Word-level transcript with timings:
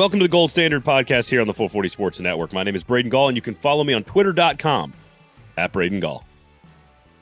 Welcome 0.00 0.18
to 0.20 0.24
the 0.24 0.30
Gold 0.30 0.50
Standard 0.50 0.82
Podcast 0.82 1.28
here 1.28 1.42
on 1.42 1.46
the 1.46 1.52
440 1.52 1.90
Sports 1.90 2.20
Network. 2.22 2.54
My 2.54 2.62
name 2.62 2.74
is 2.74 2.82
Braden 2.82 3.10
Gall, 3.10 3.28
and 3.28 3.36
you 3.36 3.42
can 3.42 3.52
follow 3.52 3.84
me 3.84 3.92
on 3.92 4.02
twitter.com 4.02 4.94
at 5.58 5.72
Braden 5.72 6.00
Gall. 6.00 6.24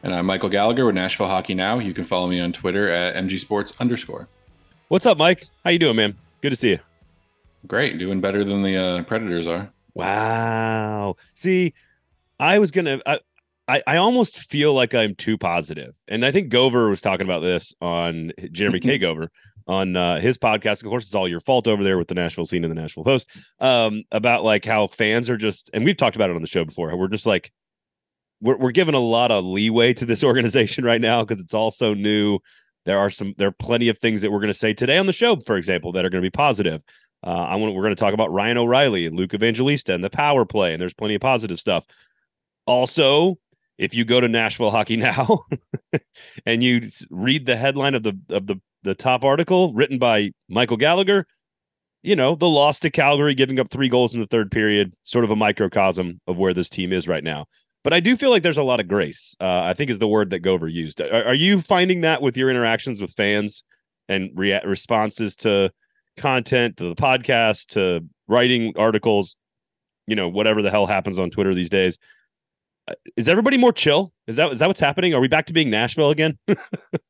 And 0.04 0.14
I'm 0.14 0.26
Michael 0.26 0.48
Gallagher 0.48 0.86
with 0.86 0.94
Nashville 0.94 1.26
Hockey 1.26 1.54
Now. 1.54 1.80
You 1.80 1.92
can 1.92 2.04
follow 2.04 2.28
me 2.28 2.38
on 2.38 2.52
Twitter 2.52 2.88
at 2.88 3.16
mgsports 3.16 3.80
underscore. 3.80 4.28
What's 4.86 5.06
up, 5.06 5.18
Mike? 5.18 5.48
How 5.64 5.70
you 5.70 5.80
doing, 5.80 5.96
man? 5.96 6.14
Good 6.40 6.50
to 6.50 6.56
see 6.56 6.68
you. 6.68 6.78
Great, 7.66 7.98
doing 7.98 8.20
better 8.20 8.44
than 8.44 8.62
the 8.62 8.76
uh, 8.76 9.02
Predators 9.02 9.48
are. 9.48 9.68
Wow. 9.94 11.16
See, 11.34 11.74
I 12.38 12.60
was 12.60 12.70
gonna. 12.70 13.00
I, 13.04 13.18
I, 13.66 13.82
I 13.88 13.96
almost 13.96 14.38
feel 14.38 14.72
like 14.72 14.94
I'm 14.94 15.16
too 15.16 15.36
positive, 15.36 15.96
and 16.06 16.24
I 16.24 16.30
think 16.30 16.52
Gover 16.52 16.88
was 16.88 17.00
talking 17.00 17.26
about 17.26 17.40
this 17.40 17.74
on 17.80 18.30
Jeremy 18.52 18.78
K. 18.78 19.00
Gover 19.00 19.30
on 19.68 19.96
uh, 19.96 20.18
his 20.18 20.38
podcast. 20.38 20.82
Of 20.82 20.88
course, 20.88 21.04
it's 21.06 21.14
all 21.14 21.28
your 21.28 21.40
fault 21.40 21.68
over 21.68 21.84
there 21.84 21.98
with 21.98 22.08
the 22.08 22.14
Nashville 22.14 22.46
scene 22.46 22.64
and 22.64 22.70
the 22.70 22.80
Nashville 22.80 23.04
Post 23.04 23.30
um, 23.60 24.02
about 24.10 24.42
like 24.42 24.64
how 24.64 24.86
fans 24.88 25.30
are 25.30 25.36
just, 25.36 25.70
and 25.72 25.84
we've 25.84 25.96
talked 25.96 26.16
about 26.16 26.30
it 26.30 26.36
on 26.36 26.42
the 26.42 26.48
show 26.48 26.64
before. 26.64 26.96
We're 26.96 27.08
just 27.08 27.26
like, 27.26 27.52
we're 28.40 28.56
we're 28.56 28.70
giving 28.70 28.94
a 28.94 29.00
lot 29.00 29.30
of 29.30 29.44
leeway 29.44 29.92
to 29.94 30.06
this 30.06 30.24
organization 30.24 30.84
right 30.84 31.00
now 31.00 31.22
because 31.22 31.40
it's 31.42 31.54
all 31.54 31.70
so 31.70 31.94
new. 31.94 32.38
There 32.84 32.98
are 32.98 33.10
some, 33.10 33.34
there 33.36 33.48
are 33.48 33.52
plenty 33.58 33.88
of 33.88 33.98
things 33.98 34.22
that 34.22 34.32
we're 34.32 34.38
going 34.38 34.48
to 34.48 34.54
say 34.54 34.72
today 34.72 34.96
on 34.96 35.06
the 35.06 35.12
show, 35.12 35.36
for 35.44 35.56
example, 35.56 35.92
that 35.92 36.06
are 36.06 36.10
going 36.10 36.22
to 36.22 36.26
be 36.26 36.30
positive. 36.30 36.82
Uh, 37.26 37.30
I 37.30 37.56
want 37.56 37.74
we're 37.74 37.82
going 37.82 37.94
to 37.94 38.00
talk 38.00 38.14
about 38.14 38.32
Ryan 38.32 38.56
O'Reilly 38.56 39.04
and 39.04 39.16
Luke 39.16 39.34
Evangelista 39.34 39.92
and 39.92 40.02
the 40.02 40.10
power 40.10 40.44
play, 40.44 40.72
and 40.72 40.80
there's 40.80 40.94
plenty 40.94 41.16
of 41.16 41.20
positive 41.20 41.60
stuff. 41.60 41.84
Also, 42.66 43.38
if 43.76 43.94
you 43.94 44.04
go 44.04 44.20
to 44.20 44.28
Nashville 44.28 44.70
Hockey 44.70 44.96
Now 44.96 45.40
and 46.46 46.62
you 46.62 46.82
read 47.10 47.46
the 47.46 47.56
headline 47.56 47.94
of 47.94 48.02
the 48.04 48.18
of 48.30 48.46
the 48.46 48.60
the 48.88 48.94
top 48.94 49.22
article 49.22 49.72
written 49.74 49.98
by 49.98 50.30
Michael 50.48 50.76
Gallagher, 50.76 51.26
you 52.02 52.16
know, 52.16 52.34
the 52.34 52.48
loss 52.48 52.80
to 52.80 52.90
Calgary, 52.90 53.34
giving 53.34 53.60
up 53.60 53.70
three 53.70 53.88
goals 53.88 54.14
in 54.14 54.20
the 54.20 54.26
third 54.26 54.50
period, 54.50 54.94
sort 55.02 55.24
of 55.24 55.30
a 55.30 55.36
microcosm 55.36 56.20
of 56.26 56.36
where 56.36 56.54
this 56.54 56.70
team 56.70 56.92
is 56.92 57.06
right 57.06 57.24
now. 57.24 57.46
But 57.84 57.92
I 57.92 58.00
do 58.00 58.16
feel 58.16 58.30
like 58.30 58.42
there's 58.42 58.58
a 58.58 58.62
lot 58.62 58.80
of 58.80 58.88
grace. 58.88 59.36
Uh, 59.40 59.62
I 59.62 59.74
think 59.74 59.90
is 59.90 59.98
the 59.98 60.08
word 60.08 60.30
that 60.30 60.42
Gover 60.42 60.72
used. 60.72 61.00
Are, 61.00 61.26
are, 61.26 61.34
you 61.34 61.60
finding 61.60 62.00
that 62.00 62.22
with 62.22 62.36
your 62.36 62.50
interactions 62.50 63.00
with 63.00 63.12
fans 63.12 63.62
and 64.08 64.30
rea- 64.34 64.62
responses 64.64 65.36
to 65.36 65.70
content, 66.16 66.76
to 66.78 66.88
the 66.88 66.94
podcast, 66.94 67.66
to 67.74 68.04
writing 68.26 68.72
articles, 68.76 69.36
you 70.06 70.16
know, 70.16 70.28
whatever 70.28 70.62
the 70.62 70.70
hell 70.70 70.86
happens 70.86 71.18
on 71.18 71.30
Twitter 71.30 71.54
these 71.54 71.70
days? 71.70 71.98
Uh, 72.88 72.94
is 73.16 73.28
everybody 73.28 73.56
more 73.56 73.72
chill? 73.72 74.12
Is 74.26 74.36
that 74.36 74.52
is 74.52 74.58
that 74.58 74.66
what's 74.66 74.80
happening? 74.80 75.14
Are 75.14 75.20
we 75.20 75.28
back 75.28 75.46
to 75.46 75.52
being 75.52 75.70
Nashville 75.70 76.10
again? 76.10 76.38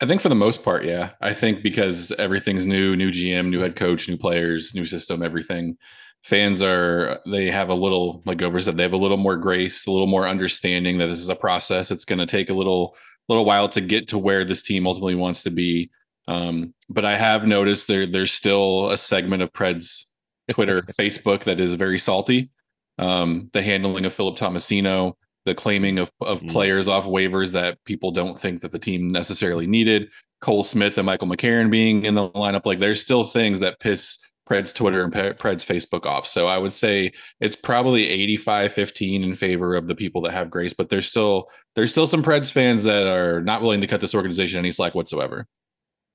I 0.00 0.06
think 0.06 0.20
for 0.20 0.28
the 0.28 0.34
most 0.34 0.62
part, 0.62 0.84
yeah. 0.84 1.10
I 1.20 1.32
think 1.32 1.62
because 1.62 2.12
everything's 2.12 2.66
new, 2.66 2.94
new 2.94 3.10
GM, 3.10 3.48
new 3.48 3.60
head 3.60 3.74
coach, 3.74 4.08
new 4.08 4.16
players, 4.16 4.74
new 4.74 4.86
system, 4.86 5.22
everything. 5.22 5.76
Fans 6.22 6.62
are 6.62 7.20
they 7.26 7.50
have 7.50 7.68
a 7.68 7.74
little, 7.74 8.22
like 8.24 8.38
Gover 8.38 8.62
said, 8.62 8.76
they 8.76 8.82
have 8.82 8.92
a 8.92 8.96
little 8.96 9.16
more 9.16 9.36
grace, 9.36 9.86
a 9.86 9.90
little 9.90 10.06
more 10.06 10.28
understanding 10.28 10.98
that 10.98 11.06
this 11.06 11.20
is 11.20 11.28
a 11.28 11.36
process. 11.36 11.90
It's 11.90 12.04
going 12.04 12.18
to 12.20 12.26
take 12.26 12.50
a 12.50 12.54
little, 12.54 12.96
little 13.28 13.44
while 13.44 13.68
to 13.70 13.80
get 13.80 14.08
to 14.08 14.18
where 14.18 14.44
this 14.44 14.62
team 14.62 14.86
ultimately 14.86 15.14
wants 15.14 15.42
to 15.44 15.50
be. 15.50 15.90
Um, 16.28 16.74
but 16.88 17.04
I 17.04 17.16
have 17.16 17.46
noticed 17.46 17.88
there, 17.88 18.06
there's 18.06 18.32
still 18.32 18.90
a 18.90 18.98
segment 18.98 19.42
of 19.42 19.52
Preds 19.52 20.04
Twitter, 20.50 20.82
Facebook 20.98 21.44
that 21.44 21.58
is 21.58 21.74
very 21.74 21.98
salty. 21.98 22.50
Um, 22.98 23.50
the 23.52 23.62
handling 23.62 24.04
of 24.04 24.12
Philip 24.12 24.36
Tomasino, 24.36 25.14
the 25.48 25.54
claiming 25.54 25.98
of, 25.98 26.10
of 26.20 26.40
mm. 26.40 26.50
players 26.50 26.86
off 26.86 27.06
waivers 27.06 27.52
that 27.52 27.82
people 27.84 28.10
don't 28.10 28.38
think 28.38 28.60
that 28.60 28.70
the 28.70 28.78
team 28.78 29.10
necessarily 29.10 29.66
needed. 29.66 30.10
Cole 30.40 30.62
Smith 30.62 30.98
and 30.98 31.06
Michael 31.06 31.26
McCarron 31.26 31.70
being 31.70 32.04
in 32.04 32.14
the 32.14 32.30
lineup, 32.30 32.64
like 32.64 32.78
there's 32.78 33.00
still 33.00 33.24
things 33.24 33.58
that 33.60 33.80
piss 33.80 34.18
Pred's 34.46 34.72
Twitter 34.72 35.02
and 35.02 35.12
Pred's 35.12 35.64
Facebook 35.64 36.06
off. 36.06 36.26
So 36.26 36.46
I 36.46 36.56
would 36.56 36.72
say 36.72 37.12
it's 37.40 37.56
probably 37.56 38.08
85 38.08 38.72
15 38.72 39.22
in 39.22 39.34
favor 39.34 39.74
of 39.74 39.88
the 39.88 39.94
people 39.94 40.22
that 40.22 40.32
have 40.32 40.50
grace, 40.50 40.72
but 40.72 40.88
there's 40.88 41.06
still 41.06 41.50
there's 41.74 41.90
still 41.90 42.06
some 42.06 42.22
Preds 42.22 42.50
fans 42.50 42.84
that 42.84 43.06
are 43.06 43.42
not 43.42 43.62
willing 43.62 43.80
to 43.80 43.86
cut 43.86 44.00
this 44.00 44.14
organization 44.14 44.58
any 44.58 44.72
slack 44.72 44.94
whatsoever. 44.94 45.46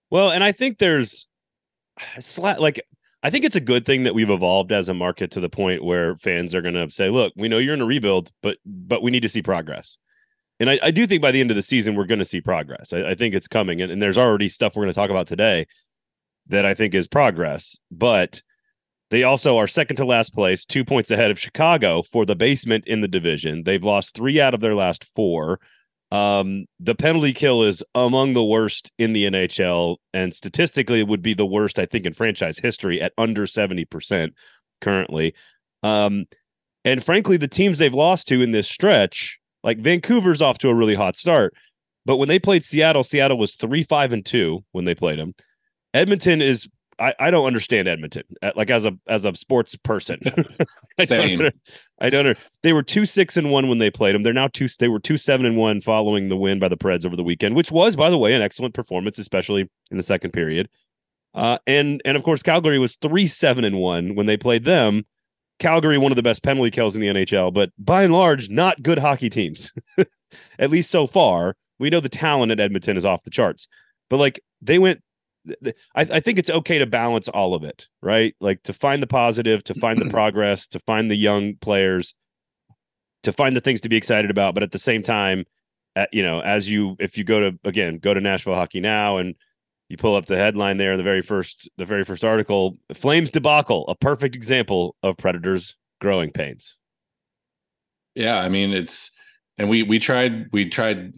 Well, 0.09 0.31
and 0.31 0.43
I 0.43 0.51
think 0.51 0.77
there's 0.77 1.27
like 2.37 2.81
I 3.23 3.29
think 3.29 3.45
it's 3.45 3.55
a 3.55 3.61
good 3.61 3.85
thing 3.85 4.03
that 4.03 4.13
we've 4.13 4.29
evolved 4.29 4.73
as 4.73 4.89
a 4.89 4.93
market 4.93 5.31
to 5.31 5.39
the 5.39 5.49
point 5.49 5.83
where 5.83 6.17
fans 6.17 6.53
are 6.53 6.61
going 6.61 6.75
to 6.75 6.91
say, 6.91 7.09
"Look, 7.09 7.33
we 7.37 7.47
know 7.47 7.57
you're 7.57 7.73
in 7.73 7.81
a 7.81 7.85
rebuild, 7.85 8.31
but 8.41 8.57
but 8.65 9.01
we 9.01 9.11
need 9.11 9.21
to 9.21 9.29
see 9.29 9.41
progress." 9.41 9.97
And 10.59 10.69
I, 10.69 10.79
I 10.83 10.91
do 10.91 11.07
think 11.07 11.21
by 11.21 11.31
the 11.31 11.39
end 11.39 11.49
of 11.49 11.55
the 11.55 11.61
season, 11.61 11.95
we're 11.95 12.05
going 12.05 12.19
to 12.19 12.25
see 12.25 12.41
progress. 12.41 12.93
I, 12.93 13.11
I 13.11 13.15
think 13.15 13.33
it's 13.33 13.47
coming, 13.47 13.81
and, 13.81 13.91
and 13.91 14.01
there's 14.01 14.17
already 14.17 14.49
stuff 14.49 14.75
we're 14.75 14.83
going 14.83 14.93
to 14.93 14.99
talk 14.99 15.09
about 15.09 15.27
today 15.27 15.65
that 16.47 16.65
I 16.65 16.73
think 16.73 16.93
is 16.93 17.07
progress. 17.07 17.79
But 17.89 18.41
they 19.09 19.23
also 19.23 19.57
are 19.57 19.67
second 19.67 19.95
to 19.97 20.05
last 20.05 20.33
place, 20.33 20.65
two 20.65 20.83
points 20.83 21.11
ahead 21.11 21.31
of 21.31 21.39
Chicago 21.39 22.01
for 22.01 22.25
the 22.25 22.35
basement 22.35 22.85
in 22.87 23.01
the 23.01 23.07
division. 23.07 23.63
They've 23.63 23.83
lost 23.83 24.15
three 24.15 24.41
out 24.41 24.53
of 24.53 24.59
their 24.59 24.75
last 24.75 25.05
four. 25.15 25.59
Um, 26.13 26.67
the 26.79 26.93
penalty 26.93 27.33
kill 27.33 27.63
is 27.63 27.83
among 27.95 28.33
the 28.33 28.43
worst 28.43 28.91
in 28.99 29.13
the 29.13 29.25
NHL, 29.25 29.97
and 30.13 30.33
statistically, 30.33 30.99
it 30.99 31.07
would 31.07 31.23
be 31.23 31.33
the 31.33 31.45
worst, 31.45 31.79
I 31.79 31.87
think, 31.87 32.05
in 32.05 32.13
franchise 32.13 32.59
history 32.59 33.01
at 33.01 33.13
under 33.17 33.47
70% 33.47 34.29
currently. 34.79 35.33
Um, 35.81 36.25
and 36.85 37.03
frankly, 37.03 37.37
the 37.37 37.47
teams 37.47 37.79
they've 37.79 37.91
lost 37.91 38.27
to 38.27 38.43
in 38.43 38.51
this 38.51 38.69
stretch, 38.69 39.39
like 39.63 39.79
Vancouver's 39.79 40.41
off 40.41 40.59
to 40.59 40.69
a 40.69 40.75
really 40.75 40.93
hot 40.93 41.17
start. 41.17 41.55
But 42.05 42.17
when 42.17 42.29
they 42.29 42.37
played 42.37 42.63
Seattle, 42.63 43.03
Seattle 43.03 43.39
was 43.39 43.55
three, 43.55 43.81
five, 43.81 44.13
and 44.13 44.23
two 44.23 44.63
when 44.71 44.85
they 44.85 44.93
played 44.93 45.17
them. 45.17 45.33
Edmonton 45.95 46.43
is 46.43 46.69
I, 46.99 47.13
I 47.19 47.31
don't 47.31 47.45
understand 47.45 47.87
Edmonton 47.87 48.23
uh, 48.41 48.51
like 48.55 48.69
as 48.69 48.85
a 48.85 48.97
as 49.07 49.25
a 49.25 49.33
sports 49.35 49.75
person. 49.75 50.19
I, 50.99 51.05
don't, 51.05 51.53
I 51.99 52.09
don't 52.09 52.25
know. 52.25 52.35
They 52.61 52.73
were 52.73 52.83
two 52.83 53.05
six 53.05 53.37
and 53.37 53.51
one 53.51 53.67
when 53.67 53.79
they 53.79 53.89
played 53.89 54.15
them. 54.15 54.23
They're 54.23 54.33
now 54.33 54.47
two. 54.47 54.67
They 54.79 54.87
were 54.87 54.99
two 54.99 55.17
seven 55.17 55.45
and 55.45 55.57
one 55.57 55.81
following 55.81 56.29
the 56.29 56.37
win 56.37 56.59
by 56.59 56.69
the 56.69 56.77
Preds 56.77 57.05
over 57.05 57.15
the 57.15 57.23
weekend, 57.23 57.55
which 57.55 57.71
was, 57.71 57.95
by 57.95 58.09
the 58.09 58.17
way, 58.17 58.33
an 58.33 58.41
excellent 58.41 58.73
performance, 58.73 59.17
especially 59.19 59.69
in 59.91 59.97
the 59.97 60.03
second 60.03 60.31
period. 60.31 60.69
Uh, 61.33 61.57
and 61.65 62.01
and 62.05 62.15
of 62.15 62.23
course, 62.23 62.43
Calgary 62.43 62.79
was 62.79 62.95
three 62.95 63.27
seven 63.27 63.63
and 63.63 63.79
one 63.79 64.15
when 64.15 64.25
they 64.25 64.37
played 64.37 64.65
them. 64.65 65.05
Calgary, 65.59 65.97
one 65.97 66.11
of 66.11 66.15
the 66.15 66.23
best 66.23 66.43
penalty 66.43 66.71
kills 66.71 66.95
in 66.95 67.01
the 67.01 67.07
NHL, 67.07 67.53
but 67.53 67.69
by 67.77 68.03
and 68.03 68.13
large, 68.13 68.49
not 68.49 68.81
good 68.81 68.99
hockey 68.99 69.29
teams. 69.29 69.71
At 70.59 70.71
least 70.71 70.89
so 70.89 71.07
far, 71.07 71.55
we 71.79 71.89
know 71.89 71.99
the 71.99 72.09
talent 72.09 72.51
at 72.51 72.59
Edmonton 72.59 72.97
is 72.97 73.05
off 73.05 73.23
the 73.23 73.29
charts. 73.29 73.67
But 74.09 74.17
like 74.17 74.39
they 74.61 74.79
went 74.79 75.01
I, 75.65 75.75
I, 75.95 76.19
think 76.19 76.39
it's 76.39 76.49
okay 76.49 76.79
to 76.79 76.85
balance 76.85 77.27
all 77.27 77.53
of 77.53 77.63
it, 77.63 77.87
right? 78.01 78.33
Like 78.39 78.63
to 78.63 78.73
find 78.73 79.01
the 79.01 79.07
positive, 79.07 79.63
to 79.65 79.73
find 79.73 79.99
the 79.99 80.09
progress, 80.09 80.67
to 80.69 80.79
find 80.79 81.11
the 81.11 81.15
young 81.15 81.55
players, 81.55 82.13
to 83.23 83.33
find 83.33 83.55
the 83.55 83.61
things 83.61 83.81
to 83.81 83.89
be 83.89 83.97
excited 83.97 84.31
about. 84.31 84.53
But 84.53 84.63
at 84.63 84.71
the 84.71 84.79
same 84.79 85.03
time, 85.03 85.45
at, 85.95 86.09
you 86.13 86.23
know, 86.23 86.39
as 86.41 86.69
you 86.69 86.95
if 86.99 87.17
you 87.17 87.23
go 87.23 87.39
to 87.39 87.59
again 87.63 87.97
go 87.97 88.13
to 88.13 88.21
Nashville 88.21 88.55
Hockey 88.55 88.79
Now 88.79 89.17
and 89.17 89.35
you 89.89 89.97
pull 89.97 90.15
up 90.15 90.25
the 90.25 90.37
headline 90.37 90.77
there, 90.77 90.97
the 90.97 91.03
very 91.03 91.21
first 91.21 91.69
the 91.77 91.85
very 91.85 92.03
first 92.03 92.23
article, 92.23 92.77
Flames 92.93 93.29
debacle, 93.29 93.85
a 93.87 93.95
perfect 93.95 94.35
example 94.35 94.95
of 95.03 95.17
Predators 95.17 95.75
growing 95.99 96.31
pains. 96.31 96.77
Yeah, 98.15 98.39
I 98.39 98.49
mean 98.49 98.71
it's 98.71 99.11
and 99.57 99.69
we 99.69 99.83
we 99.83 99.99
tried 99.99 100.47
we 100.51 100.69
tried 100.69 101.15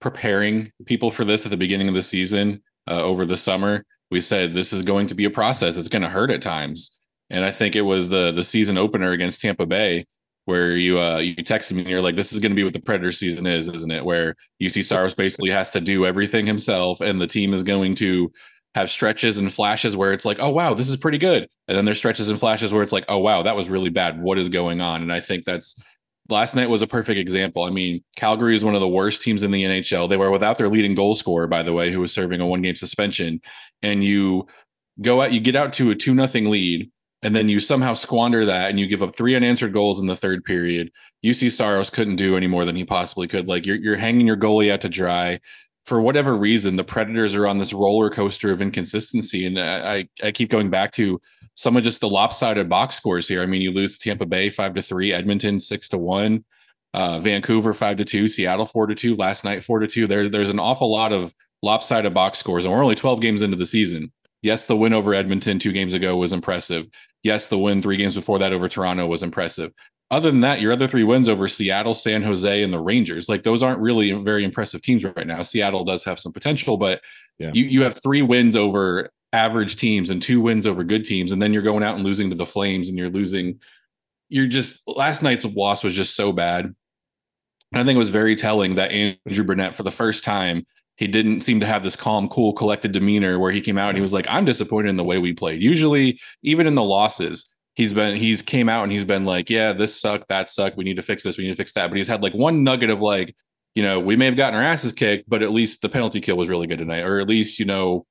preparing 0.00 0.72
people 0.86 1.10
for 1.10 1.24
this 1.24 1.44
at 1.44 1.50
the 1.50 1.56
beginning 1.56 1.88
of 1.88 1.94
the 1.94 2.02
season 2.02 2.62
uh, 2.90 3.02
over 3.02 3.24
the 3.24 3.36
summer. 3.36 3.84
We 4.10 4.20
said 4.20 4.54
this 4.54 4.72
is 4.72 4.82
going 4.82 5.06
to 5.08 5.14
be 5.14 5.24
a 5.24 5.30
process. 5.30 5.76
It's 5.76 5.88
going 5.88 6.02
to 6.02 6.08
hurt 6.08 6.30
at 6.30 6.42
times, 6.42 6.98
and 7.30 7.44
I 7.44 7.52
think 7.52 7.76
it 7.76 7.82
was 7.82 8.08
the 8.08 8.32
the 8.32 8.44
season 8.44 8.76
opener 8.76 9.12
against 9.12 9.40
Tampa 9.40 9.66
Bay 9.66 10.06
where 10.46 10.76
you 10.76 10.98
uh 10.98 11.18
you 11.18 11.36
texted 11.36 11.72
me 11.74 11.80
and 11.82 11.88
you're 11.88 12.02
like, 12.02 12.16
this 12.16 12.32
is 12.32 12.40
going 12.40 12.50
to 12.50 12.56
be 12.56 12.64
what 12.64 12.72
the 12.72 12.80
Predator 12.80 13.12
season 13.12 13.46
is, 13.46 13.68
isn't 13.68 13.92
it? 13.92 14.04
Where 14.04 14.34
Juuse 14.60 14.84
Saros 14.84 15.14
basically 15.14 15.50
has 15.50 15.70
to 15.70 15.80
do 15.80 16.06
everything 16.06 16.46
himself, 16.46 17.00
and 17.00 17.20
the 17.20 17.26
team 17.26 17.54
is 17.54 17.62
going 17.62 17.94
to 17.96 18.32
have 18.74 18.90
stretches 18.90 19.36
and 19.38 19.52
flashes 19.52 19.96
where 19.96 20.12
it's 20.12 20.24
like, 20.24 20.38
oh 20.40 20.50
wow, 20.50 20.74
this 20.74 20.88
is 20.88 20.96
pretty 20.96 21.18
good, 21.18 21.48
and 21.68 21.76
then 21.76 21.84
there's 21.84 21.98
stretches 21.98 22.28
and 22.28 22.38
flashes 22.38 22.72
where 22.72 22.82
it's 22.82 22.92
like, 22.92 23.04
oh 23.08 23.18
wow, 23.18 23.42
that 23.42 23.56
was 23.56 23.68
really 23.68 23.90
bad. 23.90 24.20
What 24.20 24.38
is 24.38 24.48
going 24.48 24.80
on? 24.80 25.02
And 25.02 25.12
I 25.12 25.20
think 25.20 25.44
that's 25.44 25.80
last 26.30 26.54
night 26.54 26.68
was 26.68 26.82
a 26.82 26.86
perfect 26.86 27.18
example. 27.18 27.64
I 27.64 27.70
mean, 27.70 28.02
Calgary 28.16 28.54
is 28.54 28.64
one 28.64 28.74
of 28.74 28.80
the 28.80 28.88
worst 28.88 29.22
teams 29.22 29.42
in 29.42 29.50
the 29.50 29.64
NHL. 29.64 30.08
They 30.08 30.16
were 30.16 30.30
without 30.30 30.58
their 30.58 30.68
leading 30.68 30.94
goal 30.94 31.14
scorer, 31.14 31.46
by 31.46 31.62
the 31.62 31.72
way, 31.72 31.90
who 31.90 32.00
was 32.00 32.12
serving 32.12 32.40
a 32.40 32.46
one 32.46 32.62
game 32.62 32.76
suspension. 32.76 33.40
And 33.82 34.04
you 34.04 34.46
go 35.00 35.22
out, 35.22 35.32
you 35.32 35.40
get 35.40 35.56
out 35.56 35.72
to 35.74 35.90
a 35.90 35.94
two 35.94 36.14
nothing 36.14 36.50
lead, 36.50 36.90
and 37.22 37.36
then 37.36 37.48
you 37.48 37.60
somehow 37.60 37.94
squander 37.94 38.46
that 38.46 38.70
and 38.70 38.80
you 38.80 38.86
give 38.86 39.02
up 39.02 39.14
three 39.14 39.34
unanswered 39.36 39.72
goals 39.72 40.00
in 40.00 40.06
the 40.06 40.16
third 40.16 40.44
period. 40.44 40.90
Juuse 41.24 41.52
Saros 41.52 41.90
couldn't 41.90 42.16
do 42.16 42.36
any 42.36 42.46
more 42.46 42.64
than 42.64 42.76
he 42.76 42.84
possibly 42.84 43.28
could. 43.28 43.48
Like 43.48 43.66
you're 43.66 43.76
you're 43.76 43.96
hanging 43.96 44.26
your 44.26 44.36
goalie 44.36 44.72
out 44.72 44.80
to 44.82 44.88
dry. 44.88 45.40
For 45.84 46.00
whatever 46.00 46.36
reason, 46.36 46.76
the 46.76 46.84
Predators 46.84 47.34
are 47.34 47.46
on 47.46 47.58
this 47.58 47.72
roller 47.72 48.10
coaster 48.10 48.52
of 48.52 48.60
inconsistency. 48.60 49.46
And 49.46 49.58
I, 49.58 50.08
I 50.22 50.30
keep 50.30 50.50
going 50.50 50.70
back 50.70 50.92
to 50.92 51.20
some 51.60 51.76
of 51.76 51.82
just 51.82 52.00
the 52.00 52.08
lopsided 52.08 52.70
box 52.70 52.94
scores 52.94 53.28
here. 53.28 53.42
I 53.42 53.46
mean, 53.46 53.60
you 53.60 53.70
lose 53.70 53.98
Tampa 53.98 54.24
Bay 54.24 54.48
five 54.48 54.72
to 54.72 54.80
three, 54.80 55.12
Edmonton 55.12 55.60
six 55.60 55.90
to 55.90 55.98
one, 55.98 56.42
uh, 56.94 57.18
Vancouver 57.18 57.74
five 57.74 57.98
to 57.98 58.04
two, 58.06 58.28
Seattle 58.28 58.64
four 58.64 58.86
to 58.86 58.94
two, 58.94 59.14
last 59.14 59.44
night 59.44 59.62
four 59.62 59.78
to 59.78 59.86
two. 59.86 60.06
There, 60.06 60.30
there's 60.30 60.48
an 60.48 60.58
awful 60.58 60.90
lot 60.90 61.12
of 61.12 61.34
lopsided 61.60 62.14
box 62.14 62.38
scores, 62.38 62.64
and 62.64 62.72
we're 62.72 62.82
only 62.82 62.94
12 62.94 63.20
games 63.20 63.42
into 63.42 63.58
the 63.58 63.66
season. 63.66 64.10
Yes, 64.40 64.64
the 64.64 64.74
win 64.74 64.94
over 64.94 65.12
Edmonton 65.12 65.58
two 65.58 65.70
games 65.70 65.92
ago 65.92 66.16
was 66.16 66.32
impressive. 66.32 66.86
Yes, 67.22 67.48
the 67.48 67.58
win 67.58 67.82
three 67.82 67.98
games 67.98 68.14
before 68.14 68.38
that 68.38 68.54
over 68.54 68.66
Toronto 68.66 69.06
was 69.06 69.22
impressive. 69.22 69.70
Other 70.10 70.30
than 70.30 70.40
that, 70.40 70.62
your 70.62 70.72
other 70.72 70.88
three 70.88 71.04
wins 71.04 71.28
over 71.28 71.46
Seattle, 71.46 71.92
San 71.92 72.22
Jose, 72.22 72.62
and 72.62 72.72
the 72.72 72.80
Rangers, 72.80 73.28
like 73.28 73.42
those 73.42 73.62
aren't 73.62 73.80
really 73.80 74.12
very 74.12 74.44
impressive 74.44 74.80
teams 74.80 75.04
right 75.04 75.26
now. 75.26 75.42
Seattle 75.42 75.84
does 75.84 76.04
have 76.04 76.18
some 76.18 76.32
potential, 76.32 76.78
but 76.78 77.02
yeah. 77.38 77.50
you 77.52 77.64
you 77.64 77.82
have 77.82 78.02
three 78.02 78.22
wins 78.22 78.56
over 78.56 79.10
average 79.32 79.76
teams 79.76 80.10
and 80.10 80.20
two 80.20 80.40
wins 80.40 80.66
over 80.66 80.84
good 80.84 81.04
teams, 81.04 81.32
and 81.32 81.40
then 81.40 81.52
you're 81.52 81.62
going 81.62 81.82
out 81.82 81.94
and 81.94 82.04
losing 82.04 82.30
to 82.30 82.36
the 82.36 82.46
Flames, 82.46 82.88
and 82.88 82.98
you're 82.98 83.10
losing. 83.10 83.60
You're 84.28 84.46
just 84.46 84.82
last 84.86 85.22
night's 85.22 85.44
loss 85.44 85.82
was 85.82 85.94
just 85.94 86.14
so 86.14 86.32
bad. 86.32 86.74
I 87.72 87.84
think 87.84 87.96
it 87.96 87.98
was 87.98 88.10
very 88.10 88.34
telling 88.34 88.76
that 88.76 88.90
Andrew 88.90 89.44
Brunette, 89.44 89.74
for 89.74 89.84
the 89.84 89.92
first 89.92 90.24
time, 90.24 90.66
he 90.96 91.06
didn't 91.06 91.40
seem 91.42 91.60
to 91.60 91.66
have 91.66 91.82
this 91.82 91.96
calm, 91.96 92.28
cool, 92.28 92.52
collected 92.52 92.92
demeanor 92.92 93.38
where 93.38 93.52
he 93.52 93.60
came 93.60 93.78
out 93.78 93.88
and 93.88 93.96
he 93.96 94.02
was 94.02 94.12
like, 94.12 94.26
I'm 94.28 94.44
disappointed 94.44 94.90
in 94.90 94.96
the 94.96 95.04
way 95.04 95.18
we 95.18 95.32
played. 95.32 95.62
Usually, 95.62 96.20
even 96.42 96.66
in 96.66 96.74
the 96.74 96.82
losses, 96.82 97.54
he's 97.74 97.94
been 97.94 98.16
he's 98.16 98.42
came 98.42 98.68
out 98.68 98.82
and 98.82 98.92
he's 98.92 99.04
been 99.04 99.24
like, 99.24 99.48
Yeah, 99.48 99.72
this 99.72 99.98
sucked, 99.98 100.28
that 100.28 100.50
sucked. 100.50 100.76
We 100.76 100.84
need 100.84 100.96
to 100.96 101.02
fix 101.02 101.22
this, 101.22 101.38
we 101.38 101.44
need 101.44 101.50
to 101.50 101.56
fix 101.56 101.72
that. 101.72 101.88
But 101.88 101.96
he's 101.96 102.08
had 102.08 102.22
like 102.22 102.34
one 102.34 102.64
nugget 102.64 102.90
of 102.90 103.00
like, 103.00 103.34
you 103.74 103.82
know, 103.82 103.98
we 104.00 104.16
may 104.16 104.26
have 104.26 104.36
gotten 104.36 104.58
our 104.58 104.64
asses 104.64 104.92
kicked, 104.92 105.28
but 105.28 105.42
at 105.42 105.52
least 105.52 105.80
the 105.80 105.88
penalty 105.88 106.20
kill 106.20 106.36
was 106.36 106.48
really 106.48 106.66
good 106.66 106.78
tonight. 106.80 107.04
Or 107.06 107.20
at 107.20 107.28
least, 107.28 107.58
you 107.58 107.64
know, 107.64 108.04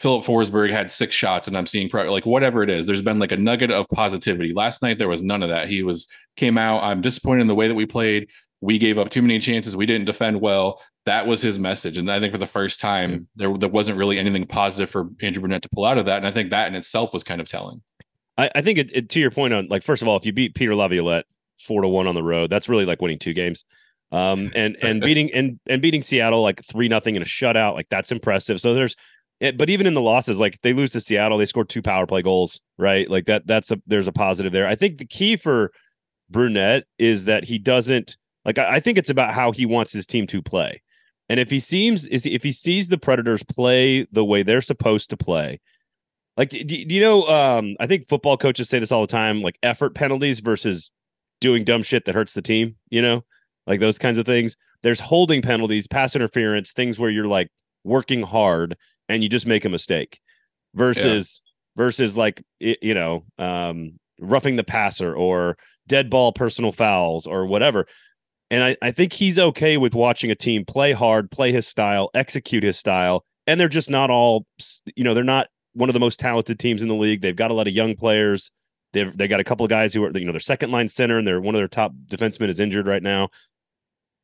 Filip 0.00 0.24
Forsberg 0.24 0.70
had 0.72 0.90
six 0.90 1.14
shots 1.14 1.46
and 1.46 1.56
I'm 1.56 1.66
seeing 1.66 1.90
pro- 1.90 2.10
like 2.10 2.24
whatever 2.24 2.62
it 2.62 2.70
is. 2.70 2.86
There's 2.86 3.02
been 3.02 3.18
like 3.18 3.32
a 3.32 3.36
nugget 3.36 3.70
of 3.70 3.86
positivity. 3.92 4.54
Last 4.54 4.82
night 4.82 4.98
there 4.98 5.08
was 5.08 5.22
none 5.22 5.42
of 5.42 5.50
that. 5.50 5.68
He 5.68 5.82
was 5.82 6.08
came 6.36 6.56
out. 6.56 6.82
I'm 6.82 7.02
disappointed 7.02 7.42
in 7.42 7.46
the 7.48 7.54
way 7.54 7.68
that 7.68 7.74
we 7.74 7.84
played 7.86 8.28
we 8.60 8.78
gave 8.78 8.98
up 8.98 9.10
too 9.10 9.22
many 9.22 9.38
chances. 9.38 9.76
We 9.76 9.86
didn't 9.86 10.06
defend 10.06 10.40
well. 10.40 10.82
That 11.06 11.26
was 11.26 11.40
his 11.40 11.58
message. 11.58 11.96
And 11.96 12.10
I 12.10 12.20
think 12.20 12.32
for 12.32 12.38
the 12.38 12.46
first 12.46 12.80
time, 12.80 13.26
there, 13.36 13.56
there 13.56 13.68
wasn't 13.68 13.96
really 13.96 14.18
anything 14.18 14.46
positive 14.46 14.90
for 14.90 15.08
Andrew 15.22 15.40
Brunette 15.40 15.62
to 15.62 15.68
pull 15.70 15.84
out 15.84 15.98
of 15.98 16.06
that. 16.06 16.18
And 16.18 16.26
I 16.26 16.30
think 16.30 16.50
that 16.50 16.68
in 16.68 16.74
itself 16.74 17.12
was 17.12 17.24
kind 17.24 17.40
of 17.40 17.48
telling. 17.48 17.82
I, 18.36 18.50
I 18.54 18.60
think 18.60 18.78
it, 18.78 18.90
it, 18.94 19.08
to 19.10 19.20
your 19.20 19.30
point 19.30 19.54
on 19.54 19.68
like, 19.68 19.82
first 19.82 20.02
of 20.02 20.08
all, 20.08 20.16
if 20.16 20.26
you 20.26 20.32
beat 20.32 20.54
Peter 20.54 20.74
Laviolette 20.74 21.24
four 21.58 21.82
to 21.82 21.88
one 21.88 22.06
on 22.06 22.14
the 22.14 22.22
road, 22.22 22.50
that's 22.50 22.68
really 22.68 22.84
like 22.84 23.00
winning 23.00 23.18
two 23.18 23.32
games. 23.32 23.64
Um, 24.12 24.52
and, 24.54 24.76
and 24.82 25.00
beating, 25.02 25.32
and, 25.32 25.58
and 25.66 25.80
beating 25.80 26.02
Seattle 26.02 26.42
like 26.42 26.62
three 26.62 26.88
nothing 26.88 27.16
in 27.16 27.22
a 27.22 27.26
shutout, 27.26 27.74
like 27.74 27.88
that's 27.88 28.12
impressive. 28.12 28.60
So 28.60 28.74
there's, 28.74 28.94
it, 29.40 29.56
but 29.56 29.70
even 29.70 29.86
in 29.86 29.94
the 29.94 30.02
losses, 30.02 30.38
like 30.38 30.60
they 30.62 30.72
lose 30.72 30.92
to 30.92 31.00
Seattle, 31.00 31.38
they 31.38 31.46
scored 31.46 31.68
two 31.68 31.82
power 31.82 32.06
play 32.06 32.22
goals, 32.22 32.60
right? 32.78 33.08
Like 33.10 33.24
that, 33.26 33.46
that's 33.46 33.70
a, 33.70 33.80
there's 33.86 34.08
a 34.08 34.12
positive 34.12 34.52
there. 34.52 34.66
I 34.66 34.74
think 34.74 34.98
the 34.98 35.06
key 35.06 35.36
for 35.36 35.72
Brunette 36.28 36.84
is 36.98 37.24
that 37.24 37.44
he 37.44 37.58
doesn't, 37.58 38.16
like 38.44 38.58
I, 38.58 38.76
I 38.76 38.80
think 38.80 38.98
it's 38.98 39.10
about 39.10 39.34
how 39.34 39.50
he 39.50 39.66
wants 39.66 39.92
his 39.92 40.06
team 40.06 40.26
to 40.28 40.42
play. 40.42 40.82
And 41.30 41.40
if 41.40 41.48
he 41.48 41.60
seems 41.60 42.06
is 42.08 42.26
if 42.26 42.42
he 42.42 42.52
sees 42.52 42.88
the 42.88 42.98
Predators 42.98 43.42
play 43.42 44.04
the 44.12 44.24
way 44.24 44.42
they're 44.42 44.60
supposed 44.60 45.10
to 45.10 45.16
play, 45.16 45.60
like 46.36 46.48
do, 46.48 46.64
do 46.64 46.94
you 46.94 47.00
know? 47.00 47.22
Um, 47.28 47.76
I 47.78 47.86
think 47.86 48.08
football 48.08 48.36
coaches 48.36 48.68
say 48.68 48.78
this 48.78 48.90
all 48.90 49.02
the 49.02 49.06
time, 49.06 49.40
like 49.40 49.56
effort 49.62 49.94
penalties 49.94 50.40
versus 50.40 50.90
doing 51.40 51.64
dumb 51.64 51.82
shit 51.82 52.04
that 52.06 52.16
hurts 52.16 52.32
the 52.34 52.42
team. 52.42 52.76
You 52.90 53.02
know, 53.02 53.24
like 53.66 53.78
those 53.78 53.98
kinds 53.98 54.18
of 54.18 54.26
things. 54.26 54.56
There's 54.82 54.98
holding 54.98 55.40
penalties, 55.40 55.86
pass 55.86 56.16
interference, 56.16 56.72
things 56.72 56.98
where 56.98 57.10
you're 57.10 57.28
like 57.28 57.48
working 57.84 58.22
hard 58.22 58.76
and 59.10 59.22
you 59.22 59.28
just 59.28 59.46
make 59.46 59.64
a 59.64 59.68
mistake, 59.68 60.20
versus 60.74 61.42
yeah. 61.44 61.82
versus 61.82 62.16
like 62.16 62.42
you 62.58 62.94
know 62.94 63.24
um, 63.38 63.98
roughing 64.20 64.56
the 64.56 64.64
passer 64.64 65.14
or 65.14 65.56
dead 65.86 66.08
ball 66.08 66.32
personal 66.32 66.72
fouls 66.72 67.26
or 67.26 67.46
whatever. 67.46 67.86
And 68.50 68.64
I, 68.64 68.76
I 68.82 68.90
think 68.90 69.12
he's 69.12 69.38
okay 69.38 69.76
with 69.76 69.94
watching 69.94 70.30
a 70.30 70.34
team 70.34 70.64
play 70.64 70.92
hard, 70.92 71.30
play 71.30 71.52
his 71.52 71.66
style, 71.66 72.10
execute 72.14 72.62
his 72.62 72.76
style. 72.76 73.24
And 73.46 73.60
they're 73.60 73.68
just 73.68 73.90
not 73.90 74.10
all, 74.10 74.46
you 74.96 75.04
know, 75.04 75.14
they're 75.14 75.24
not 75.24 75.48
one 75.72 75.88
of 75.88 75.94
the 75.94 76.00
most 76.00 76.18
talented 76.18 76.58
teams 76.58 76.82
in 76.82 76.88
the 76.88 76.94
league. 76.94 77.20
They've 77.20 77.34
got 77.34 77.50
a 77.50 77.54
lot 77.54 77.68
of 77.68 77.74
young 77.74 77.94
players. 77.94 78.50
They've 78.92 79.16
they 79.16 79.28
got 79.28 79.40
a 79.40 79.44
couple 79.44 79.64
of 79.64 79.70
guys 79.70 79.94
who 79.94 80.04
are, 80.04 80.10
you 80.16 80.24
know, 80.24 80.32
their 80.32 80.40
second 80.40 80.72
line 80.72 80.88
center 80.88 81.18
and 81.18 81.26
they're 81.26 81.40
one 81.40 81.54
of 81.54 81.60
their 81.60 81.68
top 81.68 81.92
defensemen 82.06 82.48
is 82.48 82.58
injured 82.58 82.86
right 82.86 83.02
now. 83.02 83.28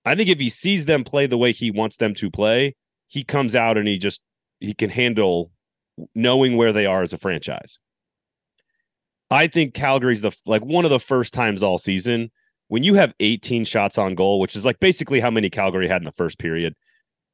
I 0.04 0.14
think 0.14 0.28
if 0.28 0.38
he 0.38 0.48
sees 0.48 0.86
them 0.86 1.04
play 1.04 1.26
the 1.26 1.38
way 1.38 1.52
he 1.52 1.70
wants 1.70 1.96
them 1.96 2.14
to 2.14 2.30
play, 2.30 2.74
he 3.08 3.24
comes 3.24 3.54
out 3.54 3.78
and 3.78 3.86
he 3.86 3.98
just 3.98 4.22
he 4.60 4.74
can 4.74 4.90
handle 4.90 5.50
knowing 6.14 6.56
where 6.56 6.72
they 6.72 6.86
are 6.86 7.02
as 7.02 7.12
a 7.12 7.18
franchise. 7.18 7.78
I 9.30 9.46
think 9.46 9.74
Calgary's 9.74 10.22
the 10.22 10.36
like 10.46 10.64
one 10.64 10.84
of 10.84 10.90
the 10.90 11.00
first 11.00 11.34
times 11.34 11.62
all 11.62 11.78
season 11.78 12.30
when 12.68 12.82
you 12.82 12.94
have 12.94 13.14
18 13.20 13.64
shots 13.64 13.98
on 13.98 14.14
goal, 14.14 14.40
which 14.40 14.56
is 14.56 14.64
like 14.64 14.80
basically 14.80 15.20
how 15.20 15.30
many 15.30 15.50
Calgary 15.50 15.88
had 15.88 16.00
in 16.02 16.06
the 16.06 16.12
first 16.12 16.38
period, 16.38 16.74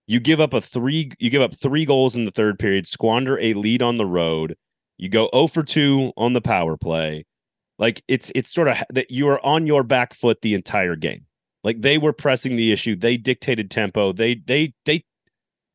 you 0.06 0.20
give 0.20 0.40
up 0.40 0.52
a 0.52 0.60
three, 0.60 1.10
you 1.18 1.30
give 1.30 1.42
up 1.42 1.54
three 1.54 1.84
goals 1.84 2.14
in 2.14 2.24
the 2.24 2.30
third 2.30 2.58
period, 2.58 2.86
squander 2.86 3.38
a 3.38 3.54
lead 3.54 3.82
on 3.82 3.96
the 3.96 4.06
road. 4.06 4.56
You 4.98 5.08
go 5.08 5.28
0 5.34 5.46
for 5.48 5.62
2 5.62 6.12
on 6.16 6.32
the 6.32 6.40
power 6.40 6.76
play. 6.76 7.24
Like 7.78 8.02
it's 8.08 8.30
it's 8.34 8.52
sort 8.52 8.68
of 8.68 8.76
that 8.90 9.10
you 9.10 9.28
are 9.28 9.44
on 9.44 9.66
your 9.66 9.82
back 9.82 10.14
foot 10.14 10.42
the 10.42 10.54
entire 10.54 10.96
game. 10.96 11.26
Like 11.64 11.80
they 11.80 11.98
were 11.98 12.12
pressing 12.12 12.56
the 12.56 12.72
issue, 12.72 12.94
they 12.96 13.16
dictated 13.16 13.70
tempo, 13.70 14.12
they 14.12 14.34
they 14.34 14.74
they 14.84 15.04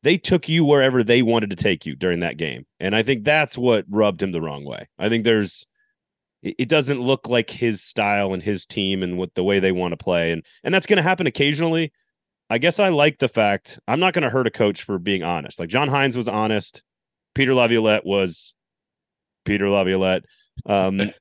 they 0.02 0.16
took 0.16 0.48
you 0.48 0.64
wherever 0.64 1.02
they 1.02 1.22
wanted 1.22 1.50
to 1.50 1.56
take 1.56 1.84
you 1.84 1.96
during 1.96 2.20
that 2.20 2.36
game. 2.36 2.64
And 2.78 2.94
I 2.94 3.02
think 3.02 3.24
that's 3.24 3.58
what 3.58 3.84
rubbed 3.88 4.22
him 4.22 4.32
the 4.32 4.40
wrong 4.40 4.64
way. 4.64 4.88
I 4.98 5.08
think 5.08 5.24
there's 5.24 5.66
it 6.40 6.68
doesn't 6.68 7.00
look 7.00 7.28
like 7.28 7.50
his 7.50 7.82
style 7.82 8.32
and 8.32 8.40
his 8.40 8.64
team 8.64 9.02
and 9.02 9.18
what 9.18 9.34
the 9.34 9.42
way 9.42 9.58
they 9.58 9.72
want 9.72 9.92
to 9.92 9.96
play. 9.96 10.30
And 10.30 10.44
and 10.62 10.72
that's 10.72 10.86
going 10.86 10.98
to 10.98 11.02
happen 11.02 11.26
occasionally. 11.26 11.92
I 12.50 12.56
guess 12.56 12.80
i 12.80 12.88
like 12.88 13.18
the 13.18 13.28
fact 13.28 13.78
i'm 13.88 14.00
not 14.00 14.14
going 14.14 14.22
to 14.22 14.30
hurt 14.30 14.46
a 14.46 14.50
coach 14.50 14.82
for 14.82 14.98
being 14.98 15.22
honest. 15.22 15.58
Like 15.60 15.68
john 15.68 15.88
Hynes 15.88 16.16
was 16.16 16.28
honest. 16.28 16.82
Peter 17.34 17.54
laviolette 17.54 18.06
was 18.06 18.54
peter 19.44 19.68
laviolette. 19.68 20.24
Um 20.64 21.12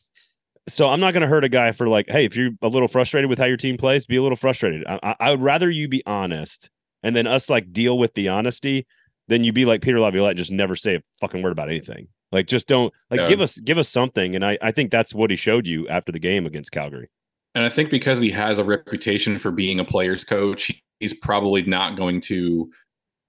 so 0.68 0.88
i'm 0.88 1.00
not 1.00 1.12
going 1.12 1.22
to 1.22 1.26
hurt 1.26 1.44
a 1.44 1.48
guy 1.48 1.72
for 1.72 1.88
like 1.88 2.06
hey 2.08 2.24
if 2.24 2.36
you're 2.36 2.52
a 2.62 2.68
little 2.68 2.88
frustrated 2.88 3.28
with 3.28 3.38
how 3.38 3.46
your 3.46 3.56
team 3.56 3.76
plays 3.76 4.06
be 4.06 4.16
a 4.16 4.22
little 4.22 4.36
frustrated. 4.36 4.84
I, 4.86 5.16
I 5.18 5.30
would 5.32 5.42
rather 5.42 5.68
you 5.68 5.88
be 5.88 6.02
honest 6.06 6.70
and 7.02 7.14
then 7.14 7.26
us 7.26 7.50
like 7.50 7.72
deal 7.72 7.98
with 7.98 8.14
the 8.14 8.28
honesty 8.28 8.86
then 9.28 9.44
you'd 9.44 9.54
be 9.54 9.64
like 9.64 9.82
peter 9.82 10.00
laviolette 10.00 10.36
just 10.36 10.52
never 10.52 10.76
say 10.76 10.96
a 10.96 11.02
fucking 11.20 11.42
word 11.42 11.52
about 11.52 11.68
anything 11.68 12.08
like 12.32 12.46
just 12.46 12.66
don't 12.66 12.92
like 13.10 13.20
yeah. 13.20 13.28
give 13.28 13.40
us 13.40 13.60
give 13.60 13.78
us 13.78 13.88
something. 13.88 14.34
And 14.34 14.44
I, 14.44 14.58
I 14.62 14.72
think 14.72 14.90
that's 14.90 15.14
what 15.14 15.30
he 15.30 15.36
showed 15.36 15.66
you 15.66 15.86
after 15.88 16.10
the 16.10 16.18
game 16.18 16.46
against 16.46 16.72
Calgary. 16.72 17.10
And 17.54 17.64
I 17.64 17.68
think 17.68 17.90
because 17.90 18.18
he 18.18 18.30
has 18.30 18.58
a 18.58 18.64
reputation 18.64 19.38
for 19.38 19.50
being 19.50 19.78
a 19.78 19.84
player's 19.84 20.24
coach, 20.24 20.72
he's 20.98 21.12
probably 21.12 21.62
not 21.62 21.96
going 21.96 22.22
to 22.22 22.70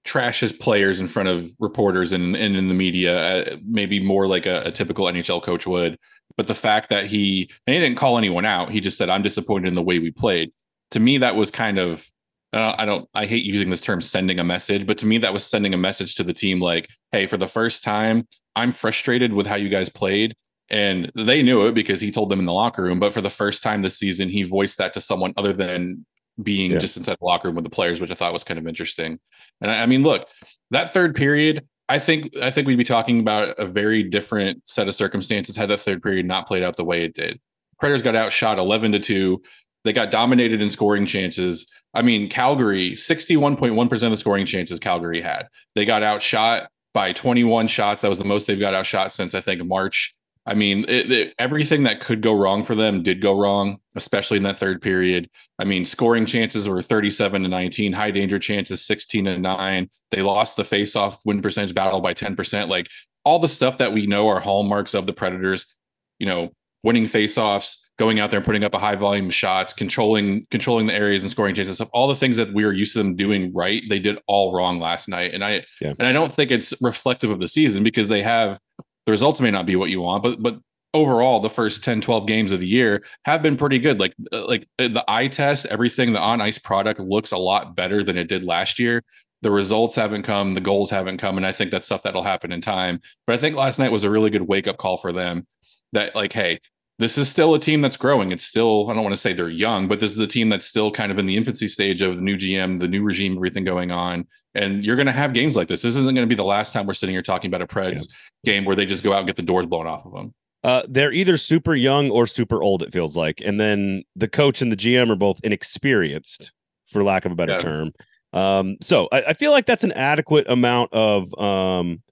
trash 0.06 0.40
his 0.40 0.52
players 0.52 0.98
in 0.98 1.08
front 1.08 1.28
of 1.28 1.50
reporters 1.58 2.12
and, 2.12 2.34
and 2.34 2.56
in 2.56 2.68
the 2.68 2.74
media, 2.74 3.16
uh, 3.18 3.56
maybe 3.66 4.00
more 4.00 4.26
like 4.26 4.46
a, 4.46 4.62
a, 4.62 4.70
typical 4.70 5.06
NHL 5.06 5.42
coach 5.42 5.66
would. 5.66 5.98
But 6.36 6.46
the 6.46 6.54
fact 6.54 6.90
that 6.90 7.06
he, 7.06 7.50
and 7.66 7.74
he 7.74 7.80
didn't 7.80 7.96
call 7.96 8.18
anyone 8.18 8.44
out, 8.44 8.70
he 8.70 8.80
just 8.80 8.98
said, 8.98 9.08
I'm 9.08 9.22
disappointed 9.22 9.68
in 9.68 9.74
the 9.74 9.82
way 9.82 9.98
we 9.98 10.10
played. 10.10 10.52
To 10.90 11.00
me, 11.00 11.18
that 11.18 11.36
was 11.36 11.50
kind 11.50 11.78
of, 11.78 12.06
uh, 12.54 12.74
I 12.78 12.86
don't, 12.86 13.08
I 13.14 13.26
hate 13.26 13.44
using 13.44 13.68
this 13.68 13.80
term 13.80 14.00
sending 14.00 14.38
a 14.38 14.44
message, 14.44 14.86
but 14.86 14.96
to 14.98 15.06
me, 15.06 15.18
that 15.18 15.32
was 15.32 15.44
sending 15.44 15.74
a 15.74 15.76
message 15.76 16.14
to 16.14 16.22
the 16.22 16.32
team 16.32 16.60
like, 16.60 16.88
hey, 17.10 17.26
for 17.26 17.36
the 17.36 17.48
first 17.48 17.82
time, 17.82 18.28
I'm 18.54 18.72
frustrated 18.72 19.32
with 19.32 19.46
how 19.46 19.56
you 19.56 19.68
guys 19.68 19.88
played. 19.88 20.34
And 20.70 21.10
they 21.16 21.42
knew 21.42 21.66
it 21.66 21.74
because 21.74 22.00
he 22.00 22.12
told 22.12 22.30
them 22.30 22.38
in 22.38 22.46
the 22.46 22.52
locker 22.52 22.82
room. 22.82 23.00
But 23.00 23.12
for 23.12 23.20
the 23.20 23.28
first 23.28 23.62
time 23.62 23.82
this 23.82 23.98
season, 23.98 24.28
he 24.28 24.44
voiced 24.44 24.78
that 24.78 24.94
to 24.94 25.00
someone 25.00 25.34
other 25.36 25.52
than 25.52 26.06
being 26.42 26.70
yeah. 26.70 26.78
just 26.78 26.96
inside 26.96 27.16
the 27.20 27.26
locker 27.26 27.48
room 27.48 27.56
with 27.56 27.64
the 27.64 27.70
players, 27.70 28.00
which 28.00 28.10
I 28.10 28.14
thought 28.14 28.32
was 28.32 28.44
kind 28.44 28.58
of 28.58 28.68
interesting. 28.68 29.18
And 29.60 29.70
I, 29.70 29.82
I 29.82 29.86
mean, 29.86 30.04
look, 30.04 30.28
that 30.70 30.92
third 30.92 31.16
period, 31.16 31.66
I 31.88 31.98
think 31.98 32.34
I 32.40 32.50
think 32.50 32.66
we'd 32.66 32.78
be 32.78 32.84
talking 32.84 33.20
about 33.20 33.58
a 33.58 33.66
very 33.66 34.04
different 34.04 34.62
set 34.64 34.88
of 34.88 34.94
circumstances 34.94 35.56
had 35.56 35.68
that 35.70 35.80
third 35.80 36.02
period 36.02 36.24
not 36.24 36.46
played 36.46 36.62
out 36.62 36.76
the 36.76 36.84
way 36.84 37.04
it 37.04 37.14
did. 37.14 37.40
Predators 37.78 38.02
got 38.02 38.16
outshot 38.16 38.58
11 38.58 38.92
to 38.92 38.98
2. 39.00 39.42
They 39.84 39.92
got 39.92 40.10
dominated 40.10 40.62
in 40.62 40.70
scoring 40.70 41.06
chances. 41.06 41.66
I 41.92 42.02
mean, 42.02 42.28
Calgary, 42.28 42.92
61.1% 42.92 43.92
of 44.02 44.10
the 44.10 44.16
scoring 44.16 44.46
chances 44.46 44.80
Calgary 44.80 45.20
had. 45.20 45.48
They 45.74 45.84
got 45.84 46.02
outshot 46.02 46.68
by 46.94 47.12
21 47.12 47.68
shots. 47.68 48.02
That 48.02 48.08
was 48.08 48.18
the 48.18 48.24
most 48.24 48.46
they've 48.46 48.58
got 48.58 48.74
outshot 48.74 49.12
since 49.12 49.34
I 49.34 49.40
think 49.40 49.64
March. 49.64 50.14
I 50.46 50.54
mean, 50.54 50.84
it, 50.88 51.10
it, 51.10 51.34
everything 51.38 51.84
that 51.84 52.00
could 52.00 52.20
go 52.20 52.34
wrong 52.34 52.64
for 52.64 52.74
them 52.74 53.02
did 53.02 53.22
go 53.22 53.38
wrong, 53.38 53.78
especially 53.94 54.36
in 54.36 54.42
that 54.42 54.58
third 54.58 54.82
period. 54.82 55.30
I 55.58 55.64
mean, 55.64 55.84
scoring 55.86 56.26
chances 56.26 56.68
were 56.68 56.82
37 56.82 57.42
to 57.42 57.48
19, 57.48 57.92
high 57.92 58.10
danger 58.10 58.38
chances 58.38 58.84
16 58.84 59.24
to 59.24 59.38
9. 59.38 59.90
They 60.10 60.22
lost 60.22 60.56
the 60.56 60.62
faceoff 60.62 61.18
win 61.24 61.40
percentage 61.40 61.74
battle 61.74 62.00
by 62.00 62.12
10%. 62.12 62.68
Like 62.68 62.88
all 63.24 63.38
the 63.38 63.48
stuff 63.48 63.78
that 63.78 63.92
we 63.92 64.06
know 64.06 64.28
are 64.28 64.40
hallmarks 64.40 64.92
of 64.92 65.06
the 65.06 65.14
Predators, 65.14 65.74
you 66.18 66.26
know, 66.26 66.52
winning 66.84 67.04
faceoffs, 67.04 67.78
going 67.98 68.20
out 68.20 68.30
there 68.30 68.38
and 68.38 68.46
putting 68.46 68.62
up 68.62 68.74
a 68.74 68.78
high 68.78 68.94
volume 68.94 69.26
of 69.26 69.34
shots, 69.34 69.72
controlling 69.72 70.46
controlling 70.50 70.86
the 70.86 70.94
areas 70.94 71.22
and 71.22 71.30
scoring 71.30 71.54
chances, 71.54 71.80
all 71.92 72.06
the 72.06 72.14
things 72.14 72.36
that 72.36 72.52
we 72.54 72.62
are 72.64 72.72
used 72.72 72.92
to 72.92 72.98
them 72.98 73.16
doing 73.16 73.52
right, 73.52 73.82
they 73.88 73.98
did 73.98 74.18
all 74.28 74.54
wrong 74.54 74.78
last 74.78 75.08
night. 75.08 75.34
And 75.34 75.44
I 75.44 75.64
yeah. 75.80 75.94
and 75.98 76.06
I 76.06 76.12
don't 76.12 76.32
think 76.32 76.50
it's 76.50 76.72
reflective 76.80 77.30
of 77.30 77.40
the 77.40 77.48
season 77.48 77.82
because 77.82 78.08
they 78.08 78.22
have 78.22 78.60
the 79.06 79.12
results 79.12 79.40
may 79.40 79.50
not 79.50 79.66
be 79.66 79.74
what 79.74 79.90
you 79.90 80.00
want, 80.00 80.22
but 80.22 80.40
but 80.40 80.58
overall 80.92 81.40
the 81.40 81.50
first 81.50 81.82
10 81.82 82.02
12 82.02 82.24
games 82.24 82.52
of 82.52 82.60
the 82.60 82.66
year 82.68 83.02
have 83.24 83.42
been 83.42 83.56
pretty 83.56 83.80
good 83.80 83.98
like 83.98 84.14
uh, 84.32 84.46
like 84.46 84.64
uh, 84.78 84.86
the 84.86 85.04
eye 85.08 85.26
test 85.26 85.66
everything 85.66 86.12
the 86.12 86.20
on 86.20 86.40
ice 86.40 86.56
product 86.56 87.00
looks 87.00 87.32
a 87.32 87.36
lot 87.36 87.74
better 87.74 88.04
than 88.04 88.16
it 88.16 88.28
did 88.28 88.44
last 88.44 88.78
year 88.78 89.02
the 89.44 89.50
results 89.50 89.94
haven't 89.94 90.22
come, 90.22 90.54
the 90.54 90.60
goals 90.60 90.90
haven't 90.90 91.18
come, 91.18 91.36
and 91.36 91.46
I 91.46 91.52
think 91.52 91.70
that's 91.70 91.84
stuff 91.84 92.02
that'll 92.02 92.22
happen 92.22 92.50
in 92.50 92.62
time. 92.62 93.00
But 93.26 93.36
I 93.36 93.38
think 93.38 93.56
last 93.56 93.78
night 93.78 93.92
was 93.92 94.02
a 94.02 94.10
really 94.10 94.30
good 94.30 94.48
wake 94.48 94.66
up 94.66 94.78
call 94.78 94.96
for 94.96 95.12
them. 95.12 95.46
That 95.92 96.16
like, 96.16 96.32
hey, 96.32 96.60
this 96.98 97.18
is 97.18 97.28
still 97.28 97.54
a 97.54 97.58
team 97.58 97.80
that's 97.80 97.96
growing. 97.96 98.32
It's 98.32 98.44
still 98.44 98.88
I 98.90 98.94
don't 98.94 99.02
want 99.02 99.14
to 99.14 99.20
say 99.20 99.32
they're 99.32 99.48
young, 99.48 99.88
but 99.88 100.00
this 100.00 100.12
is 100.12 100.20
a 100.20 100.26
team 100.26 100.48
that's 100.48 100.66
still 100.66 100.90
kind 100.90 101.10
of 101.10 101.18
in 101.18 101.26
the 101.26 101.36
infancy 101.36 101.68
stage 101.68 102.02
of 102.02 102.16
the 102.16 102.22
new 102.22 102.36
GM, 102.36 102.80
the 102.80 102.88
new 102.88 103.02
regime, 103.02 103.36
everything 103.36 103.64
going 103.64 103.90
on. 103.90 104.26
And 104.54 104.84
you're 104.84 104.96
going 104.96 105.06
to 105.06 105.12
have 105.12 105.32
games 105.32 105.56
like 105.56 105.66
this. 105.66 105.82
This 105.82 105.96
isn't 105.96 106.14
going 106.14 106.26
to 106.26 106.26
be 106.26 106.36
the 106.36 106.44
last 106.44 106.72
time 106.72 106.86
we're 106.86 106.94
sitting 106.94 107.14
here 107.14 107.22
talking 107.22 107.50
about 107.50 107.62
a 107.62 107.66
Preds 107.66 108.08
yeah. 108.44 108.52
game 108.52 108.64
where 108.64 108.76
they 108.76 108.86
just 108.86 109.02
go 109.02 109.12
out 109.12 109.18
and 109.18 109.26
get 109.26 109.36
the 109.36 109.42
doors 109.42 109.66
blown 109.66 109.88
off 109.88 110.06
of 110.06 110.12
them. 110.12 110.32
Uh, 110.62 110.82
they're 110.88 111.12
either 111.12 111.36
super 111.36 111.74
young 111.74 112.10
or 112.10 112.26
super 112.26 112.62
old. 112.62 112.82
It 112.82 112.92
feels 112.92 113.16
like, 113.16 113.42
and 113.44 113.60
then 113.60 114.04
the 114.16 114.28
coach 114.28 114.62
and 114.62 114.72
the 114.72 114.76
GM 114.76 115.10
are 115.10 115.16
both 115.16 115.40
inexperienced, 115.44 116.52
for 116.86 117.04
lack 117.04 117.26
of 117.26 117.32
a 117.32 117.34
better 117.34 117.52
yeah. 117.52 117.58
term. 117.58 117.92
Um, 118.32 118.76
so 118.80 119.08
I, 119.12 119.22
I, 119.28 119.32
feel 119.34 119.50
like 119.52 119.66
that's 119.66 119.84
an 119.84 119.92
adequate 119.92 120.46
amount 120.48 120.92
of 120.92 121.38
um, 121.38 122.02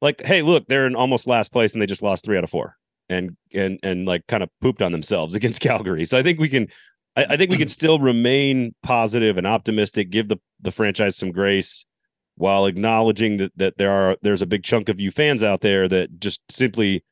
like, 0.00 0.22
hey, 0.24 0.42
look, 0.42 0.66
they're 0.66 0.86
in 0.86 0.96
almost 0.96 1.26
last 1.26 1.52
place 1.52 1.74
and 1.74 1.82
they 1.82 1.86
just 1.86 2.02
lost 2.02 2.24
three 2.24 2.38
out 2.38 2.42
of 2.42 2.50
four, 2.50 2.76
and 3.08 3.36
and 3.54 3.78
and 3.82 4.06
like 4.06 4.26
kind 4.26 4.42
of 4.42 4.50
pooped 4.60 4.82
on 4.82 4.92
themselves 4.92 5.34
against 5.36 5.60
Calgary. 5.60 6.04
So 6.04 6.18
I 6.18 6.22
think 6.22 6.38
we 6.38 6.48
can, 6.48 6.68
I, 7.16 7.26
I 7.30 7.36
think 7.36 7.50
we 7.50 7.56
can 7.56 7.68
still 7.68 7.98
remain 7.98 8.74
positive 8.82 9.36
and 9.36 9.46
optimistic, 9.46 10.10
give 10.10 10.28
the 10.28 10.38
the 10.60 10.70
franchise 10.70 11.16
some 11.16 11.32
grace 11.32 11.86
while 12.36 12.66
acknowledging 12.66 13.36
that 13.38 13.52
that 13.56 13.78
there 13.78 13.90
are 13.90 14.16
there's 14.22 14.42
a 14.42 14.46
big 14.46 14.62
chunk 14.62 14.88
of 14.88 15.00
you 15.00 15.10
fans 15.10 15.42
out 15.42 15.60
there 15.60 15.88
that 15.88 16.20
just 16.20 16.40
simply 16.50 17.04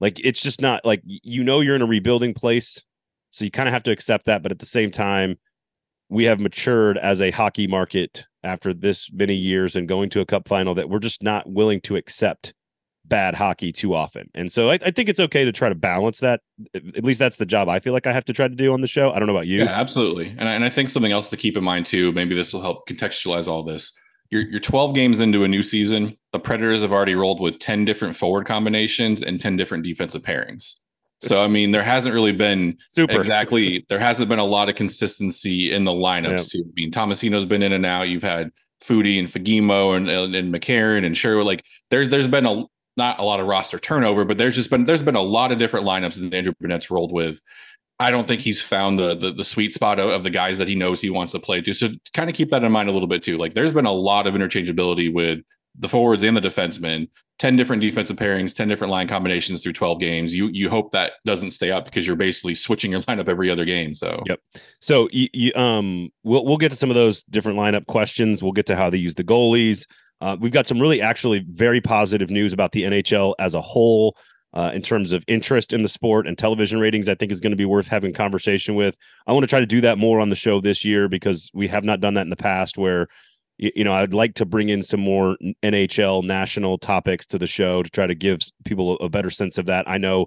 like 0.00 0.24
it's 0.24 0.42
just 0.42 0.60
not 0.60 0.84
like 0.84 1.02
you 1.04 1.44
know 1.44 1.60
you're 1.60 1.76
in 1.76 1.82
a 1.82 1.86
rebuilding 1.86 2.34
place, 2.34 2.84
so 3.30 3.44
you 3.44 3.50
kind 3.50 3.68
of 3.68 3.72
have 3.72 3.82
to 3.84 3.90
accept 3.90 4.26
that. 4.26 4.42
But 4.42 4.52
at 4.52 4.58
the 4.58 4.66
same 4.66 4.90
time, 4.90 5.36
we 6.08 6.24
have 6.24 6.40
matured 6.40 6.98
as 6.98 7.20
a 7.20 7.30
hockey 7.30 7.66
market 7.66 8.26
after 8.42 8.72
this 8.72 9.10
many 9.12 9.34
years 9.34 9.76
and 9.76 9.86
going 9.86 10.10
to 10.10 10.20
a 10.20 10.26
cup 10.26 10.48
final 10.48 10.74
that 10.74 10.88
we're 10.88 10.98
just 10.98 11.22
not 11.22 11.48
willing 11.50 11.80
to 11.82 11.96
accept 11.96 12.54
bad 13.10 13.34
hockey 13.34 13.72
too 13.72 13.94
often. 13.94 14.30
And 14.34 14.50
so 14.50 14.70
I, 14.70 14.78
I, 14.82 14.90
think 14.90 15.10
it's 15.10 15.20
okay 15.20 15.44
to 15.44 15.52
try 15.52 15.68
to 15.68 15.74
balance 15.74 16.20
that. 16.20 16.40
At 16.74 17.04
least 17.04 17.18
that's 17.18 17.36
the 17.36 17.44
job 17.44 17.68
I 17.68 17.78
feel 17.78 17.92
like 17.92 18.06
I 18.06 18.12
have 18.12 18.24
to 18.24 18.32
try 18.32 18.48
to 18.48 18.54
do 18.54 18.72
on 18.72 18.80
the 18.80 18.86
show. 18.86 19.12
I 19.12 19.18
don't 19.18 19.26
know 19.26 19.34
about 19.34 19.46
you. 19.46 19.58
Yeah, 19.58 19.78
absolutely. 19.78 20.34
And 20.38 20.48
I, 20.48 20.54
and 20.54 20.64
I 20.64 20.70
think 20.70 20.88
something 20.88 21.12
else 21.12 21.28
to 21.28 21.36
keep 21.36 21.58
in 21.58 21.64
mind 21.64 21.84
too, 21.84 22.12
maybe 22.12 22.34
this 22.34 22.54
will 22.54 22.62
help 22.62 22.88
contextualize 22.88 23.48
all 23.48 23.62
this 23.62 23.92
you're, 24.30 24.42
you're 24.42 24.60
12 24.60 24.94
games 24.94 25.20
into 25.20 25.44
a 25.44 25.48
new 25.48 25.62
season. 25.62 26.16
The 26.32 26.38
Predators 26.38 26.82
have 26.82 26.92
already 26.92 27.14
rolled 27.14 27.40
with 27.40 27.58
10 27.58 27.84
different 27.84 28.16
forward 28.16 28.46
combinations 28.46 29.22
and 29.22 29.40
10 29.40 29.56
different 29.56 29.84
defensive 29.84 30.22
pairings. 30.22 30.76
So 31.22 31.42
I 31.42 31.48
mean, 31.48 31.70
there 31.70 31.82
hasn't 31.82 32.14
really 32.14 32.32
been 32.32 32.78
Super. 32.88 33.20
exactly 33.20 33.84
there 33.90 33.98
hasn't 33.98 34.30
been 34.30 34.38
a 34.38 34.44
lot 34.44 34.70
of 34.70 34.74
consistency 34.76 35.70
in 35.70 35.84
the 35.84 35.92
lineups 35.92 36.50
too. 36.50 36.64
I 36.66 36.72
mean, 36.76 36.90
Tomasino's 36.90 37.44
been 37.44 37.62
in 37.62 37.72
and 37.72 37.84
out. 37.84 38.08
You've 38.08 38.22
had 38.22 38.50
Foudy 38.82 39.18
and 39.18 39.28
Fagemo 39.28 39.98
and, 39.98 40.08
and, 40.08 40.34
and 40.34 40.54
McCarron 40.54 41.04
and 41.04 41.14
Sherwood. 41.14 41.44
Like 41.44 41.62
there's 41.90 42.08
there's 42.08 42.26
been 42.26 42.46
a 42.46 42.64
not 42.96 43.18
a 43.18 43.22
lot 43.22 43.40
of 43.40 43.46
roster 43.46 43.78
turnover, 43.78 44.24
but 44.24 44.38
there's 44.38 44.54
just 44.54 44.70
been 44.70 44.84
there's 44.84 45.02
been 45.02 45.16
a 45.16 45.22
lot 45.22 45.52
of 45.52 45.58
different 45.58 45.86
lineups 45.86 46.14
that 46.20 46.34
Andrew 46.34 46.52
Brunette's 46.58 46.90
rolled 46.90 47.12
with. 47.12 47.40
I 47.98 48.10
don't 48.10 48.26
think 48.26 48.40
he's 48.40 48.62
found 48.62 48.98
the, 48.98 49.14
the, 49.14 49.30
the 49.30 49.44
sweet 49.44 49.74
spot 49.74 50.00
of, 50.00 50.08
of, 50.08 50.24
the 50.24 50.30
guys 50.30 50.56
that 50.56 50.66
he 50.66 50.74
knows 50.74 51.02
he 51.02 51.10
wants 51.10 51.32
to 51.32 51.38
play 51.38 51.60
to. 51.60 51.74
So 51.74 51.90
kind 52.14 52.30
of 52.30 52.34
keep 52.34 52.48
that 52.48 52.64
in 52.64 52.72
mind 52.72 52.88
a 52.88 52.92
little 52.92 53.06
bit 53.06 53.22
too. 53.22 53.36
Like 53.36 53.52
there's 53.52 53.72
been 53.72 53.84
a 53.84 53.92
lot 53.92 54.26
of 54.26 54.32
interchangeability 54.32 55.12
with 55.12 55.40
the 55.78 55.88
forwards 55.88 56.22
and 56.22 56.36
the 56.36 56.40
defensemen. 56.40 57.08
Ten 57.38 57.56
different 57.56 57.80
defensive 57.80 58.16
pairings, 58.16 58.54
ten 58.54 58.68
different 58.68 58.90
line 58.90 59.08
combinations 59.08 59.62
through 59.62 59.72
twelve 59.72 59.98
games. 59.98 60.34
You 60.34 60.48
you 60.48 60.68
hope 60.68 60.92
that 60.92 61.12
doesn't 61.24 61.52
stay 61.52 61.70
up 61.70 61.86
because 61.86 62.06
you're 62.06 62.16
basically 62.16 62.54
switching 62.54 62.90
your 62.90 63.00
lineup 63.02 63.28
every 63.28 63.50
other 63.50 63.64
game. 63.64 63.94
So 63.94 64.22
yep. 64.26 64.40
So 64.80 65.08
you, 65.10 65.28
you 65.32 65.52
um 65.54 66.10
we'll 66.22 66.44
we'll 66.44 66.58
get 66.58 66.70
to 66.70 66.76
some 66.76 66.90
of 66.90 66.96
those 66.96 67.22
different 67.24 67.58
lineup 67.58 67.86
questions. 67.86 68.42
We'll 68.42 68.52
get 68.52 68.66
to 68.66 68.76
how 68.76 68.90
they 68.90 68.98
use 68.98 69.14
the 69.14 69.24
goalies. 69.24 69.86
Uh, 70.20 70.36
we've 70.38 70.52
got 70.52 70.66
some 70.66 70.80
really 70.80 71.00
actually 71.00 71.44
very 71.50 71.80
positive 71.80 72.30
news 72.30 72.52
about 72.52 72.72
the 72.72 72.84
NHL 72.84 73.34
as 73.38 73.54
a 73.54 73.60
whole 73.60 74.16
uh, 74.52 74.70
in 74.74 74.82
terms 74.82 75.12
of 75.12 75.24
interest 75.28 75.72
in 75.72 75.82
the 75.82 75.88
sport 75.88 76.26
and 76.26 76.36
television 76.36 76.80
ratings, 76.80 77.08
I 77.08 77.14
think 77.14 77.30
is 77.30 77.40
going 77.40 77.52
to 77.52 77.56
be 77.56 77.64
worth 77.64 77.86
having 77.86 78.12
conversation 78.12 78.74
with. 78.74 78.96
I 79.26 79.32
want 79.32 79.44
to 79.44 79.48
try 79.48 79.60
to 79.60 79.66
do 79.66 79.80
that 79.82 79.98
more 79.98 80.20
on 80.20 80.28
the 80.28 80.36
show 80.36 80.60
this 80.60 80.84
year 80.84 81.08
because 81.08 81.50
we 81.54 81.68
have 81.68 81.84
not 81.84 82.00
done 82.00 82.14
that 82.14 82.22
in 82.22 82.30
the 82.30 82.36
past. 82.36 82.76
Where 82.76 83.08
you 83.58 83.84
know 83.84 83.92
I'd 83.92 84.14
like 84.14 84.34
to 84.34 84.44
bring 84.44 84.68
in 84.68 84.82
some 84.82 85.00
more 85.00 85.36
NHL 85.62 86.24
national 86.24 86.78
topics 86.78 87.26
to 87.26 87.38
the 87.38 87.46
show 87.46 87.82
to 87.82 87.90
try 87.90 88.06
to 88.06 88.14
give 88.14 88.40
people 88.64 88.98
a 88.98 89.08
better 89.08 89.30
sense 89.30 89.56
of 89.56 89.66
that. 89.66 89.88
I 89.88 89.98
know 89.98 90.26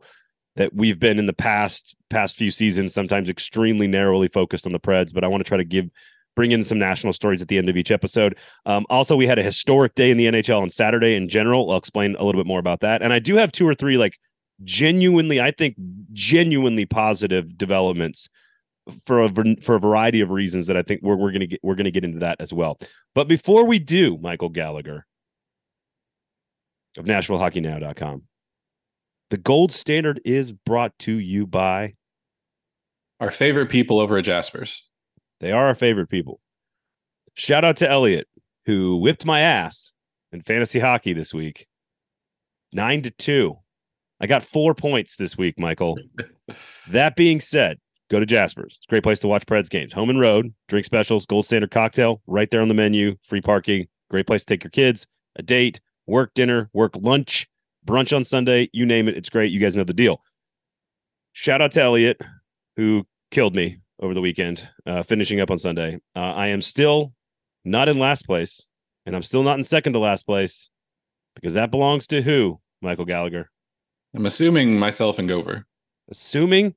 that 0.55 0.73
we've 0.73 0.99
been 0.99 1.19
in 1.19 1.25
the 1.25 1.33
past 1.33 1.95
past 2.09 2.37
few 2.37 2.51
seasons 2.51 2.93
sometimes 2.93 3.29
extremely 3.29 3.87
narrowly 3.87 4.29
focused 4.29 4.65
on 4.65 4.71
the 4.71 4.79
Preds, 4.79 5.13
but 5.13 5.23
I 5.23 5.27
want 5.27 5.43
to 5.43 5.47
try 5.47 5.57
to 5.57 5.65
give 5.65 5.89
bring 6.35 6.51
in 6.51 6.63
some 6.63 6.79
national 6.79 7.13
stories 7.13 7.41
at 7.41 7.47
the 7.47 7.57
end 7.57 7.69
of 7.69 7.77
each 7.77 7.91
episode. 7.91 8.37
Um, 8.65 8.85
also, 8.89 9.15
we 9.15 9.27
had 9.27 9.39
a 9.39 9.43
historic 9.43 9.95
day 9.95 10.11
in 10.11 10.17
the 10.17 10.25
NHL 10.25 10.61
on 10.61 10.69
Saturday 10.69 11.15
in 11.15 11.27
general. 11.27 11.71
I'll 11.71 11.77
explain 11.77 12.15
a 12.15 12.23
little 12.23 12.39
bit 12.39 12.47
more 12.47 12.59
about 12.59 12.81
that. 12.81 13.01
And 13.01 13.13
I 13.13 13.19
do 13.19 13.35
have 13.35 13.51
two 13.51 13.67
or 13.67 13.73
three 13.73 13.97
like 13.97 14.17
genuinely, 14.63 15.41
I 15.41 15.51
think, 15.51 15.75
genuinely 16.13 16.85
positive 16.85 17.57
developments 17.57 18.29
for 19.05 19.21
a 19.21 19.29
for 19.61 19.75
a 19.75 19.79
variety 19.79 20.21
of 20.21 20.29
reasons 20.29 20.67
that 20.67 20.77
I 20.77 20.81
think 20.81 21.01
we're 21.01 21.15
we're 21.15 21.31
gonna 21.31 21.47
get 21.47 21.59
we're 21.63 21.75
gonna 21.75 21.91
get 21.91 22.03
into 22.03 22.19
that 22.19 22.37
as 22.39 22.53
well. 22.53 22.77
But 23.15 23.27
before 23.27 23.65
we 23.65 23.79
do, 23.79 24.17
Michael 24.17 24.49
Gallagher 24.49 25.05
of 26.97 27.05
NashvilleHockeyNow.com, 27.05 28.23
the 29.29 29.37
gold 29.37 29.71
standard 29.71 30.21
is 30.25 30.51
brought 30.51 30.97
to 30.99 31.17
you 31.17 31.47
by 31.47 31.93
our 33.19 33.31
favorite 33.31 33.69
people 33.69 33.99
over 33.99 34.17
at 34.17 34.25
Jaspers. 34.25 34.83
They 35.43 35.51
are 35.51 35.67
our 35.67 35.75
favorite 35.75 36.07
people. 36.07 36.39
Shout 37.33 37.65
out 37.65 37.75
to 37.77 37.89
Elliot, 37.89 38.29
who 38.65 38.95
whipped 38.95 39.25
my 39.25 39.41
ass 39.41 39.91
in 40.31 40.41
fantasy 40.41 40.79
hockey 40.79 41.11
this 41.11 41.33
week. 41.33 41.67
Nine 42.71 43.01
to 43.01 43.11
two. 43.11 43.57
I 44.21 44.27
got 44.27 44.43
four 44.43 44.73
points 44.73 45.17
this 45.17 45.37
week, 45.37 45.59
Michael. 45.59 45.99
that 46.87 47.17
being 47.17 47.41
said, 47.41 47.77
go 48.09 48.21
to 48.21 48.25
Jasper's. 48.25 48.77
It's 48.77 48.87
a 48.87 48.89
great 48.89 49.03
place 49.03 49.19
to 49.19 49.27
watch 49.27 49.45
Preds 49.45 49.69
games. 49.69 49.91
Home 49.91 50.09
and 50.09 50.17
road, 50.17 50.53
drink 50.69 50.85
specials, 50.85 51.25
gold 51.25 51.45
standard 51.45 51.71
cocktail 51.71 52.21
right 52.25 52.49
there 52.49 52.61
on 52.61 52.69
the 52.69 52.73
menu, 52.73 53.17
free 53.27 53.41
parking. 53.41 53.85
Great 54.09 54.25
place 54.25 54.45
to 54.45 54.53
take 54.53 54.63
your 54.63 54.71
kids, 54.71 55.07
a 55.35 55.43
date, 55.43 55.81
work 56.07 56.33
dinner, 56.35 56.69
work 56.71 56.93
lunch, 56.95 57.49
brunch 57.85 58.15
on 58.15 58.23
Sunday. 58.23 58.69
You 58.71 58.85
name 58.85 59.09
it. 59.09 59.17
It's 59.17 59.29
great. 59.29 59.51
You 59.51 59.59
guys 59.59 59.75
know 59.75 59.83
the 59.83 59.93
deal. 59.93 60.21
Shout 61.33 61.61
out 61.61 61.73
to 61.73 61.81
Elliot, 61.81 62.21
who 62.77 63.05
killed 63.29 63.57
me 63.57 63.79
over 64.03 64.13
the 64.13 64.21
weekend, 64.21 64.67
uh, 64.85 65.01
finishing 65.01 65.39
up 65.39 65.49
on 65.49 65.57
Sunday. 65.57 65.99
Uh, 66.15 66.19
I 66.19 66.47
am 66.47 66.61
still 66.61 67.13
not 67.63 67.87
in 67.87 67.97
last 67.97 68.25
place, 68.25 68.67
and 69.05 69.15
I'm 69.15 69.23
still 69.23 69.43
not 69.43 69.57
in 69.57 69.63
second 69.63 69.93
to 69.93 69.99
last 69.99 70.25
place 70.25 70.69
because 71.35 71.53
that 71.53 71.71
belongs 71.71 72.05
to 72.07 72.21
who, 72.21 72.59
Michael 72.81 73.05
Gallagher? 73.05 73.49
I'm 74.13 74.25
assuming 74.25 74.77
myself 74.77 75.17
and 75.17 75.29
Gover. 75.29 75.63
Assuming? 76.11 76.75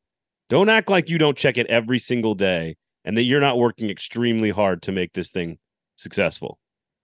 Don't 0.49 0.69
act 0.69 0.89
like 0.89 1.11
you 1.11 1.19
don't 1.19 1.37
check 1.37 1.59
it 1.59 1.67
every 1.67 1.99
single 1.99 2.37
day 2.37 2.77
and 3.05 3.17
that 3.17 3.25
you're 3.25 3.41
not 3.41 3.59
working 3.59 3.91
extremely 3.91 4.51
hard 4.51 4.81
to 4.83 4.93
make 4.93 5.13
this 5.13 5.33
thing 5.33 5.59
successful. 5.97 6.61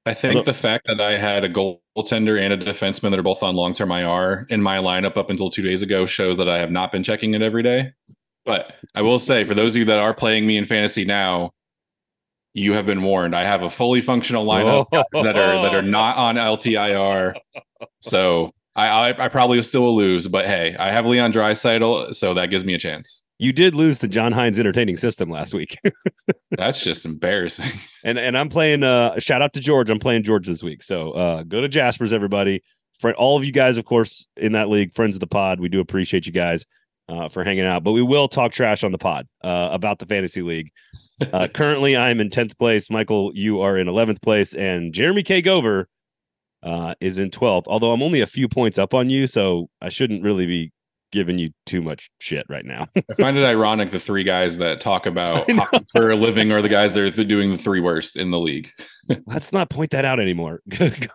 I 0.07 0.15
think 0.15 0.45
the 0.45 0.55
fact 0.55 0.87
that 0.87 1.01
I 1.01 1.17
had 1.17 1.45
a 1.45 1.49
goaltender 1.49 2.41
and 2.41 2.53
a 2.53 2.57
defenseman 2.57 3.11
that 3.11 3.19
are 3.19 3.25
both 3.25 3.43
on 3.43 3.57
long 3.57 3.75
term 3.75 3.91
IR 3.91 4.47
in 4.49 4.63
my 4.63 4.79
lineup 4.79 5.17
up 5.17 5.31
until 5.31 5.51
two 5.51 5.63
days 5.63 5.83
ago 5.83 6.07
shows 6.07 6.37
that 6.37 6.49
I 6.49 6.59
have 6.59 6.71
not 6.71 6.93
been 6.93 7.03
checking 7.03 7.35
it 7.35 7.43
every 7.43 7.63
day. 7.65 7.93
But 8.45 8.75
I 8.95 9.03
will 9.03 9.19
say, 9.19 9.45
for 9.45 9.55
those 9.55 9.75
of 9.75 9.79
you 9.79 9.85
that 9.87 9.99
are 9.99 10.15
playing 10.15 10.47
me 10.47 10.57
in 10.57 10.67
fantasy 10.67 11.05
now, 11.05 11.53
you 12.55 12.73
have 12.75 12.87
been 12.87 13.03
warned. 13.03 13.35
I 13.35 13.45
have 13.45 13.63
a 13.63 13.71
fully 13.71 14.01
functional 14.01 14.45
lineup 14.45 14.87
oh. 14.93 15.23
that 15.23 15.37
are 15.37 15.63
that 15.63 15.75
are 15.75 15.83
not 15.83 16.17
on 16.17 16.37
LTIR. 16.37 17.35
So 18.01 18.53
I, 18.77 18.89
I, 18.89 19.25
I 19.25 19.29
probably 19.29 19.63
still 19.63 19.83
will 19.83 19.97
lose, 19.97 20.29
but 20.29 20.47
hey, 20.47 20.77
I 20.79 20.91
have 20.91 21.07
Leon 21.07 21.33
Draisaitl, 21.33 22.15
so 22.15 22.35
that 22.35 22.47
gives 22.47 22.65
me 22.65 22.75
a 22.75 22.79
chance. 22.79 23.23
You 23.39 23.53
did 23.53 23.75
lose 23.75 23.99
to 24.01 24.09
John 24.09 24.33
Hynes 24.33 24.59
entertaining 24.59 24.97
system 24.97 25.29
last 25.29 25.53
week. 25.53 25.77
That's 26.53 26.83
just 26.83 27.05
embarrassing. 27.05 27.67
And 28.05 28.19
and 28.19 28.37
I'm 28.37 28.49
playing 28.49 28.83
uh 28.83 29.19
shout 29.19 29.43
out 29.43 29.53
to 29.55 29.61
George. 29.61 29.91
I'm 29.91 29.99
playing 29.99 30.23
George 30.23 30.47
this 30.47 30.63
week. 30.63 30.83
So 30.83 31.13
uh 31.13 31.43
go 31.45 31.61
to 31.61 31.69
Jasper's, 31.69 32.13
everybody. 32.13 32.63
For 32.99 33.13
all 33.15 33.37
of 33.37 33.45
you 33.45 33.51
guys, 33.51 33.79
of 33.79 33.85
course, 33.85 34.29
in 34.37 34.53
that 34.53 34.69
league, 34.69 34.95
friends 34.95 35.17
of 35.17 35.21
the 35.21 35.27
pod, 35.27 35.59
we 35.59 35.69
do 35.69 35.81
appreciate 35.81 36.25
you 36.25 36.33
guys 36.33 36.67
uh, 37.13 37.29
for 37.29 37.45
hanging 37.45 37.65
out. 37.65 37.85
But 37.85 37.93
we 37.93 38.03
will 38.03 38.27
talk 38.27 38.53
trash 38.53 38.83
on 38.83 38.93
the 38.93 38.99
pod 38.99 39.29
uh, 39.45 39.69
about 39.71 39.99
the 39.99 40.07
fantasy 40.07 40.43
league. 40.43 40.71
Uh, 41.33 41.47
currently, 41.47 41.97
I'm 41.97 42.21
in 42.21 42.31
tenth 42.31 42.59
place. 42.59 42.91
Michael, 42.91 43.31
you 43.33 43.61
are 43.61 43.79
in 43.79 43.87
eleventh 43.87 44.21
place, 44.23 44.57
and 44.57 44.93
Jeremy 44.93 45.23
K. 45.23 45.41
Gover 45.41 45.85
uh, 46.65 46.97
is 47.01 47.17
in 47.17 47.31
twelfth. 47.31 47.69
Although 47.69 47.93
I'm 47.93 48.03
only 48.03 48.23
a 48.23 48.27
few 48.27 48.49
points 48.49 48.77
up 48.77 48.93
on 48.93 49.09
you, 49.09 49.29
so 49.29 49.69
I 49.81 49.89
shouldn't 49.89 50.25
really 50.25 50.47
be 50.47 50.73
giving 51.13 51.39
you 51.39 51.51
too 51.67 51.81
much 51.81 52.11
shit 52.19 52.45
right 52.49 52.65
now. 52.65 52.89
I 52.97 53.15
find 53.15 53.37
it 53.37 53.45
ironic 53.45 53.91
the 53.91 54.01
three 54.01 54.25
guys 54.25 54.59
that 54.59 54.81
talk 54.81 55.07
about 55.07 55.47
for 55.95 56.11
a 56.11 56.17
living 56.17 56.51
are 56.51 56.63
the 56.63 56.69
guys 56.69 56.95
that 56.95 57.19
are 57.19 57.25
doing 57.25 57.51
the 57.51 57.59
three 57.59 57.81
worst 57.81 58.17
in 58.17 58.31
the 58.31 58.41
league. 58.41 58.71
let's 59.27 59.53
not 59.53 59.71
point 59.71 59.91
that 59.91 60.05
out 60.05 60.19
anymore. 60.19 60.61
that's 60.67 61.13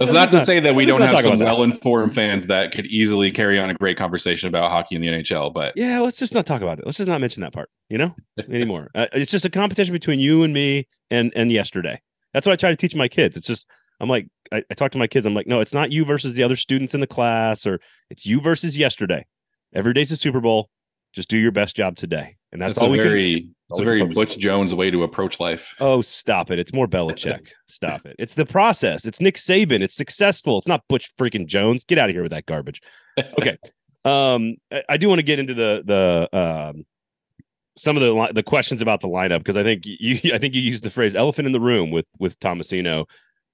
not, 0.00 0.12
not 0.12 0.30
to 0.32 0.40
say 0.40 0.60
that 0.60 0.74
we 0.74 0.84
don't 0.84 1.00
have 1.00 1.22
some 1.22 1.38
well-informed 1.38 2.12
fans 2.12 2.48
that 2.48 2.72
could 2.72 2.86
easily 2.86 3.30
carry 3.30 3.58
on 3.58 3.70
a 3.70 3.74
great 3.74 3.96
conversation 3.96 4.48
about 4.48 4.70
hockey 4.70 4.96
in 4.96 5.00
the 5.00 5.08
NHL. 5.08 5.54
But 5.54 5.74
yeah, 5.76 6.00
let's 6.00 6.18
just 6.18 6.34
not 6.34 6.44
talk 6.44 6.60
about 6.60 6.78
it. 6.78 6.84
Let's 6.84 6.98
just 6.98 7.08
not 7.08 7.20
mention 7.20 7.42
that 7.42 7.52
part. 7.52 7.70
You 7.88 7.98
know, 7.98 8.14
anymore. 8.48 8.90
Uh, 8.94 9.06
it's 9.12 9.30
just 9.30 9.44
a 9.44 9.50
competition 9.50 9.92
between 9.92 10.20
you 10.20 10.42
and 10.42 10.52
me 10.52 10.88
and 11.10 11.32
and 11.34 11.50
yesterday. 11.50 12.00
That's 12.32 12.46
what 12.46 12.52
I 12.52 12.56
try 12.56 12.70
to 12.70 12.76
teach 12.76 12.94
my 12.94 13.08
kids. 13.08 13.36
It's 13.36 13.46
just 13.46 13.68
I'm 14.00 14.08
like 14.08 14.28
I, 14.52 14.62
I 14.70 14.74
talk 14.74 14.92
to 14.92 14.98
my 14.98 15.06
kids. 15.06 15.26
I'm 15.26 15.34
like, 15.34 15.46
no, 15.46 15.60
it's 15.60 15.72
not 15.72 15.92
you 15.92 16.04
versus 16.04 16.34
the 16.34 16.42
other 16.42 16.56
students 16.56 16.94
in 16.94 17.00
the 17.00 17.06
class, 17.06 17.66
or 17.66 17.80
it's 18.10 18.26
you 18.26 18.40
versus 18.40 18.76
yesterday. 18.76 19.26
Every 19.72 19.94
day's 19.94 20.12
a 20.12 20.16
Super 20.16 20.40
Bowl. 20.40 20.68
Just 21.12 21.28
do 21.28 21.38
your 21.38 21.52
best 21.52 21.74
job 21.74 21.96
today, 21.96 22.36
and 22.52 22.62
that's, 22.62 22.76
That's 22.76 22.78
all 22.78 22.88
a 22.88 22.92
we 22.92 22.98
very 22.98 23.40
can. 23.40 23.54
it's 23.70 23.80
a 23.80 23.84
very 23.84 24.04
Butch 24.04 24.34
on. 24.34 24.40
Jones 24.40 24.74
way 24.74 24.90
to 24.90 25.02
approach 25.02 25.40
life. 25.40 25.74
Oh, 25.80 26.02
stop 26.02 26.50
it! 26.52 26.58
It's 26.60 26.72
more 26.72 26.86
Belichick. 26.86 27.48
Stop 27.68 28.06
it! 28.06 28.14
It's 28.18 28.34
the 28.34 28.46
process. 28.46 29.04
It's 29.04 29.20
Nick 29.20 29.34
Saban. 29.34 29.80
It's 29.80 29.94
successful. 29.94 30.58
It's 30.58 30.68
not 30.68 30.84
Butch 30.88 31.10
freaking 31.16 31.46
Jones. 31.46 31.84
Get 31.84 31.98
out 31.98 32.10
of 32.10 32.14
here 32.14 32.22
with 32.22 32.30
that 32.30 32.46
garbage. 32.46 32.80
Okay. 33.18 33.58
um, 34.04 34.56
I, 34.70 34.82
I 34.90 34.96
do 34.96 35.08
want 35.08 35.18
to 35.18 35.24
get 35.24 35.40
into 35.40 35.54
the 35.54 35.82
the 35.84 36.38
um 36.38 36.84
some 37.76 37.96
of 37.96 38.02
the 38.02 38.32
the 38.34 38.42
questions 38.42 38.82
about 38.82 39.00
the 39.00 39.08
lineup 39.08 39.38
because 39.38 39.56
I 39.56 39.64
think 39.64 39.82
you 39.84 40.20
I 40.34 40.38
think 40.38 40.54
you 40.54 40.60
used 40.60 40.84
the 40.84 40.90
phrase 40.90 41.16
elephant 41.16 41.46
in 41.46 41.52
the 41.52 41.60
room 41.60 41.90
with 41.90 42.06
with 42.18 42.38
Tomasino. 42.40 43.06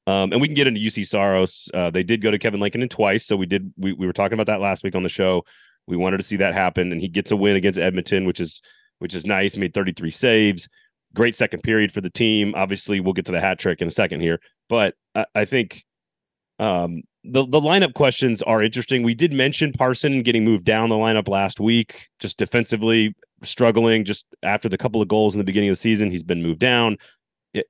Um, 0.07 0.33
and 0.33 0.41
we 0.41 0.47
can 0.47 0.55
get 0.55 0.67
into 0.67 0.81
Juuse 0.81 1.07
Saros. 1.07 1.69
Uh, 1.75 1.91
they 1.91 2.03
did 2.03 2.21
go 2.21 2.31
to 2.31 2.39
Kevin 2.39 2.61
Lankinen 2.61 2.89
twice, 2.89 3.27
so 3.27 3.37
we 3.37 3.47
did 3.47 3.73
we, 3.77 3.93
we 3.93 4.07
were 4.07 4.13
talking 4.13 4.35
about 4.35 4.47
that 4.47 4.61
last 4.61 4.85
week 4.85 4.95
on 4.95 5.03
the 5.03 5.09
show. 5.09 5.45
We 5.87 5.97
wanted 5.97 6.19
to 6.19 6.23
see 6.23 6.37
that 6.37 6.55
happen, 6.55 6.93
and 6.93 7.01
he 7.01 7.09
gets 7.09 7.31
a 7.31 7.37
win 7.37 7.57
against 7.57 7.79
Edmonton, 7.79 8.25
which 8.25 8.41
is 8.41 8.63
which 8.99 9.15
is 9.15 9.27
nice. 9.27 9.57
Made 9.57 9.75
33 9.75 10.11
saves. 10.11 10.69
Great 11.15 11.35
second 11.35 11.63
period 11.63 11.93
for 11.93 12.01
the 12.01 12.11
team. 12.11 12.55
Obviously, 12.57 13.01
we'll 13.01 13.15
get 13.15 13.25
to 13.27 13.33
the 13.33 13.41
hat 13.41 13.59
trick 13.59 13.81
in 13.81 13.89
a 13.89 13.91
second 13.91 14.21
here, 14.21 14.41
but 14.69 14.95
I, 15.15 15.27
I 15.35 15.45
think 15.45 15.85
um, 16.59 17.03
the 17.25 17.45
the 17.47 17.61
lineup 17.61 17.95
questions 17.95 18.43
are 18.43 18.63
interesting. 18.63 19.03
We 19.03 19.15
did 19.15 19.33
mention 19.33 19.73
Parssinen 19.73 20.23
getting 20.23 20.45
moved 20.45 20.65
down 20.65 20.89
the 20.89 20.95
lineup 20.95 21.29
last 21.29 21.59
week, 21.59 22.09
just 22.21 22.39
defensively 22.39 23.15
struggling. 23.43 24.05
Just 24.05 24.25
after 24.43 24.69
the 24.69 24.79
couple 24.79 25.03
of 25.03 25.09
goals 25.09 25.35
in 25.35 25.39
the 25.39 25.45
beginning 25.45 25.71
of 25.71 25.73
the 25.73 25.81
season, 25.81 26.11
he's 26.11 26.23
been 26.23 26.43
moved 26.43 26.61
down. 26.61 26.97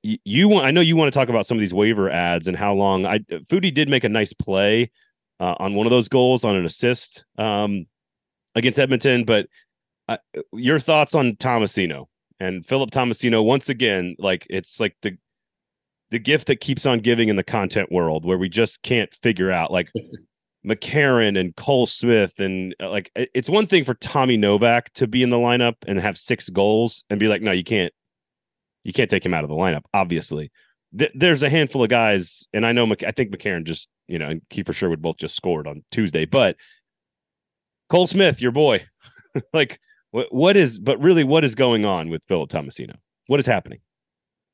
You 0.03 0.49
want? 0.49 0.65
I 0.65 0.71
know 0.71 0.81
you 0.81 0.95
want 0.95 1.11
to 1.11 1.17
talk 1.17 1.29
about 1.29 1.45
some 1.45 1.57
of 1.57 1.61
these 1.61 1.73
waiver 1.73 2.09
ads 2.09 2.47
and 2.47 2.57
how 2.57 2.73
long. 2.73 3.05
I 3.05 3.19
Foudy 3.19 3.73
did 3.73 3.89
make 3.89 4.03
a 4.03 4.09
nice 4.09 4.33
play 4.33 4.91
uh, 5.39 5.55
on 5.59 5.75
one 5.75 5.85
of 5.85 5.91
those 5.91 6.07
goals 6.07 6.43
on 6.43 6.55
an 6.55 6.65
assist 6.65 7.25
um, 7.37 7.85
against 8.55 8.79
Edmonton, 8.79 9.23
but 9.23 9.47
uh, 10.09 10.17
your 10.53 10.79
thoughts 10.79 11.15
on 11.15 11.33
Tomasino 11.33 12.05
and 12.39 12.65
Philip 12.65 12.91
Tomasino 12.91 13.43
once 13.43 13.69
again? 13.69 14.15
Like 14.19 14.47
it's 14.49 14.79
like 14.79 14.95
the 15.01 15.17
the 16.09 16.19
gift 16.19 16.47
that 16.47 16.57
keeps 16.57 16.85
on 16.85 16.99
giving 16.99 17.29
in 17.29 17.35
the 17.35 17.43
content 17.43 17.91
world 17.91 18.25
where 18.25 18.37
we 18.37 18.49
just 18.49 18.81
can't 18.81 19.13
figure 19.13 19.51
out 19.51 19.71
like 19.71 19.91
McCarron 20.65 21.39
and 21.39 21.55
Cole 21.55 21.85
Smith 21.85 22.39
and 22.39 22.75
uh, 22.81 22.89
like 22.89 23.11
it's 23.15 23.49
one 23.49 23.67
thing 23.67 23.83
for 23.83 23.93
Tommy 23.95 24.37
Novak 24.37 24.91
to 24.93 25.07
be 25.07 25.23
in 25.23 25.29
the 25.29 25.37
lineup 25.37 25.75
and 25.85 25.99
have 25.99 26.17
six 26.17 26.49
goals 26.49 27.03
and 27.09 27.19
be 27.19 27.27
like, 27.27 27.41
no, 27.41 27.51
you 27.51 27.63
can't, 27.63 27.93
you 28.87 28.93
can't 28.93 29.09
take 29.09 29.25
him 29.25 29.33
out 29.33 29.43
of 29.43 29.49
the 29.49 29.55
lineup. 29.55 29.83
Obviously, 29.93 30.49
Th- 30.97 31.11
there's 31.13 31.43
a 31.43 31.49
handful 31.49 31.83
of 31.83 31.89
guys, 31.89 32.47
and 32.53 32.65
I 32.65 32.71
know 32.71 32.85
Mc- 32.85 33.03
I 33.03 33.11
think 33.11 33.31
McCarron 33.31 33.65
just 33.65 33.89
you 34.07 34.17
know 34.17 34.29
and 34.29 34.41
Kiefer 34.49 34.73
Sherwood 34.73 35.01
both 35.01 35.17
just 35.17 35.35
scored 35.35 35.67
on 35.67 35.83
Tuesday, 35.91 36.25
but 36.25 36.55
Cole 37.89 38.07
Smith, 38.07 38.41
your 38.41 38.53
boy, 38.53 38.85
like 39.53 39.79
what 40.11 40.33
what 40.33 40.55
is 40.55 40.79
but 40.79 40.99
really 41.01 41.25
what 41.25 41.43
is 41.43 41.53
going 41.53 41.83
on 41.83 42.09
with 42.09 42.23
Philip 42.29 42.49
Tomasino? 42.49 42.95
What 43.27 43.41
is 43.41 43.45
happening? 43.45 43.79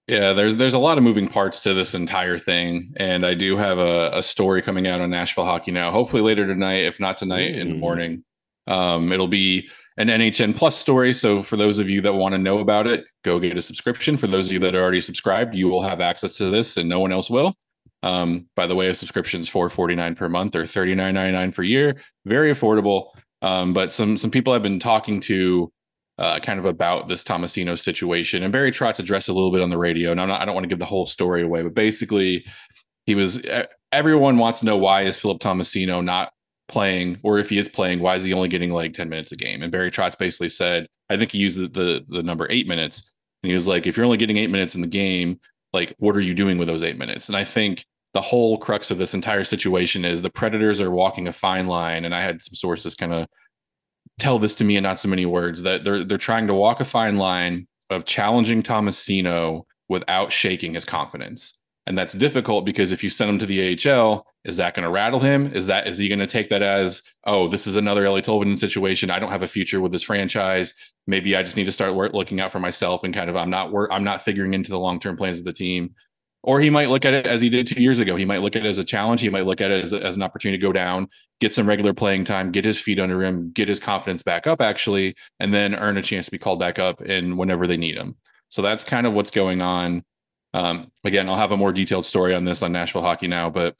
Yeah, 0.07 0.33
there's 0.33 0.55
there's 0.55 0.73
a 0.73 0.79
lot 0.79 0.97
of 0.97 1.03
moving 1.03 1.27
parts 1.27 1.61
to 1.61 1.75
this 1.75 1.93
entire 1.93 2.39
thing, 2.39 2.91
and 2.97 3.23
I 3.23 3.35
do 3.35 3.55
have 3.55 3.77
a, 3.77 4.09
a 4.13 4.23
story 4.23 4.63
coming 4.63 4.87
out 4.87 4.99
on 4.99 5.11
Nashville 5.11 5.45
Hockey 5.45 5.71
now. 5.71 5.91
Hopefully 5.91 6.23
later 6.23 6.47
tonight, 6.47 6.85
if 6.85 6.99
not 6.99 7.19
tonight 7.19 7.53
in 7.53 7.69
the 7.69 7.75
morning. 7.75 8.23
Um, 8.65 9.11
it'll 9.11 9.27
be 9.27 9.69
an 9.97 10.07
NHN 10.07 10.55
Plus 10.55 10.75
story. 10.75 11.13
So 11.13 11.43
for 11.43 11.57
those 11.57 11.79
of 11.79 11.89
you 11.89 12.01
that 12.01 12.13
want 12.13 12.33
to 12.33 12.37
know 12.37 12.59
about 12.59 12.87
it, 12.87 13.05
go 13.23 13.39
get 13.39 13.57
a 13.57 13.61
subscription. 13.61 14.17
For 14.17 14.27
those 14.27 14.47
of 14.47 14.53
you 14.53 14.59
that 14.59 14.75
are 14.75 14.81
already 14.81 15.01
subscribed, 15.01 15.55
you 15.55 15.67
will 15.67 15.83
have 15.83 16.01
access 16.01 16.35
to 16.37 16.49
this, 16.49 16.77
and 16.77 16.89
no 16.89 16.99
one 16.99 17.11
else 17.11 17.29
will. 17.29 17.55
Um, 18.01 18.47
by 18.55 18.67
the 18.67 18.75
way, 18.75 18.87
a 18.89 18.95
subscription 18.95 19.39
is 19.39 19.49
four 19.49 19.69
forty 19.69 19.95
nine 19.95 20.15
per 20.15 20.29
month 20.29 20.55
or 20.55 20.65
thirty 20.65 20.95
nine 20.95 21.13
ninety 21.13 21.31
nine 21.31 21.51
per 21.51 21.63
year. 21.63 22.01
Very 22.25 22.51
affordable. 22.53 23.07
Um, 23.41 23.73
but 23.73 23.91
some 23.91 24.17
some 24.17 24.31
people 24.31 24.53
I've 24.53 24.63
been 24.63 24.79
talking 24.79 25.19
to 25.21 25.71
uh, 26.17 26.39
kind 26.39 26.59
of 26.59 26.65
about 26.65 27.07
this 27.07 27.23
Tomasino 27.23 27.79
situation. 27.79 28.43
And 28.43 28.51
Barry 28.51 28.71
Trotz 28.71 28.99
addressed 28.99 29.29
a 29.29 29.33
little 29.33 29.51
bit 29.51 29.61
on 29.61 29.69
the 29.69 29.77
radio. 29.77 30.11
And 30.11 30.21
I'm 30.21 30.27
not, 30.27 30.41
I 30.41 30.45
don't 30.45 30.53
want 30.53 30.63
to 30.63 30.69
give 30.69 30.79
the 30.79 30.85
whole 30.85 31.05
story 31.05 31.41
away, 31.41 31.63
but 31.63 31.73
basically, 31.73 32.45
he 33.05 33.15
was. 33.15 33.45
Everyone 33.91 34.37
wants 34.37 34.59
to 34.61 34.65
know 34.65 34.77
why 34.77 35.03
is 35.03 35.19
Philip 35.19 35.39
Tomasino 35.39 36.03
not 36.03 36.31
playing, 36.67 37.17
or 37.23 37.39
if 37.39 37.49
he 37.49 37.57
is 37.57 37.67
playing, 37.67 37.99
why 37.99 38.15
is 38.15 38.23
he 38.23 38.33
only 38.33 38.47
getting 38.49 38.71
like 38.71 38.93
10 38.93 39.09
minutes 39.09 39.31
a 39.31 39.35
game? 39.35 39.61
And 39.61 39.71
Barry 39.71 39.91
Trotz 39.91 40.17
basically 40.17 40.49
said, 40.49 40.87
I 41.09 41.17
think 41.17 41.31
he 41.31 41.37
used 41.37 41.57
the 41.59 41.67
the, 41.67 42.05
the 42.07 42.23
number 42.23 42.47
eight 42.49 42.67
minutes, 42.67 43.11
and 43.43 43.49
he 43.49 43.53
was 43.53 43.67
like, 43.67 43.85
if 43.85 43.97
you're 43.97 44.05
only 44.05 44.17
getting 44.17 44.37
eight 44.37 44.49
minutes 44.49 44.75
in 44.75 44.81
the 44.81 44.87
game, 44.87 45.39
like 45.73 45.93
what 45.97 46.15
are 46.15 46.21
you 46.21 46.33
doing 46.33 46.57
with 46.57 46.67
those 46.67 46.83
eight 46.83 46.97
minutes? 46.97 47.27
And 47.27 47.35
I 47.35 47.43
think 47.43 47.85
the 48.13 48.21
whole 48.21 48.57
crux 48.57 48.91
of 48.91 48.97
this 48.97 49.13
entire 49.13 49.43
situation 49.43 50.05
is 50.05 50.21
the 50.21 50.29
Predators 50.29 50.79
are 50.79 50.91
walking 50.91 51.27
a 51.27 51.33
fine 51.33 51.67
line, 51.67 52.05
and 52.05 52.15
I 52.15 52.21
had 52.21 52.41
some 52.41 52.55
sources 52.55 52.95
kind 52.95 53.13
of 53.13 53.27
tell 54.19 54.39
this 54.39 54.55
to 54.55 54.63
me 54.63 54.77
in 54.77 54.83
not 54.83 54.99
so 54.99 55.09
many 55.09 55.25
words 55.25 55.63
that 55.63 55.83
they're 55.83 56.03
they're 56.03 56.17
trying 56.17 56.47
to 56.47 56.53
walk 56.53 56.79
a 56.79 56.85
fine 56.85 57.17
line 57.17 57.67
of 57.89 58.05
challenging 58.05 58.63
Tomasino 58.63 59.63
without 59.89 60.31
shaking 60.31 60.73
his 60.73 60.85
confidence. 60.85 61.57
And 61.85 61.97
that's 61.97 62.13
difficult 62.13 62.65
because 62.65 62.91
if 62.91 63.03
you 63.03 63.09
send 63.09 63.29
him 63.29 63.39
to 63.39 63.45
the 63.45 63.91
AHL, 63.91 64.25
is 64.45 64.57
that 64.57 64.73
going 64.73 64.85
to 64.85 64.91
rattle 64.91 65.19
him? 65.19 65.51
Is 65.53 65.67
that 65.67 65.87
is 65.87 65.97
he 65.97 66.07
going 66.07 66.19
to 66.19 66.27
take 66.27 66.49
that 66.49 66.61
as, 66.61 67.01
oh, 67.25 67.47
this 67.47 67.67
is 67.67 67.75
another 67.75 68.05
Eeli 68.05 68.21
Tolvanen 68.21 68.57
situation? 68.57 69.11
I 69.11 69.19
don't 69.19 69.31
have 69.31 69.43
a 69.43 69.47
future 69.47 69.81
with 69.81 69.91
this 69.91 70.03
franchise. 70.03 70.73
Maybe 71.07 71.35
I 71.35 71.43
just 71.43 71.57
need 71.57 71.65
to 71.65 71.71
start 71.73 71.93
looking 72.13 72.39
out 72.39 72.51
for 72.51 72.59
myself 72.59 73.03
and 73.03 73.13
kind 73.13 73.29
of 73.29 73.35
I'm 73.35 73.49
not 73.49 73.71
work, 73.71 73.89
I'm 73.91 74.03
not 74.03 74.21
figuring 74.21 74.53
into 74.53 74.69
the 74.69 74.79
long 74.79 74.99
term 74.99 75.17
plans 75.17 75.39
of 75.39 75.45
the 75.45 75.53
team. 75.53 75.93
Or 76.43 76.59
he 76.59 76.69
might 76.69 76.89
look 76.89 77.05
at 77.05 77.13
it 77.13 77.25
as 77.25 77.39
he 77.39 77.49
did 77.49 77.67
two 77.67 77.81
years 77.81 77.99
ago. 77.99 78.17
He 78.17 78.25
might 78.25 78.41
look 78.41 78.57
at 78.57 78.65
it 78.65 78.69
as 78.69 78.77
a 78.77 78.83
challenge. 78.83 79.21
He 79.21 79.29
might 79.29 79.45
look 79.45 79.61
at 79.61 79.71
it 79.71 79.81
as, 79.81 79.93
as 79.93 80.17
an 80.17 80.23
opportunity 80.23 80.57
to 80.57 80.61
go 80.61 80.73
down, 80.73 81.07
get 81.39 81.53
some 81.53 81.67
regular 81.67 81.93
playing 81.93 82.25
time, 82.25 82.51
get 82.51 82.65
his 82.65 82.77
feet 82.79 82.99
under 82.99 83.23
him, 83.23 83.51
get 83.51 83.69
his 83.69 83.79
confidence 83.79 84.23
back 84.23 84.45
up, 84.45 84.61
actually, 84.61 85.15
and 85.39 85.53
then 85.53 85.73
earn 85.73 85.97
a 85.97 86.01
chance 86.01 86.25
to 86.25 86.31
be 86.31 86.37
called 86.37 86.59
back 86.59 86.79
up 86.79 86.99
and 86.99 87.37
whenever 87.37 87.65
they 87.65 87.77
need 87.77 87.95
him. 87.95 88.17
So 88.49 88.61
that's 88.61 88.83
kind 88.83 89.07
of 89.07 89.13
what's 89.13 89.31
going 89.31 89.61
on. 89.61 90.03
Um, 90.53 90.91
again, 91.03 91.27
I'll 91.27 91.35
have 91.35 91.51
a 91.51 91.57
more 91.57 91.71
detailed 91.71 92.05
story 92.05 92.35
on 92.35 92.45
this 92.45 92.61
on 92.61 92.71
Nashville 92.71 93.01
Hockey 93.01 93.27
now, 93.27 93.49
but 93.49 93.75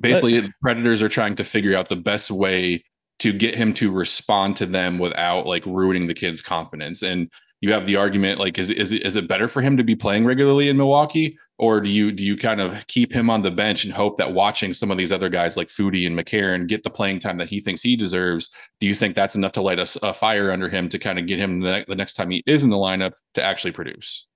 basically, 0.00 0.40
the 0.40 0.52
Predators 0.60 1.02
are 1.02 1.08
trying 1.08 1.36
to 1.36 1.44
figure 1.44 1.76
out 1.76 1.88
the 1.88 1.96
best 1.96 2.30
way 2.30 2.84
to 3.20 3.32
get 3.32 3.54
him 3.54 3.72
to 3.74 3.90
respond 3.90 4.56
to 4.56 4.66
them 4.66 4.98
without 4.98 5.46
like 5.46 5.64
ruining 5.64 6.06
the 6.06 6.14
kid's 6.14 6.42
confidence. 6.42 7.02
And 7.02 7.30
you 7.62 7.72
have 7.72 7.86
the 7.86 7.96
argument 7.96 8.38
like, 8.38 8.58
is 8.58 8.68
is 8.68 8.92
it, 8.92 9.02
is 9.02 9.16
it 9.16 9.28
better 9.28 9.48
for 9.48 9.62
him 9.62 9.78
to 9.78 9.84
be 9.84 9.96
playing 9.96 10.26
regularly 10.26 10.68
in 10.68 10.76
Milwaukee, 10.76 11.38
or 11.58 11.80
do 11.80 11.88
you 11.88 12.12
do 12.12 12.24
you 12.24 12.36
kind 12.36 12.60
of 12.60 12.86
keep 12.86 13.12
him 13.12 13.30
on 13.30 13.42
the 13.42 13.50
bench 13.50 13.84
and 13.84 13.92
hope 13.92 14.18
that 14.18 14.34
watching 14.34 14.74
some 14.74 14.90
of 14.90 14.98
these 14.98 15.12
other 15.12 15.30
guys 15.30 15.56
like 15.56 15.68
Foudy 15.68 16.06
and 16.06 16.18
McCarron 16.18 16.68
get 16.68 16.84
the 16.84 16.90
playing 16.90 17.18
time 17.18 17.38
that 17.38 17.48
he 17.48 17.60
thinks 17.60 17.80
he 17.80 17.96
deserves? 17.96 18.50
Do 18.80 18.86
you 18.86 18.94
think 18.94 19.14
that's 19.14 19.34
enough 19.34 19.52
to 19.52 19.62
light 19.62 19.78
a 19.78 20.12
fire 20.12 20.52
under 20.52 20.68
him 20.68 20.88
to 20.90 20.98
kind 20.98 21.18
of 21.18 21.26
get 21.26 21.38
him 21.38 21.60
the, 21.60 21.84
the 21.88 21.96
next 21.96 22.12
time 22.12 22.30
he 22.30 22.42
is 22.46 22.62
in 22.62 22.70
the 22.70 22.76
lineup 22.76 23.12
to 23.34 23.42
actually 23.42 23.72
produce? 23.72 24.26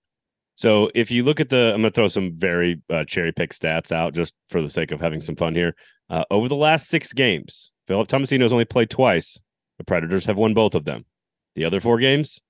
So 0.60 0.90
if 0.94 1.10
you 1.10 1.24
look 1.24 1.40
at 1.40 1.48
the, 1.48 1.72
I'm 1.72 1.80
gonna 1.80 1.90
throw 1.90 2.06
some 2.06 2.34
very 2.34 2.82
uh, 2.90 3.04
cherry 3.04 3.32
pick 3.32 3.52
stats 3.52 3.92
out 3.92 4.12
just 4.12 4.36
for 4.50 4.60
the 4.60 4.68
sake 4.68 4.92
of 4.92 5.00
having 5.00 5.22
some 5.22 5.34
fun 5.34 5.54
here. 5.54 5.74
Uh, 6.10 6.24
over 6.30 6.50
the 6.50 6.54
last 6.54 6.88
six 6.88 7.14
games, 7.14 7.72
Philip 7.86 8.08
Tomasino's 8.08 8.52
only 8.52 8.66
played 8.66 8.90
twice. 8.90 9.40
The 9.78 9.84
Predators 9.84 10.26
have 10.26 10.36
won 10.36 10.52
both 10.52 10.74
of 10.74 10.84
them. 10.84 11.06
The 11.54 11.64
other 11.64 11.80
four 11.80 11.98
games, 11.98 12.42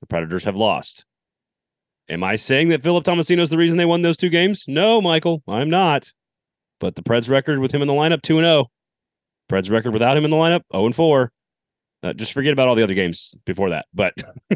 the 0.00 0.06
Predators 0.06 0.44
have 0.44 0.54
lost. 0.54 1.06
Am 2.08 2.22
I 2.22 2.36
saying 2.36 2.68
that 2.68 2.84
Philip 2.84 3.04
Tomasino 3.04 3.40
is 3.40 3.50
the 3.50 3.58
reason 3.58 3.78
they 3.78 3.84
won 3.84 4.02
those 4.02 4.16
two 4.16 4.28
games? 4.28 4.64
No, 4.68 5.02
Michael, 5.02 5.42
I'm 5.48 5.68
not. 5.68 6.12
But 6.78 6.94
the 6.94 7.02
Preds 7.02 7.28
record 7.28 7.58
with 7.58 7.72
him 7.72 7.82
in 7.82 7.88
the 7.88 7.94
lineup, 7.94 8.22
two 8.22 8.38
and 8.38 8.44
zero. 8.44 8.66
Preds 9.50 9.72
record 9.72 9.92
without 9.92 10.16
him 10.16 10.24
in 10.24 10.30
the 10.30 10.36
lineup, 10.36 10.62
zero 10.72 10.86
and 10.86 10.94
four. 10.94 11.32
Uh, 12.02 12.12
just 12.12 12.32
forget 12.32 12.52
about 12.52 12.68
all 12.68 12.74
the 12.74 12.82
other 12.82 12.94
games 12.94 13.34
before 13.44 13.70
that. 13.70 13.86
But 13.94 14.14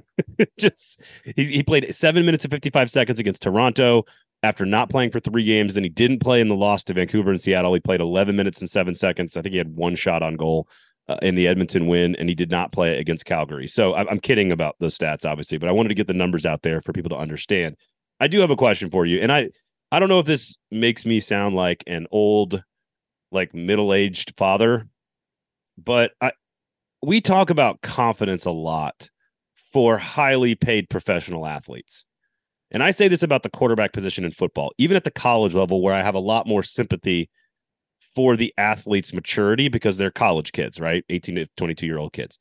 just 0.59 1.03
he 1.37 1.63
played 1.63 1.93
seven 1.95 2.25
minutes 2.25 2.45
and 2.45 2.53
55 2.53 2.91
seconds 2.91 3.19
against 3.19 3.43
Toronto 3.43 4.05
after 4.43 4.65
not 4.65 4.91
playing 4.91 5.11
for 5.11 5.21
three 5.21 5.45
games. 5.45 5.75
Then 5.75 5.83
he 5.83 5.89
didn't 5.89 6.21
play 6.21 6.41
in 6.41 6.49
the 6.49 6.57
loss 6.57 6.85
to 6.85 6.95
Vancouver 6.95 7.31
and 7.31 7.41
Seattle. 7.41 7.75
He 7.75 7.81
played 7.81 8.01
11 8.01 8.37
minutes 8.37 8.61
and 8.61 8.69
seven 8.69 8.95
seconds. 8.95 9.37
I 9.37 9.43
think 9.43 9.53
he 9.53 9.59
had 9.59 9.75
one 9.75 9.97
shot 9.97 10.23
on 10.23 10.37
goal 10.37 10.69
uh, 11.09 11.17
in 11.23 11.35
the 11.35 11.49
Edmonton 11.49 11.87
win, 11.87 12.15
and 12.17 12.29
he 12.29 12.35
did 12.35 12.51
not 12.51 12.73
play 12.73 12.99
against 12.99 13.25
Calgary. 13.25 13.67
So 13.67 13.95
I'm, 13.95 14.09
I'm 14.09 14.21
kidding 14.21 14.53
about 14.53 14.77
those 14.79 14.97
stats, 14.97 15.27
obviously, 15.27 15.59
but 15.59 15.69
I 15.69 15.73
wanted 15.73 15.89
to 15.89 15.95
get 15.95 16.07
the 16.07 16.15
numbers 16.15 16.47
out 16.47 16.63
there 16.63 16.81
for 16.83 16.93
people 16.93 17.11
to 17.11 17.17
understand. 17.17 17.77
I 18.21 18.29
do 18.29 18.41
have 18.41 18.51
a 18.51 18.57
question 18.57 18.91
for 18.91 19.07
you, 19.07 19.19
and 19.21 19.33
I 19.33 19.51
I 19.91 19.99
don't 19.99 20.09
know 20.09 20.21
if 20.21 20.27
this 20.27 20.57
makes 20.71 21.05
me 21.05 21.19
sound 21.19 21.57
like 21.57 21.83
an 21.87 22.07
old, 22.13 22.63
like 23.33 23.55
middle 23.55 23.93
aged 23.93 24.37
father, 24.37 24.87
but 25.77 26.13
I 26.21 26.33
we 27.03 27.21
talk 27.21 27.51
about 27.51 27.81
confidence 27.83 28.45
a 28.45 28.51
lot 28.51 29.09
for 29.73 29.99
highly 29.99 30.55
paid 30.55 30.91
professional 30.91 31.47
athletes. 31.47 32.05
And 32.71 32.83
I 32.83 32.91
say 32.91 33.09
this 33.09 33.23
about 33.23 33.43
the 33.43 33.51
quarterback 33.51 33.93
position 33.93 34.25
in 34.25 34.31
football, 34.31 34.73
even 34.79 34.97
at 34.97 35.05
the 35.05 35.11
college 35.11 35.55
level, 35.55 35.83
where 35.83 35.95
I 35.95 36.03
have 36.03 36.15
a 36.15 36.21
lot 36.21 36.47
more 36.47 36.63
sympathy 36.63 37.29
for 38.15 38.37
the 38.37 38.53
athlete's 38.59 39.13
maturity 39.13 39.69
because 39.69 39.97
they're 39.97 40.11
college 40.11 40.53
kids, 40.53 40.81
right? 40.81 41.05
18 41.09 41.37
to 41.37 41.47
22 41.57 41.87
year 41.87 41.99
old 41.99 42.13
kids. 42.13 42.39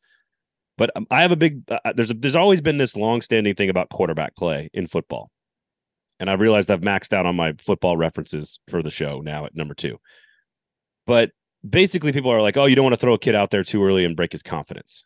But 0.78 0.92
um, 0.96 1.08
I 1.12 1.22
have 1.22 1.32
a 1.32 1.36
big, 1.36 1.62
uh, 1.70 1.94
there's 1.94 2.12
a, 2.12 2.14
there's 2.14 2.36
always 2.36 2.62
been 2.62 2.78
this 2.78 2.96
long 2.96 3.22
standing 3.22 3.56
thing 3.56 3.70
about 3.70 3.90
quarterback 3.90 4.36
play 4.36 4.70
in 4.74 4.88
football. 4.88 5.30
And 6.20 6.30
I 6.30 6.34
realized 6.34 6.70
I've 6.70 6.82
maxed 6.82 7.14
out 7.14 7.26
on 7.26 7.36
my 7.36 7.54
football 7.60 7.98
references 7.98 8.60
for 8.68 8.84
the 8.84 8.90
show 8.90 9.22
now 9.22 9.46
at 9.46 9.56
number 9.56 9.74
two. 9.74 9.98
But 11.06 11.32
basically, 11.68 12.12
people 12.12 12.32
are 12.32 12.42
like, 12.42 12.58
oh, 12.58 12.66
you 12.66 12.76
don't 12.76 12.84
want 12.84 12.94
to 12.94 13.00
throw 13.00 13.14
a 13.14 13.20
kid 13.20 13.36
out 13.36 13.52
there 13.52 13.64
too 13.64 13.84
early 13.84 14.06
and 14.06 14.16
break 14.16 14.32
his 14.32 14.44
confidence. 14.44 15.06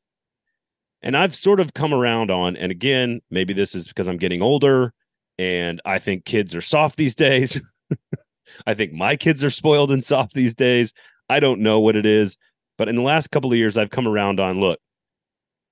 And 1.01 1.17
I've 1.17 1.35
sort 1.35 1.59
of 1.59 1.73
come 1.73 1.93
around 1.93 2.31
on, 2.31 2.55
and 2.55 2.71
again, 2.71 3.21
maybe 3.29 3.53
this 3.53 3.75
is 3.75 3.87
because 3.87 4.07
I'm 4.07 4.17
getting 4.17 4.41
older 4.41 4.93
and 5.37 5.81
I 5.83 5.99
think 5.99 6.25
kids 6.25 6.55
are 6.55 6.61
soft 6.61 6.95
these 6.95 7.15
days. 7.15 7.61
I 8.67 8.73
think 8.73 8.93
my 8.93 9.15
kids 9.15 9.43
are 9.43 9.49
spoiled 9.49 9.91
and 9.91 10.03
soft 10.03 10.33
these 10.33 10.53
days. 10.53 10.93
I 11.29 11.39
don't 11.39 11.61
know 11.61 11.79
what 11.79 11.95
it 11.95 12.05
is, 12.05 12.37
but 12.77 12.87
in 12.87 12.95
the 12.95 13.01
last 13.01 13.31
couple 13.31 13.51
of 13.51 13.57
years, 13.57 13.77
I've 13.77 13.89
come 13.89 14.07
around 14.07 14.39
on 14.39 14.59
look, 14.59 14.79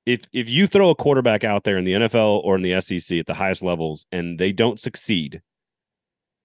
if 0.05 0.21
if 0.33 0.49
you 0.49 0.67
throw 0.67 0.89
a 0.89 0.95
quarterback 0.95 1.43
out 1.43 1.63
there 1.63 1.77
in 1.77 1.85
the 1.85 1.93
NFL 1.93 2.43
or 2.43 2.55
in 2.55 2.63
the 2.63 2.81
SEC 2.81 3.19
at 3.19 3.27
the 3.27 3.33
highest 3.33 3.61
levels 3.61 4.07
and 4.11 4.39
they 4.39 4.51
don't 4.51 4.79
succeed, 4.79 5.41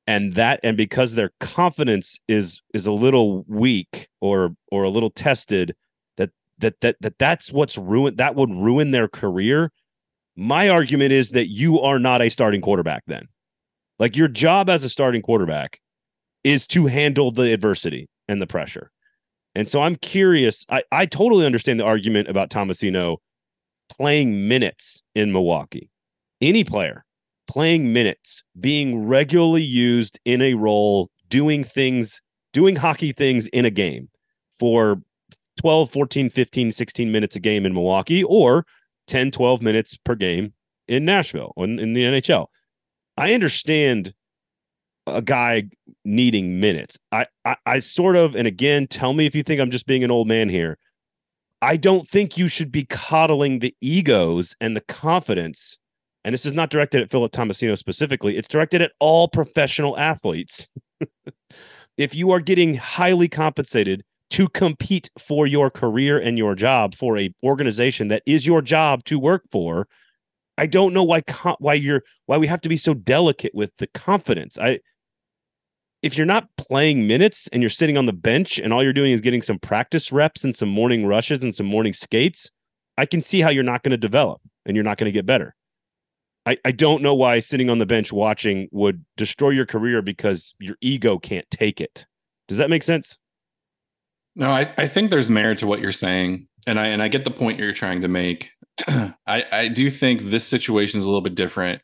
and 0.07 0.35
that 0.35 0.61
and 0.63 0.77
because 0.77 1.15
their 1.15 1.33
confidence 1.41 2.21
is 2.29 2.63
is 2.73 2.87
a 2.87 2.93
little 2.93 3.45
weak 3.49 4.09
or 4.21 4.55
or 4.71 4.85
a 4.85 4.91
little 4.91 5.11
tested, 5.11 5.75
that 6.17 6.31
that 6.59 6.81
that 6.81 6.97
that 7.01 7.19
that's 7.19 7.53
what's 7.53 7.77
ruined 7.77 8.19
that 8.19 8.35
would 8.35 8.51
ruin 8.51 8.91
their 8.91 9.09
career. 9.09 9.73
My 10.37 10.69
argument 10.69 11.13
is 11.13 11.31
that 11.31 11.49
you 11.49 11.81
are 11.81 11.99
not 11.99 12.23
a 12.23 12.29
starting 12.29 12.61
quarterback 12.61 13.05
then. 13.07 13.29
Like 13.99 14.17
your 14.17 14.29
job 14.29 14.69
as 14.69 14.85
a 14.85 14.91
starting 14.91 15.23
quarterback 15.23 15.81
is 16.45 16.67
to 16.69 16.87
handle 16.87 17.31
the 17.31 17.53
adversity 17.53 18.09
and 18.29 18.41
the 18.41 18.47
pressure. 18.47 18.91
And 19.55 19.67
so 19.67 19.81
I'm 19.81 19.97
curious. 19.97 20.67
I, 20.69 20.83
I 20.93 21.07
totally 21.07 21.47
understand 21.47 21.81
the 21.81 21.87
argument 21.87 22.29
about 22.29 22.51
Tomasino 22.51 23.17
playing 23.89 24.47
minutes 24.47 25.03
in 25.15 25.33
Milwaukee. 25.33 25.89
Any 26.43 26.63
player 26.63 27.06
playing 27.49 27.93
minutes, 27.93 28.43
being 28.61 29.07
regularly 29.07 29.63
used 29.63 30.19
in 30.25 30.43
a 30.43 30.55
role, 30.55 31.11
doing 31.29 31.65
things, 31.65 32.21
doing 32.53 32.77
hockey 32.77 33.13
things 33.13 33.47
in 33.49 33.65
a 33.65 33.71
game 33.71 34.09
for 34.59 35.01
12, 35.61 35.91
14, 35.91 36.31
15, 36.31 36.71
16 36.71 37.13
minutes 37.13 37.37
a 37.37 37.41
game 37.41 37.65
in 37.67 37.75
Milwaukee 37.75 38.25
or 38.25 38.67
10, 39.07 39.31
12 39.31 39.63
minutes 39.63 39.97
per 39.97 40.15
game 40.15 40.53
in 40.89 41.05
Nashville 41.05 41.53
in, 41.57 41.79
in 41.79 41.93
the 41.93 42.03
NHL. 42.03 42.47
I 43.17 43.33
understand 43.33 44.13
a 45.07 45.23
guy 45.23 45.65
needing 46.05 46.61
minutes. 46.61 46.99
I, 47.13 47.27
I 47.45 47.57
I 47.65 47.79
sort 47.79 48.17
of, 48.17 48.35
and 48.35 48.47
again, 48.47 48.87
tell 48.87 49.13
me 49.13 49.27
if 49.27 49.35
you 49.35 49.43
think 49.43 49.61
I'm 49.61 49.71
just 49.71 49.87
being 49.87 50.05
an 50.05 50.11
old 50.11 50.29
man 50.29 50.49
here. 50.49 50.79
I 51.63 51.77
don't 51.77 52.07
think 52.07 52.37
you 52.37 52.49
should 52.49 52.71
be 52.71 52.85
coddling 52.85 53.61
the 53.61 53.75
egos 53.81 54.55
and 54.61 54.77
the 54.77 54.83
confidence. 54.83 55.79
And 56.27 56.33
this 56.33 56.45
is 56.45 56.55
not 56.55 56.71
directed 56.71 57.03
at 57.03 57.11
Philip 57.11 57.31
Tomasino 57.31 57.79
specifically, 57.79 58.37
it's 58.37 58.49
directed 58.49 58.83
at 58.83 58.91
all 58.99 59.29
professional 59.29 59.97
athletes. 59.97 60.69
if 61.99 62.17
you 62.17 62.33
are 62.33 62.41
getting 62.41 62.75
highly 62.75 63.29
compensated 63.29 64.03
to 64.31 64.49
compete 64.49 65.09
for 65.21 65.47
your 65.47 65.71
career 65.71 66.19
and 66.19 66.37
your 66.37 66.57
job 66.57 66.97
for 66.97 67.17
a 67.17 67.33
organization 67.45 68.09
that 68.09 68.25
is 68.27 68.45
your 68.45 68.61
job 68.61 69.05
to 69.05 69.21
work 69.21 69.45
for, 69.53 69.87
I 70.59 70.67
don't 70.67 70.93
know 70.93 71.05
why 71.05 71.23
why 71.61 71.75
you're 71.75 72.03
why 72.27 72.39
we 72.39 72.49
have 72.49 72.61
to 72.63 72.69
be 72.69 72.77
so 72.77 72.93
delicate 72.93 73.55
with 73.55 73.71
the 73.79 73.87
confidence. 73.87 74.59
I 74.59 74.81
if 76.03 76.17
you're 76.17 76.27
not 76.27 76.49
playing 76.59 77.07
minutes 77.07 77.49
and 77.53 77.63
you're 77.63 77.71
sitting 77.71 77.97
on 77.97 78.07
the 78.07 78.13
bench 78.13 78.59
and 78.59 78.73
all 78.73 78.83
you're 78.83 78.93
doing 78.93 79.13
is 79.13 79.21
getting 79.21 79.43
some 79.43 79.61
practice 79.61 80.11
reps 80.11 80.43
and 80.43 80.57
some 80.57 80.71
morning 80.71 81.07
rushes 81.07 81.45
and 81.45 81.55
some 81.55 81.67
morning 81.67 81.93
skates, 81.93 82.51
I 82.99 83.07
can 83.07 83.21
see 83.21 83.41
how 83.43 83.51
you're 83.51 83.63
not 83.63 83.85
going 83.85 83.93
to 83.93 83.97
develop 83.97 84.41
and 84.65 84.77
you're 84.77 84.85
not 84.85 84.99
going 84.99 85.07
to 85.07 85.13
get 85.13 85.25
better. 85.25 85.56
I, 86.47 86.57
I 86.65 86.71
don't 86.71 87.03
know 87.03 87.15
why 87.15 87.41
sitting 87.41 87.69
on 87.69 87.81
the 87.81 87.87
bench 87.87 88.13
watching 88.13 88.69
would 88.71 89.05
destroy 89.17 89.51
your 89.51 89.67
career 89.67 90.01
because 90.01 90.55
your 90.61 90.77
ego 90.81 91.19
can't 91.19 91.51
take 91.51 91.81
it. 91.81 92.07
Does 92.47 92.59
that 92.59 92.71
make 92.71 92.85
sense? 92.85 93.19
No, 94.37 94.51
I, 94.51 94.73
I 94.79 94.87
think 94.87 95.11
there's 95.11 95.29
merit 95.29 95.59
to 95.59 95.67
what 95.67 95.81
you're 95.81 95.93
saying. 95.93 96.47
And 96.69 96.79
I 96.79 96.87
and 96.89 97.03
I 97.03 97.09
get 97.09 97.25
the 97.25 97.31
point 97.31 97.59
you're 97.59 97.73
trying 97.73 98.01
to 98.03 98.09
make. 98.09 98.51
I, 98.89 99.45
I 99.51 99.69
do 99.69 99.89
think 99.91 100.23
this 100.23 100.47
situation 100.47 100.99
is 100.99 101.05
a 101.05 101.09
little 101.09 101.23
bit 101.23 101.35
different 101.35 101.81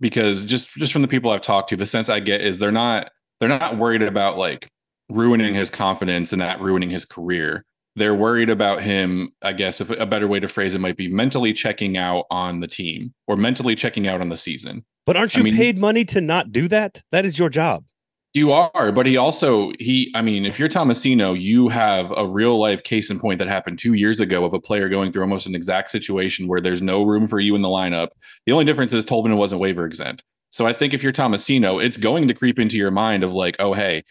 because 0.00 0.44
just 0.44 0.68
just 0.74 0.92
from 0.92 1.02
the 1.02 1.08
people 1.08 1.30
I've 1.30 1.40
talked 1.40 1.70
to, 1.70 1.76
the 1.76 1.86
sense 1.86 2.08
I 2.08 2.20
get 2.20 2.40
is 2.40 2.58
they're 2.58 2.72
not 2.72 3.10
they're 3.40 3.48
not 3.48 3.78
worried 3.78 4.02
about 4.02 4.36
like 4.36 4.68
ruining 5.10 5.54
his 5.54 5.70
confidence 5.70 6.32
and 6.32 6.42
that 6.42 6.60
ruining 6.60 6.90
his 6.90 7.04
career. 7.04 7.64
They're 7.96 8.14
worried 8.14 8.50
about 8.50 8.82
him, 8.82 9.30
I 9.42 9.52
guess 9.52 9.80
if 9.80 9.90
a 9.90 10.06
better 10.06 10.26
way 10.26 10.40
to 10.40 10.48
phrase 10.48 10.74
it 10.74 10.80
might 10.80 10.96
be 10.96 11.08
mentally 11.08 11.52
checking 11.52 11.96
out 11.96 12.24
on 12.30 12.60
the 12.60 12.66
team 12.66 13.14
or 13.26 13.36
mentally 13.36 13.76
checking 13.76 14.08
out 14.08 14.20
on 14.20 14.30
the 14.30 14.36
season. 14.36 14.84
But 15.06 15.16
aren't 15.16 15.36
you 15.36 15.42
I 15.42 15.44
mean, 15.44 15.56
paid 15.56 15.78
money 15.78 16.04
to 16.06 16.20
not 16.20 16.50
do 16.50 16.66
that? 16.68 17.02
That 17.12 17.24
is 17.24 17.38
your 17.38 17.48
job. 17.48 17.84
You 18.32 18.50
are, 18.50 18.90
but 18.90 19.06
he 19.06 19.16
also 19.16 19.70
he 19.78 20.10
I 20.16 20.20
mean, 20.22 20.44
if 20.44 20.58
you're 20.58 20.68
Tomasino, 20.68 21.40
you 21.40 21.68
have 21.68 22.12
a 22.16 22.26
real 22.26 22.58
life 22.58 22.82
case 22.82 23.08
in 23.08 23.20
point 23.20 23.38
that 23.38 23.46
happened 23.46 23.78
2 23.78 23.92
years 23.92 24.18
ago 24.18 24.44
of 24.44 24.52
a 24.54 24.60
player 24.60 24.88
going 24.88 25.12
through 25.12 25.22
almost 25.22 25.46
an 25.46 25.54
exact 25.54 25.90
situation 25.90 26.48
where 26.48 26.60
there's 26.60 26.82
no 26.82 27.04
room 27.04 27.28
for 27.28 27.38
you 27.38 27.54
in 27.54 27.62
the 27.62 27.68
lineup. 27.68 28.08
The 28.44 28.52
only 28.52 28.64
difference 28.64 28.92
is 28.92 29.04
Tolvanen 29.04 29.36
wasn't 29.36 29.60
waiver 29.60 29.86
exempt. 29.86 30.24
So 30.50 30.66
I 30.66 30.72
think 30.72 30.94
if 30.94 31.02
you're 31.02 31.12
Tomasino, 31.12 31.80
it's 31.80 31.96
going 31.96 32.26
to 32.26 32.34
creep 32.34 32.58
into 32.58 32.76
your 32.76 32.90
mind 32.90 33.22
of 33.22 33.32
like, 33.32 33.54
oh 33.60 33.72
hey, 33.72 34.02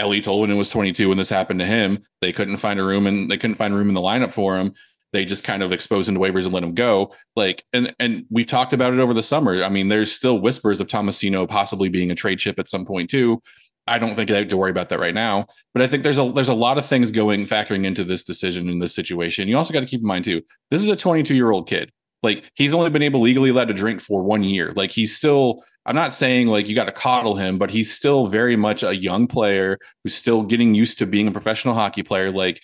Eeli 0.00 0.22
Tolvanen 0.22 0.56
was 0.56 0.70
22 0.70 1.08
when 1.08 1.18
this 1.18 1.28
happened 1.28 1.60
to 1.60 1.66
him. 1.66 2.02
They 2.20 2.32
couldn't 2.32 2.56
find 2.56 2.80
a 2.80 2.84
room 2.84 3.06
and 3.06 3.30
they 3.30 3.36
couldn't 3.36 3.56
find 3.56 3.74
room 3.74 3.88
in 3.88 3.94
the 3.94 4.00
lineup 4.00 4.32
for 4.32 4.58
him. 4.58 4.72
They 5.12 5.24
just 5.24 5.44
kind 5.44 5.62
of 5.62 5.72
exposed 5.72 6.08
him 6.08 6.14
to 6.14 6.20
waivers 6.20 6.44
and 6.44 6.54
let 6.54 6.62
him 6.62 6.74
go. 6.74 7.14
Like, 7.36 7.64
and 7.72 7.94
and 7.98 8.24
we've 8.30 8.46
talked 8.46 8.72
about 8.72 8.94
it 8.94 9.00
over 9.00 9.12
the 9.12 9.22
summer. 9.22 9.62
I 9.62 9.68
mean, 9.68 9.88
there's 9.88 10.12
still 10.12 10.38
whispers 10.38 10.80
of 10.80 10.86
Tomasino 10.86 11.48
possibly 11.48 11.88
being 11.88 12.10
a 12.10 12.14
trade 12.14 12.38
chip 12.38 12.58
at 12.58 12.68
some 12.68 12.86
point 12.86 13.10
too. 13.10 13.42
I 13.86 13.98
don't 13.98 14.14
think 14.14 14.30
I 14.30 14.36
have 14.36 14.48
to 14.48 14.56
worry 14.56 14.70
about 14.70 14.88
that 14.90 15.00
right 15.00 15.14
now. 15.14 15.46
But 15.74 15.82
I 15.82 15.88
think 15.88 16.04
there's 16.04 16.18
a 16.18 16.30
there's 16.32 16.48
a 16.48 16.54
lot 16.54 16.78
of 16.78 16.86
things 16.86 17.10
going 17.10 17.44
factoring 17.44 17.84
into 17.84 18.04
this 18.04 18.24
decision 18.24 18.68
in 18.68 18.78
this 18.78 18.94
situation. 18.94 19.48
You 19.48 19.56
also 19.58 19.72
got 19.72 19.80
to 19.80 19.86
keep 19.86 20.00
in 20.00 20.06
mind 20.06 20.24
too, 20.24 20.42
this 20.70 20.82
is 20.82 20.88
a 20.88 20.96
22 20.96 21.34
year 21.34 21.50
old 21.50 21.68
kid. 21.68 21.90
Like 22.22 22.50
he's 22.54 22.74
only 22.74 22.90
been 22.90 23.02
able 23.02 23.20
legally 23.20 23.50
allowed 23.50 23.68
to 23.68 23.74
drink 23.74 24.00
for 24.00 24.22
one 24.22 24.42
year. 24.42 24.72
Like 24.74 24.90
he's 24.90 25.16
still, 25.16 25.64
I'm 25.86 25.96
not 25.96 26.12
saying 26.12 26.48
like 26.48 26.68
you 26.68 26.74
got 26.74 26.84
to 26.84 26.92
coddle 26.92 27.36
him, 27.36 27.58
but 27.58 27.70
he's 27.70 27.92
still 27.92 28.26
very 28.26 28.56
much 28.56 28.82
a 28.82 28.94
young 28.94 29.26
player 29.26 29.78
who's 30.04 30.14
still 30.14 30.42
getting 30.42 30.74
used 30.74 30.98
to 30.98 31.06
being 31.06 31.28
a 31.28 31.32
professional 31.32 31.74
hockey 31.74 32.02
player. 32.02 32.30
Like 32.30 32.60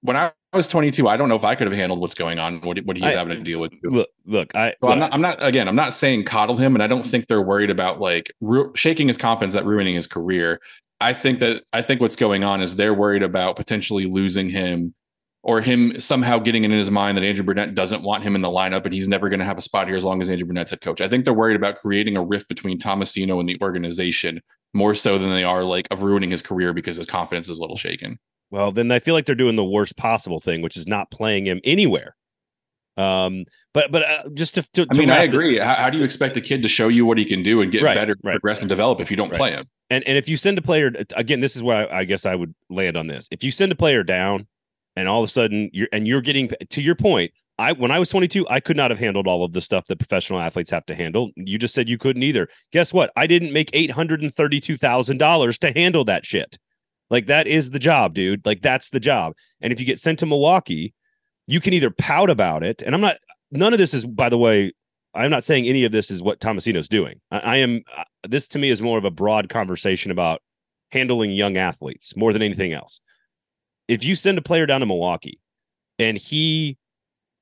when 0.00 0.16
I 0.16 0.32
was 0.52 0.68
22, 0.68 1.08
I 1.08 1.16
don't 1.16 1.28
know 1.28 1.36
if 1.36 1.44
I 1.44 1.54
could 1.54 1.66
have 1.66 1.76
handled 1.76 2.00
what's 2.00 2.14
going 2.14 2.38
on, 2.38 2.60
what, 2.60 2.78
what 2.84 2.96
he's 2.96 3.04
I, 3.04 3.10
having 3.12 3.36
to 3.36 3.42
deal 3.42 3.60
with. 3.60 3.74
Look, 3.82 4.08
look, 4.24 4.54
I, 4.54 4.70
so 4.70 4.76
look. 4.82 4.92
I'm 4.92 4.98
not, 4.98 5.14
I'm 5.14 5.20
not, 5.20 5.44
again, 5.44 5.68
I'm 5.68 5.76
not 5.76 5.92
saying 5.92 6.24
coddle 6.24 6.56
him, 6.56 6.74
and 6.74 6.82
I 6.82 6.86
don't 6.86 7.04
think 7.04 7.26
they're 7.26 7.42
worried 7.42 7.70
about 7.70 8.00
like 8.00 8.32
ru- 8.40 8.72
shaking 8.74 9.08
his 9.08 9.18
confidence 9.18 9.54
that 9.54 9.66
ruining 9.66 9.94
his 9.94 10.06
career. 10.06 10.60
I 11.00 11.12
think 11.12 11.40
that 11.40 11.64
I 11.72 11.82
think 11.82 12.00
what's 12.00 12.16
going 12.16 12.44
on 12.44 12.60
is 12.60 12.76
they're 12.76 12.94
worried 12.94 13.22
about 13.22 13.56
potentially 13.56 14.06
losing 14.06 14.48
him 14.48 14.94
or 15.42 15.60
him 15.60 16.00
somehow 16.00 16.38
getting 16.38 16.64
it 16.64 16.70
in 16.70 16.76
his 16.76 16.90
mind 16.90 17.16
that 17.16 17.24
Andrew 17.24 17.44
Brunette 17.44 17.74
doesn't 17.74 18.02
want 18.02 18.24
him 18.24 18.34
in 18.34 18.42
the 18.42 18.48
lineup 18.48 18.84
and 18.84 18.92
he's 18.92 19.08
never 19.08 19.28
going 19.28 19.38
to 19.38 19.44
have 19.44 19.58
a 19.58 19.62
spot 19.62 19.86
here 19.86 19.96
as 19.96 20.04
long 20.04 20.20
as 20.20 20.28
Andrew 20.28 20.46
Brunette's 20.46 20.70
head 20.70 20.80
coach. 20.80 21.00
I 21.00 21.08
think 21.08 21.24
they're 21.24 21.34
worried 21.34 21.56
about 21.56 21.76
creating 21.76 22.16
a 22.16 22.24
rift 22.24 22.48
between 22.48 22.78
Tomasino 22.78 23.38
and 23.40 23.48
the 23.48 23.58
organization 23.62 24.40
more 24.74 24.94
so 24.94 25.18
than 25.18 25.30
they 25.30 25.44
are 25.44 25.64
like 25.64 25.88
of 25.90 26.02
ruining 26.02 26.30
his 26.30 26.42
career 26.42 26.72
because 26.72 26.96
his 26.96 27.06
confidence 27.06 27.48
is 27.48 27.58
a 27.58 27.60
little 27.60 27.76
shaken. 27.76 28.18
Well, 28.50 28.72
then 28.72 28.90
I 28.90 28.98
feel 28.98 29.14
like 29.14 29.26
they're 29.26 29.34
doing 29.34 29.56
the 29.56 29.64
worst 29.64 29.96
possible 29.96 30.40
thing, 30.40 30.62
which 30.62 30.76
is 30.76 30.86
not 30.86 31.10
playing 31.10 31.46
him 31.46 31.60
anywhere. 31.64 32.16
Um, 32.96 33.44
but 33.74 33.92
but 33.92 34.02
uh, 34.02 34.28
just 34.34 34.54
to, 34.54 34.62
to, 34.72 34.86
I 34.90 34.96
mean, 34.96 35.08
I 35.08 35.22
agree. 35.22 35.58
how, 35.58 35.74
how, 35.74 35.90
do 35.90 35.98
you 35.98 36.04
expect 36.04 36.36
a 36.36 36.40
kid 36.40 36.62
to 36.62 36.68
show 36.68 36.88
you 36.88 37.06
what 37.06 37.16
he 37.16 37.24
can 37.24 37.44
do 37.44 37.60
and 37.60 37.70
get 37.70 37.82
right, 37.82 37.94
better, 37.94 38.16
right, 38.24 38.32
progress, 38.32 38.56
right. 38.56 38.62
and 38.62 38.68
develop 38.68 39.00
if 39.00 39.08
you 39.08 39.16
don't 39.16 39.32
play 39.32 39.52
him? 39.52 39.66
And 39.88 40.02
and 40.08 40.18
if 40.18 40.28
you 40.28 40.36
send 40.36 40.58
a 40.58 40.62
player 40.62 40.92
again, 41.14 41.38
this 41.38 41.54
is 41.54 41.62
where 41.62 41.88
I, 41.88 42.00
I 42.00 42.04
guess 42.04 42.26
I 42.26 42.34
would 42.34 42.54
land 42.68 42.96
on 42.96 43.06
this. 43.06 43.28
If 43.30 43.44
you 43.44 43.52
send 43.52 43.70
a 43.70 43.76
player 43.76 44.02
down, 44.02 44.48
and 44.98 45.08
all 45.08 45.22
of 45.22 45.28
a 45.28 45.30
sudden 45.30 45.70
you're 45.72 45.88
and 45.92 46.08
you're 46.08 46.20
getting 46.20 46.50
to 46.70 46.82
your 46.82 46.96
point. 46.96 47.32
I 47.56 47.72
when 47.72 47.90
I 47.90 47.98
was 47.98 48.08
22, 48.08 48.46
I 48.48 48.60
could 48.60 48.76
not 48.76 48.90
have 48.90 48.98
handled 48.98 49.28
all 49.28 49.44
of 49.44 49.52
the 49.52 49.60
stuff 49.60 49.86
that 49.86 49.98
professional 49.98 50.40
athletes 50.40 50.70
have 50.70 50.86
to 50.86 50.94
handle. 50.94 51.30
You 51.36 51.56
just 51.58 51.74
said 51.74 51.88
you 51.88 51.98
couldn't 51.98 52.22
either. 52.22 52.48
Guess 52.72 52.92
what? 52.92 53.12
I 53.16 53.26
didn't 53.26 53.52
make 53.52 53.70
eight 53.72 53.92
hundred 53.92 54.22
and 54.22 54.34
thirty-two 54.34 54.76
thousand 54.76 55.18
dollars 55.18 55.58
to 55.60 55.72
handle 55.72 56.04
that 56.04 56.26
shit. 56.26 56.58
Like 57.10 57.26
that 57.26 57.46
is 57.46 57.70
the 57.70 57.78
job, 57.78 58.14
dude. 58.14 58.44
Like 58.44 58.60
that's 58.60 58.90
the 58.90 59.00
job. 59.00 59.34
And 59.60 59.72
if 59.72 59.78
you 59.80 59.86
get 59.86 60.00
sent 60.00 60.18
to 60.18 60.26
Milwaukee, 60.26 60.94
you 61.46 61.60
can 61.60 61.72
either 61.72 61.90
pout 61.90 62.28
about 62.28 62.64
it. 62.64 62.82
And 62.82 62.94
I'm 62.94 63.00
not. 63.00 63.16
None 63.50 63.72
of 63.72 63.78
this 63.78 63.94
is, 63.94 64.04
by 64.04 64.28
the 64.28 64.36
way, 64.36 64.72
I'm 65.14 65.30
not 65.30 65.42
saying 65.44 65.66
any 65.66 65.84
of 65.84 65.92
this 65.92 66.10
is 66.10 66.22
what 66.22 66.40
Tomasino's 66.40 66.88
doing. 66.88 67.20
I, 67.30 67.38
I 67.38 67.56
am. 67.58 67.82
Uh, 67.96 68.04
this 68.28 68.48
to 68.48 68.58
me 68.58 68.70
is 68.70 68.82
more 68.82 68.98
of 68.98 69.04
a 69.04 69.10
broad 69.10 69.48
conversation 69.48 70.10
about 70.10 70.42
handling 70.90 71.30
young 71.30 71.56
athletes 71.56 72.16
more 72.16 72.32
than 72.32 72.42
anything 72.42 72.72
else 72.72 73.00
if 73.88 74.04
you 74.04 74.14
send 74.14 74.38
a 74.38 74.42
player 74.42 74.66
down 74.66 74.80
to 74.80 74.86
Milwaukee 74.86 75.40
and 75.98 76.16
he 76.16 76.76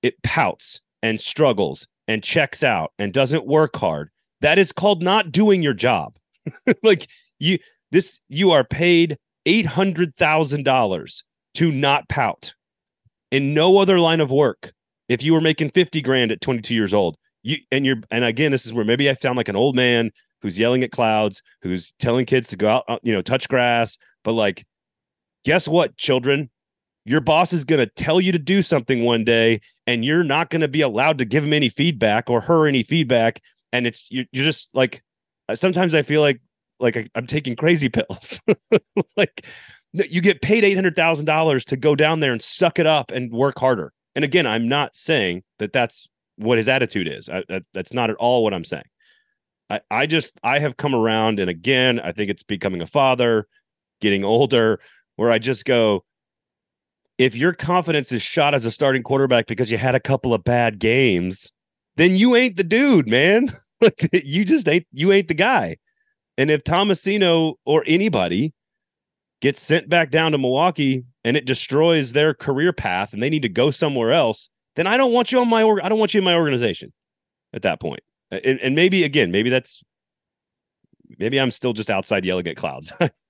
it 0.02 0.22
pouts 0.22 0.80
and 1.02 1.20
struggles 1.20 1.88
and 2.08 2.22
checks 2.22 2.62
out 2.62 2.92
and 2.98 3.12
doesn't 3.12 3.46
work 3.46 3.76
hard, 3.76 4.10
that 4.40 4.58
is 4.58 4.72
called 4.72 5.02
not 5.02 5.32
doing 5.32 5.62
your 5.62 5.74
job. 5.74 6.16
like 6.82 7.08
you 7.38 7.58
this 7.90 8.20
you 8.28 8.50
are 8.50 8.64
paid 8.64 9.16
$800,000 9.46 11.22
to 11.54 11.72
not 11.72 12.08
pout. 12.08 12.54
In 13.32 13.54
no 13.54 13.78
other 13.78 13.98
line 13.98 14.20
of 14.20 14.30
work, 14.30 14.72
if 15.08 15.22
you 15.22 15.32
were 15.32 15.40
making 15.40 15.70
50 15.70 16.00
grand 16.00 16.32
at 16.32 16.40
22 16.40 16.74
years 16.74 16.94
old, 16.94 17.16
you 17.42 17.56
and 17.70 17.84
you're 17.84 17.98
and 18.10 18.24
again 18.24 18.52
this 18.52 18.66
is 18.66 18.72
where 18.72 18.84
maybe 18.84 19.10
I 19.10 19.14
sound 19.14 19.36
like 19.36 19.48
an 19.48 19.56
old 19.56 19.74
man, 19.74 20.10
who's 20.42 20.58
yelling 20.58 20.84
at 20.84 20.92
clouds, 20.92 21.42
who's 21.62 21.92
telling 21.98 22.26
kids 22.26 22.48
to 22.48 22.56
go 22.56 22.68
out, 22.68 22.84
uh, 22.88 22.98
you 23.02 23.12
know, 23.12 23.22
touch 23.22 23.48
grass. 23.48 23.98
But 24.22 24.32
like, 24.32 24.64
guess 25.46 25.68
what, 25.68 25.96
children? 25.96 26.50
Your 27.04 27.20
boss 27.20 27.52
is 27.52 27.64
going 27.64 27.78
to 27.78 27.86
tell 27.86 28.20
you 28.20 28.32
to 28.32 28.38
do 28.38 28.62
something 28.62 29.04
one 29.04 29.22
day, 29.24 29.60
and 29.86 30.04
you're 30.04 30.24
not 30.24 30.50
going 30.50 30.60
to 30.60 30.68
be 30.68 30.80
allowed 30.80 31.18
to 31.18 31.24
give 31.24 31.44
him 31.44 31.52
any 31.52 31.68
feedback 31.68 32.28
or 32.28 32.40
her 32.40 32.66
any 32.66 32.82
feedback. 32.82 33.40
And 33.72 33.86
it's 33.86 34.08
you're, 34.10 34.24
you're 34.32 34.44
just 34.44 34.74
like, 34.74 35.04
sometimes 35.54 35.94
I 35.94 36.02
feel 36.02 36.20
like 36.20 36.40
like 36.80 36.96
I, 36.96 37.06
I'm 37.14 37.28
taking 37.28 37.54
crazy 37.54 37.88
pills. 37.88 38.42
like 39.16 39.46
you 39.92 40.20
get 40.20 40.42
paid 40.42 40.64
eight 40.64 40.74
hundred 40.74 40.96
thousand 40.96 41.26
dollars 41.26 41.64
to 41.66 41.76
go 41.76 41.94
down 41.94 42.18
there 42.18 42.32
and 42.32 42.42
suck 42.42 42.80
it 42.80 42.86
up 42.86 43.12
and 43.12 43.30
work 43.30 43.56
harder. 43.58 43.92
And 44.16 44.24
again, 44.24 44.46
I'm 44.46 44.68
not 44.68 44.96
saying 44.96 45.44
that 45.60 45.72
that's 45.72 46.08
what 46.36 46.58
his 46.58 46.68
attitude 46.68 47.06
is. 47.06 47.28
I, 47.28 47.44
that's 47.72 47.92
not 47.92 48.10
at 48.10 48.16
all 48.16 48.42
what 48.42 48.52
I'm 48.52 48.64
saying. 48.64 48.88
I, 49.70 49.80
I 49.92 50.06
just 50.06 50.40
I 50.42 50.58
have 50.58 50.76
come 50.76 50.94
around, 50.94 51.38
and 51.38 51.48
again, 51.48 52.00
I 52.00 52.10
think 52.10 52.30
it's 52.30 52.42
becoming 52.42 52.82
a 52.82 52.86
father, 52.86 53.46
getting 54.00 54.24
older, 54.24 54.80
where 55.16 55.30
I 55.30 55.38
just 55.38 55.64
go. 55.64 56.04
If 57.18 57.34
your 57.34 57.52
confidence 57.52 58.12
is 58.12 58.22
shot 58.22 58.54
as 58.54 58.66
a 58.66 58.70
starting 58.70 59.02
quarterback 59.02 59.46
because 59.46 59.70
you 59.70 59.78
had 59.78 59.94
a 59.94 60.00
couple 60.00 60.34
of 60.34 60.44
bad 60.44 60.78
games, 60.78 61.50
then 61.96 62.14
you 62.14 62.36
ain't 62.36 62.56
the 62.56 62.64
dude, 62.64 63.08
man. 63.08 63.48
you 64.12 64.44
just 64.44 64.68
ain't 64.68 64.86
you 64.92 65.12
ain't 65.12 65.28
the 65.28 65.34
guy. 65.34 65.76
And 66.38 66.50
if 66.50 66.64
Tomasino 66.64 67.54
or 67.64 67.82
anybody 67.86 68.52
gets 69.40 69.62
sent 69.62 69.88
back 69.88 70.10
down 70.10 70.32
to 70.32 70.38
Milwaukee 70.38 71.04
and 71.24 71.36
it 71.36 71.46
destroys 71.46 72.12
their 72.12 72.34
career 72.34 72.72
path 72.72 73.12
and 73.12 73.22
they 73.22 73.30
need 73.30 73.42
to 73.42 73.48
go 73.48 73.70
somewhere 73.70 74.12
else, 74.12 74.50
then 74.76 74.86
I 74.86 74.96
don't 74.96 75.12
want 75.12 75.32
you 75.32 75.40
on 75.40 75.48
my 75.48 75.62
I 75.82 75.88
don't 75.88 75.98
want 75.98 76.14
you 76.14 76.18
in 76.18 76.24
my 76.24 76.34
organization 76.34 76.92
at 77.52 77.62
that 77.62 77.80
point. 77.80 78.00
And, 78.30 78.60
and 78.60 78.74
maybe 78.74 79.04
again, 79.04 79.30
maybe 79.30 79.50
that's 79.50 79.82
maybe 81.18 81.40
I'm 81.40 81.50
still 81.50 81.72
just 81.72 81.90
outside 81.90 82.24
yelling 82.24 82.46
at 82.48 82.56
clouds. 82.56 82.92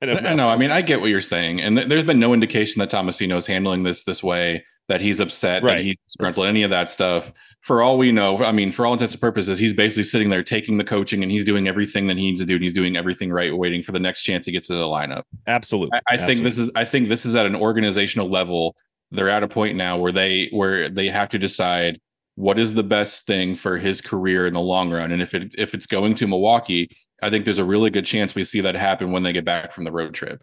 I 0.00 0.06
don't 0.06 0.22
know. 0.22 0.34
No, 0.34 0.48
I 0.48 0.56
mean, 0.56 0.70
I 0.70 0.80
get 0.80 1.00
what 1.00 1.10
you're 1.10 1.20
saying, 1.20 1.60
and 1.60 1.76
th- 1.76 1.88
there's 1.88 2.04
been 2.04 2.20
no 2.20 2.32
indication 2.32 2.78
that 2.80 2.90
Tomasino 2.90 3.36
is 3.36 3.46
handling 3.46 3.82
this 3.82 4.04
this 4.04 4.22
way 4.22 4.64
that 4.88 5.00
he's 5.00 5.20
upset, 5.20 5.62
right. 5.62 5.76
that 5.76 5.82
he's 5.82 5.96
disgruntled, 6.06 6.46
any 6.46 6.62
of 6.62 6.70
that 6.70 6.90
stuff. 6.90 7.32
For 7.60 7.82
all 7.82 7.98
we 7.98 8.10
know, 8.10 8.42
I 8.42 8.52
mean, 8.52 8.72
for 8.72 8.86
all 8.86 8.94
intents 8.94 9.14
and 9.14 9.20
purposes, 9.20 9.58
he's 9.58 9.74
basically 9.74 10.04
sitting 10.04 10.30
there 10.30 10.42
taking 10.42 10.78
the 10.78 10.84
coaching 10.84 11.22
and 11.22 11.30
he's 11.30 11.44
doing 11.44 11.68
everything 11.68 12.06
that 12.06 12.16
he 12.16 12.22
needs 12.22 12.40
to 12.40 12.46
do. 12.46 12.54
And 12.54 12.64
he's 12.64 12.72
doing 12.72 12.96
everything 12.96 13.30
right, 13.30 13.54
waiting 13.54 13.82
for 13.82 13.92
the 13.92 13.98
next 13.98 14.22
chance 14.22 14.46
to 14.46 14.52
get 14.52 14.64
to 14.64 14.74
the 14.74 14.84
lineup. 14.84 15.24
Absolutely. 15.46 15.90
I, 15.92 15.96
I 15.96 16.14
Absolutely. 16.14 16.34
think 16.34 16.44
this 16.44 16.58
is 16.58 16.70
I 16.74 16.84
think 16.84 17.08
this 17.08 17.26
is 17.26 17.34
at 17.34 17.46
an 17.46 17.54
organizational 17.54 18.30
level. 18.30 18.76
They're 19.10 19.28
at 19.28 19.42
a 19.42 19.48
point 19.48 19.76
now 19.76 19.98
where 19.98 20.12
they 20.12 20.48
where 20.52 20.88
they 20.88 21.08
have 21.08 21.28
to 21.30 21.38
decide 21.38 22.00
what 22.38 22.56
is 22.56 22.72
the 22.72 22.84
best 22.84 23.26
thing 23.26 23.56
for 23.56 23.76
his 23.76 24.00
career 24.00 24.46
in 24.46 24.54
the 24.54 24.60
long 24.60 24.92
run. 24.92 25.10
And 25.10 25.20
if 25.20 25.34
it 25.34 25.56
if 25.58 25.74
it's 25.74 25.86
going 25.86 26.14
to 26.14 26.26
Milwaukee, 26.28 26.88
I 27.20 27.30
think 27.30 27.44
there's 27.44 27.58
a 27.58 27.64
really 27.64 27.90
good 27.90 28.06
chance 28.06 28.32
we 28.32 28.44
see 28.44 28.60
that 28.60 28.76
happen 28.76 29.10
when 29.10 29.24
they 29.24 29.32
get 29.32 29.44
back 29.44 29.72
from 29.72 29.82
the 29.82 29.90
road 29.90 30.14
trip. 30.14 30.40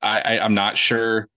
I, 0.00 0.20
I 0.22 0.38
I'm 0.42 0.54
not 0.54 0.78
sure 0.78 1.28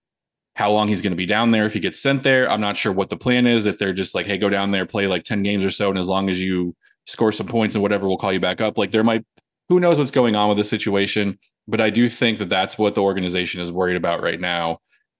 how 0.54 0.72
long 0.72 0.88
he's 0.88 1.02
going 1.02 1.12
to 1.12 1.18
be 1.18 1.26
down 1.26 1.50
there 1.50 1.66
if 1.66 1.74
he 1.74 1.80
gets 1.80 2.00
sent 2.00 2.22
there. 2.22 2.50
I'm 2.50 2.62
not 2.62 2.78
sure 2.78 2.92
what 2.92 3.10
the 3.10 3.18
plan 3.18 3.46
is. 3.46 3.66
If 3.66 3.76
they're 3.76 3.92
just 3.92 4.14
like, 4.14 4.24
hey, 4.24 4.38
go 4.38 4.48
down 4.48 4.70
there, 4.70 4.86
play 4.86 5.06
like 5.06 5.24
10 5.24 5.42
games 5.42 5.62
or 5.62 5.70
so, 5.70 5.90
and 5.90 5.98
as 5.98 6.06
long 6.06 6.30
as 6.30 6.42
you 6.42 6.74
score 7.06 7.30
some 7.30 7.46
points 7.46 7.74
and 7.74 7.82
whatever, 7.82 8.08
we'll 8.08 8.16
call 8.16 8.32
you 8.32 8.40
back 8.40 8.62
up. 8.62 8.78
Like 8.78 8.90
there 8.90 9.04
might, 9.04 9.26
who 9.68 9.80
knows 9.80 9.98
what's 9.98 10.10
going 10.10 10.34
on 10.34 10.48
with 10.48 10.56
this 10.56 10.70
situation. 10.70 11.38
But 11.68 11.82
I 11.82 11.90
do 11.90 12.08
think 12.08 12.38
that 12.38 12.48
that's 12.48 12.78
what 12.78 12.94
the 12.94 13.02
organization 13.02 13.60
is 13.60 13.70
worried 13.70 13.96
about 13.96 14.22
right 14.22 14.40
now 14.40 14.78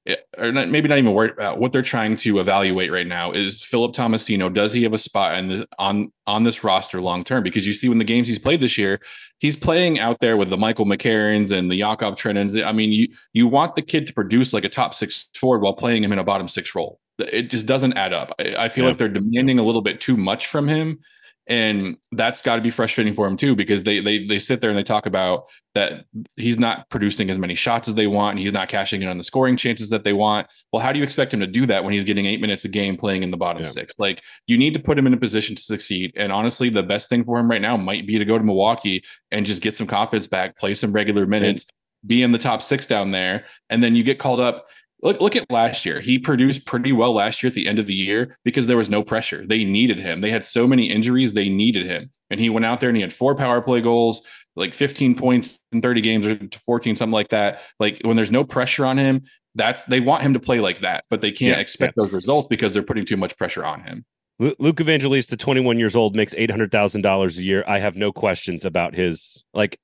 Eh, 0.08 0.16
or 0.38 0.50
not, 0.50 0.68
maybe 0.68 0.88
not 0.88 0.96
even 0.96 1.12
worried 1.12 1.32
about 1.32 1.58
what 1.58 1.70
they're 1.70 1.82
trying 1.82 2.16
to 2.16 2.38
evaluate 2.38 2.90
right 2.90 3.06
now 3.06 3.30
is 3.30 3.62
Philip 3.62 3.94
Tomasino. 3.94 4.52
Does 4.52 4.72
he 4.72 4.82
have 4.82 4.94
a 4.94 4.98
spot 4.98 5.38
in 5.38 5.48
this, 5.48 5.66
on 5.78 6.10
on 6.26 6.44
this 6.44 6.64
roster 6.64 7.00
long 7.00 7.24
term? 7.24 7.42
Because 7.42 7.66
you 7.66 7.74
see, 7.74 7.88
when 7.88 7.98
the 7.98 8.04
games 8.04 8.26
he's 8.26 8.38
played 8.38 8.62
this 8.62 8.78
year, 8.78 9.00
he's 9.38 9.54
playing 9.54 9.98
out 9.98 10.18
there 10.20 10.38
with 10.38 10.48
the 10.48 10.56
Michael 10.56 10.86
McCarrons 10.86 11.52
and 11.52 11.70
the 11.70 11.76
Yakov 11.76 12.14
Trenins. 12.16 12.64
I 12.64 12.72
mean, 12.72 12.90
you 12.90 13.08
you 13.34 13.46
want 13.46 13.76
the 13.76 13.82
kid 13.82 14.06
to 14.06 14.14
produce 14.14 14.54
like 14.54 14.64
a 14.64 14.70
top 14.70 14.94
six 14.94 15.28
forward 15.34 15.60
while 15.60 15.74
playing 15.74 16.02
him 16.02 16.12
in 16.12 16.18
a 16.18 16.24
bottom 16.24 16.48
six 16.48 16.74
role. 16.74 17.00
It 17.18 17.50
just 17.50 17.66
doesn't 17.66 17.98
add 17.98 18.14
up. 18.14 18.32
I, 18.38 18.54
I 18.58 18.68
feel 18.70 18.84
yeah. 18.84 18.90
like 18.90 18.98
they're 18.98 19.08
demanding 19.08 19.58
a 19.58 19.62
little 19.62 19.82
bit 19.82 20.00
too 20.00 20.16
much 20.16 20.46
from 20.46 20.68
him 20.68 21.00
and 21.48 21.96
that's 22.12 22.42
got 22.42 22.56
to 22.56 22.62
be 22.62 22.70
frustrating 22.70 23.14
for 23.14 23.26
him 23.26 23.36
too 23.36 23.56
because 23.56 23.82
they 23.82 24.00
they 24.00 24.26
they 24.26 24.38
sit 24.38 24.60
there 24.60 24.68
and 24.68 24.78
they 24.78 24.82
talk 24.82 25.06
about 25.06 25.46
that 25.74 26.04
he's 26.36 26.58
not 26.58 26.88
producing 26.90 27.30
as 27.30 27.38
many 27.38 27.54
shots 27.54 27.88
as 27.88 27.94
they 27.94 28.06
want 28.06 28.32
and 28.32 28.40
he's 28.40 28.52
not 28.52 28.68
cashing 28.68 29.00
in 29.00 29.08
on 29.08 29.16
the 29.16 29.24
scoring 29.24 29.56
chances 29.56 29.88
that 29.88 30.04
they 30.04 30.12
want 30.12 30.46
well 30.72 30.82
how 30.82 30.92
do 30.92 30.98
you 30.98 31.04
expect 31.04 31.32
him 31.32 31.40
to 31.40 31.46
do 31.46 31.66
that 31.66 31.82
when 31.82 31.92
he's 31.92 32.04
getting 32.04 32.26
eight 32.26 32.40
minutes 32.40 32.64
a 32.64 32.68
game 32.68 32.96
playing 32.96 33.22
in 33.22 33.30
the 33.30 33.36
bottom 33.36 33.62
yeah. 33.62 33.68
six 33.68 33.98
like 33.98 34.22
you 34.46 34.58
need 34.58 34.74
to 34.74 34.80
put 34.80 34.98
him 34.98 35.06
in 35.06 35.14
a 35.14 35.18
position 35.18 35.56
to 35.56 35.62
succeed 35.62 36.12
and 36.16 36.30
honestly 36.30 36.68
the 36.68 36.82
best 36.82 37.08
thing 37.08 37.24
for 37.24 37.38
him 37.38 37.50
right 37.50 37.62
now 37.62 37.76
might 37.76 38.06
be 38.06 38.18
to 38.18 38.24
go 38.24 38.36
to 38.36 38.44
milwaukee 38.44 39.02
and 39.30 39.46
just 39.46 39.62
get 39.62 39.76
some 39.76 39.86
confidence 39.86 40.26
back 40.26 40.56
play 40.58 40.74
some 40.74 40.92
regular 40.92 41.26
minutes 41.26 41.66
be 42.06 42.22
in 42.22 42.30
the 42.30 42.38
top 42.38 42.62
six 42.62 42.86
down 42.86 43.10
there 43.10 43.44
and 43.70 43.82
then 43.82 43.96
you 43.96 44.04
get 44.04 44.18
called 44.18 44.38
up 44.38 44.66
Look, 45.02 45.20
look 45.20 45.36
at 45.36 45.50
last 45.50 45.86
year. 45.86 46.00
He 46.00 46.18
produced 46.18 46.66
pretty 46.66 46.92
well 46.92 47.12
last 47.12 47.42
year 47.42 47.48
at 47.48 47.54
the 47.54 47.68
end 47.68 47.78
of 47.78 47.86
the 47.86 47.94
year 47.94 48.36
because 48.44 48.66
there 48.66 48.76
was 48.76 48.88
no 48.88 49.02
pressure. 49.02 49.46
They 49.46 49.64
needed 49.64 49.98
him. 49.98 50.20
They 50.20 50.30
had 50.30 50.44
so 50.44 50.66
many 50.66 50.90
injuries, 50.90 51.34
they 51.34 51.48
needed 51.48 51.86
him. 51.86 52.10
And 52.30 52.40
he 52.40 52.50
went 52.50 52.66
out 52.66 52.80
there 52.80 52.88
and 52.88 52.96
he 52.96 53.02
had 53.02 53.12
four 53.12 53.34
power 53.34 53.60
play 53.62 53.80
goals, 53.80 54.26
like 54.56 54.74
15 54.74 55.14
points 55.14 55.58
in 55.72 55.80
30 55.80 56.00
games 56.00 56.26
or 56.26 56.38
14, 56.66 56.96
something 56.96 57.12
like 57.12 57.28
that. 57.28 57.60
Like 57.78 58.00
when 58.02 58.16
there's 58.16 58.32
no 58.32 58.44
pressure 58.44 58.84
on 58.84 58.98
him, 58.98 59.22
that's 59.54 59.82
they 59.84 60.00
want 60.00 60.22
him 60.22 60.34
to 60.34 60.40
play 60.40 60.60
like 60.60 60.80
that, 60.80 61.04
but 61.10 61.20
they 61.20 61.30
can't 61.30 61.56
yeah, 61.56 61.60
expect 61.60 61.94
yeah. 61.96 62.02
those 62.02 62.12
results 62.12 62.48
because 62.48 62.74
they're 62.74 62.82
putting 62.82 63.06
too 63.06 63.16
much 63.16 63.36
pressure 63.36 63.64
on 63.64 63.82
him. 63.82 64.04
Luke 64.38 64.80
Evangelista, 64.80 65.36
21 65.36 65.80
years 65.80 65.96
old, 65.96 66.14
makes 66.14 66.32
$800,000 66.34 67.38
a 67.38 67.42
year. 67.42 67.64
I 67.66 67.80
have 67.80 67.96
no 67.96 68.12
questions 68.12 68.64
about 68.64 68.94
his 68.94 69.44
like 69.52 69.78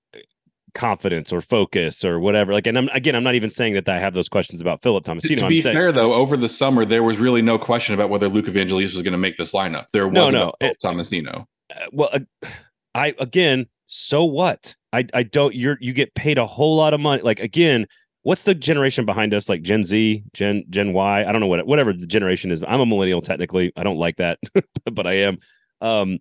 confidence 0.75 1.33
or 1.33 1.41
focus 1.41 2.05
or 2.05 2.21
whatever. 2.21 2.53
Like, 2.53 2.67
and 2.67 2.77
I'm 2.77 2.89
again, 2.89 3.15
I'm 3.15 3.25
not 3.25 3.35
even 3.35 3.51
saying 3.51 3.75
that 3.75 3.89
I 3.89 3.99
have 3.99 4.15
those 4.15 4.29
questions 4.29 4.61
about 4.61 4.83
Philip 4.83 5.05
Tomasino. 5.05 5.39
To, 5.39 5.49
be 5.49 5.61
saying, 5.61 5.77
fair, 5.77 5.93
though, 5.93 6.15
over 6.15 6.37
the 6.37 6.49
summer 6.49 6.85
there 6.85 7.03
was 7.03 7.19
really 7.19 7.43
no 7.43 7.59
question 7.59 7.95
about 7.95 8.11
whether 8.11 8.29
Luke 8.29 8.49
Evangelista 8.49 8.97
was 8.97 9.03
going 9.03 9.13
to 9.13 9.19
make 9.19 9.37
this 9.37 9.53
lineup. 9.53 9.87
There 9.93 10.07
was 10.07 10.15
no, 10.15 10.31
no, 10.31 10.53
Philip 10.61 10.79
Tomasino. 10.83 11.47
Uh, 11.75 11.87
well, 11.93 12.09
uh, 12.13 12.21
I 12.95 13.15
again, 13.19 13.67
so 13.87 14.25
what? 14.25 14.77
I 14.93 15.07
I 15.15 15.23
don't. 15.23 15.55
You're 15.55 15.79
you 15.81 15.93
get 15.93 16.15
paid 16.15 16.39
a 16.39 16.47
whole 16.47 16.77
lot 16.77 16.95
of 16.95 17.01
money. 17.01 17.23
Like 17.23 17.41
again. 17.41 17.87
What's 18.23 18.45
the 18.45 18.55
generation 18.55 19.05
behind 19.05 19.35
us? 19.35 19.51
Like 19.51 19.61
Gen 19.61 19.85
Z, 19.85 20.25
Gen 20.33 20.65
Gen 20.71 20.95
Y. 20.95 21.25
I 21.27 21.31
don't 21.31 21.43
know 21.43 21.47
what 21.47 21.67
whatever 21.67 21.93
the 21.93 22.07
generation 22.07 22.51
is. 22.51 22.63
I'm 22.67 22.81
a 22.81 22.87
millennial 22.87 23.21
technically. 23.21 23.71
I 23.77 23.83
don't 23.83 23.99
like 23.99 24.17
that, 24.17 24.39
but 24.91 25.07
I 25.07 25.13
am. 25.13 25.39
Um, 25.83 26.21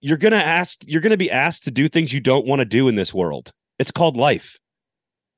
you're 0.00 0.16
gonna 0.16 0.36
ask 0.36 0.80
you're 0.86 1.00
gonna 1.00 1.16
be 1.16 1.30
asked 1.30 1.64
to 1.64 1.70
do 1.70 1.88
things 1.88 2.12
you 2.12 2.20
don't 2.20 2.46
want 2.46 2.60
to 2.60 2.64
do 2.64 2.88
in 2.88 2.96
this 2.96 3.12
world. 3.12 3.52
It's 3.78 3.90
called 3.90 4.16
life. 4.16 4.58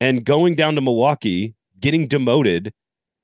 And 0.00 0.24
going 0.24 0.54
down 0.54 0.74
to 0.76 0.80
Milwaukee, 0.80 1.54
getting 1.78 2.08
demoted 2.08 2.72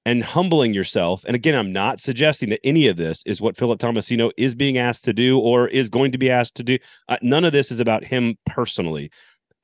and 0.06 0.22
humbling 0.22 0.72
yourself. 0.72 1.24
And 1.24 1.34
again, 1.34 1.56
I'm 1.56 1.72
not 1.72 2.00
suggesting 2.00 2.50
that 2.50 2.60
any 2.62 2.86
of 2.86 2.96
this 2.96 3.24
is 3.26 3.40
what 3.40 3.56
Philip 3.56 3.80
Tomasino 3.80 4.30
is 4.36 4.54
being 4.54 4.78
asked 4.78 5.04
to 5.04 5.12
do 5.12 5.38
or 5.38 5.66
is 5.66 5.88
going 5.88 6.12
to 6.12 6.18
be 6.18 6.30
asked 6.30 6.54
to 6.56 6.62
do. 6.62 6.78
Uh, 7.08 7.16
none 7.22 7.44
of 7.44 7.52
this 7.52 7.72
is 7.72 7.80
about 7.80 8.04
him 8.04 8.36
personally. 8.46 9.10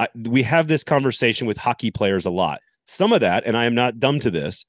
I, 0.00 0.08
we 0.28 0.42
have 0.42 0.66
this 0.66 0.82
conversation 0.82 1.46
with 1.46 1.58
hockey 1.58 1.92
players 1.92 2.26
a 2.26 2.30
lot. 2.30 2.60
Some 2.86 3.12
of 3.12 3.20
that, 3.20 3.44
and 3.46 3.56
I 3.56 3.66
am 3.66 3.74
not 3.76 4.00
dumb 4.00 4.18
to 4.18 4.32
this, 4.32 4.66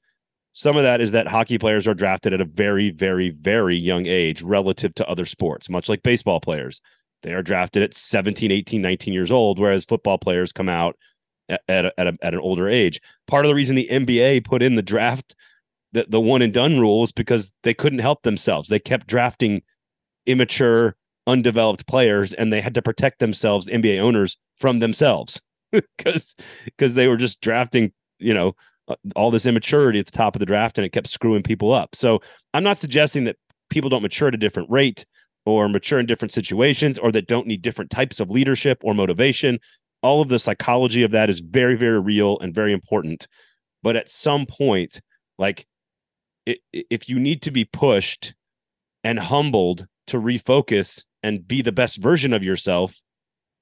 some 0.54 0.76
of 0.76 0.84
that 0.84 1.00
is 1.00 1.10
that 1.10 1.26
hockey 1.26 1.58
players 1.58 1.86
are 1.88 1.94
drafted 1.94 2.32
at 2.32 2.40
a 2.40 2.44
very, 2.44 2.90
very, 2.90 3.30
very 3.30 3.76
young 3.76 4.06
age 4.06 4.40
relative 4.40 4.94
to 4.94 5.08
other 5.08 5.26
sports, 5.26 5.68
much 5.68 5.88
like 5.88 6.04
baseball 6.04 6.40
players. 6.40 6.80
They 7.24 7.32
are 7.32 7.42
drafted 7.42 7.82
at 7.82 7.92
17, 7.92 8.52
18, 8.52 8.80
19 8.80 9.12
years 9.12 9.32
old, 9.32 9.58
whereas 9.58 9.84
football 9.84 10.16
players 10.16 10.52
come 10.52 10.68
out 10.68 10.96
at, 11.48 11.60
at, 11.68 11.86
a, 11.86 12.00
at, 12.00 12.06
a, 12.06 12.16
at 12.22 12.34
an 12.34 12.40
older 12.40 12.68
age. 12.68 13.00
Part 13.26 13.44
of 13.44 13.48
the 13.48 13.54
reason 13.54 13.74
the 13.74 13.88
NBA 13.90 14.44
put 14.44 14.62
in 14.62 14.76
the 14.76 14.82
draft, 14.82 15.34
the, 15.92 16.06
the 16.08 16.20
one 16.20 16.40
and 16.40 16.52
done 16.52 16.78
rule, 16.78 17.02
is 17.02 17.10
because 17.10 17.52
they 17.64 17.74
couldn't 17.74 17.98
help 17.98 18.22
themselves. 18.22 18.68
They 18.68 18.78
kept 18.78 19.08
drafting 19.08 19.60
immature, 20.24 20.94
undeveloped 21.26 21.88
players, 21.88 22.32
and 22.32 22.52
they 22.52 22.60
had 22.60 22.74
to 22.74 22.82
protect 22.82 23.18
themselves, 23.18 23.66
NBA 23.66 23.98
owners, 23.98 24.38
from 24.56 24.78
themselves 24.78 25.42
because 25.72 26.36
because 26.64 26.94
they 26.94 27.08
were 27.08 27.16
just 27.16 27.40
drafting, 27.40 27.92
you 28.20 28.32
know, 28.32 28.54
Uh, 28.86 28.96
all 29.16 29.30
this 29.30 29.46
immaturity 29.46 29.98
at 29.98 30.04
the 30.04 30.12
top 30.12 30.36
of 30.36 30.40
the 30.40 30.46
draft 30.46 30.76
and 30.76 30.84
it 30.84 30.92
kept 30.92 31.06
screwing 31.06 31.42
people 31.42 31.72
up. 31.72 31.96
So 31.96 32.20
I'm 32.52 32.62
not 32.62 32.76
suggesting 32.76 33.24
that 33.24 33.36
people 33.70 33.88
don't 33.88 34.02
mature 34.02 34.28
at 34.28 34.34
a 34.34 34.38
different 34.38 34.70
rate 34.70 35.06
or 35.46 35.68
mature 35.70 35.98
in 35.98 36.04
different 36.04 36.32
situations 36.32 36.98
or 36.98 37.10
that 37.12 37.26
don't 37.26 37.46
need 37.46 37.62
different 37.62 37.90
types 37.90 38.20
of 38.20 38.28
leadership 38.28 38.78
or 38.82 38.94
motivation. 38.94 39.58
All 40.02 40.20
of 40.20 40.28
the 40.28 40.38
psychology 40.38 41.02
of 41.02 41.12
that 41.12 41.30
is 41.30 41.40
very, 41.40 41.76
very 41.76 41.98
real 41.98 42.38
and 42.40 42.54
very 42.54 42.74
important. 42.74 43.26
But 43.82 43.96
at 43.96 44.10
some 44.10 44.44
point, 44.44 45.00
like 45.38 45.66
if 46.46 47.08
you 47.08 47.18
need 47.18 47.40
to 47.42 47.50
be 47.50 47.64
pushed 47.64 48.34
and 49.02 49.18
humbled 49.18 49.86
to 50.08 50.20
refocus 50.20 51.04
and 51.22 51.48
be 51.48 51.62
the 51.62 51.72
best 51.72 52.02
version 52.02 52.34
of 52.34 52.44
yourself, 52.44 53.00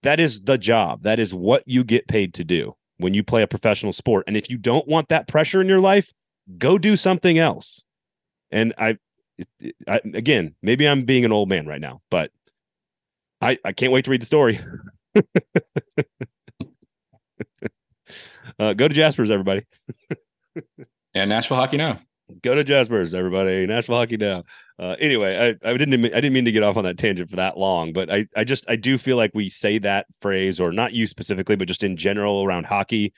that 0.02 0.18
is 0.18 0.40
the 0.40 0.58
job. 0.58 1.04
That 1.04 1.20
is 1.20 1.32
what 1.32 1.62
you 1.66 1.84
get 1.84 2.08
paid 2.08 2.34
to 2.34 2.44
do 2.44 2.74
when 3.02 3.14
you 3.14 3.22
play 3.22 3.42
a 3.42 3.46
professional 3.46 3.92
sport. 3.92 4.24
And 4.26 4.36
if 4.36 4.48
you 4.48 4.56
don't 4.56 4.86
want 4.88 5.08
that 5.08 5.28
pressure 5.28 5.60
in 5.60 5.68
your 5.68 5.80
life, 5.80 6.12
go 6.58 6.78
do 6.78 6.96
something 6.96 7.38
else. 7.38 7.84
And 8.50 8.74
I, 8.78 8.98
I 9.88 10.00
again, 10.14 10.54
maybe 10.62 10.88
I'm 10.88 11.02
being 11.02 11.24
an 11.24 11.32
old 11.32 11.48
man 11.48 11.66
right 11.66 11.80
now, 11.80 12.00
but 12.10 12.30
I, 13.40 13.58
I 13.64 13.72
can't 13.72 13.92
wait 13.92 14.04
to 14.04 14.10
read 14.10 14.22
the 14.22 14.26
story. 14.26 14.60
uh, 18.58 18.72
go 18.74 18.88
to 18.88 18.94
Jasper's, 18.94 19.30
everybody. 19.30 19.66
and 21.14 21.28
Nashville 21.28 21.56
Hockey 21.56 21.76
Now. 21.76 22.00
Go 22.42 22.54
to 22.54 22.64
Jasper's, 22.64 23.14
everybody. 23.14 23.66
Nashville 23.66 23.96
Hockey 23.96 24.16
Now. 24.16 24.44
Uh, 24.82 24.96
anyway, 24.98 25.56
I, 25.64 25.70
I 25.70 25.76
didn't 25.76 26.06
I 26.06 26.20
didn't 26.20 26.32
mean 26.32 26.44
to 26.44 26.50
get 26.50 26.64
off 26.64 26.76
on 26.76 26.82
that 26.82 26.98
tangent 26.98 27.30
for 27.30 27.36
that 27.36 27.56
long, 27.56 27.92
but 27.92 28.10
I, 28.10 28.26
I 28.34 28.42
just 28.42 28.64
I 28.68 28.74
do 28.74 28.98
feel 28.98 29.16
like 29.16 29.30
we 29.32 29.48
say 29.48 29.78
that 29.78 30.06
phrase, 30.20 30.58
or 30.58 30.72
not 30.72 30.92
you 30.92 31.06
specifically, 31.06 31.54
but 31.54 31.68
just 31.68 31.84
in 31.84 31.96
general 31.96 32.42
around 32.42 32.66
hockey. 32.66 33.12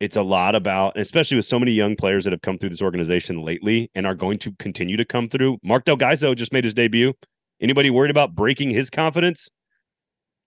It's 0.00 0.16
a 0.16 0.22
lot 0.22 0.54
about, 0.54 0.98
especially 0.98 1.36
with 1.36 1.46
so 1.46 1.58
many 1.58 1.72
young 1.72 1.96
players 1.96 2.24
that 2.24 2.34
have 2.34 2.42
come 2.42 2.58
through 2.58 2.68
this 2.68 2.82
organization 2.82 3.40
lately 3.42 3.90
and 3.94 4.06
are 4.06 4.14
going 4.14 4.36
to 4.40 4.52
continue 4.58 4.98
to 4.98 5.04
come 5.06 5.30
through. 5.30 5.58
Mark 5.62 5.86
Del 5.86 5.96
just 5.96 6.52
made 6.52 6.64
his 6.64 6.74
debut. 6.74 7.14
Anybody 7.58 7.88
worried 7.88 8.10
about 8.10 8.34
breaking 8.34 8.68
his 8.68 8.90
confidence? 8.90 9.48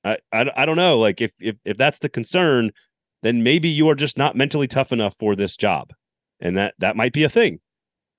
I, 0.04 0.18
I, 0.32 0.52
I 0.56 0.66
don't 0.68 0.76
know. 0.76 1.00
Like 1.00 1.22
if, 1.22 1.34
if 1.40 1.56
if 1.66 1.76
that's 1.76 2.00
the 2.00 2.10
concern, 2.10 2.70
then 3.24 3.42
maybe 3.42 3.70
you 3.70 3.90
are 3.90 3.96
just 3.96 4.16
not 4.16 4.36
mentally 4.36 4.68
tough 4.68 4.92
enough 4.92 5.16
for 5.18 5.36
this 5.36 5.58
job, 5.58 5.92
and 6.40 6.56
that 6.56 6.76
that 6.78 6.96
might 6.96 7.14
be 7.14 7.24
a 7.24 7.30
thing. 7.30 7.62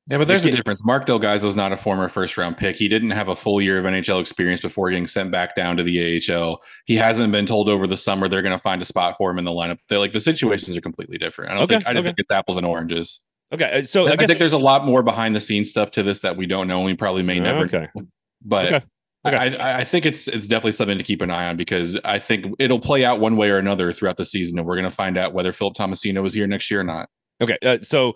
Yeah, 0.08 0.18
but 0.18 0.28
there's 0.28 0.44
a 0.44 0.52
difference. 0.52 0.80
Mark 0.84 1.04
Del 1.04 1.18
Gaizo 1.18 1.46
is 1.46 1.56
not 1.56 1.72
a 1.72 1.76
former 1.76 2.08
first 2.08 2.36
round 2.36 2.56
pick. 2.56 2.76
He 2.76 2.86
didn't 2.86 3.10
have 3.10 3.26
a 3.26 3.34
full 3.34 3.60
year 3.60 3.78
of 3.78 3.84
NHL 3.84 4.20
experience 4.20 4.60
before 4.60 4.88
getting 4.88 5.08
sent 5.08 5.32
back 5.32 5.56
down 5.56 5.76
to 5.78 5.82
the 5.82 6.22
AHL. 6.32 6.62
He 6.84 6.94
hasn't 6.94 7.32
been 7.32 7.44
told 7.44 7.68
over 7.68 7.88
the 7.88 7.96
summer 7.96 8.28
they're 8.28 8.42
going 8.42 8.56
to 8.56 8.62
find 8.62 8.80
a 8.80 8.84
spot 8.84 9.16
for 9.16 9.30
him 9.32 9.38
in 9.38 9.44
the 9.44 9.50
lineup. 9.50 9.78
They're 9.88 9.98
like 9.98 10.12
the 10.12 10.20
situations 10.20 10.76
are 10.76 10.80
completely 10.80 11.18
different. 11.18 11.50
I 11.50 11.54
don't 11.54 11.64
Okay, 11.64 11.74
think 11.74 11.88
I 11.88 11.92
don't 11.92 12.00
okay. 12.00 12.08
think 12.08 12.18
it's 12.20 12.30
apples 12.30 12.56
and 12.56 12.64
oranges. 12.64 13.20
Okay, 13.52 13.64
uh, 13.64 13.82
so 13.82 14.06
I, 14.06 14.12
I, 14.12 14.16
guess 14.16 14.28
think 14.28 14.38
there's 14.38 14.52
a 14.52 14.58
lot 14.58 14.84
more 14.84 15.02
behind 15.02 15.34
the 15.34 15.40
scenes 15.40 15.70
stuff 15.70 15.90
to 15.92 16.04
this 16.04 16.20
that 16.20 16.36
we 16.36 16.46
don't 16.46 16.68
know 16.68 16.78
and 16.78 16.86
we 16.86 16.94
probably 16.94 17.22
may 17.22 17.40
never 17.40 17.64
Okay. 17.64 17.88
know. 17.94 18.06
But 18.44 18.66
Okay. 18.66 18.84
Okay. 19.26 19.58
I, 19.58 19.80
I 19.80 19.84
think 19.84 20.06
it's 20.06 20.28
it's 20.28 20.46
definitely 20.46 20.72
something 20.72 20.98
to 20.98 21.04
keep 21.04 21.20
an 21.20 21.32
eye 21.32 21.48
on 21.48 21.56
because 21.56 21.98
I 22.04 22.20
think 22.20 22.54
it'll 22.60 22.78
play 22.78 23.04
out 23.04 23.18
one 23.18 23.36
way 23.36 23.50
or 23.50 23.58
another 23.58 23.92
throughout 23.92 24.18
the 24.18 24.24
season, 24.24 24.56
and 24.56 24.68
we're 24.68 24.76
going 24.76 24.88
to 24.88 24.94
find 24.94 25.18
out 25.18 25.32
whether 25.32 25.50
Philip 25.50 25.74
Tomasino 25.74 26.24
is 26.24 26.32
here 26.32 26.46
next 26.46 26.70
year 26.70 26.80
or 26.80 26.84
not. 26.84 27.08
Okay, 27.40 27.58
uh, 27.64 27.78
so 27.82 28.14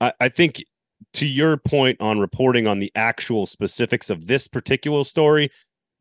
I, 0.00 0.14
I 0.18 0.28
think 0.30 0.64
to 1.14 1.26
your 1.26 1.56
point 1.56 1.98
on 2.00 2.18
reporting 2.18 2.66
on 2.66 2.78
the 2.78 2.92
actual 2.94 3.46
specifics 3.46 4.10
of 4.10 4.26
this 4.26 4.48
particular 4.48 5.04
story, 5.04 5.50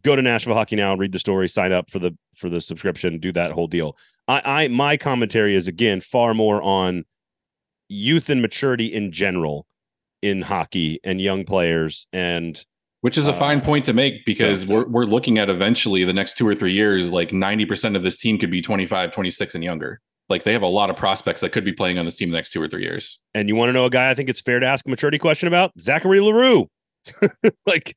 go 0.03 0.15
to 0.15 0.21
Nashville 0.21 0.53
Hockey 0.55 0.75
Now, 0.75 0.95
read 0.95 1.11
the 1.11 1.19
story, 1.19 1.47
sign 1.47 1.71
up 1.71 1.89
for 1.89 1.99
the 1.99 2.11
for 2.35 2.49
the 2.49 2.61
subscription, 2.61 3.19
do 3.19 3.31
that 3.33 3.51
whole 3.51 3.67
deal. 3.67 3.97
I, 4.27 4.41
I 4.63 4.67
my 4.69 4.97
commentary 4.97 5.55
is 5.55 5.67
again 5.67 5.99
far 6.01 6.33
more 6.33 6.61
on 6.61 7.05
youth 7.89 8.29
and 8.29 8.41
maturity 8.41 8.87
in 8.87 9.11
general 9.11 9.67
in 10.21 10.41
hockey 10.41 10.99
and 11.03 11.21
young 11.21 11.45
players 11.45 12.07
and 12.11 12.65
Which 13.01 13.17
is 13.17 13.27
a 13.27 13.31
Uh, 13.31 13.37
fine 13.37 13.61
point 13.61 13.85
to 13.85 13.93
make 13.93 14.25
because 14.25 14.65
so- 14.65 14.73
we're 14.73 14.87
we're 14.87 15.05
looking 15.05 15.37
at 15.37 15.49
eventually 15.49 16.03
the 16.03 16.13
next 16.13 16.37
two 16.37 16.47
or 16.47 16.55
three 16.55 16.73
years, 16.73 17.11
like 17.11 17.29
90% 17.29 17.95
of 17.95 18.01
this 18.03 18.17
team 18.17 18.37
could 18.39 18.49
be 18.51 18.61
25, 18.61 19.11
26 19.11 19.55
and 19.55 19.63
younger. 19.63 20.01
Like 20.29 20.43
they 20.43 20.53
have 20.53 20.61
a 20.63 20.67
lot 20.67 20.89
of 20.89 20.95
prospects 20.95 21.41
that 21.41 21.51
could 21.51 21.65
be 21.65 21.73
playing 21.73 21.97
on 21.97 22.05
this 22.05 22.15
team 22.15 22.31
the 22.31 22.37
next 22.37 22.51
two 22.51 22.61
or 22.61 22.67
three 22.67 22.83
years. 22.83 23.19
and 23.33 23.47
you 23.47 23.55
want 23.55 23.69
to 23.69 23.73
know 23.73 23.85
a 23.85 23.89
guy 23.89 24.09
I 24.09 24.13
think 24.13 24.29
it's 24.29 24.41
fair 24.41 24.59
to 24.59 24.65
ask 24.65 24.85
a 24.85 24.89
maturity 24.89 25.19
question 25.19 25.47
about 25.47 25.71
Zachary 25.79 26.19
L'Heureux. 26.19 26.65
like 27.65 27.95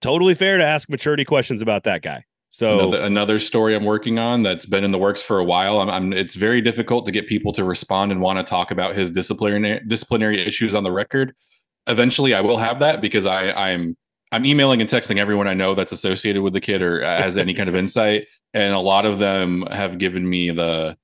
totally 0.00 0.34
fair 0.34 0.58
to 0.58 0.64
ask 0.64 0.90
maturity 0.90 1.24
questions 1.24 1.62
about 1.62 1.84
that 1.84 2.02
guy. 2.02 2.24
So 2.50 2.80
Another, 2.80 3.02
another 3.02 3.38
story 3.38 3.76
I'm 3.76 3.84
working 3.84 4.18
on 4.18 4.42
that's 4.42 4.66
been 4.66 4.82
in 4.82 4.90
the 4.90 4.98
works 4.98 5.22
for 5.22 5.38
a 5.38 5.44
while. 5.44 5.80
I'm, 5.80 5.90
I'm 5.90 6.12
it's 6.12 6.34
very 6.34 6.60
difficult 6.60 7.06
to 7.06 7.12
get 7.12 7.28
people 7.28 7.52
to 7.52 7.62
respond 7.62 8.10
and 8.10 8.20
want 8.20 8.38
to 8.38 8.42
talk 8.42 8.70
about 8.70 8.96
his 8.96 9.10
disciplinary 9.10 9.80
disciplinary 9.86 10.44
issues 10.44 10.74
on 10.74 10.82
the 10.82 10.90
record. 10.90 11.34
Eventually, 11.86 12.34
I 12.34 12.40
will 12.40 12.56
have 12.56 12.80
that 12.80 13.00
because 13.00 13.26
I 13.26 13.52
I'm 13.52 13.96
I'm 14.32 14.44
emailing 14.44 14.80
and 14.80 14.90
texting 14.90 15.18
everyone 15.18 15.46
I 15.46 15.54
know 15.54 15.74
that's 15.74 15.92
associated 15.92 16.42
with 16.42 16.52
the 16.52 16.60
kid 16.60 16.82
or 16.82 17.04
uh, 17.04 17.22
has 17.22 17.36
any 17.36 17.54
kind 17.54 17.68
of 17.68 17.76
insight, 17.76 18.26
and 18.54 18.74
a 18.74 18.80
lot 18.80 19.06
of 19.06 19.18
them 19.18 19.62
have 19.70 19.98
given 19.98 20.28
me 20.28 20.50
the 20.50 20.96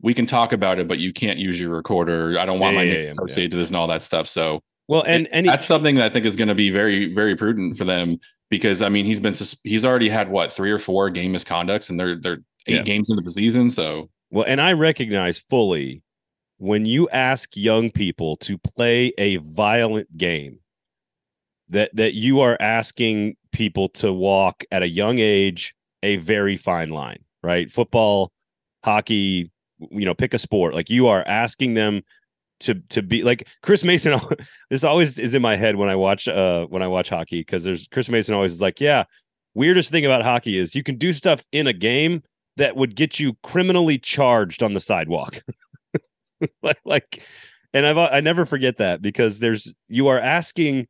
we 0.00 0.14
can 0.14 0.26
talk 0.26 0.52
about 0.52 0.78
it, 0.78 0.86
but 0.88 0.98
you 0.98 1.12
can't 1.12 1.38
use 1.38 1.58
your 1.60 1.70
recorder. 1.70 2.38
I 2.38 2.46
don't 2.46 2.60
want 2.60 2.74
Yeah, 2.74 2.80
my 2.80 2.84
yeah, 2.84 2.92
name 2.92 3.04
yeah, 3.04 3.10
associated 3.10 3.50
to 3.52 3.56
this 3.56 3.68
and 3.68 3.76
all 3.76 3.88
that 3.88 4.02
stuff. 4.02 4.28
So 4.28 4.60
well, 4.86 5.02
and 5.06 5.28
and 5.32 5.46
that's 5.46 5.66
something 5.66 5.96
that 5.96 6.04
I 6.04 6.08
think 6.08 6.24
is 6.24 6.36
going 6.36 6.48
to 6.48 6.54
be 6.54 6.70
very, 6.70 7.12
very 7.12 7.36
prudent 7.36 7.76
for 7.76 7.84
them 7.84 8.18
because 8.50 8.80
I 8.82 8.88
mean 8.88 9.04
he's 9.04 9.20
been 9.20 9.34
he's 9.64 9.84
already 9.84 10.08
had 10.08 10.30
what 10.30 10.52
three 10.52 10.70
or 10.70 10.78
four 10.78 11.10
game 11.10 11.32
misconducts 11.32 11.90
and 11.90 11.98
they're 11.98 12.18
they're 12.20 12.42
eight 12.66 12.84
games 12.84 13.10
into 13.10 13.22
the 13.22 13.30
season. 13.30 13.70
So 13.70 14.08
Well, 14.30 14.44
and 14.46 14.60
I 14.60 14.72
recognize 14.72 15.38
fully 15.38 16.02
when 16.58 16.86
you 16.86 17.08
ask 17.10 17.56
young 17.56 17.90
people 17.90 18.36
to 18.38 18.58
play 18.58 19.12
a 19.18 19.36
violent 19.36 20.16
game 20.16 20.60
that 21.68 21.94
that 21.94 22.14
you 22.14 22.40
are 22.40 22.56
asking 22.60 23.36
people 23.52 23.88
to 23.90 24.12
walk 24.12 24.64
at 24.70 24.82
a 24.82 24.88
young 24.88 25.18
age 25.18 25.74
a 26.02 26.16
very 26.16 26.56
fine 26.56 26.90
line, 26.90 27.18
right? 27.42 27.70
Football, 27.70 28.32
hockey, 28.84 29.50
you 29.90 30.04
know, 30.04 30.14
pick 30.14 30.34
a 30.34 30.38
sport. 30.38 30.74
Like 30.74 30.90
you 30.90 31.08
are 31.08 31.22
asking 31.26 31.74
them 31.74 32.02
to 32.60 32.74
to 32.88 33.02
be 33.02 33.22
like 33.22 33.48
Chris 33.62 33.84
Mason 33.84 34.18
this 34.70 34.84
always 34.84 35.18
is 35.18 35.34
in 35.34 35.42
my 35.42 35.56
head 35.56 35.76
when 35.76 35.88
I 35.88 35.94
watch 35.94 36.26
uh 36.28 36.66
when 36.66 36.82
I 36.82 36.88
watch 36.88 37.08
hockey 37.08 37.40
because 37.40 37.64
there's 37.64 37.86
Chris 37.88 38.08
Mason 38.08 38.34
always 38.34 38.52
is 38.52 38.62
like, 38.62 38.80
yeah, 38.80 39.04
weirdest 39.54 39.90
thing 39.90 40.04
about 40.04 40.22
hockey 40.22 40.58
is 40.58 40.74
you 40.74 40.82
can 40.82 40.96
do 40.96 41.12
stuff 41.12 41.44
in 41.52 41.66
a 41.66 41.72
game 41.72 42.22
that 42.56 42.76
would 42.76 42.96
get 42.96 43.20
you 43.20 43.36
criminally 43.42 43.98
charged 43.98 44.62
on 44.62 44.72
the 44.72 44.80
sidewalk. 44.80 45.42
like, 46.62 46.78
like, 46.84 47.22
and 47.72 47.86
I've 47.86 47.98
I 47.98 48.20
never 48.20 48.44
forget 48.44 48.78
that 48.78 49.00
because 49.00 49.38
there's 49.38 49.72
you 49.88 50.08
are 50.08 50.18
asking 50.18 50.88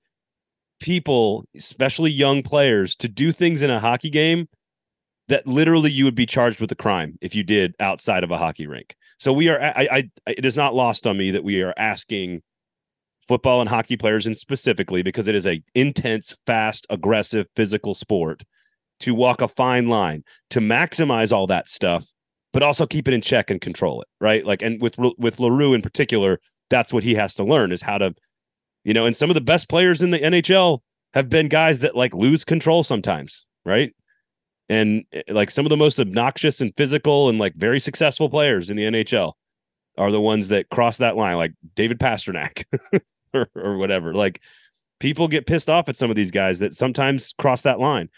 people, 0.80 1.44
especially 1.56 2.10
young 2.10 2.42
players, 2.42 2.94
to 2.96 3.08
do 3.08 3.32
things 3.32 3.62
in 3.62 3.70
a 3.70 3.80
hockey 3.80 4.10
game 4.10 4.48
that 5.28 5.46
literally 5.46 5.90
you 5.90 6.04
would 6.04 6.14
be 6.14 6.26
charged 6.26 6.60
with 6.60 6.72
a 6.72 6.76
crime 6.76 7.18
if 7.20 7.34
you 7.34 7.42
did 7.42 7.74
outside 7.80 8.24
of 8.24 8.30
a 8.30 8.38
hockey 8.38 8.66
rink. 8.66 8.96
So 9.18 9.32
we 9.32 9.48
are 9.48 9.60
I, 9.60 9.88
I 9.90 10.10
it 10.26 10.44
is 10.44 10.56
not 10.56 10.74
lost 10.74 11.06
on 11.06 11.16
me 11.16 11.30
that 11.30 11.44
we 11.44 11.62
are 11.62 11.74
asking 11.76 12.42
football 13.20 13.60
and 13.60 13.68
hockey 13.68 13.96
players 13.96 14.26
and 14.26 14.36
specifically 14.36 15.02
because 15.02 15.28
it 15.28 15.34
is 15.34 15.46
a 15.46 15.62
intense, 15.74 16.36
fast, 16.46 16.86
aggressive, 16.88 17.46
physical 17.54 17.94
sport 17.94 18.42
to 19.00 19.14
walk 19.14 19.42
a 19.42 19.48
fine 19.48 19.88
line 19.88 20.24
to 20.50 20.60
maximize 20.60 21.30
all 21.30 21.46
that 21.46 21.68
stuff, 21.68 22.06
but 22.52 22.62
also 22.62 22.86
keep 22.86 23.06
it 23.06 23.14
in 23.14 23.20
check 23.20 23.50
and 23.50 23.60
control 23.60 24.00
it, 24.00 24.08
right? 24.20 24.44
Like, 24.44 24.62
and 24.62 24.80
with 24.80 24.96
with 25.18 25.38
L'Heureux 25.38 25.74
in 25.74 25.82
particular, 25.82 26.40
that's 26.70 26.92
what 26.92 27.04
he 27.04 27.14
has 27.14 27.34
to 27.34 27.44
learn 27.44 27.70
is 27.70 27.82
how 27.82 27.98
to, 27.98 28.14
you 28.84 28.94
know. 28.94 29.06
And 29.06 29.14
some 29.14 29.30
of 29.30 29.34
the 29.34 29.40
best 29.40 29.68
players 29.68 30.02
in 30.02 30.10
the 30.10 30.18
NHL 30.18 30.80
have 31.14 31.28
been 31.28 31.48
guys 31.48 31.80
that 31.80 31.94
like 31.94 32.14
lose 32.14 32.44
control 32.44 32.82
sometimes, 32.82 33.46
right? 33.64 33.92
And 34.68 35.04
eh, 35.12 35.22
like 35.28 35.50
some 35.50 35.66
of 35.66 35.70
the 35.70 35.76
most 35.76 35.98
obnoxious 35.98 36.60
and 36.60 36.74
physical 36.76 37.28
and 37.28 37.38
like 37.38 37.54
very 37.54 37.80
successful 37.80 38.28
players 38.28 38.70
in 38.70 38.76
the 38.76 38.84
NHL 38.84 39.32
are 39.96 40.12
the 40.12 40.20
ones 40.20 40.48
that 40.48 40.68
cross 40.68 40.98
that 40.98 41.16
line, 41.16 41.36
like 41.36 41.52
David 41.74 41.98
Pastrnak 41.98 42.64
or, 43.34 43.48
or 43.54 43.76
whatever. 43.76 44.14
Like 44.14 44.40
people 45.00 45.28
get 45.28 45.46
pissed 45.46 45.68
off 45.68 45.88
at 45.88 45.96
some 45.96 46.10
of 46.10 46.16
these 46.16 46.30
guys 46.30 46.58
that 46.60 46.76
sometimes 46.76 47.34
cross 47.38 47.62
that 47.62 47.80
line. 47.80 48.08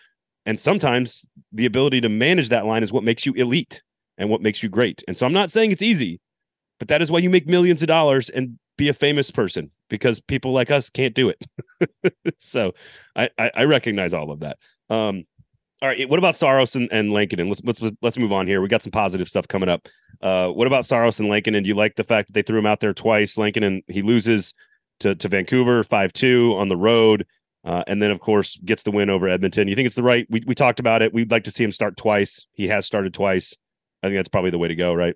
And 0.47 0.59
sometimes 0.59 1.27
the 1.53 1.67
ability 1.67 2.01
to 2.03 2.09
manage 2.09 2.49
that 2.49 2.67
line 2.67 2.83
is 2.83 2.93
what 2.93 3.05
makes 3.05 3.27
you 3.27 3.33
elite 3.35 3.83
and 4.19 4.29
what 4.29 4.43
makes 4.43 4.63
you 4.63 4.69
great. 4.69 5.03
And 5.07 5.17
so 5.17 5.27
I'm 5.27 5.33
not 5.33 5.51
saying 5.51 5.71
it's 5.71 5.83
easy, 5.83 6.21
but 6.79 6.89
that 6.89 7.03
is 7.03 7.11
why 7.11 7.19
you 7.19 7.31
make 7.31 7.47
millions 7.47 7.83
of 7.83 7.89
dollars 7.89 8.31
and 8.31 8.59
be 8.77 8.89
a 8.89 8.95
famous 8.95 9.31
person 9.31 9.71
because 9.89 10.21
people 10.21 10.53
like 10.53 10.71
us 10.71 10.89
can't 10.89 11.15
do 11.15 11.29
it. 11.31 12.15
so 12.39 12.73
I, 13.15 13.29
I, 13.39 13.51
I 13.55 13.65
recognize 13.65 14.15
all 14.15 14.31
of 14.31 14.41
that. 14.41 14.59
Um, 14.89 15.25
all 15.83 15.89
right. 15.89 16.09
What 16.09 16.19
about 16.19 16.37
Saros 16.37 16.77
and, 16.77 16.89
and 16.93 17.13
Lankinen? 17.13 17.49
Let's 17.49 17.63
let's 17.65 17.83
let's 18.03 18.19
move 18.19 18.33
on 18.33 18.47
here. 18.47 18.61
We 18.61 18.69
got 18.69 18.83
some 18.83 18.91
positive 18.91 19.29
stuff 19.29 19.49
coming 19.49 19.69
up. 19.69 19.89
Uh, 20.21 20.49
what 20.49 20.67
about 20.67 20.85
Saros 20.85 21.21
and 21.21 21.29
Lankinen? 21.29 21.63
Do 21.63 21.69
you 21.69 21.75
like 21.75 21.97
the 21.97 22.05
fact 22.05 22.29
that 22.29 22.33
they 22.35 22.43
threw 22.43 22.59
him 22.59 22.67
out 22.67 22.81
there 22.81 22.93
twice? 22.93 23.39
Lankinen 23.39 23.75
and 23.75 23.83
he 23.95 24.03
loses 24.03 24.55
to 25.01 25.15
to 25.15 25.29
Vancouver 25.29 25.85
five 25.85 26.13
two 26.13 26.55
on 26.57 26.69
the 26.69 26.77
road. 26.77 27.27
Uh, 27.63 27.85
and 27.87 28.03
then, 28.03 28.11
of 28.11 28.21
course, 28.21 28.57
gets 28.65 28.85
the 28.85 28.91
win 28.91 29.11
over 29.11 29.29
Edmonton. 29.29 29.69
You 29.69 29.75
think 29.75 29.85
it's 29.85 29.95
the 29.95 30.03
right? 30.03 30.27
We, 30.31 30.43
we 30.47 30.55
talked 30.55 30.81
about 30.81 31.03
it. 31.03 31.13
We'd 31.13 31.31
like 31.31 31.45
to 31.45 31.51
see 31.51 31.63
him 31.63 31.73
start 31.73 31.99
twice. 31.99 32.47
He 32.53 32.69
has 32.69 32.87
started 32.87 33.13
twice. 33.13 33.55
I 34.03 34.07
think 34.07 34.17
that's 34.17 34.31
probably 34.31 34.51
the 34.51 34.57
way 34.57 34.69
to 34.69 34.75
go, 34.75 34.95
right? 34.95 35.15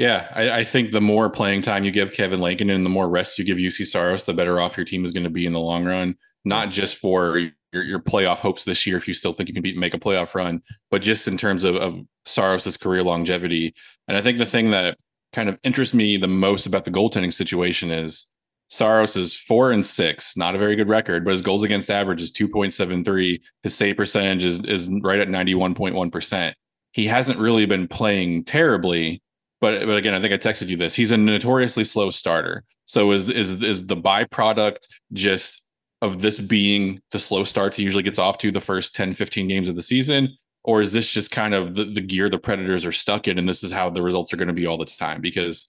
yeah, 0.00 0.28
I, 0.34 0.60
I 0.60 0.64
think 0.64 0.92
the 0.92 1.00
more 1.02 1.28
playing 1.28 1.60
time 1.60 1.84
you 1.84 1.90
give 1.90 2.14
Kevin 2.14 2.40
Lankinen 2.40 2.74
and 2.74 2.84
the 2.86 2.88
more 2.88 3.06
rest 3.06 3.38
you 3.38 3.44
give 3.44 3.58
Juuse 3.58 3.86
Saros, 3.86 4.24
the 4.24 4.32
better 4.32 4.58
off 4.58 4.74
your 4.78 4.86
team 4.86 5.04
is 5.04 5.10
going 5.10 5.24
to 5.24 5.30
be 5.30 5.44
in 5.44 5.52
the 5.52 5.60
long 5.60 5.84
run. 5.84 6.16
Not 6.42 6.70
just 6.70 6.96
for 6.96 7.50
your, 7.72 7.84
your 7.84 7.98
playoff 8.00 8.38
hopes 8.38 8.64
this 8.64 8.86
year, 8.86 8.96
if 8.96 9.06
you 9.06 9.14
still 9.14 9.32
think 9.32 9.48
you 9.48 9.54
can 9.54 9.62
beat 9.62 9.76
make 9.76 9.94
a 9.94 9.98
playoff 9.98 10.34
run, 10.34 10.62
but 10.90 11.02
just 11.02 11.28
in 11.28 11.38
terms 11.38 11.64
of, 11.64 11.76
of 11.76 12.00
Saros's 12.26 12.76
career 12.76 13.02
longevity. 13.02 13.74
And 14.08 14.16
I 14.16 14.22
think 14.22 14.38
the 14.38 14.46
thing 14.46 14.70
that 14.72 14.98
kind 15.32 15.48
of 15.48 15.58
interests 15.62 15.94
me 15.94 16.16
the 16.16 16.26
most 16.26 16.66
about 16.66 16.84
the 16.84 16.90
goaltending 16.90 17.32
situation 17.32 17.90
is 17.90 18.30
Saros 18.68 19.16
is 19.16 19.34
four 19.34 19.72
and 19.72 19.84
six, 19.84 20.36
not 20.36 20.54
a 20.54 20.58
very 20.58 20.76
good 20.76 20.88
record, 20.88 21.24
but 21.24 21.32
his 21.32 21.42
goals 21.42 21.64
against 21.64 21.90
average 21.90 22.22
is 22.22 22.30
2.73. 22.30 23.40
His 23.64 23.74
save 23.74 23.96
percentage 23.96 24.44
is, 24.44 24.60
is 24.64 24.88
right 25.02 25.18
at 25.18 25.28
91.1%. 25.28 26.52
He 26.92 27.06
hasn't 27.06 27.38
really 27.38 27.66
been 27.66 27.88
playing 27.88 28.44
terribly, 28.44 29.22
but 29.60 29.86
but 29.86 29.96
again, 29.96 30.14
I 30.14 30.20
think 30.20 30.32
I 30.32 30.38
texted 30.38 30.68
you 30.68 30.76
this. 30.76 30.94
He's 30.94 31.10
a 31.10 31.16
notoriously 31.16 31.84
slow 31.84 32.10
starter. 32.10 32.64
So 32.84 33.12
is 33.12 33.28
is 33.28 33.62
is 33.62 33.86
the 33.86 33.96
byproduct 33.96 34.78
just 35.12 35.59
of 36.02 36.20
this 36.20 36.40
being 36.40 37.00
the 37.10 37.18
slow 37.18 37.44
starts 37.44 37.76
he 37.76 37.82
usually 37.82 38.02
gets 38.02 38.18
off 38.18 38.38
to 38.38 38.50
the 38.50 38.60
first 38.60 38.94
10, 38.94 39.14
15 39.14 39.48
games 39.48 39.68
of 39.68 39.76
the 39.76 39.82
season? 39.82 40.36
or 40.64 40.80
is 40.80 40.92
this 40.92 41.10
just 41.10 41.30
kind 41.30 41.54
of 41.54 41.74
the, 41.74 41.84
the 41.84 42.00
gear 42.00 42.28
the 42.28 42.38
Predators 42.38 42.84
are 42.84 42.92
stuck 42.92 43.28
in, 43.28 43.38
and 43.38 43.48
this 43.48 43.64
is 43.64 43.72
how 43.72 43.90
the 43.90 44.02
results 44.02 44.32
are 44.32 44.36
going 44.36 44.48
to 44.48 44.54
be 44.54 44.66
all 44.66 44.78
the 44.78 44.84
time? 44.84 45.20
Because 45.20 45.68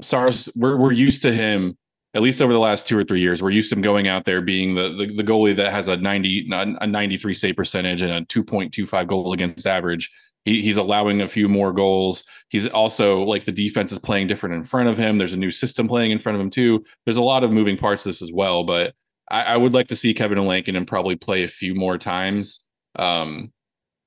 Saros, 0.00 0.50
we're 0.56 0.76
we're 0.76 0.92
used 0.92 1.22
to 1.22 1.32
him 1.32 1.76
at 2.14 2.22
least 2.22 2.42
over 2.42 2.52
the 2.52 2.58
last 2.58 2.86
two 2.86 2.98
or 2.98 3.04
three 3.04 3.20
years. 3.20 3.42
We're 3.42 3.50
used 3.50 3.70
to 3.70 3.76
him 3.76 3.82
going 3.82 4.08
out 4.08 4.24
there 4.24 4.40
being 4.40 4.74
the 4.74 4.94
the, 4.94 5.06
the 5.06 5.24
goalie 5.24 5.56
that 5.56 5.72
has 5.72 5.88
a 5.88 5.96
ninety 5.96 6.48
a 6.50 6.86
ninety 6.86 7.16
three 7.16 7.34
save 7.34 7.56
percentage 7.56 8.02
and 8.02 8.12
a 8.12 8.24
two 8.24 8.42
point 8.42 8.72
two 8.72 8.86
five 8.86 9.06
goals 9.06 9.32
against 9.32 9.66
average. 9.66 10.10
He, 10.44 10.60
he's 10.60 10.76
allowing 10.76 11.20
a 11.20 11.28
few 11.28 11.48
more 11.48 11.72
goals. 11.72 12.24
He's 12.48 12.66
also 12.66 13.22
like 13.22 13.44
the 13.44 13.52
defense 13.52 13.92
is 13.92 13.98
playing 14.00 14.26
different 14.26 14.56
in 14.56 14.64
front 14.64 14.88
of 14.88 14.98
him. 14.98 15.16
There's 15.16 15.34
a 15.34 15.38
new 15.38 15.52
system 15.52 15.86
playing 15.86 16.10
in 16.10 16.18
front 16.18 16.34
of 16.34 16.42
him 16.42 16.50
too. 16.50 16.84
There's 17.04 17.18
a 17.18 17.22
lot 17.22 17.44
of 17.44 17.52
moving 17.52 17.76
parts 17.76 18.02
to 18.02 18.08
this 18.08 18.22
as 18.22 18.32
well, 18.32 18.64
but 18.64 18.94
I, 19.32 19.42
I 19.42 19.56
would 19.56 19.74
like 19.74 19.88
to 19.88 19.96
see 19.96 20.14
Kevin 20.14 20.44
Lankinen 20.44 20.86
probably 20.86 21.16
play 21.16 21.42
a 21.42 21.48
few 21.48 21.74
more 21.74 21.98
times. 21.98 22.64
Um, 22.96 23.50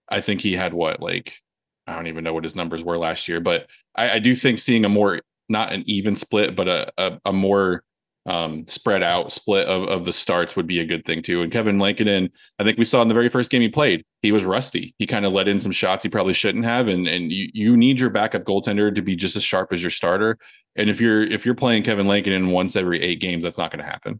I 0.08 0.22
think 0.22 0.40
he 0.40 0.54
had 0.54 0.74
what 0.74 1.02
like 1.02 1.40
I 1.88 1.96
don't 1.96 2.08
even 2.08 2.24
know 2.24 2.34
what 2.34 2.44
his 2.44 2.56
numbers 2.56 2.84
were 2.84 2.98
last 2.98 3.28
year, 3.28 3.42
but 3.42 3.68
I, 3.96 4.12
I 4.12 4.20
do 4.20 4.36
think 4.36 4.60
seeing 4.60 4.86
a 4.86 4.90
more 4.90 5.20
not 5.50 5.74
an 5.74 5.84
even 5.88 6.16
split, 6.16 6.56
but 6.56 6.68
a 6.70 6.92
a, 6.98 7.20
a 7.26 7.34
more 7.34 7.84
um, 8.28 8.66
spread 8.68 9.04
out 9.04 9.32
split 9.32 9.68
of, 9.68 9.88
of 9.88 10.06
the 10.06 10.14
starts 10.14 10.56
would 10.56 10.66
be 10.66 10.80
a 10.80 10.86
good 10.86 11.06
thing 11.06 11.22
too. 11.22 11.44
And 11.44 11.52
Kevin 11.52 11.78
Lankinen, 11.78 12.32
I 12.58 12.64
think 12.64 12.78
we 12.80 12.86
saw 12.86 13.04
in 13.04 13.08
the 13.08 13.14
very 13.14 13.30
first 13.30 13.52
game 13.52 13.62
he 13.62 13.70
played, 13.70 14.04
he 14.24 14.32
was 14.32 14.44
rusty. 14.44 14.96
He 14.98 15.06
kind 15.06 15.26
of 15.26 15.34
let 15.34 15.48
in 15.48 15.60
some 15.60 15.72
shots 15.72 16.04
he 16.04 16.10
probably 16.10 16.34
shouldn't 16.34 16.66
have. 16.66 16.88
And 16.88 17.08
and 17.08 17.32
you 17.32 17.50
you 17.54 17.76
need 17.76 18.00
your 18.00 18.12
backup 18.12 18.44
goaltender 18.44 18.94
to 18.94 19.02
be 19.02 19.16
just 19.16 19.36
as 19.36 19.44
sharp 19.44 19.74
as 19.74 19.82
your 19.82 19.92
starter. 19.92 20.38
And 20.76 20.90
if 20.90 21.02
you're 21.02 21.24
if 21.24 21.46
you're 21.46 21.56
playing 21.56 21.84
Kevin 21.84 22.08
Lankinen 22.08 22.52
once 22.52 22.76
every 22.76 23.02
eight 23.02 23.22
games, 23.22 23.44
that's 23.44 23.58
not 23.58 23.72
going 23.72 23.84
to 23.84 23.90
happen. 23.90 24.20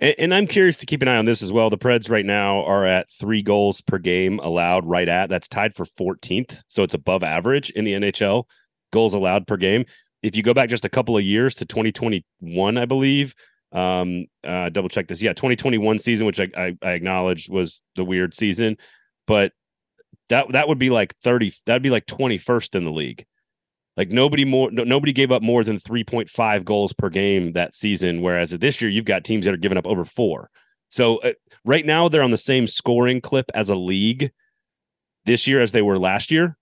And, 0.00 0.14
and, 0.18 0.34
I'm 0.34 0.46
curious 0.46 0.76
to 0.78 0.86
keep 0.86 1.02
an 1.02 1.08
eye 1.08 1.16
on 1.16 1.26
this 1.26 1.42
as 1.42 1.52
well. 1.52 1.70
The 1.70 1.78
Preds 1.78 2.10
right 2.10 2.26
now 2.26 2.64
are 2.64 2.84
at 2.84 3.10
three 3.12 3.42
goals 3.42 3.80
per 3.80 3.98
game 3.98 4.40
allowed, 4.40 4.84
right 4.86 5.08
at 5.08 5.28
that's 5.28 5.48
tied 5.48 5.74
for 5.74 5.84
14th, 5.84 6.62
so 6.68 6.82
it's 6.82 6.94
above 6.94 7.22
average 7.22 7.70
in 7.70 7.84
the 7.84 7.92
NHL 7.92 8.44
goals 8.92 9.14
allowed 9.14 9.46
per 9.46 9.56
game 9.56 9.84
if 10.22 10.36
you 10.36 10.42
go 10.42 10.54
back 10.54 10.68
just 10.68 10.84
a 10.84 10.88
couple 10.88 11.16
of 11.16 11.24
years 11.24 11.54
to 11.56 11.64
2021, 11.64 12.78
I 12.78 12.84
believe, 12.84 13.34
um, 13.72 14.26
uh, 14.44 14.68
double 14.68 14.88
check 14.88 15.08
this. 15.08 15.22
Yeah, 15.22 15.32
2021 15.32 15.98
season, 15.98 16.26
which 16.26 16.40
I, 16.40 16.48
I, 16.56 16.76
I 16.82 16.90
acknowledged 16.90 17.50
was 17.50 17.82
the 17.96 18.04
weird 18.04 18.34
season, 18.34 18.76
but 19.26 19.52
that 20.28 20.52
that 20.52 20.68
would 20.68 20.78
be 20.78 20.90
like 20.90 21.14
30. 21.22 21.52
That'd 21.66 21.82
be 21.82 21.90
like 21.90 22.06
21st 22.06 22.74
in 22.74 22.84
the 22.84 22.90
league. 22.90 23.24
Like 24.00 24.12
nobody 24.12 24.46
more, 24.46 24.70
no, 24.70 24.82
nobody 24.82 25.12
gave 25.12 25.30
up 25.30 25.42
more 25.42 25.62
than 25.62 25.76
3.5 25.76 26.64
goals 26.64 26.94
per 26.94 27.10
game 27.10 27.52
that 27.52 27.74
season. 27.74 28.22
Whereas 28.22 28.48
this 28.48 28.80
year, 28.80 28.90
you've 28.90 29.04
got 29.04 29.24
teams 29.24 29.44
that 29.44 29.52
are 29.52 29.58
giving 29.58 29.76
up 29.76 29.86
over 29.86 30.06
four. 30.06 30.48
So 30.88 31.18
uh, 31.18 31.34
right 31.66 31.84
now, 31.84 32.08
they're 32.08 32.22
on 32.22 32.30
the 32.30 32.38
same 32.38 32.66
scoring 32.66 33.20
clip 33.20 33.50
as 33.52 33.68
a 33.68 33.74
league 33.74 34.32
this 35.26 35.46
year 35.46 35.60
as 35.60 35.72
they 35.72 35.82
were 35.82 35.98
last 35.98 36.30
year. 36.30 36.56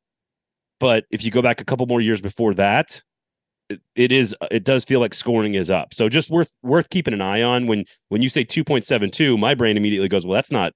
But 0.80 1.05
if 1.12 1.24
you 1.24 1.30
go 1.30 1.41
back 1.41 1.61
a 1.61 1.64
couple 1.64 1.86
more 1.86 2.01
years 2.01 2.20
before 2.20 2.55
that, 2.55 3.01
it 3.95 4.11
is 4.11 4.34
it 4.51 4.64
does 4.64 4.84
feel 4.84 4.99
like 4.99 5.14
scoring 5.14 5.55
is 5.55 5.70
up. 5.70 5.95
So 5.95 6.09
just 6.09 6.32
worth 6.32 6.57
worth 6.64 6.91
keeping 6.91 7.14
an 7.14 7.20
eye 7.20 7.43
on 7.43 7.68
when 7.68 7.84
when 8.09 8.20
you 8.20 8.30
say 8.30 8.45
2.72, 8.45 9.39
my 9.39 9.55
brain 9.55 9.76
immediately 9.76 10.09
goes, 10.09 10.26
well, 10.26 10.34
that's 10.34 10.51
not 10.51 10.72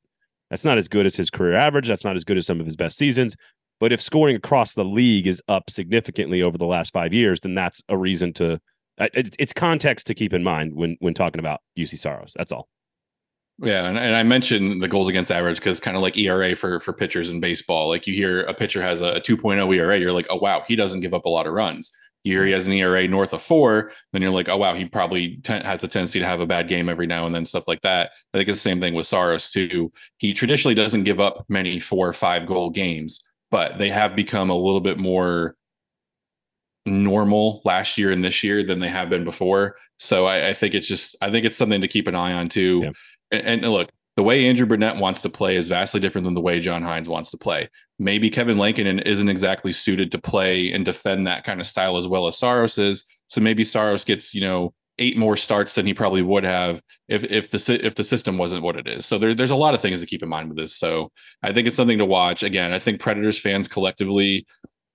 that's 0.48 0.64
not 0.64 0.78
as 0.78 0.86
good 0.86 1.06
as 1.06 1.16
his 1.16 1.28
career 1.28 1.56
average. 1.56 1.88
That's 1.88 2.04
not 2.04 2.14
as 2.14 2.22
good 2.22 2.36
as 2.36 2.46
some 2.46 2.60
of 2.60 2.66
his 2.66 2.76
best 2.76 2.96
seasons. 2.96 3.34
But 3.82 3.92
if 3.92 4.00
scoring 4.00 4.36
across 4.36 4.74
the 4.74 4.84
league 4.84 5.26
is 5.26 5.42
up 5.48 5.68
significantly 5.68 6.40
over 6.40 6.56
the 6.56 6.66
last 6.66 6.92
five 6.92 7.12
years, 7.12 7.40
then 7.40 7.56
that's 7.56 7.82
a 7.88 7.98
reason 7.98 8.32
to 8.34 8.60
it's 9.12 9.52
context 9.52 10.06
to 10.06 10.14
keep 10.14 10.32
in 10.32 10.44
mind 10.44 10.76
when 10.76 10.96
when 11.00 11.14
talking 11.14 11.40
about 11.40 11.62
Juuse 11.76 11.98
Saros. 11.98 12.32
That's 12.36 12.52
all. 12.52 12.68
Yeah, 13.58 13.86
and, 13.88 13.98
and 13.98 14.14
I 14.14 14.22
mentioned 14.22 14.80
the 14.80 14.86
goals 14.86 15.08
against 15.08 15.32
average 15.32 15.56
because 15.56 15.80
kind 15.80 15.96
of 15.96 16.02
like 16.04 16.16
ERA 16.16 16.54
for 16.54 16.78
for 16.78 16.92
pitchers 16.92 17.28
in 17.28 17.40
baseball. 17.40 17.88
Like 17.88 18.06
you 18.06 18.14
hear 18.14 18.42
a 18.42 18.54
pitcher 18.54 18.80
has 18.80 19.00
a, 19.00 19.14
a 19.14 19.20
2.0 19.20 19.74
ERA, 19.74 19.98
you're 19.98 20.12
like, 20.12 20.28
oh 20.30 20.36
wow, 20.36 20.62
he 20.64 20.76
doesn't 20.76 21.00
give 21.00 21.12
up 21.12 21.24
a 21.24 21.28
lot 21.28 21.48
of 21.48 21.52
runs 21.52 21.90
year 22.24 22.46
he 22.46 22.52
has 22.52 22.66
an 22.66 22.72
ERA 22.72 23.08
north 23.08 23.32
of 23.32 23.42
four, 23.42 23.92
then 24.12 24.22
you're 24.22 24.30
like, 24.30 24.48
oh 24.48 24.56
wow, 24.56 24.74
he 24.74 24.84
probably 24.84 25.40
has 25.46 25.82
a 25.82 25.88
tendency 25.88 26.20
to 26.20 26.26
have 26.26 26.40
a 26.40 26.46
bad 26.46 26.68
game 26.68 26.88
every 26.88 27.06
now 27.06 27.26
and 27.26 27.34
then, 27.34 27.44
stuff 27.44 27.64
like 27.66 27.80
that. 27.82 28.10
I 28.32 28.38
think 28.38 28.48
it's 28.48 28.58
the 28.58 28.70
same 28.70 28.80
thing 28.80 28.94
with 28.94 29.06
Saros 29.06 29.50
too. 29.50 29.92
He 30.18 30.32
traditionally 30.32 30.74
doesn't 30.74 31.04
give 31.04 31.20
up 31.20 31.44
many 31.48 31.78
four 31.78 32.08
or 32.08 32.12
five 32.12 32.46
goal 32.46 32.70
games, 32.70 33.22
but 33.52 33.78
they 33.78 33.90
have 33.90 34.16
become 34.16 34.50
a 34.50 34.56
little 34.56 34.80
bit 34.80 34.98
more 34.98 35.54
normal 36.86 37.60
last 37.64 37.96
year 37.96 38.10
and 38.10 38.24
this 38.24 38.42
year 38.42 38.64
than 38.64 38.80
they 38.80 38.88
have 38.88 39.08
been 39.08 39.22
before. 39.22 39.76
So 39.98 40.26
I, 40.26 40.48
I 40.48 40.52
think 40.54 40.74
it's 40.74 40.88
just 40.88 41.14
I 41.22 41.30
think 41.30 41.44
it's 41.44 41.56
something 41.56 41.82
to 41.82 41.86
keep 41.86 42.08
an 42.08 42.16
eye 42.16 42.32
on 42.32 42.48
too. 42.48 42.80
Yeah. 42.82 42.90
And, 43.30 43.64
and 43.64 43.72
look, 43.72 43.90
the 44.16 44.22
way 44.22 44.46
Andrew 44.46 44.66
Brunette 44.66 44.96
wants 44.96 45.22
to 45.22 45.28
play 45.28 45.56
is 45.56 45.68
vastly 45.68 46.00
different 46.00 46.24
than 46.24 46.34
the 46.34 46.40
way 46.40 46.60
John 46.60 46.82
Hynes 46.82 47.06
wants 47.06 47.30
to 47.30 47.38
play. 47.38 47.68
Maybe 47.98 48.30
Kevin 48.30 48.58
Lankinen 48.58 48.98
isn't 49.00 49.28
exactly 49.28 49.72
suited 49.72 50.10
to 50.12 50.18
play 50.18 50.72
and 50.72 50.84
defend 50.84 51.26
that 51.26 51.44
kind 51.44 51.60
of 51.60 51.66
style 51.66 51.96
as 51.96 52.08
well 52.08 52.26
as 52.26 52.38
Saros 52.38 52.78
is. 52.78 53.04
So 53.28 53.40
maybe 53.40 53.64
Saros 53.64 54.04
gets, 54.04 54.34
you 54.34 54.40
know, 54.40 54.74
eight 55.02 55.18
more 55.18 55.36
starts 55.36 55.74
than 55.74 55.84
he 55.84 55.92
probably 55.92 56.22
would 56.22 56.44
have 56.44 56.80
if 57.08 57.24
if 57.24 57.50
the 57.50 57.80
if 57.84 57.96
the 57.96 58.04
system 58.04 58.38
wasn't 58.38 58.62
what 58.62 58.76
it 58.76 58.86
is. 58.86 59.04
So 59.04 59.18
there, 59.18 59.34
there's 59.34 59.50
a 59.50 59.56
lot 59.56 59.74
of 59.74 59.80
things 59.80 60.00
to 60.00 60.06
keep 60.06 60.22
in 60.22 60.28
mind 60.28 60.48
with 60.48 60.58
this. 60.58 60.76
So 60.76 61.10
I 61.42 61.52
think 61.52 61.66
it's 61.66 61.76
something 61.76 61.98
to 61.98 62.06
watch. 62.06 62.42
Again, 62.42 62.72
I 62.72 62.78
think 62.78 63.00
Predators 63.00 63.38
fans 63.38 63.66
collectively 63.66 64.46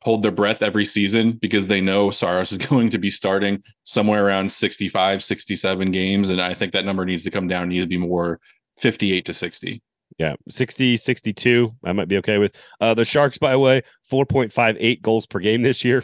hold 0.02 0.22
their 0.22 0.32
breath 0.32 0.62
every 0.62 0.86
season 0.86 1.34
because 1.34 1.68
they 1.68 1.82
know 1.82 2.10
Saros 2.10 2.52
is 2.54 2.58
going 2.58 2.90
to 2.92 2.98
be 2.98 3.10
starting 3.10 3.62
somewhere 3.84 4.26
around 4.26 4.52
65, 4.52 5.24
67 5.24 5.92
games. 5.92 6.30
And 6.30 6.42
I 6.42 6.54
think 6.54 6.72
that 6.72 6.86
number 6.86 7.06
needs 7.06 7.24
to 7.24 7.32
come 7.32 7.48
down, 7.48 7.70
needs 7.70 7.86
to 7.86 7.90
be 7.90 7.98
more 7.98 8.40
58 8.78 9.26
to 9.26 9.34
60. 9.34 9.82
Yeah, 10.18 10.36
60, 10.50 10.98
62. 10.98 11.76
I 11.84 11.92
might 11.92 12.08
be 12.08 12.18
okay 12.18 12.38
with. 12.38 12.56
Uh, 12.80 12.94
the 12.94 13.06
Sharks, 13.06 13.38
by 13.38 13.52
the 13.52 13.60
way, 13.60 13.82
4.58 14.12 15.02
goals 15.02 15.28
per 15.28 15.40
game 15.40 15.62
this 15.62 15.84
year. 15.84 16.04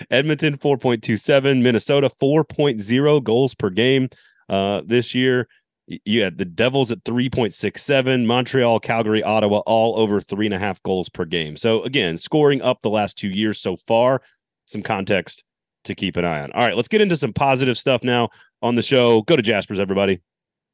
Edmonton, 0.10 0.58
4.27. 0.58 1.62
Minnesota, 1.62 2.10
4.0 2.22 3.24
goals 3.24 3.56
per 3.56 3.70
game 3.70 4.10
uh, 4.50 4.82
this 4.86 5.14
year. 5.14 5.48
You 5.88 6.24
had 6.24 6.38
the 6.38 6.46
Devils 6.46 6.92
at 6.92 7.04
3.67. 7.04 8.26
Montreal, 8.26 8.80
Calgary, 8.80 9.22
Ottawa, 9.22 9.60
all 9.66 10.00
over 10.00 10.22
three 10.22 10.46
and 10.46 10.56
a 10.56 10.60
half 10.60 10.82
goals 10.84 11.10
per 11.10 11.26
game. 11.26 11.56
So, 11.58 11.84
again, 11.84 12.18
scoring 12.18 12.62
up 12.62 12.82
the 12.82 12.90
last 12.90 13.18
two 13.18 13.30
years 13.30 13.60
so 13.60 13.76
far. 13.76 14.22
Some 14.66 14.82
context 14.82 15.44
to 15.84 15.96
keep 15.96 16.16
an 16.16 16.26
eye 16.26 16.42
on. 16.42 16.52
All 16.54 16.66
right, 16.66 16.76
let's 16.76 16.88
get 16.88 17.02
into 17.02 17.18
some 17.18 17.34
positive 17.34 17.78
stuff 17.78 18.04
now 18.04 18.30
on 18.62 18.76
the 18.76 18.82
show. 18.82 19.22
Go 19.24 19.36
to 19.36 19.42
Jasper's, 19.42 19.80
everybody. 19.80 20.22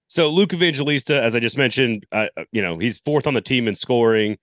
So 0.07 0.29
Luke 0.29 0.53
Evangelista, 0.53 1.21
as 1.21 1.35
I 1.35 1.39
just 1.39 1.57
mentioned, 1.57 2.05
uh, 2.11 2.27
you 2.51 2.61
know 2.61 2.79
he's 2.79 2.99
fourth 2.99 3.27
on 3.27 3.35
the 3.35 3.41
team 3.41 3.67
in 3.67 3.75
scoring. 3.75 4.37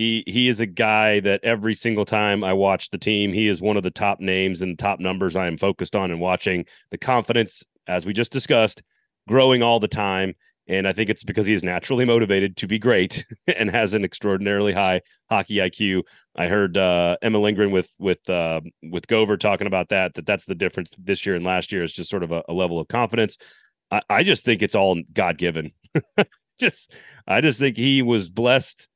He 0.00 0.24
he 0.26 0.48
is 0.48 0.60
a 0.60 0.66
guy 0.66 1.20
that 1.20 1.44
every 1.44 1.74
single 1.74 2.06
time 2.06 2.42
I 2.42 2.54
watch 2.54 2.88
the 2.88 2.96
team, 2.96 3.34
he 3.34 3.48
is 3.48 3.60
one 3.60 3.76
of 3.76 3.82
the 3.82 3.90
top 3.90 4.18
names 4.18 4.62
and 4.62 4.78
top 4.78 4.98
numbers 4.98 5.36
I 5.36 5.46
am 5.46 5.58
focused 5.58 5.94
on 5.94 6.10
and 6.10 6.18
watching. 6.18 6.64
The 6.90 6.96
confidence, 6.96 7.64
as 7.86 8.06
we 8.06 8.14
just 8.14 8.32
discussed, 8.32 8.82
growing 9.28 9.62
all 9.62 9.78
the 9.78 9.88
time. 9.88 10.36
And 10.66 10.88
I 10.88 10.94
think 10.94 11.10
it's 11.10 11.22
because 11.22 11.46
he 11.46 11.52
is 11.52 11.62
naturally 11.62 12.06
motivated 12.06 12.56
to 12.56 12.66
be 12.66 12.78
great 12.78 13.26
and 13.58 13.68
has 13.68 13.92
an 13.92 14.02
extraordinarily 14.02 14.72
high 14.72 15.02
hockey 15.28 15.56
IQ. 15.56 16.04
I 16.34 16.46
heard 16.46 16.78
uh, 16.78 17.18
Emma 17.20 17.38
Lindgren 17.38 17.70
with 17.70 17.90
with 17.98 18.26
uh, 18.30 18.62
with 18.82 19.06
Gover 19.06 19.38
talking 19.38 19.66
about 19.66 19.90
that. 19.90 20.14
That 20.14 20.24
that's 20.24 20.46
the 20.46 20.54
difference 20.54 20.92
this 20.96 21.26
year 21.26 21.34
and 21.34 21.44
last 21.44 21.72
year 21.72 21.82
is 21.82 21.92
just 21.92 22.08
sort 22.08 22.22
of 22.22 22.32
a, 22.32 22.42
a 22.48 22.54
level 22.54 22.80
of 22.80 22.88
confidence. 22.88 23.36
I, 23.90 24.00
I 24.08 24.22
just 24.22 24.46
think 24.46 24.62
it's 24.62 24.74
all 24.74 24.98
God 25.12 25.36
given. 25.36 25.72
just 26.58 26.94
I 27.28 27.42
just 27.42 27.60
think 27.60 27.76
he 27.76 28.00
was 28.00 28.30
blessed 28.30 28.88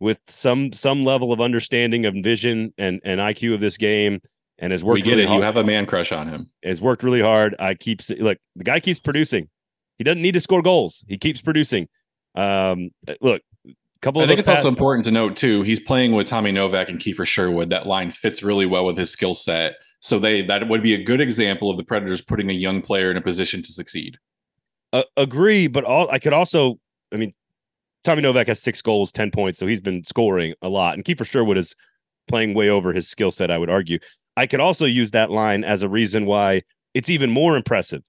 with 0.00 0.20
some 0.26 0.72
some 0.72 1.04
level 1.04 1.32
of 1.32 1.40
understanding 1.40 2.06
of 2.06 2.14
vision 2.14 2.72
and 2.78 3.00
and 3.04 3.20
IQ 3.20 3.54
of 3.54 3.60
this 3.60 3.76
game 3.76 4.20
and 4.58 4.72
has 4.72 4.84
worked. 4.84 4.94
We 4.94 5.02
get 5.02 5.10
really 5.10 5.22
it. 5.22 5.26
Hard. 5.26 5.38
You 5.38 5.44
have 5.44 5.56
a 5.56 5.64
man 5.64 5.86
crush 5.86 6.12
on 6.12 6.28
him. 6.28 6.50
Has 6.64 6.80
worked 6.80 7.02
really 7.02 7.20
hard. 7.20 7.54
I 7.58 7.74
keep 7.74 8.00
look. 8.18 8.38
The 8.56 8.64
guy 8.64 8.80
keeps 8.80 9.00
producing. 9.00 9.48
He 9.98 10.04
doesn't 10.04 10.22
need 10.22 10.32
to 10.32 10.40
score 10.40 10.62
goals. 10.62 11.04
He 11.08 11.18
keeps 11.18 11.42
producing. 11.42 11.88
Um, 12.34 12.90
look, 13.20 13.42
couple. 14.02 14.22
Of 14.22 14.26
I 14.26 14.28
think 14.28 14.40
it's 14.40 14.48
also 14.48 14.68
important 14.68 15.04
to 15.06 15.10
note 15.10 15.36
too. 15.36 15.62
He's 15.62 15.80
playing 15.80 16.12
with 16.12 16.26
Tommy 16.26 16.52
Novak 16.52 16.88
and 16.88 17.00
Kiefer 17.00 17.26
Sherwood. 17.26 17.70
That 17.70 17.86
line 17.86 18.10
fits 18.10 18.42
really 18.42 18.66
well 18.66 18.84
with 18.84 18.96
his 18.96 19.10
skill 19.10 19.34
set. 19.34 19.76
So 20.00 20.18
they 20.18 20.42
that 20.42 20.68
would 20.68 20.82
be 20.82 20.94
a 20.94 21.02
good 21.02 21.20
example 21.20 21.70
of 21.70 21.76
the 21.76 21.84
Predators 21.84 22.20
putting 22.20 22.50
a 22.50 22.54
young 22.54 22.80
player 22.80 23.10
in 23.10 23.16
a 23.16 23.20
position 23.20 23.62
to 23.62 23.72
succeed. 23.72 24.18
Uh, 24.92 25.02
agree, 25.16 25.66
but 25.66 25.84
all 25.84 26.10
I 26.10 26.18
could 26.18 26.32
also, 26.32 26.78
I 27.12 27.16
mean, 27.16 27.32
Tommy 28.04 28.22
Novak 28.22 28.46
has 28.46 28.62
six 28.62 28.80
goals, 28.80 29.12
ten 29.12 29.30
points, 29.30 29.58
so 29.58 29.66
he's 29.66 29.80
been 29.80 30.04
scoring 30.04 30.54
a 30.62 30.68
lot, 30.68 30.94
and 30.94 31.04
Kiefer 31.04 31.26
Sherwood 31.26 31.58
is 31.58 31.74
playing 32.26 32.54
way 32.54 32.68
over 32.68 32.92
his 32.92 33.08
skill 33.08 33.30
set. 33.30 33.50
I 33.50 33.58
would 33.58 33.70
argue. 33.70 33.98
I 34.36 34.46
could 34.46 34.60
also 34.60 34.86
use 34.86 35.10
that 35.10 35.30
line 35.30 35.64
as 35.64 35.82
a 35.82 35.88
reason 35.88 36.26
why 36.26 36.62
it's 36.94 37.10
even 37.10 37.30
more 37.30 37.56
impressive 37.56 38.02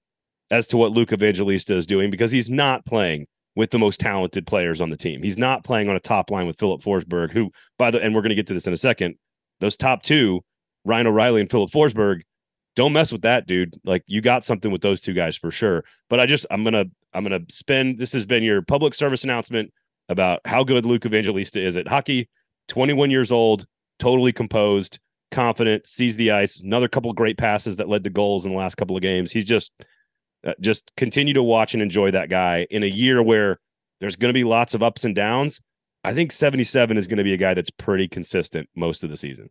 as 0.50 0.66
to 0.68 0.76
what 0.76 0.92
Luke 0.92 1.12
Evangelista 1.12 1.74
is 1.74 1.86
doing 1.86 2.10
because 2.10 2.30
he's 2.30 2.50
not 2.50 2.84
playing 2.86 3.26
with 3.56 3.70
the 3.70 3.78
most 3.78 4.00
talented 4.00 4.46
players 4.46 4.80
on 4.80 4.90
the 4.90 4.96
team. 4.96 5.22
He's 5.22 5.38
not 5.38 5.64
playing 5.64 5.88
on 5.88 5.96
a 5.96 6.00
top 6.00 6.30
line 6.30 6.46
with 6.46 6.58
Philip 6.58 6.82
Forsberg, 6.82 7.32
who, 7.32 7.50
by 7.78 7.90
the 7.90 8.00
and 8.00 8.14
we're 8.14 8.22
going 8.22 8.30
to 8.30 8.36
get 8.36 8.46
to 8.48 8.54
this 8.54 8.66
in 8.66 8.72
a 8.72 8.76
second. 8.76 9.16
Those 9.60 9.76
top 9.76 10.02
two, 10.02 10.40
Ryan 10.84 11.08
O'Reilly 11.08 11.40
and 11.40 11.50
Philip 11.50 11.70
Forsberg, 11.70 12.20
don't 12.76 12.92
mess 12.92 13.12
with 13.12 13.22
that, 13.22 13.46
dude. 13.46 13.74
Like 13.84 14.04
you 14.06 14.20
got 14.20 14.44
something 14.44 14.70
with 14.70 14.82
those 14.82 15.00
two 15.00 15.12
guys 15.12 15.36
for 15.36 15.50
sure. 15.50 15.84
But 16.08 16.20
I 16.20 16.26
just 16.26 16.46
I'm 16.50 16.64
gonna 16.64 16.84
I'm 17.12 17.24
gonna 17.24 17.40
spend 17.48 17.98
this 17.98 18.12
has 18.12 18.24
been 18.24 18.42
your 18.42 18.62
public 18.62 18.94
service 18.94 19.24
announcement. 19.24 19.72
About 20.08 20.40
how 20.44 20.64
good 20.64 20.86
Luke 20.86 21.06
Evangelista 21.06 21.60
is 21.60 21.76
at 21.76 21.88
hockey. 21.88 22.28
21 22.68 23.10
years 23.10 23.32
old, 23.32 23.66
totally 23.98 24.32
composed, 24.32 24.98
confident, 25.30 25.86
sees 25.86 26.16
the 26.16 26.30
ice. 26.30 26.60
Another 26.60 26.88
couple 26.88 27.12
great 27.12 27.38
passes 27.38 27.76
that 27.76 27.88
led 27.88 28.04
to 28.04 28.10
goals 28.10 28.46
in 28.46 28.52
the 28.52 28.58
last 28.58 28.76
couple 28.76 28.96
of 28.96 29.02
games. 29.02 29.30
He's 29.30 29.44
just 29.44 29.72
uh, 30.46 30.54
just 30.60 30.90
continue 30.96 31.34
to 31.34 31.42
watch 31.42 31.74
and 31.74 31.82
enjoy 31.82 32.10
that 32.10 32.30
guy 32.30 32.66
in 32.70 32.82
a 32.82 32.86
year 32.86 33.22
where 33.22 33.58
there's 34.00 34.16
going 34.16 34.30
to 34.30 34.38
be 34.38 34.44
lots 34.44 34.74
of 34.74 34.82
ups 34.82 35.04
and 35.04 35.14
downs. 35.14 35.60
I 36.02 36.14
think 36.14 36.32
77 36.32 36.96
is 36.96 37.06
going 37.06 37.18
to 37.18 37.24
be 37.24 37.34
a 37.34 37.38
guy 37.38 37.52
that's 37.52 37.70
pretty 37.70 38.08
consistent 38.08 38.68
most 38.74 39.04
of 39.04 39.10
the 39.10 39.16
season. 39.16 39.50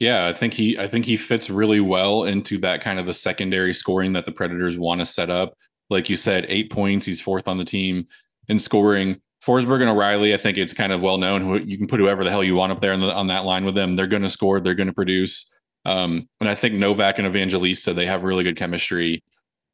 Yeah, 0.00 0.26
I 0.26 0.32
think 0.32 0.54
he 0.54 0.78
I 0.78 0.88
think 0.88 1.04
he 1.04 1.16
fits 1.16 1.50
really 1.50 1.80
well 1.80 2.24
into 2.24 2.58
that 2.58 2.80
kind 2.80 2.98
of 2.98 3.06
the 3.06 3.14
secondary 3.14 3.74
scoring 3.74 4.14
that 4.14 4.24
the 4.24 4.32
Predators 4.32 4.78
want 4.78 5.00
to 5.00 5.06
set 5.06 5.30
up. 5.30 5.54
Like 5.90 6.08
you 6.08 6.16
said, 6.16 6.46
eight 6.48 6.72
points. 6.72 7.04
He's 7.04 7.20
fourth 7.20 7.46
on 7.46 7.58
the 7.58 7.64
team 7.64 8.06
in 8.50 8.58
scoring. 8.58 9.20
Forsberg 9.46 9.80
and 9.80 9.88
O'Reilly, 9.88 10.34
I 10.34 10.36
think 10.36 10.58
it's 10.58 10.74
kind 10.74 10.92
of 10.92 11.00
well 11.00 11.16
known. 11.16 11.40
Who 11.40 11.58
you 11.58 11.78
can 11.78 11.86
put 11.86 12.00
whoever 12.00 12.24
the 12.24 12.30
hell 12.30 12.44
you 12.44 12.56
want 12.56 12.72
up 12.72 12.80
there 12.80 12.92
on, 12.92 13.00
the, 13.00 13.14
on 13.14 13.28
that 13.28 13.44
line 13.44 13.64
with 13.64 13.74
them. 13.74 13.96
They're 13.96 14.06
going 14.06 14.22
to 14.22 14.28
score. 14.28 14.60
They're 14.60 14.74
going 14.74 14.88
to 14.88 14.92
produce. 14.92 15.58
Um, 15.86 16.28
and 16.40 16.48
I 16.48 16.54
think 16.54 16.74
Novak 16.74 17.18
and 17.18 17.26
Evangelista, 17.26 17.94
they 17.94 18.04
have 18.04 18.22
really 18.22 18.44
good 18.44 18.56
chemistry. 18.56 19.22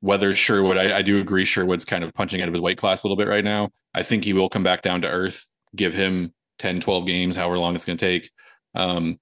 Whether 0.00 0.36
Sherwood, 0.36 0.76
I, 0.76 0.98
I 0.98 1.02
do 1.02 1.20
agree, 1.20 1.44
Sherwood's 1.44 1.86
kind 1.86 2.04
of 2.04 2.14
punching 2.14 2.40
out 2.42 2.48
of 2.48 2.54
his 2.54 2.60
weight 2.60 2.78
class 2.78 3.02
a 3.02 3.06
little 3.06 3.16
bit 3.16 3.28
right 3.28 3.42
now. 3.42 3.70
I 3.94 4.04
think 4.04 4.24
he 4.24 4.34
will 4.34 4.50
come 4.50 4.62
back 4.62 4.82
down 4.82 5.00
to 5.00 5.08
earth. 5.08 5.46
Give 5.74 5.94
him 5.94 6.32
10, 6.58 6.80
12 6.80 7.06
games, 7.06 7.34
however 7.34 7.58
long 7.58 7.74
it's 7.74 7.84
going 7.84 7.96
to 7.96 8.06
take. 8.06 8.30
Um, 8.74 9.18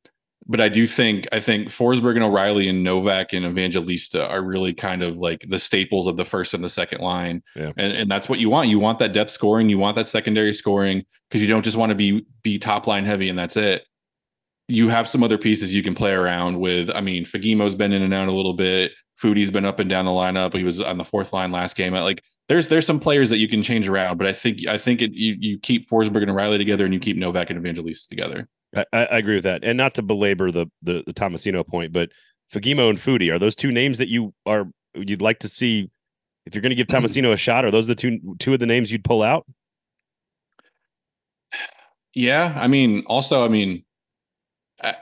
but 0.47 0.61
I 0.61 0.69
do 0.69 0.87
think 0.87 1.27
I 1.33 1.41
think 1.41 1.69
Forsberg 1.69 2.15
and 2.15 2.23
O'Reilly 2.23 2.69
and 2.69 2.85
Novak 2.85 3.33
and 3.33 3.47
Evangelista 3.47 4.29
are 4.29 4.43
really 4.43 4.75
kind 4.75 5.03
of 5.03 5.17
like 5.17 5.45
the 5.49 5.59
staples 5.59 6.07
of 6.07 6.17
the 6.17 6.25
first 6.25 6.55
and 6.55 6.63
the 6.63 6.71
second 6.71 7.01
line. 7.01 7.43
Yeah. 7.57 7.73
And 7.77 7.93
and 7.93 8.11
that's 8.11 8.29
what 8.29 8.39
you 8.39 8.51
want. 8.51 8.69
You 8.69 8.79
want 8.79 8.99
that 8.99 9.13
depth 9.13 9.31
scoring, 9.31 9.69
you 9.69 9.79
want 9.79 9.97
that 9.97 10.07
secondary 10.07 10.53
scoring 10.53 11.05
because 11.29 11.43
you 11.43 11.49
don't 11.49 11.65
just 11.65 11.77
want 11.77 11.91
to 11.91 11.97
be 11.97 12.27
be 12.43 12.59
top 12.59 12.87
line 12.87 13.05
heavy 13.05 13.29
and 13.29 13.39
that's 13.39 13.57
it. 13.57 13.87
You 14.69 14.89
have 14.89 15.09
some 15.09 15.23
other 15.23 15.39
pieces 15.39 15.75
you 15.75 15.83
can 15.83 15.95
play 15.95 16.13
around 16.13 16.59
with. 16.59 16.91
I 16.91 17.01
mean, 17.01 17.25
Fagemo's 17.25 17.75
been 17.75 17.93
in 17.93 18.03
and 18.03 18.15
out 18.15 18.29
a 18.29 18.33
little 18.33 18.55
bit. 18.55 18.93
Foudy's 19.17 19.51
been 19.51 19.65
up 19.65 19.79
and 19.79 19.89
down 19.89 20.05
the 20.05 20.11
lineup. 20.11 20.55
He 20.55 20.65
was 20.65 20.81
on 20.81 20.99
the 20.99 21.05
fourth 21.05 21.33
line 21.33 21.53
last 21.53 21.77
game. 21.77 21.93
Like 21.93 22.23
there's 22.49 22.69
there's 22.69 22.87
some 22.87 23.01
players 23.01 23.31
that 23.31 23.39
you 23.39 23.49
can 23.49 23.63
change 23.63 23.89
around, 23.89 24.19
but 24.19 24.27
I 24.27 24.33
think 24.33 24.67
I 24.67 24.77
think 24.77 25.01
it, 25.01 25.13
you 25.13 25.37
you 25.39 25.59
keep 25.59 25.89
Forsberg 25.89 26.23
and 26.23 26.31
O'Reilly 26.31 26.59
together 26.59 26.85
and 26.85 26.93
you 26.93 27.01
keep 27.01 27.17
Novak 27.17 27.49
and 27.49 27.59
Evangelista 27.59 28.09
together. 28.09 28.49
I, 28.77 28.85
I, 28.93 29.19
agree 29.19 29.37
with 29.37 29.45
that, 29.45 29.63
and 29.63 29.77
not 29.77 29.95
to 29.95 30.03
belabor 30.03 30.51
the, 30.51 30.67
the 30.83 31.03
the 31.07 31.15
Tomasino 31.15 31.67
point, 31.67 31.93
but 31.93 32.11
Fagemo 32.53 32.91
and 32.91 32.99
Foudy 32.99 33.33
are 33.33 33.39
those 33.39 33.57
two 33.57 33.71
names 33.71 33.99
that 33.99 34.09
you 34.09 34.35
are 34.47 34.67
you'd 34.95 35.23
like 35.23 35.39
to 35.41 35.49
see 35.49 35.91
if 36.47 36.55
you're 36.55 36.63
going 36.63 36.71
to 36.71 36.77
give 36.77 36.87
Tomasino 36.89 37.33
a 37.33 37.37
shot. 37.37 37.65
Are 37.65 37.71
those 37.71 37.87
the 37.87 37.95
two 37.95 38.19
two 38.39 38.55
of 38.55 38.61
the 38.61 38.67
names 38.67 38.91
you'd 38.91 39.05
pull 39.05 39.23
out? 39.23 39.47
Yeah, 42.15 42.55
I 42.57 42.69
mean, 42.69 43.03
also, 43.07 43.45
I 43.45 43.49
mean, 43.49 43.85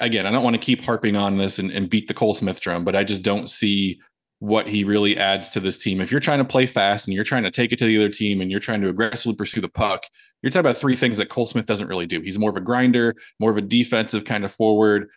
again, 0.00 0.26
I 0.26 0.30
don't 0.30 0.42
want 0.42 0.56
to 0.56 0.62
keep 0.62 0.82
harping 0.82 1.14
on 1.14 1.36
this 1.36 1.58
and, 1.58 1.70
and 1.70 1.90
beat 1.90 2.08
the 2.08 2.14
Cole 2.14 2.32
Smith 2.32 2.60
drum, 2.60 2.84
but 2.84 2.96
I 2.96 3.04
just 3.04 3.22
don't 3.22 3.50
see 3.50 4.00
what 4.42 4.66
he 4.66 4.82
really 4.82 5.16
adds 5.16 5.48
to 5.50 5.60
this 5.60 5.78
team. 5.78 6.00
If 6.00 6.10
you're 6.10 6.18
trying 6.18 6.40
to 6.40 6.44
play 6.44 6.66
fast 6.66 7.06
and 7.06 7.14
you're 7.14 7.22
trying 7.22 7.44
to 7.44 7.50
take 7.52 7.70
it 7.70 7.78
to 7.78 7.84
the 7.84 7.96
other 7.96 8.08
team 8.08 8.40
and 8.40 8.50
you're 8.50 8.58
trying 8.58 8.80
to 8.80 8.88
aggressively 8.88 9.36
pursue 9.36 9.60
the 9.60 9.68
puck, 9.68 10.04
you're 10.42 10.50
talking 10.50 10.66
about 10.66 10.76
three 10.76 10.96
things 10.96 11.16
that 11.18 11.28
Cole 11.28 11.46
Smith 11.46 11.64
doesn't 11.64 11.86
really 11.86 12.06
do. 12.06 12.20
He's 12.20 12.40
more 12.40 12.50
of 12.50 12.56
a 12.56 12.60
grinder, 12.60 13.14
more 13.38 13.52
of 13.52 13.56
a 13.56 13.62
defensive 13.62 14.24
kind 14.24 14.44
of 14.44 14.52
forward. 14.52 15.08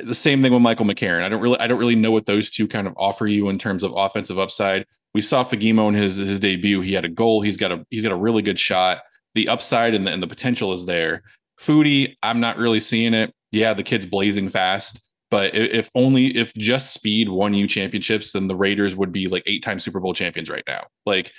The 0.00 0.14
same 0.14 0.42
thing 0.42 0.52
with 0.52 0.62
Michael 0.62 0.86
McCarron. 0.86 1.24
I 1.24 1.28
don't 1.28 1.40
really 1.40 1.58
I 1.58 1.66
don't 1.66 1.80
really 1.80 1.96
know 1.96 2.12
what 2.12 2.26
those 2.26 2.50
two 2.50 2.68
kind 2.68 2.86
of 2.86 2.94
offer 2.96 3.26
you 3.26 3.48
in 3.48 3.58
terms 3.58 3.82
of 3.82 3.92
offensive 3.96 4.38
upside. 4.38 4.86
We 5.12 5.22
saw 5.22 5.42
Fagemo 5.42 5.88
in 5.88 5.94
his 5.94 6.14
his 6.14 6.38
debut. 6.38 6.80
He 6.80 6.92
had 6.92 7.04
a 7.04 7.08
goal. 7.08 7.40
He's 7.40 7.56
got 7.56 7.72
a 7.72 7.84
he's 7.90 8.04
got 8.04 8.12
a 8.12 8.16
really 8.16 8.42
good 8.42 8.60
shot. 8.60 9.00
The 9.34 9.48
upside 9.48 9.94
and 9.96 10.06
the, 10.06 10.12
and 10.12 10.22
the 10.22 10.28
potential 10.28 10.70
is 10.70 10.86
there. 10.86 11.24
Foudy, 11.60 12.14
I'm 12.22 12.38
not 12.38 12.58
really 12.58 12.78
seeing 12.78 13.12
it. 13.12 13.34
Yeah, 13.50 13.74
the 13.74 13.82
kid's 13.82 14.06
blazing 14.06 14.50
fast 14.50 15.07
but 15.30 15.54
if 15.54 15.90
only 15.94 16.36
if 16.36 16.52
just 16.54 16.94
speed 16.94 17.28
won 17.28 17.54
you 17.54 17.66
championships, 17.66 18.32
then 18.32 18.48
the 18.48 18.56
Raiders 18.56 18.96
would 18.96 19.12
be 19.12 19.28
like 19.28 19.42
eight 19.46 19.62
time 19.62 19.78
Super 19.78 20.00
Bowl 20.00 20.14
champions 20.14 20.48
right 20.48 20.64
now. 20.66 20.86
Like 21.06 21.32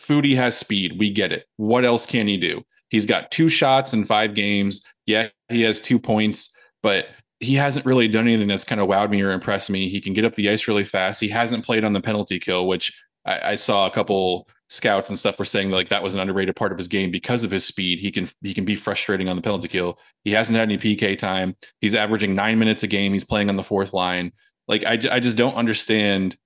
Foudy 0.00 0.36
has 0.36 0.56
speed. 0.56 0.98
We 0.98 1.10
get 1.10 1.32
it. 1.32 1.46
What 1.56 1.84
else 1.84 2.06
can 2.06 2.26
he 2.26 2.36
do? 2.36 2.62
He's 2.88 3.06
got 3.06 3.30
two 3.30 3.48
shots 3.48 3.92
in 3.92 4.04
five 4.04 4.34
games. 4.34 4.82
Yeah, 5.06 5.28
he 5.48 5.62
has 5.62 5.80
two 5.80 5.98
points, 5.98 6.50
but 6.82 7.08
he 7.38 7.54
hasn't 7.54 7.86
really 7.86 8.08
done 8.08 8.26
anything 8.26 8.48
that's 8.48 8.64
kind 8.64 8.80
of 8.80 8.88
wowed 8.88 9.10
me 9.10 9.22
or 9.22 9.30
impressed 9.30 9.70
me. 9.70 9.88
He 9.88 10.00
can 10.00 10.12
get 10.12 10.24
up 10.24 10.34
the 10.34 10.50
ice 10.50 10.68
really 10.68 10.84
fast. 10.84 11.20
He 11.20 11.28
hasn't 11.28 11.64
played 11.64 11.84
on 11.84 11.92
the 11.92 12.00
penalty 12.00 12.38
kill, 12.38 12.66
which 12.66 12.92
I, 13.24 13.52
I 13.52 13.54
saw 13.54 13.86
a 13.86 13.90
couple 13.90 14.48
scouts 14.70 15.10
and 15.10 15.18
stuff 15.18 15.36
were 15.36 15.44
saying 15.44 15.70
like 15.70 15.88
that 15.88 16.02
was 16.02 16.14
an 16.14 16.20
underrated 16.20 16.54
part 16.54 16.70
of 16.70 16.78
his 16.78 16.86
game 16.86 17.10
because 17.10 17.42
of 17.42 17.50
his 17.50 17.66
speed. 17.66 17.98
He 17.98 18.10
can 18.10 18.28
he 18.40 18.54
can 18.54 18.64
be 18.64 18.76
frustrating 18.76 19.28
on 19.28 19.36
the 19.36 19.42
penalty 19.42 19.68
kill. 19.68 19.98
He 20.24 20.30
hasn't 20.30 20.56
had 20.56 20.70
any 20.70 20.78
PK 20.78 21.18
time. 21.18 21.54
He's 21.80 21.94
averaging 21.94 22.34
nine 22.34 22.58
minutes 22.58 22.82
a 22.82 22.86
game. 22.86 23.12
He's 23.12 23.24
playing 23.24 23.48
on 23.48 23.56
the 23.56 23.64
fourth 23.64 23.92
line. 23.92 24.32
Like 24.68 24.84
I, 24.84 24.92
I 25.10 25.20
just 25.20 25.36
don't 25.36 25.54
understand 25.54 26.36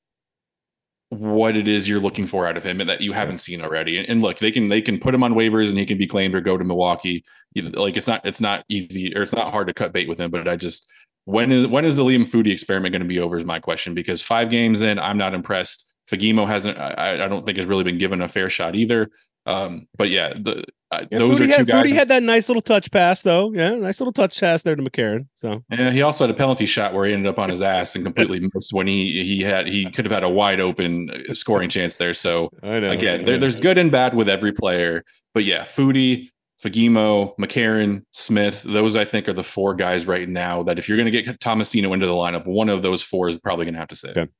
what 1.10 1.56
it 1.56 1.68
is 1.68 1.88
you're 1.88 2.00
looking 2.00 2.26
for 2.26 2.46
out 2.46 2.56
of 2.56 2.64
him 2.64 2.80
and 2.80 2.88
that 2.88 3.02
you 3.02 3.12
haven't 3.12 3.38
seen 3.38 3.60
already. 3.60 3.98
And, 3.98 4.08
and, 4.08 4.22
look, 4.22 4.38
they 4.38 4.50
can 4.50 4.68
they 4.68 4.80
can 4.80 4.98
put 4.98 5.14
him 5.14 5.22
on 5.22 5.34
waivers 5.34 5.68
and 5.68 5.78
he 5.78 5.86
can 5.86 5.98
be 5.98 6.06
claimed 6.06 6.34
or 6.34 6.40
go 6.40 6.56
to 6.56 6.64
Milwaukee. 6.64 7.24
You 7.52 7.68
know, 7.68 7.82
like 7.82 7.96
it's 7.96 8.06
not 8.06 8.24
it's 8.24 8.40
not 8.40 8.64
easy 8.68 9.14
or 9.14 9.22
it's 9.22 9.34
not 9.34 9.52
hard 9.52 9.66
to 9.68 9.74
cut 9.74 9.92
bait 9.92 10.08
with 10.08 10.18
him. 10.18 10.30
But 10.30 10.48
I 10.48 10.56
just 10.56 10.90
when 11.26 11.52
is 11.52 11.66
when 11.66 11.84
is 11.84 11.96
the 11.96 12.04
Liam 12.04 12.24
Foudy 12.24 12.50
experiment 12.50 12.92
going 12.92 13.02
to 13.02 13.08
be 13.08 13.20
over? 13.20 13.36
Is 13.36 13.44
my 13.44 13.60
question 13.60 13.92
because 13.92 14.22
five 14.22 14.50
games 14.50 14.80
in, 14.80 14.98
I'm 14.98 15.18
not 15.18 15.34
impressed 15.34 15.93
Fagemo 16.10 16.46
hasn't. 16.46 16.78
I, 16.78 17.24
I, 17.24 17.28
don't 17.28 17.46
think 17.46 17.56
has 17.56 17.66
really 17.66 17.84
been 17.84 17.98
given 17.98 18.20
a 18.20 18.28
fair 18.28 18.50
shot 18.50 18.74
either. 18.74 19.10
Um, 19.46 19.86
but 19.96 20.10
yeah, 20.10 20.34
the 20.34 20.64
uh, 20.90 21.04
yeah, 21.10 21.18
those 21.18 21.30
Foudy 21.30 21.34
are 21.34 21.44
two 21.44 21.50
had, 21.50 21.66
guys. 21.66 21.86
Foudy 21.86 21.92
had 21.92 22.08
that 22.08 22.22
nice 22.22 22.48
little 22.48 22.62
touch 22.62 22.90
pass 22.90 23.22
though. 23.22 23.52
Yeah, 23.52 23.74
nice 23.74 24.00
little 24.00 24.12
touch 24.12 24.38
pass 24.38 24.62
there 24.62 24.76
to 24.76 24.82
McCarron. 24.82 25.26
So 25.34 25.62
yeah, 25.70 25.90
he 25.90 26.02
also 26.02 26.24
had 26.24 26.30
a 26.30 26.36
penalty 26.36 26.66
shot 26.66 26.94
where 26.94 27.04
he 27.04 27.12
ended 27.12 27.28
up 27.28 27.38
on 27.38 27.50
his 27.50 27.60
ass 27.60 27.94
and 27.94 28.04
completely 28.04 28.40
missed 28.54 28.72
when 28.72 28.86
he 28.86 29.24
he 29.24 29.42
had 29.42 29.66
he 29.66 29.90
could 29.90 30.04
have 30.04 30.12
had 30.12 30.24
a 30.24 30.28
wide 30.28 30.60
open 30.60 31.10
uh, 31.10 31.34
scoring 31.34 31.68
chance 31.68 31.96
there. 31.96 32.14
So 32.14 32.50
I 32.62 32.80
know, 32.80 32.90
again, 32.90 33.20
I 33.20 33.24
there, 33.24 33.38
there's 33.38 33.56
good 33.56 33.76
and 33.76 33.90
bad 33.90 34.14
with 34.14 34.28
every 34.28 34.52
player. 34.52 35.04
But 35.34 35.44
yeah, 35.44 35.64
Foudy, 35.64 36.30
Fagemo, 36.62 37.36
McCarron, 37.36 38.02
Smith, 38.12 38.62
those 38.62 38.96
I 38.96 39.04
think 39.04 39.28
are 39.28 39.32
the 39.32 39.42
four 39.42 39.74
guys 39.74 40.06
right 40.06 40.28
now 40.28 40.62
that 40.62 40.78
if 40.78 40.88
you're 40.88 40.96
going 40.96 41.10
to 41.10 41.22
get 41.22 41.40
Tomasino 41.40 41.92
into 41.92 42.06
the 42.06 42.12
lineup, 42.12 42.46
one 42.46 42.68
of 42.68 42.82
those 42.82 43.02
four 43.02 43.28
is 43.28 43.38
probably 43.38 43.66
going 43.66 43.74
to 43.74 43.80
have 43.80 43.88
to 43.88 43.96
sit. 43.96 44.16
Okay. 44.16 44.30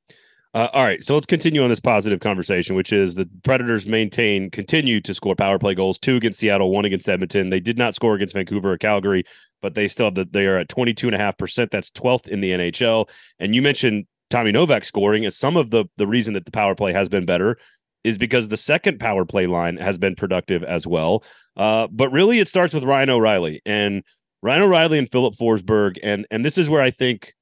Uh, 0.55 0.69
all 0.71 0.85
right, 0.85 1.03
so 1.03 1.13
let's 1.13 1.25
continue 1.25 1.61
on 1.61 1.67
this 1.67 1.81
positive 1.81 2.21
conversation, 2.21 2.77
which 2.77 2.93
is 2.93 3.15
the 3.15 3.29
Predators 3.43 3.85
maintain, 3.85 4.49
continue 4.49 5.01
to 5.01 5.13
score 5.13 5.35
power 5.35 5.59
play 5.59 5.75
goals, 5.75 5.99
two 5.99 6.15
against 6.15 6.39
Seattle, 6.39 6.71
one 6.71 6.85
against 6.85 7.09
Edmonton. 7.09 7.49
They 7.49 7.59
did 7.59 7.77
not 7.77 7.93
score 7.93 8.15
against 8.15 8.33
Vancouver 8.33 8.71
or 8.71 8.77
Calgary, 8.77 9.25
but 9.61 9.75
they 9.75 9.89
still 9.89 10.05
have 10.05 10.15
the, 10.15 10.23
they 10.23 10.45
are 10.45 10.57
at 10.57 10.69
22.5%. 10.69 11.69
That's 11.71 11.91
12th 11.91 12.29
in 12.29 12.39
the 12.39 12.51
NHL. 12.51 13.09
And 13.37 13.53
you 13.53 13.61
mentioned 13.61 14.05
Tommy 14.29 14.53
Novak 14.53 14.85
scoring 14.85 15.25
as 15.25 15.35
some 15.35 15.57
of 15.57 15.71
the, 15.71 15.87
the 15.97 16.07
reason 16.07 16.33
that 16.35 16.45
the 16.45 16.51
power 16.51 16.73
play 16.73 16.93
has 16.93 17.09
been 17.09 17.25
better 17.25 17.57
is 18.05 18.17
because 18.17 18.47
the 18.47 18.55
second 18.55 18.97
power 18.97 19.25
play 19.25 19.47
line 19.47 19.75
has 19.75 19.97
been 19.97 20.15
productive 20.15 20.63
as 20.63 20.87
well. 20.87 21.21
Uh, 21.57 21.87
but 21.91 22.09
really, 22.13 22.39
it 22.39 22.47
starts 22.47 22.73
with 22.73 22.85
Ryan 22.85 23.09
O'Reilly 23.09 23.61
and 23.65 24.05
Ryan 24.41 24.61
O'Reilly 24.61 24.99
and 24.99 25.11
Philip 25.11 25.35
Forsberg. 25.35 25.97
And, 26.01 26.25
and 26.31 26.45
this 26.45 26.57
is 26.57 26.69
where 26.69 26.81
I 26.81 26.91
think 26.91 27.33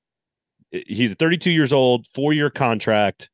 he's 0.88 1.14
32 1.16 1.52
years 1.52 1.72
old, 1.72 2.08
four 2.08 2.34
year 2.34 2.50
contract. 2.50 3.30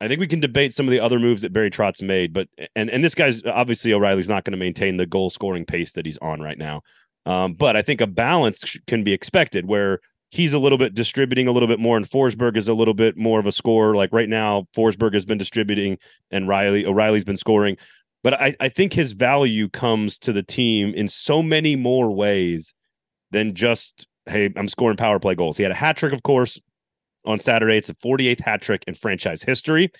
I 0.00 0.08
think 0.08 0.20
we 0.20 0.26
can 0.26 0.40
debate 0.40 0.72
some 0.72 0.86
of 0.86 0.90
the 0.90 1.00
other 1.00 1.18
moves 1.18 1.42
that 1.42 1.52
Barry 1.52 1.70
Trotz 1.70 2.02
made, 2.02 2.32
but 2.32 2.48
and 2.74 2.88
and 2.88 3.04
this 3.04 3.14
guy's 3.14 3.44
obviously 3.44 3.92
O'Reilly's 3.92 4.28
not 4.28 4.44
going 4.44 4.52
to 4.52 4.58
maintain 4.58 4.96
the 4.96 5.06
goal 5.06 5.28
scoring 5.28 5.66
pace 5.66 5.92
that 5.92 6.06
he's 6.06 6.18
on 6.18 6.40
right 6.40 6.58
now. 6.58 6.82
Um, 7.26 7.52
but 7.52 7.76
I 7.76 7.82
think 7.82 8.00
a 8.00 8.06
balance 8.06 8.76
can 8.86 9.04
be 9.04 9.12
expected 9.12 9.66
where 9.66 10.00
he's 10.30 10.54
a 10.54 10.58
little 10.58 10.78
bit 10.78 10.94
distributing 10.94 11.48
a 11.48 11.52
little 11.52 11.68
bit 11.68 11.78
more, 11.78 11.98
and 11.98 12.08
Forsberg 12.08 12.56
is 12.56 12.66
a 12.66 12.72
little 12.72 12.94
bit 12.94 13.18
more 13.18 13.38
of 13.38 13.46
a 13.46 13.52
scorer. 13.52 13.94
Like 13.94 14.10
right 14.12 14.28
now, 14.28 14.66
Forsberg 14.74 15.12
has 15.12 15.26
been 15.26 15.38
distributing, 15.38 15.98
and 16.30 16.48
Riley 16.48 16.86
O'Reilly's 16.86 17.24
been 17.24 17.36
scoring. 17.36 17.76
But 18.22 18.40
I, 18.40 18.54
I 18.58 18.68
think 18.70 18.94
his 18.94 19.12
value 19.12 19.68
comes 19.68 20.18
to 20.20 20.32
the 20.32 20.42
team 20.42 20.94
in 20.94 21.08
so 21.08 21.42
many 21.42 21.76
more 21.76 22.10
ways 22.10 22.74
than 23.30 23.54
just 23.54 24.06
hey, 24.26 24.50
I'm 24.56 24.68
scoring 24.68 24.96
power 24.96 25.18
play 25.18 25.34
goals. 25.34 25.56
He 25.56 25.62
had 25.62 25.72
a 25.72 25.76
hat 25.76 25.96
trick, 25.96 26.12
of 26.12 26.22
course, 26.22 26.60
on 27.24 27.38
Saturday. 27.38 27.76
It's 27.76 27.88
a 27.88 27.94
48th 27.94 28.40
hat 28.40 28.62
trick 28.62 28.84
in 28.86 28.94
franchise 28.94 29.42
history. 29.42 29.90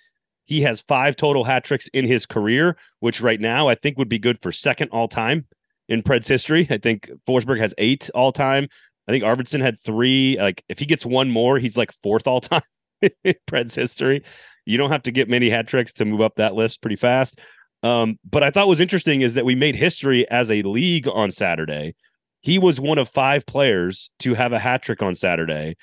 He 0.44 0.62
has 0.62 0.80
five 0.80 1.16
total 1.16 1.44
hat 1.44 1.64
tricks 1.64 1.88
in 1.88 2.06
his 2.06 2.26
career, 2.26 2.76
which 3.00 3.20
right 3.20 3.40
now 3.40 3.68
I 3.68 3.74
think 3.74 3.98
would 3.98 4.08
be 4.08 4.18
good 4.18 4.42
for 4.42 4.50
second 4.50 4.88
all 4.88 5.08
time 5.08 5.46
in 5.88 6.02
Preds 6.02 6.28
history. 6.28 6.66
I 6.70 6.78
think 6.78 7.10
Forsberg 7.28 7.60
has 7.60 7.74
eight 7.78 8.10
all 8.14 8.32
time. 8.32 8.68
I 9.06 9.12
think 9.12 9.24
Arvidsson 9.24 9.60
had 9.60 9.78
three. 9.78 10.36
Like 10.40 10.64
if 10.68 10.78
he 10.78 10.86
gets 10.86 11.04
one 11.04 11.30
more, 11.30 11.58
he's 11.58 11.76
like 11.76 11.92
fourth 12.02 12.26
all 12.26 12.40
time 12.40 12.62
in 13.02 13.34
Preds 13.46 13.74
history. 13.74 14.22
You 14.66 14.78
don't 14.78 14.90
have 14.90 15.02
to 15.04 15.12
get 15.12 15.28
many 15.28 15.50
hat 15.50 15.66
tricks 15.66 15.92
to 15.94 16.04
move 16.04 16.20
up 16.20 16.36
that 16.36 16.54
list 16.54 16.80
pretty 16.80 16.96
fast. 16.96 17.40
Um, 17.82 18.18
but 18.28 18.42
I 18.42 18.50
thought 18.50 18.68
was 18.68 18.80
interesting 18.80 19.22
is 19.22 19.34
that 19.34 19.44
we 19.44 19.54
made 19.54 19.74
history 19.74 20.28
as 20.30 20.50
a 20.50 20.62
league 20.62 21.08
on 21.08 21.30
Saturday. 21.30 21.94
He 22.42 22.58
was 22.58 22.80
one 22.80 22.98
of 22.98 23.08
five 23.08 23.46
players 23.46 24.10
to 24.20 24.34
have 24.34 24.52
a 24.52 24.58
hat 24.58 24.82
trick 24.82 25.02
on 25.02 25.14
Saturday 25.14 25.76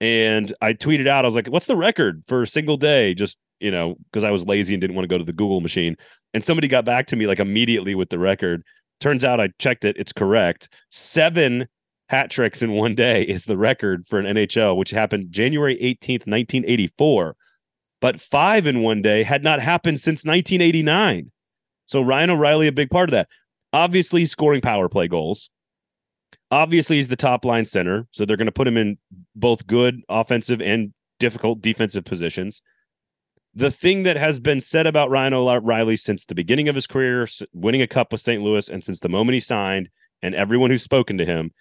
and 0.00 0.52
I 0.60 0.72
tweeted 0.72 1.06
out, 1.06 1.24
I 1.24 1.28
was 1.28 1.34
like, 1.34 1.48
what's 1.48 1.66
the 1.66 1.76
record 1.76 2.22
for 2.26 2.42
a 2.42 2.46
single 2.46 2.76
day? 2.76 3.14
Just, 3.14 3.38
you 3.60 3.70
know, 3.70 3.96
because 4.04 4.24
I 4.24 4.30
was 4.30 4.46
lazy 4.46 4.74
and 4.74 4.80
didn't 4.80 4.96
want 4.96 5.04
to 5.04 5.12
go 5.12 5.18
to 5.18 5.24
the 5.24 5.32
Google 5.32 5.60
machine. 5.60 5.96
And 6.32 6.42
somebody 6.42 6.68
got 6.68 6.84
back 6.84 7.06
to 7.08 7.16
me 7.16 7.26
like 7.26 7.38
immediately 7.38 7.94
with 7.94 8.08
the 8.08 8.18
record. 8.18 8.62
Turns 9.00 9.24
out 9.24 9.40
I 9.40 9.48
checked 9.58 9.84
it; 9.84 9.96
it's 9.98 10.12
correct. 10.12 10.68
Seven 10.90 11.66
hat 12.08 12.30
tricks 12.30 12.60
in 12.62 12.72
one 12.72 12.94
day 12.94 13.22
is 13.22 13.44
the 13.44 13.56
record 13.56 14.06
for 14.06 14.18
an 14.18 14.26
NHL, 14.26 14.76
which 14.76 14.90
happened 14.90 15.30
January 15.30 15.76
18th, 15.76 16.26
1984. 16.26 17.36
But 18.00 18.20
five 18.20 18.66
in 18.66 18.82
one 18.82 19.02
day 19.02 19.22
had 19.22 19.42
not 19.42 19.60
happened 19.60 20.00
since 20.00 20.24
1989. 20.24 21.30
So 21.86 22.00
Ryan 22.00 22.30
O'Reilly, 22.30 22.66
a 22.66 22.72
big 22.72 22.90
part 22.90 23.08
of 23.08 23.12
that. 23.12 23.28
Obviously, 23.72 24.24
scoring 24.24 24.60
power 24.60 24.88
play 24.88 25.08
goals. 25.08 25.50
Obviously, 26.50 26.96
he's 26.96 27.08
the 27.08 27.16
top 27.16 27.44
line 27.44 27.64
center. 27.64 28.06
So 28.10 28.24
they're 28.24 28.36
going 28.36 28.46
to 28.46 28.52
put 28.52 28.68
him 28.68 28.76
in 28.76 28.98
both 29.36 29.66
good 29.66 30.02
offensive 30.08 30.60
and 30.60 30.92
difficult 31.18 31.60
defensive 31.60 32.04
positions. 32.04 32.62
The 33.54 33.70
thing 33.70 34.04
that 34.04 34.16
has 34.16 34.38
been 34.40 34.60
said 34.60 34.86
about 34.86 35.10
Ryan 35.10 35.34
O'Reilly 35.34 35.96
since 35.96 36.24
the 36.24 36.34
beginning 36.34 36.68
of 36.68 36.74
his 36.74 36.86
career, 36.86 37.28
winning 37.52 37.82
a 37.82 37.86
cup 37.86 38.12
with 38.12 38.20
St. 38.20 38.42
Louis, 38.42 38.68
and 38.68 38.82
since 38.82 39.00
the 39.00 39.08
moment 39.08 39.34
he 39.34 39.40
signed, 39.40 39.88
and 40.22 40.34
everyone 40.34 40.70
who's 40.70 40.82
spoken 40.82 41.18
to 41.18 41.24
him, 41.24 41.52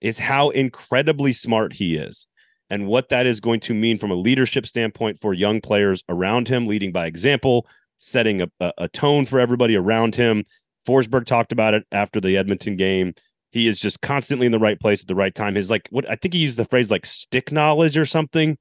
is 0.00 0.18
how 0.18 0.50
incredibly 0.50 1.32
smart 1.32 1.72
he 1.72 1.96
is 1.96 2.26
and 2.70 2.86
what 2.86 3.08
that 3.10 3.26
is 3.26 3.40
going 3.40 3.60
to 3.60 3.74
mean 3.74 3.98
from 3.98 4.10
a 4.10 4.14
leadership 4.14 4.66
standpoint 4.66 5.18
for 5.20 5.32
young 5.32 5.60
players 5.60 6.02
around 6.08 6.48
him, 6.48 6.66
leading 6.66 6.92
by 6.92 7.06
example, 7.06 7.66
setting 7.98 8.42
a, 8.42 8.48
a, 8.78 8.88
tone 8.88 9.24
for 9.24 9.38
everybody 9.38 9.76
around 9.76 10.14
him. 10.14 10.44
Forsberg 10.86 11.26
talked 11.26 11.52
about 11.52 11.74
it 11.74 11.84
after 11.92 12.20
the 12.20 12.36
Edmonton 12.36 12.76
game. 12.76 13.14
He 13.56 13.68
is 13.68 13.80
just 13.80 14.02
constantly 14.02 14.44
in 14.44 14.52
the 14.52 14.58
right 14.58 14.78
place 14.78 15.00
at 15.00 15.08
the 15.08 15.14
right 15.14 15.34
time. 15.34 15.54
His 15.54 15.70
like 15.70 15.88
what 15.90 16.08
I 16.10 16.16
think 16.16 16.34
he 16.34 16.40
used 16.40 16.58
the 16.58 16.64
phrase 16.64 16.90
like 16.90 17.06
stick 17.06 17.50
knowledge 17.50 17.96
or 17.96 18.04
something. 18.04 18.58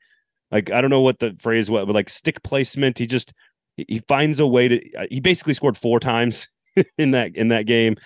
Like 0.52 0.72
I 0.72 0.80
don't 0.80 0.90
know 0.90 1.02
what 1.02 1.20
the 1.20 1.36
phrase 1.38 1.70
was, 1.70 1.86
but 1.86 1.94
like 1.94 2.08
stick 2.08 2.42
placement. 2.44 2.98
He 2.98 3.06
just 3.06 3.34
he 3.76 4.02
finds 4.08 4.40
a 4.40 4.48
way 4.48 4.68
to. 4.70 5.08
He 5.12 5.20
basically 5.20 5.54
scored 5.54 5.78
four 5.78 6.00
times 6.00 6.48
in 6.98 7.12
that 7.12 7.36
in 7.36 7.50
that 7.50 7.66
game. 7.66 7.98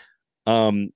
Um, 0.47 0.89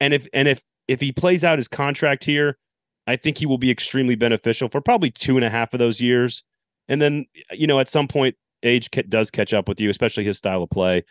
and 0.00 0.12
if 0.12 0.26
and 0.34 0.48
if 0.48 0.60
if 0.88 1.00
he 1.00 1.12
plays 1.12 1.44
out 1.44 1.58
his 1.58 1.68
contract 1.68 2.24
here, 2.24 2.58
I 3.06 3.14
think 3.14 3.38
he 3.38 3.46
will 3.46 3.58
be 3.58 3.70
extremely 3.70 4.16
beneficial 4.16 4.68
for 4.68 4.80
probably 4.80 5.12
two 5.12 5.36
and 5.36 5.44
a 5.44 5.50
half 5.50 5.72
of 5.72 5.78
those 5.78 6.00
years. 6.00 6.42
And 6.88 7.00
then, 7.00 7.26
you 7.52 7.68
know, 7.68 7.78
at 7.78 7.88
some 7.88 8.08
point, 8.08 8.34
age 8.64 8.90
does 9.08 9.30
catch 9.30 9.54
up 9.54 9.68
with 9.68 9.80
you, 9.80 9.88
especially 9.88 10.24
his 10.24 10.38
style 10.38 10.64
of 10.64 10.70
play. 10.70 11.04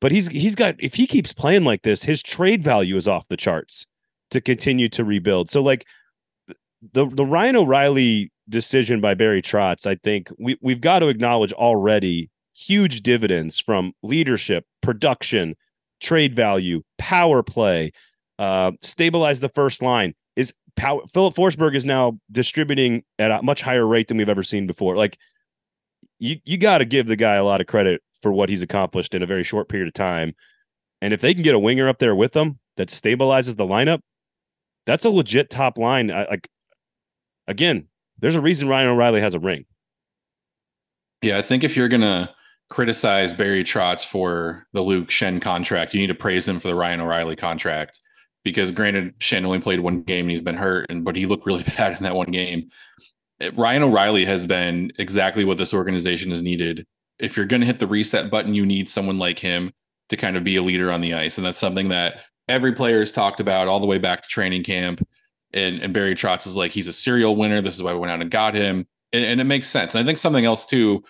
But 0.00 0.12
he's 0.12 0.28
he's 0.28 0.54
got 0.54 0.74
if 0.78 0.94
he 0.94 1.06
keeps 1.06 1.32
playing 1.32 1.64
like 1.64 1.82
this, 1.82 2.02
his 2.02 2.22
trade 2.22 2.62
value 2.62 2.96
is 2.96 3.08
off 3.08 3.28
the 3.28 3.36
charts 3.36 3.86
to 4.30 4.40
continue 4.40 4.88
to 4.90 5.04
rebuild. 5.04 5.48
So 5.48 5.62
like 5.62 5.86
the 6.92 7.06
the 7.06 7.24
Ryan 7.24 7.56
O'Reilly 7.56 8.30
decision 8.48 9.00
by 9.00 9.14
Barry 9.14 9.42
Trotz, 9.42 9.86
I 9.86 9.94
think 9.96 10.30
we 10.38 10.58
we've 10.60 10.80
got 10.80 10.98
to 11.00 11.08
acknowledge 11.08 11.52
already 11.52 12.30
huge 12.54 13.02
dividends 13.02 13.58
from 13.58 13.92
leadership, 14.02 14.64
production, 14.82 15.56
trade 16.00 16.36
value, 16.36 16.82
power 16.98 17.42
play, 17.42 17.92
uh, 18.38 18.72
stabilize 18.80 19.40
the 19.40 19.48
first 19.48 19.82
line. 19.82 20.14
Is 20.36 20.52
power, 20.76 21.00
Philip 21.12 21.34
Forsberg 21.34 21.74
is 21.74 21.84
now 21.84 22.18
distributing 22.30 23.04
at 23.18 23.30
a 23.30 23.42
much 23.42 23.62
higher 23.62 23.86
rate 23.86 24.08
than 24.08 24.16
we've 24.16 24.28
ever 24.28 24.42
seen 24.42 24.66
before. 24.66 24.96
Like 24.96 25.18
you, 26.18 26.36
you 26.44 26.58
got 26.58 26.78
to 26.78 26.84
give 26.84 27.06
the 27.06 27.16
guy 27.16 27.34
a 27.34 27.44
lot 27.44 27.60
of 27.60 27.66
credit 27.66 28.02
for 28.24 28.32
what 28.32 28.48
he's 28.48 28.62
accomplished 28.62 29.14
in 29.14 29.22
a 29.22 29.26
very 29.26 29.44
short 29.44 29.68
period 29.68 29.86
of 29.86 29.92
time. 29.92 30.34
And 31.02 31.12
if 31.12 31.20
they 31.20 31.34
can 31.34 31.42
get 31.42 31.54
a 31.54 31.58
winger 31.58 31.90
up 31.90 31.98
there 31.98 32.16
with 32.16 32.32
them 32.32 32.58
that 32.78 32.88
stabilizes 32.88 33.56
the 33.56 33.66
lineup, 33.66 34.00
that's 34.86 35.04
a 35.04 35.10
legit 35.10 35.50
top 35.50 35.76
line. 35.76 36.08
Like 36.08 36.48
again, 37.46 37.86
there's 38.18 38.34
a 38.34 38.40
reason 38.40 38.66
Ryan 38.66 38.88
O'Reilly 38.88 39.20
has 39.20 39.34
a 39.34 39.38
ring. 39.38 39.66
Yeah, 41.20 41.36
I 41.36 41.42
think 41.42 41.64
if 41.64 41.76
you're 41.76 41.88
gonna 41.88 42.34
criticize 42.70 43.34
Barry 43.34 43.62
Trotz 43.62 44.06
for 44.06 44.66
the 44.72 44.80
Luke 44.80 45.08
Schenn 45.08 45.42
contract, 45.42 45.92
you 45.92 46.00
need 46.00 46.06
to 46.06 46.14
praise 46.14 46.48
him 46.48 46.58
for 46.58 46.68
the 46.68 46.74
Ryan 46.74 47.02
O'Reilly 47.02 47.36
contract 47.36 48.00
because 48.42 48.72
granted, 48.72 49.12
Shen 49.18 49.44
only 49.44 49.60
played 49.60 49.80
one 49.80 50.00
game 50.00 50.24
and 50.24 50.30
he's 50.30 50.40
been 50.40 50.56
hurt, 50.56 50.86
and 50.88 51.04
but 51.04 51.14
he 51.14 51.26
looked 51.26 51.44
really 51.44 51.62
bad 51.76 51.94
in 51.94 52.02
that 52.04 52.14
one 52.14 52.30
game. 52.30 52.70
Ryan 53.52 53.82
O'Reilly 53.82 54.24
has 54.24 54.46
been 54.46 54.92
exactly 54.98 55.44
what 55.44 55.58
this 55.58 55.74
organization 55.74 56.30
has 56.30 56.42
needed. 56.42 56.86
If 57.18 57.36
you're 57.36 57.46
going 57.46 57.60
to 57.60 57.66
hit 57.66 57.78
the 57.78 57.86
reset 57.86 58.30
button, 58.30 58.54
you 58.54 58.66
need 58.66 58.88
someone 58.88 59.18
like 59.18 59.38
him 59.38 59.72
to 60.08 60.16
kind 60.16 60.36
of 60.36 60.44
be 60.44 60.56
a 60.56 60.62
leader 60.62 60.90
on 60.90 61.00
the 61.00 61.14
ice, 61.14 61.38
and 61.38 61.46
that's 61.46 61.58
something 61.58 61.88
that 61.88 62.20
every 62.48 62.72
player 62.72 62.98
has 62.98 63.12
talked 63.12 63.40
about 63.40 63.68
all 63.68 63.80
the 63.80 63.86
way 63.86 63.98
back 63.98 64.22
to 64.22 64.28
training 64.28 64.64
camp. 64.64 65.06
And, 65.52 65.80
and 65.80 65.94
Barry 65.94 66.14
Trotz 66.14 66.46
is 66.46 66.56
like 66.56 66.72
he's 66.72 66.88
a 66.88 66.92
serial 66.92 67.36
winner. 67.36 67.60
This 67.60 67.76
is 67.76 67.82
why 67.82 67.92
we 67.92 68.00
went 68.00 68.10
out 68.10 68.20
and 68.20 68.30
got 68.30 68.54
him, 68.54 68.86
and, 69.12 69.24
and 69.24 69.40
it 69.40 69.44
makes 69.44 69.68
sense. 69.68 69.94
And 69.94 70.02
I 70.02 70.04
think 70.04 70.18
something 70.18 70.44
else 70.44 70.66
too. 70.66 71.02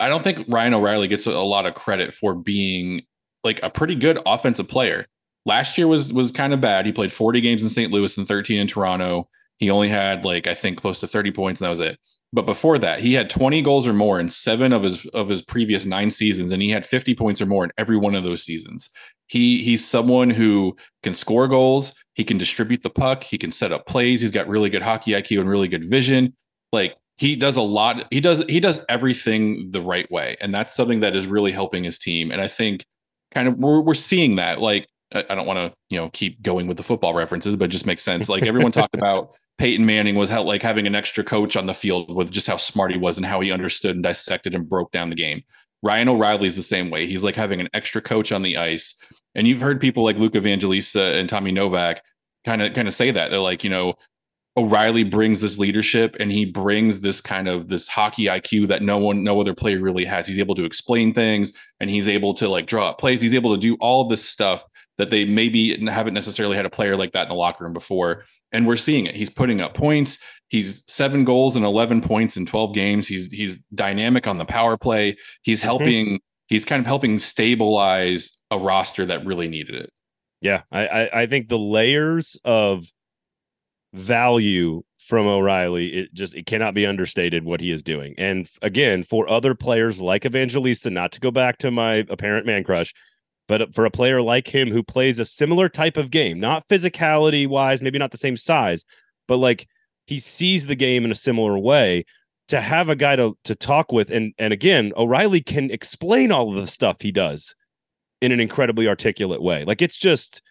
I 0.00 0.08
don't 0.08 0.22
think 0.22 0.44
Ryan 0.48 0.74
O'Reilly 0.74 1.08
gets 1.08 1.26
a, 1.26 1.32
a 1.32 1.42
lot 1.42 1.66
of 1.66 1.74
credit 1.74 2.14
for 2.14 2.34
being 2.34 3.02
like 3.44 3.60
a 3.62 3.70
pretty 3.70 3.94
good 3.94 4.18
offensive 4.26 4.68
player 4.68 5.06
last 5.48 5.76
year 5.78 5.88
was 5.88 6.12
was 6.12 6.30
kind 6.30 6.52
of 6.52 6.60
bad. 6.60 6.86
He 6.86 6.92
played 6.92 7.12
40 7.12 7.40
games 7.40 7.62
in 7.64 7.68
St. 7.70 7.90
Louis 7.90 8.16
and 8.16 8.28
13 8.28 8.60
in 8.60 8.68
Toronto. 8.68 9.28
He 9.56 9.70
only 9.70 9.88
had 9.88 10.24
like 10.24 10.46
I 10.46 10.54
think 10.54 10.78
close 10.78 11.00
to 11.00 11.08
30 11.08 11.32
points 11.32 11.60
and 11.60 11.66
that 11.66 11.70
was 11.70 11.80
it. 11.80 11.98
But 12.32 12.46
before 12.46 12.78
that, 12.78 13.00
he 13.00 13.14
had 13.14 13.30
20 13.30 13.62
goals 13.62 13.86
or 13.86 13.94
more 13.94 14.20
in 14.20 14.28
7 14.28 14.72
of 14.72 14.82
his 14.82 15.06
of 15.06 15.28
his 15.28 15.40
previous 15.40 15.86
9 15.86 16.10
seasons 16.10 16.52
and 16.52 16.60
he 16.60 16.70
had 16.70 16.84
50 16.84 17.14
points 17.14 17.40
or 17.40 17.46
more 17.46 17.64
in 17.64 17.72
every 17.78 17.96
one 17.96 18.14
of 18.14 18.24
those 18.24 18.42
seasons. 18.42 18.90
He 19.26 19.62
he's 19.62 19.86
someone 19.86 20.30
who 20.30 20.76
can 21.02 21.14
score 21.14 21.48
goals, 21.48 21.94
he 22.14 22.24
can 22.24 22.36
distribute 22.36 22.82
the 22.82 22.90
puck, 22.90 23.24
he 23.24 23.38
can 23.38 23.50
set 23.50 23.72
up 23.72 23.86
plays, 23.86 24.20
he's 24.20 24.30
got 24.30 24.48
really 24.48 24.68
good 24.68 24.82
hockey 24.82 25.12
IQ 25.12 25.40
and 25.40 25.48
really 25.48 25.68
good 25.68 25.88
vision. 25.88 26.34
Like 26.70 26.96
he 27.16 27.34
does 27.34 27.56
a 27.56 27.62
lot 27.62 28.06
he 28.10 28.20
does 28.20 28.44
he 28.48 28.60
does 28.60 28.84
everything 28.88 29.70
the 29.70 29.82
right 29.82 30.10
way 30.10 30.36
and 30.40 30.52
that's 30.52 30.74
something 30.74 31.00
that 31.00 31.16
is 31.16 31.26
really 31.26 31.50
helping 31.50 31.82
his 31.82 31.98
team 31.98 32.30
and 32.30 32.40
I 32.40 32.46
think 32.46 32.84
kind 33.32 33.48
of 33.48 33.56
we're, 33.56 33.80
we're 33.80 33.94
seeing 33.94 34.36
that 34.36 34.60
like 34.60 34.86
I 35.14 35.34
don't 35.34 35.46
want 35.46 35.58
to, 35.58 35.74
you 35.88 35.98
know, 35.98 36.10
keep 36.10 36.42
going 36.42 36.66
with 36.66 36.76
the 36.76 36.82
football 36.82 37.14
references, 37.14 37.56
but 37.56 37.66
it 37.66 37.68
just 37.68 37.86
makes 37.86 38.02
sense. 38.02 38.28
Like 38.28 38.44
everyone 38.44 38.72
talked 38.72 38.94
about 38.94 39.30
Peyton 39.58 39.84
Manning 39.84 40.14
was 40.14 40.30
how 40.30 40.42
like 40.42 40.62
having 40.62 40.86
an 40.86 40.94
extra 40.94 41.24
coach 41.24 41.56
on 41.56 41.66
the 41.66 41.74
field 41.74 42.14
with 42.14 42.30
just 42.30 42.46
how 42.46 42.56
smart 42.56 42.92
he 42.92 42.98
was 42.98 43.16
and 43.16 43.26
how 43.26 43.40
he 43.40 43.50
understood 43.50 43.96
and 43.96 44.02
dissected 44.02 44.54
and 44.54 44.68
broke 44.68 44.92
down 44.92 45.10
the 45.10 45.16
game. 45.16 45.42
Ryan 45.82 46.08
O'Reilly 46.08 46.46
is 46.46 46.56
the 46.56 46.62
same 46.62 46.90
way. 46.90 47.06
He's 47.06 47.22
like 47.22 47.36
having 47.36 47.60
an 47.60 47.68
extra 47.72 48.00
coach 48.00 48.32
on 48.32 48.42
the 48.42 48.56
ice. 48.56 49.00
And 49.34 49.46
you've 49.46 49.60
heard 49.60 49.80
people 49.80 50.04
like 50.04 50.16
Luke 50.16 50.34
Evangelista 50.34 51.14
and 51.14 51.28
Tommy 51.28 51.52
Novak 51.52 52.02
kind 52.44 52.62
of 52.62 52.72
kind 52.72 52.88
of 52.88 52.94
say 52.94 53.10
that. 53.10 53.30
They're 53.30 53.40
like, 53.40 53.64
you 53.64 53.70
know, 53.70 53.94
O'Reilly 54.56 55.04
brings 55.04 55.40
this 55.40 55.58
leadership 55.58 56.16
and 56.18 56.32
he 56.32 56.44
brings 56.44 57.00
this 57.00 57.20
kind 57.20 57.46
of 57.46 57.68
this 57.68 57.86
hockey 57.86 58.24
IQ 58.24 58.68
that 58.68 58.82
no 58.82 58.98
one, 58.98 59.22
no 59.22 59.40
other 59.40 59.54
player 59.54 59.80
really 59.80 60.04
has. 60.04 60.26
He's 60.26 60.38
able 60.38 60.56
to 60.56 60.64
explain 60.64 61.14
things 61.14 61.52
and 61.78 61.88
he's 61.88 62.08
able 62.08 62.34
to 62.34 62.48
like 62.48 62.66
draw 62.66 62.90
up 62.90 62.98
plays. 62.98 63.20
He's 63.20 63.34
able 63.34 63.54
to 63.54 63.60
do 63.60 63.76
all 63.76 64.08
this 64.08 64.24
stuff 64.24 64.64
that 64.98 65.10
they 65.10 65.24
maybe 65.24 65.86
haven't 65.86 66.14
necessarily 66.14 66.56
had 66.56 66.66
a 66.66 66.70
player 66.70 66.96
like 66.96 67.12
that 67.12 67.22
in 67.22 67.28
the 67.28 67.34
locker 67.34 67.64
room 67.64 67.72
before. 67.72 68.24
And 68.52 68.66
we're 68.66 68.76
seeing 68.76 69.06
it. 69.06 69.14
He's 69.14 69.30
putting 69.30 69.60
up 69.60 69.74
points. 69.74 70.18
He's 70.48 70.82
seven 70.86 71.24
goals 71.24 71.56
and 71.56 71.64
11 71.64 72.02
points 72.02 72.36
in 72.36 72.46
12 72.46 72.74
games. 72.74 73.06
He's 73.06 73.30
he's 73.30 73.56
dynamic 73.74 74.26
on 74.26 74.38
the 74.38 74.44
power 74.44 74.76
play. 74.76 75.16
He's 75.42 75.60
mm-hmm. 75.60 75.66
helping. 75.66 76.06
Mm-hmm. 76.06 76.16
He's 76.46 76.64
kind 76.64 76.80
of 76.80 76.86
helping 76.86 77.18
stabilize 77.18 78.38
a 78.50 78.58
roster 78.58 79.04
that 79.06 79.24
really 79.24 79.48
needed 79.48 79.74
it. 79.74 79.90
Yeah, 80.40 80.62
I 80.72 81.10
I 81.12 81.26
think 81.26 81.48
the 81.48 81.58
layers 81.58 82.38
of 82.44 82.86
value 83.92 84.82
from 84.98 85.26
O'Reilly, 85.26 85.88
it 85.88 86.14
just 86.14 86.34
it 86.34 86.46
cannot 86.46 86.74
be 86.74 86.86
understated 86.86 87.44
what 87.44 87.60
he 87.60 87.70
is 87.72 87.82
doing. 87.82 88.14
And 88.18 88.48
again, 88.62 89.02
for 89.02 89.28
other 89.28 89.54
players 89.54 90.00
like 90.00 90.26
Evangelista, 90.26 90.90
not 90.90 91.12
to 91.12 91.20
go 91.20 91.30
back 91.30 91.58
to 91.58 91.70
my 91.70 92.04
apparent 92.08 92.46
man 92.46 92.62
crush, 92.62 92.94
but 93.48 93.74
for 93.74 93.84
a 93.84 93.90
player 93.90 94.22
like 94.22 94.46
him 94.46 94.70
who 94.70 94.82
plays 94.82 95.18
a 95.18 95.24
similar 95.24 95.68
type 95.68 95.96
of 95.96 96.10
game, 96.10 96.38
not 96.38 96.68
physicality 96.68 97.46
wise, 97.46 97.82
maybe 97.82 97.98
not 97.98 98.10
the 98.10 98.16
same 98.16 98.36
size, 98.36 98.84
but 99.26 99.38
like 99.38 99.66
he 100.06 100.18
sees 100.18 100.66
the 100.66 100.76
game 100.76 101.04
in 101.04 101.10
a 101.10 101.16
similar 101.16 101.58
way, 101.58 102.04
to 102.48 102.60
have 102.60 102.88
a 102.88 102.96
guy 102.96 103.16
to 103.16 103.36
to 103.44 103.54
talk 103.54 103.92
with 103.92 104.10
and 104.10 104.32
and 104.38 104.52
again, 104.52 104.92
O'Reilly 104.96 105.40
can 105.40 105.70
explain 105.70 106.30
all 106.30 106.50
of 106.50 106.60
the 106.60 106.66
stuff 106.66 107.00
he 107.00 107.12
does 107.12 107.54
in 108.20 108.32
an 108.32 108.40
incredibly 108.40 108.88
articulate 108.88 109.42
way. 109.42 109.64
Like 109.64 109.82
it's 109.82 109.98
just 109.98 110.42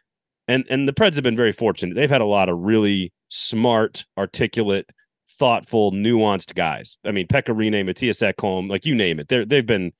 and 0.47 0.65
and 0.69 0.87
the 0.87 0.93
Preds 0.93 1.15
have 1.15 1.23
been 1.23 1.35
very 1.35 1.51
fortunate. 1.51 1.95
They've 1.95 2.09
had 2.09 2.21
a 2.21 2.25
lot 2.25 2.49
of 2.49 2.59
really 2.59 3.11
smart, 3.29 4.05
articulate, 4.17 4.89
thoughtful, 5.29 5.91
nuanced 5.91 6.55
guys. 6.55 6.97
I 7.05 7.11
mean, 7.11 7.27
Pekka 7.27 7.55
Rinne, 7.55 7.85
Mattias 7.85 8.21
Ekholm, 8.21 8.69
like 8.69 8.85
you 8.85 8.95
name 8.95 9.19
it. 9.19 9.27
They're 9.27 9.45
they've 9.45 9.65
been 9.65 9.91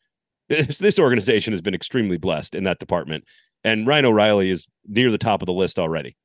this, 0.49 0.77
this 0.77 0.99
organization 0.99 1.53
has 1.53 1.61
been 1.61 1.75
extremely 1.75 2.17
blessed 2.17 2.55
in 2.55 2.63
that 2.65 2.79
department. 2.79 3.25
And 3.63 3.87
Ryan 3.87 4.05
O'Reilly 4.05 4.49
is 4.49 4.67
near 4.87 5.11
the 5.11 5.17
top 5.17 5.41
of 5.41 5.45
the 5.45 5.53
list 5.53 5.79
already. 5.79 6.15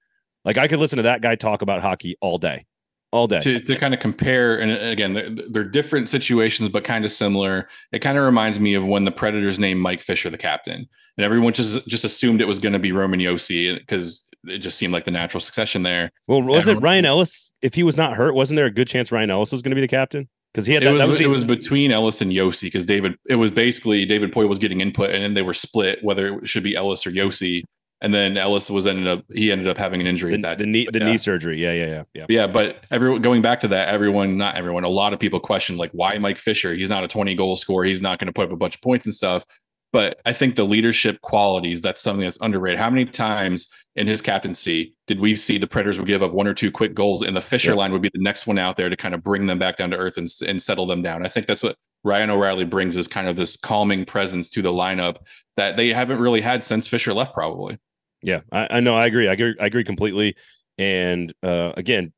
Like 0.44 0.58
I 0.58 0.68
could 0.68 0.78
listen 0.78 0.96
to 0.96 1.04
that 1.04 1.22
guy 1.22 1.34
talk 1.34 1.62
about 1.62 1.82
hockey 1.82 2.16
all 2.20 2.38
day, 2.38 2.66
all 3.12 3.26
day. 3.26 3.40
To, 3.40 3.60
to 3.60 3.76
kind 3.76 3.94
of 3.94 4.00
compare, 4.00 4.60
and 4.60 4.72
again, 4.72 5.14
they're, 5.14 5.30
they're 5.30 5.64
different 5.64 6.08
situations, 6.08 6.68
but 6.68 6.84
kind 6.84 7.04
of 7.04 7.12
similar. 7.12 7.68
It 7.92 8.00
kind 8.00 8.18
of 8.18 8.24
reminds 8.24 8.58
me 8.58 8.74
of 8.74 8.84
when 8.84 9.04
the 9.04 9.12
Predators 9.12 9.58
named 9.58 9.80
Mike 9.80 10.00
Fisher 10.00 10.30
the 10.30 10.38
captain, 10.38 10.88
and 11.16 11.24
everyone 11.24 11.52
just 11.52 11.86
just 11.86 12.04
assumed 12.04 12.40
it 12.40 12.48
was 12.48 12.58
going 12.58 12.72
to 12.72 12.80
be 12.80 12.92
Roman 12.92 13.20
Josi 13.20 13.78
because 13.78 14.28
it 14.44 14.58
just 14.58 14.76
seemed 14.76 14.92
like 14.92 15.04
the 15.04 15.10
natural 15.12 15.40
succession 15.40 15.84
there. 15.84 16.10
Well, 16.26 16.42
was 16.42 16.66
it 16.66 16.80
Ryan 16.80 17.04
Ellis? 17.04 17.54
If 17.62 17.74
he 17.74 17.84
was 17.84 17.96
not 17.96 18.14
hurt, 18.14 18.34
wasn't 18.34 18.56
there 18.56 18.66
a 18.66 18.70
good 18.70 18.88
chance 18.88 19.12
Ryan 19.12 19.30
Ellis 19.30 19.52
was 19.52 19.62
going 19.62 19.70
to 19.70 19.76
be 19.76 19.80
the 19.80 19.88
captain? 19.88 20.28
Because 20.52 20.66
he 20.66 20.74
had 20.74 20.82
that, 20.82 20.90
it 20.90 20.92
was, 20.92 21.00
that 21.00 21.08
was 21.08 21.16
the, 21.18 21.24
it 21.24 21.28
was 21.28 21.44
between 21.44 21.90
Ellis 21.90 22.20
and 22.20 22.30
Josi 22.32 22.62
because 22.62 22.84
David 22.84 23.14
it 23.28 23.36
was 23.36 23.50
basically 23.50 24.04
David 24.04 24.32
Poile 24.32 24.48
was 24.48 24.58
getting 24.58 24.80
input 24.80 25.10
and 25.10 25.22
then 25.22 25.34
they 25.34 25.42
were 25.42 25.54
split 25.54 25.98
whether 26.02 26.38
it 26.38 26.48
should 26.48 26.62
be 26.62 26.76
Ellis 26.76 27.06
or 27.06 27.10
Josi 27.10 27.62
and 28.02 28.12
then 28.12 28.36
Ellis 28.36 28.68
was 28.68 28.86
ended 28.86 29.06
up 29.06 29.24
he 29.32 29.50
ended 29.50 29.68
up 29.68 29.78
having 29.78 30.00
an 30.00 30.06
injury 30.06 30.32
The, 30.32 30.36
at 30.38 30.42
that 30.42 30.58
the 30.58 30.66
knee, 30.66 30.86
the 30.92 30.98
yeah. 30.98 31.04
knee 31.06 31.16
surgery. 31.16 31.58
Yeah, 31.58 31.72
yeah, 31.72 31.86
yeah, 31.86 32.02
yeah. 32.14 32.26
Yeah, 32.28 32.46
but 32.48 32.84
everyone 32.90 33.22
going 33.22 33.42
back 33.42 33.60
to 33.60 33.68
that, 33.68 33.88
everyone, 33.88 34.36
not 34.36 34.56
everyone, 34.56 34.84
a 34.84 34.88
lot 34.88 35.12
of 35.12 35.20
people 35.20 35.40
question 35.40 35.76
like 35.76 35.92
why 35.92 36.18
Mike 36.18 36.36
Fisher? 36.36 36.74
He's 36.74 36.90
not 36.90 37.04
a 37.04 37.08
20 37.08 37.34
goal 37.36 37.56
scorer. 37.56 37.84
He's 37.84 38.02
not 38.02 38.18
going 38.18 38.26
to 38.26 38.32
put 38.32 38.46
up 38.46 38.52
a 38.52 38.56
bunch 38.56 38.74
of 38.74 38.82
points 38.82 39.06
and 39.06 39.14
stuff. 39.14 39.44
But 39.92 40.20
I 40.24 40.32
think 40.32 40.54
the 40.54 40.64
leadership 40.64 41.20
qualities, 41.20 41.82
that's 41.82 42.00
something 42.00 42.24
that's 42.24 42.40
underrated. 42.40 42.78
How 42.80 42.88
many 42.88 43.04
times 43.04 43.70
in 43.94 44.06
his 44.06 44.22
captaincy 44.22 44.94
did 45.06 45.20
we 45.20 45.36
see 45.36 45.58
the 45.58 45.66
Predators 45.66 45.98
would 45.98 46.08
give 46.08 46.22
up 46.22 46.32
one 46.32 46.46
or 46.46 46.54
two 46.54 46.70
quick 46.70 46.94
goals 46.94 47.20
and 47.22 47.36
the 47.36 47.42
Fisher 47.42 47.72
Yeah. 47.72 47.76
line 47.76 47.92
would 47.92 48.00
be 48.00 48.10
the 48.14 48.22
next 48.22 48.46
one 48.46 48.56
out 48.58 48.78
there 48.78 48.88
to 48.88 48.96
kind 48.96 49.14
of 49.14 49.22
bring 49.22 49.46
them 49.46 49.58
back 49.58 49.76
down 49.76 49.90
to 49.90 49.98
earth 49.98 50.16
and, 50.16 50.28
and 50.48 50.62
settle 50.62 50.86
them 50.86 51.02
down? 51.02 51.24
I 51.24 51.28
think 51.28 51.46
that's 51.46 51.62
what 51.62 51.76
Ryan 52.04 52.30
O'Reilly 52.30 52.64
brings 52.64 52.96
is 52.96 53.06
kind 53.06 53.28
of 53.28 53.36
this 53.36 53.56
calming 53.56 54.06
presence 54.06 54.48
to 54.50 54.62
the 54.62 54.72
lineup 54.72 55.18
that 55.58 55.76
they 55.76 55.90
haven't 55.92 56.20
really 56.20 56.40
had 56.40 56.64
since 56.64 56.88
Fisher 56.88 57.12
left, 57.12 57.34
probably. 57.34 57.78
Yeah, 58.22 58.40
I, 58.50 58.68
I 58.70 58.80
know. 58.80 58.94
I 58.94 59.06
agree. 59.06 59.28
I 59.28 59.34
agree. 59.34 59.54
I 59.60 59.66
agree 59.66 59.84
completely. 59.84 60.36
And 60.78 61.34
uh, 61.42 61.72
again, 61.76 62.12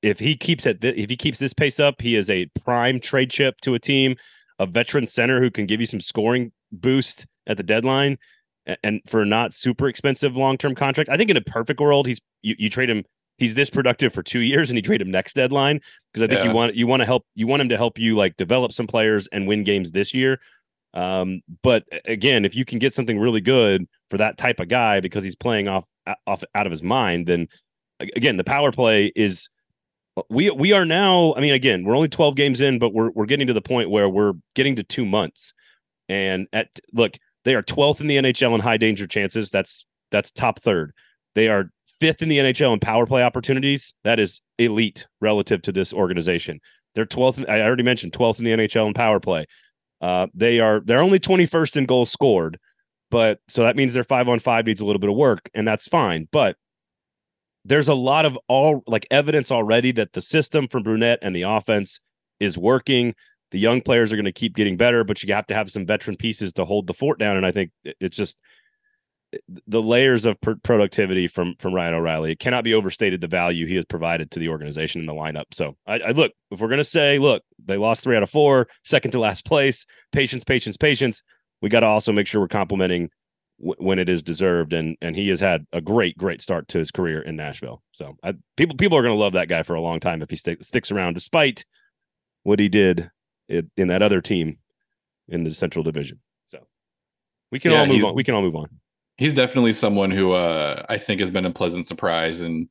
if 0.00 0.18
he 0.18 0.36
keeps 0.36 0.66
at 0.66 0.80
thi- 0.80 0.88
if 0.96 1.10
he 1.10 1.16
keeps 1.16 1.38
this 1.38 1.52
pace 1.52 1.78
up, 1.78 2.00
he 2.00 2.16
is 2.16 2.30
a 2.30 2.46
prime 2.64 2.98
trade 2.98 3.30
chip 3.30 3.56
to 3.60 3.74
a 3.74 3.78
team, 3.78 4.16
a 4.58 4.66
veteran 4.66 5.06
center 5.06 5.38
who 5.40 5.50
can 5.50 5.66
give 5.66 5.80
you 5.80 5.86
some 5.86 6.00
scoring 6.00 6.50
boost 6.72 7.26
at 7.46 7.56
the 7.56 7.62
deadline, 7.62 8.18
and 8.82 9.00
for 9.06 9.22
a 9.22 9.26
not 9.26 9.52
super 9.54 9.88
expensive 9.88 10.36
long 10.36 10.56
term 10.56 10.74
contract. 10.74 11.10
I 11.10 11.16
think 11.16 11.30
in 11.30 11.36
a 11.36 11.42
perfect 11.42 11.80
world, 11.80 12.06
he's 12.06 12.20
you, 12.42 12.54
you 12.58 12.70
trade 12.70 12.90
him. 12.90 13.04
He's 13.38 13.54
this 13.54 13.70
productive 13.70 14.12
for 14.12 14.22
two 14.22 14.40
years, 14.40 14.70
and 14.70 14.76
you 14.76 14.82
trade 14.82 15.00
him 15.00 15.10
next 15.10 15.34
deadline 15.34 15.80
because 16.12 16.22
I 16.22 16.26
think 16.26 16.40
Yeah. 16.40 16.50
you 16.50 16.54
want 16.54 16.74
you 16.74 16.86
want 16.86 17.00
to 17.00 17.06
help 17.06 17.24
you 17.34 17.46
want 17.46 17.62
him 17.62 17.70
to 17.70 17.76
help 17.76 17.98
you 17.98 18.16
like 18.16 18.36
develop 18.36 18.72
some 18.72 18.86
players 18.86 19.28
and 19.28 19.46
win 19.48 19.64
games 19.64 19.92
this 19.92 20.12
year. 20.12 20.40
Um, 20.92 21.40
but 21.62 21.84
again, 22.04 22.44
if 22.44 22.54
you 22.54 22.64
can 22.64 22.78
get 22.78 22.92
something 22.92 23.18
really 23.18 23.40
good 23.40 23.86
for 24.10 24.18
that 24.18 24.36
type 24.36 24.60
of 24.60 24.68
guy 24.68 25.00
because 25.00 25.24
he's 25.24 25.36
playing 25.36 25.68
off 25.68 25.84
off 26.26 26.44
out 26.54 26.66
of 26.66 26.70
his 26.70 26.82
mind, 26.82 27.26
then 27.26 27.48
again, 28.00 28.36
the 28.36 28.44
power 28.44 28.72
play 28.72 29.12
is 29.16 29.48
we 30.28 30.50
we 30.50 30.72
are 30.72 30.84
now. 30.84 31.32
I 31.34 31.40
mean, 31.40 31.54
again, 31.54 31.84
we're 31.84 31.96
only 31.96 32.08
twelve 32.08 32.34
games 32.34 32.60
in, 32.60 32.78
but 32.78 32.92
we're 32.92 33.10
we're 33.10 33.26
getting 33.26 33.46
to 33.46 33.52
the 33.52 33.62
point 33.62 33.90
where 33.90 34.08
we're 34.08 34.34
getting 34.54 34.76
to 34.76 34.82
two 34.82 35.06
months. 35.06 35.54
And 36.10 36.48
at 36.52 36.68
look, 36.92 37.16
they 37.44 37.54
are 37.54 37.62
twelfth 37.62 38.00
in 38.00 38.08
the 38.08 38.16
NHL 38.16 38.54
in 38.54 38.60
high 38.60 38.76
danger 38.76 39.06
chances. 39.06 39.50
That's 39.50 39.86
that's 40.10 40.30
top 40.32 40.60
third. 40.60 40.92
They 41.36 41.48
are 41.48 41.70
fifth 42.00 42.20
in 42.20 42.28
the 42.28 42.38
NHL 42.38 42.72
in 42.72 42.80
power 42.80 43.06
play 43.06 43.22
opportunities. 43.22 43.94
That 44.02 44.18
is 44.18 44.40
elite 44.58 45.06
relative 45.20 45.62
to 45.62 45.72
this 45.72 45.92
organization. 45.92 46.60
They're 46.94 47.06
twelfth. 47.06 47.44
I 47.48 47.62
already 47.62 47.84
mentioned 47.84 48.12
twelfth 48.12 48.40
in 48.40 48.44
the 48.44 48.50
NHL 48.50 48.88
in 48.88 48.94
power 48.94 49.20
play. 49.20 49.46
Uh, 50.00 50.26
they 50.34 50.58
are 50.58 50.80
they're 50.80 51.02
only 51.02 51.20
twenty 51.20 51.46
first 51.46 51.76
in 51.76 51.86
goals 51.86 52.10
scored, 52.10 52.58
but 53.10 53.38
so 53.48 53.62
that 53.62 53.76
means 53.76 53.94
their 53.94 54.02
five 54.02 54.28
on 54.28 54.40
five 54.40 54.66
needs 54.66 54.80
a 54.80 54.84
little 54.84 55.00
bit 55.00 55.10
of 55.10 55.16
work, 55.16 55.48
and 55.54 55.68
that's 55.68 55.86
fine. 55.86 56.28
But 56.32 56.56
there's 57.64 57.88
a 57.88 57.94
lot 57.94 58.24
of 58.24 58.36
all 58.48 58.82
like 58.88 59.06
evidence 59.12 59.52
already 59.52 59.92
that 59.92 60.12
the 60.12 60.20
system 60.20 60.66
from 60.66 60.82
Brunette 60.82 61.20
and 61.22 61.36
the 61.36 61.42
offense 61.42 62.00
is 62.40 62.58
working. 62.58 63.14
The 63.50 63.58
young 63.58 63.80
players 63.80 64.12
are 64.12 64.16
going 64.16 64.24
to 64.26 64.32
keep 64.32 64.54
getting 64.54 64.76
better, 64.76 65.04
but 65.04 65.22
you 65.22 65.32
have 65.34 65.46
to 65.48 65.54
have 65.54 65.70
some 65.70 65.86
veteran 65.86 66.16
pieces 66.16 66.52
to 66.54 66.64
hold 66.64 66.86
the 66.86 66.94
fort 66.94 67.18
down. 67.18 67.36
And 67.36 67.44
I 67.44 67.52
think 67.52 67.70
it's 67.84 68.16
just 68.16 68.36
the 69.66 69.82
layers 69.82 70.24
of 70.24 70.40
pr- 70.40 70.52
productivity 70.62 71.26
from 71.26 71.54
from 71.58 71.74
Ryan 71.74 71.94
O'Reilly. 71.94 72.32
It 72.32 72.38
cannot 72.38 72.64
be 72.64 72.74
overstated 72.74 73.20
the 73.20 73.28
value 73.28 73.66
he 73.66 73.76
has 73.76 73.84
provided 73.84 74.30
to 74.32 74.38
the 74.38 74.48
organization 74.48 75.00
in 75.00 75.06
the 75.06 75.14
lineup. 75.14 75.46
So 75.52 75.76
I, 75.86 76.00
I 76.00 76.10
look 76.10 76.32
if 76.50 76.60
we're 76.60 76.68
going 76.68 76.78
to 76.78 76.84
say, 76.84 77.18
look, 77.18 77.42
they 77.64 77.76
lost 77.76 78.02
three 78.02 78.16
out 78.16 78.22
of 78.22 78.30
four, 78.30 78.68
second 78.84 79.12
to 79.12 79.20
last 79.20 79.44
place, 79.44 79.86
patience, 80.12 80.44
patience, 80.44 80.76
patience. 80.76 81.22
We 81.62 81.68
got 81.68 81.80
to 81.80 81.86
also 81.86 82.12
make 82.12 82.26
sure 82.26 82.40
we're 82.40 82.48
complimenting 82.48 83.10
when 83.58 83.98
it 83.98 84.08
is 84.08 84.22
deserved, 84.22 84.72
and 84.72 84.96
and 85.00 85.14
he 85.14 85.28
has 85.28 85.40
had 85.40 85.66
a 85.72 85.80
great, 85.80 86.16
great 86.16 86.40
start 86.40 86.66
to 86.68 86.78
his 86.78 86.90
career 86.90 87.20
in 87.20 87.36
Nashville. 87.36 87.82
So 87.92 88.16
I, 88.22 88.34
people 88.56 88.76
people 88.76 88.96
are 88.98 89.02
going 89.02 89.14
to 89.14 89.20
love 89.20 89.34
that 89.34 89.48
guy 89.48 89.62
for 89.62 89.74
a 89.74 89.80
long 89.80 90.00
time 90.00 90.22
if 90.22 90.30
he 90.30 90.36
stick, 90.36 90.62
sticks 90.62 90.90
around, 90.90 91.14
despite 91.14 91.64
what 92.42 92.58
he 92.58 92.68
did 92.68 93.10
in, 93.50 93.70
in 93.76 93.88
that 93.88 94.02
other 94.02 94.20
team 94.20 94.58
in 95.28 95.44
the 95.44 95.52
Central 95.52 95.82
Division. 95.82 96.20
So 96.46 96.60
we 97.52 97.58
can 97.58 97.72
Yeah, 97.72 97.80
all 97.80 97.86
move 97.86 98.04
on. 98.04 98.14
We 98.14 98.24
can 98.24 98.34
all 98.34 98.42
move 98.42 98.56
on. 98.56 98.68
he's 99.18 99.34
definitely 99.34 99.72
someone 99.72 100.10
who 100.10 100.32
uh, 100.32 100.84
I 100.88 100.96
think 100.98 101.20
has 101.20 101.30
been 101.30 101.44
a 101.44 101.50
pleasant 101.50 101.86
surprise. 101.86 102.40
And 102.40 102.68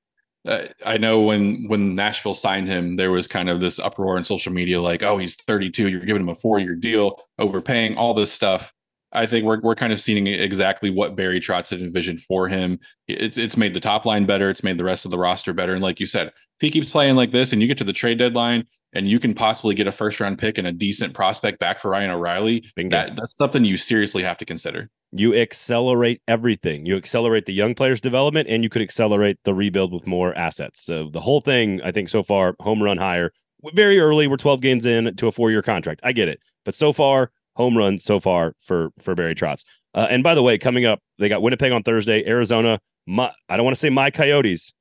uh, 0.47 0.67
I 0.85 0.97
know 0.97 1.21
when 1.21 1.67
when 1.67 1.93
Nashville 1.93 2.33
signed 2.33 2.67
him, 2.67 2.95
there 2.95 3.11
was 3.11 3.27
kind 3.27 3.49
of 3.49 3.59
this 3.59 3.77
uproar 3.79 4.17
on 4.17 4.23
social 4.23 4.51
media, 4.53 4.81
like, 4.81 5.03
"Oh, 5.03 5.17
he's 5.17 5.35
32. 5.35 5.89
You're 5.89 5.99
giving 6.01 6.21
him 6.23 6.29
a 6.29 6.35
four 6.35 6.59
year 6.59 6.75
deal, 6.75 7.21
overpaying, 7.37 7.97
all 7.97 8.13
this 8.13 8.31
stuff." 8.31 8.73
I 9.11 9.25
think 9.25 9.45
we're 9.45 9.59
we're 9.61 9.75
kind 9.75 9.91
of 9.91 9.99
seeing 9.99 10.27
exactly 10.27 10.89
what 10.89 11.15
Barry 11.15 11.39
Trotz 11.39 11.71
had 11.71 11.81
envisioned 11.81 12.21
for 12.21 12.47
him. 12.47 12.79
It, 13.07 13.37
it's 13.37 13.57
made 13.57 13.73
the 13.73 13.79
top 13.79 14.05
line 14.05 14.25
better. 14.25 14.49
It's 14.49 14.63
made 14.63 14.77
the 14.77 14.83
rest 14.83 15.05
of 15.05 15.11
the 15.11 15.17
roster 15.17 15.53
better. 15.53 15.73
And 15.73 15.81
like 15.81 15.99
you 15.99 16.05
said, 16.05 16.27
if 16.27 16.33
he 16.59 16.69
keeps 16.69 16.89
playing 16.89 17.15
like 17.15 17.31
this, 17.31 17.51
and 17.51 17.61
you 17.61 17.67
get 17.67 17.77
to 17.79 17.83
the 17.83 17.93
trade 17.93 18.19
deadline, 18.19 18.65
and 18.93 19.07
you 19.07 19.19
can 19.19 19.33
possibly 19.33 19.73
get 19.73 19.87
a 19.87 19.91
first 19.91 20.19
round 20.19 20.37
pick 20.37 20.57
and 20.57 20.67
a 20.67 20.71
decent 20.71 21.13
prospect 21.13 21.59
back 21.59 21.79
for 21.79 21.89
Ryan 21.89 22.11
O'Reilly, 22.11 22.63
that 22.75 23.15
that's 23.15 23.35
something 23.35 23.65
you 23.65 23.77
seriously 23.77 24.21
have 24.23 24.37
to 24.37 24.45
consider. 24.45 24.89
you 25.11 25.35
accelerate 25.35 26.21
everything. 26.27 26.85
You 26.85 26.95
accelerate 26.95 27.45
the 27.45 27.53
young 27.53 27.73
players' 27.73 28.01
development, 28.01 28.47
and 28.47 28.63
you 28.63 28.69
could 28.69 28.81
accelerate 28.83 29.39
the 29.43 29.53
rebuild 29.55 29.91
with 29.91 30.05
more 30.05 30.37
assets. 30.37 30.83
So 30.83 31.09
the 31.11 31.21
whole 31.21 31.41
thing, 31.41 31.81
I 31.83 31.91
think, 31.91 32.09
so 32.09 32.21
far, 32.21 32.55
home 32.59 32.83
run 32.83 32.97
higher. 32.97 33.31
Very 33.73 33.99
early, 33.99 34.27
we're 34.27 34.37
12 34.37 34.61
games 34.61 34.85
in 34.85 35.15
to 35.15 35.27
a 35.27 35.31
four-year 35.31 35.61
contract. 35.63 35.99
I 36.03 36.11
get 36.11 36.27
it, 36.27 36.39
but 36.63 36.75
so 36.75 36.93
far, 36.93 37.31
home 37.55 37.77
run 37.77 37.97
so 37.97 38.19
far 38.19 38.53
for 38.61 38.89
for 38.99 39.15
Barry 39.15 39.35
Trotz. 39.35 39.63
Uh, 39.93 40.07
and 40.09 40.23
by 40.23 40.35
the 40.35 40.43
way, 40.43 40.57
coming 40.57 40.85
up, 40.85 40.99
they 41.17 41.29
got 41.29 41.41
Winnipeg 41.41 41.71
on 41.71 41.83
Thursday, 41.83 42.25
Arizona. 42.27 42.79
My, 43.07 43.31
I 43.49 43.57
don't 43.57 43.63
want 43.63 43.75
to 43.75 43.79
say 43.79 43.89
my 43.89 44.11
Coyotes, 44.11 44.71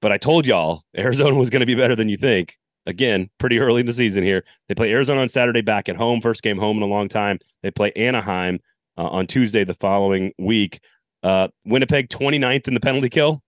but 0.00 0.10
I 0.10 0.18
told 0.18 0.46
y'all 0.46 0.82
Arizona 0.98 1.34
was 1.34 1.50
going 1.50 1.60
to 1.60 1.66
be 1.66 1.74
better 1.74 1.94
than 1.94 2.08
you 2.08 2.16
think. 2.16 2.56
Again, 2.86 3.28
pretty 3.38 3.58
early 3.58 3.80
in 3.80 3.86
the 3.86 3.92
season 3.92 4.22
here. 4.22 4.44
They 4.68 4.74
play 4.74 4.92
Arizona 4.92 5.20
on 5.20 5.28
Saturday 5.28 5.60
back 5.60 5.88
at 5.88 5.96
home, 5.96 6.20
first 6.20 6.42
game 6.42 6.56
home 6.56 6.76
in 6.76 6.84
a 6.84 6.86
long 6.86 7.08
time. 7.08 7.40
They 7.62 7.72
play 7.72 7.90
Anaheim 7.92 8.60
uh, 8.96 9.08
on 9.08 9.26
Tuesday 9.26 9.64
the 9.64 9.74
following 9.74 10.32
week. 10.38 10.80
Uh, 11.24 11.48
Winnipeg 11.64 12.08
29th 12.08 12.68
in 12.68 12.74
the 12.74 12.80
penalty 12.80 13.08
kill. 13.08 13.42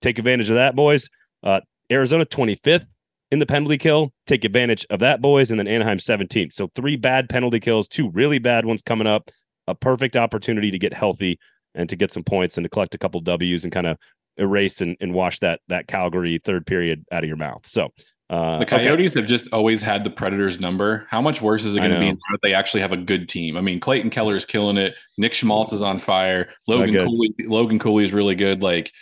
Take 0.00 0.18
advantage 0.18 0.50
of 0.50 0.56
that, 0.56 0.74
boys. 0.74 1.08
Uh, 1.44 1.60
Arizona 1.92 2.26
25th 2.26 2.86
in 3.32 3.38
the 3.38 3.46
penalty 3.46 3.78
kill. 3.78 4.12
Take 4.26 4.44
advantage 4.44 4.86
of 4.90 5.00
that, 5.00 5.22
boys. 5.22 5.50
And 5.50 5.58
then 5.58 5.66
Anaheim 5.66 5.96
17th. 5.96 6.52
So 6.52 6.70
three 6.76 6.96
bad 6.96 7.30
penalty 7.30 7.58
kills, 7.58 7.88
two 7.88 8.10
really 8.10 8.38
bad 8.38 8.66
ones 8.66 8.82
coming 8.82 9.06
up. 9.06 9.30
A 9.66 9.74
perfect 9.74 10.16
opportunity 10.16 10.70
to 10.70 10.78
get 10.78 10.92
healthy 10.92 11.38
and 11.74 11.88
to 11.88 11.96
get 11.96 12.12
some 12.12 12.22
points 12.22 12.58
and 12.58 12.64
to 12.64 12.68
collect 12.68 12.94
a 12.94 12.98
couple 12.98 13.20
W's 13.20 13.64
and 13.64 13.72
kind 13.72 13.86
of 13.86 13.96
erase 14.36 14.80
and, 14.80 14.96
and 15.00 15.14
wash 15.14 15.38
that 15.38 15.60
that 15.68 15.86
Calgary 15.86 16.40
third 16.44 16.66
period 16.66 17.04
out 17.10 17.22
of 17.22 17.28
your 17.28 17.36
mouth. 17.36 17.66
So 17.66 17.88
uh, 18.28 18.58
The 18.58 18.64
okay. 18.64 18.84
Coyotes 18.84 19.14
have 19.14 19.26
just 19.26 19.52
always 19.52 19.80
had 19.80 20.04
the 20.04 20.10
Predators 20.10 20.60
number. 20.60 21.06
How 21.08 21.22
much 21.22 21.40
worse 21.40 21.64
is 21.64 21.76
it 21.76 21.80
going 21.80 21.92
to 21.92 22.00
be 22.00 22.10
that 22.10 22.38
they 22.42 22.54
actually 22.54 22.80
have 22.80 22.92
a 22.92 22.96
good 22.96 23.28
team? 23.28 23.56
I 23.56 23.60
mean, 23.60 23.78
Clayton 23.78 24.10
Keller 24.10 24.36
is 24.36 24.44
killing 24.44 24.76
it. 24.76 24.96
Nick 25.16 25.32
Schmaltz 25.32 25.72
is 25.72 25.80
on 25.80 25.98
fire. 25.98 26.50
Logan. 26.66 27.06
Cooley, 27.06 27.34
Logan 27.40 27.78
Cooley 27.78 28.04
is 28.04 28.12
really 28.12 28.34
good. 28.34 28.62
Like, 28.62 28.92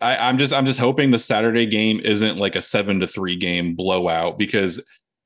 I, 0.00 0.16
I'm 0.28 0.38
just, 0.38 0.52
I'm 0.52 0.66
just 0.66 0.78
hoping 0.78 1.10
the 1.10 1.18
Saturday 1.18 1.66
game 1.66 2.00
isn't 2.00 2.38
like 2.38 2.56
a 2.56 2.62
seven 2.62 3.00
to 3.00 3.06
three 3.06 3.36
game 3.36 3.74
blowout 3.74 4.38
because 4.38 4.80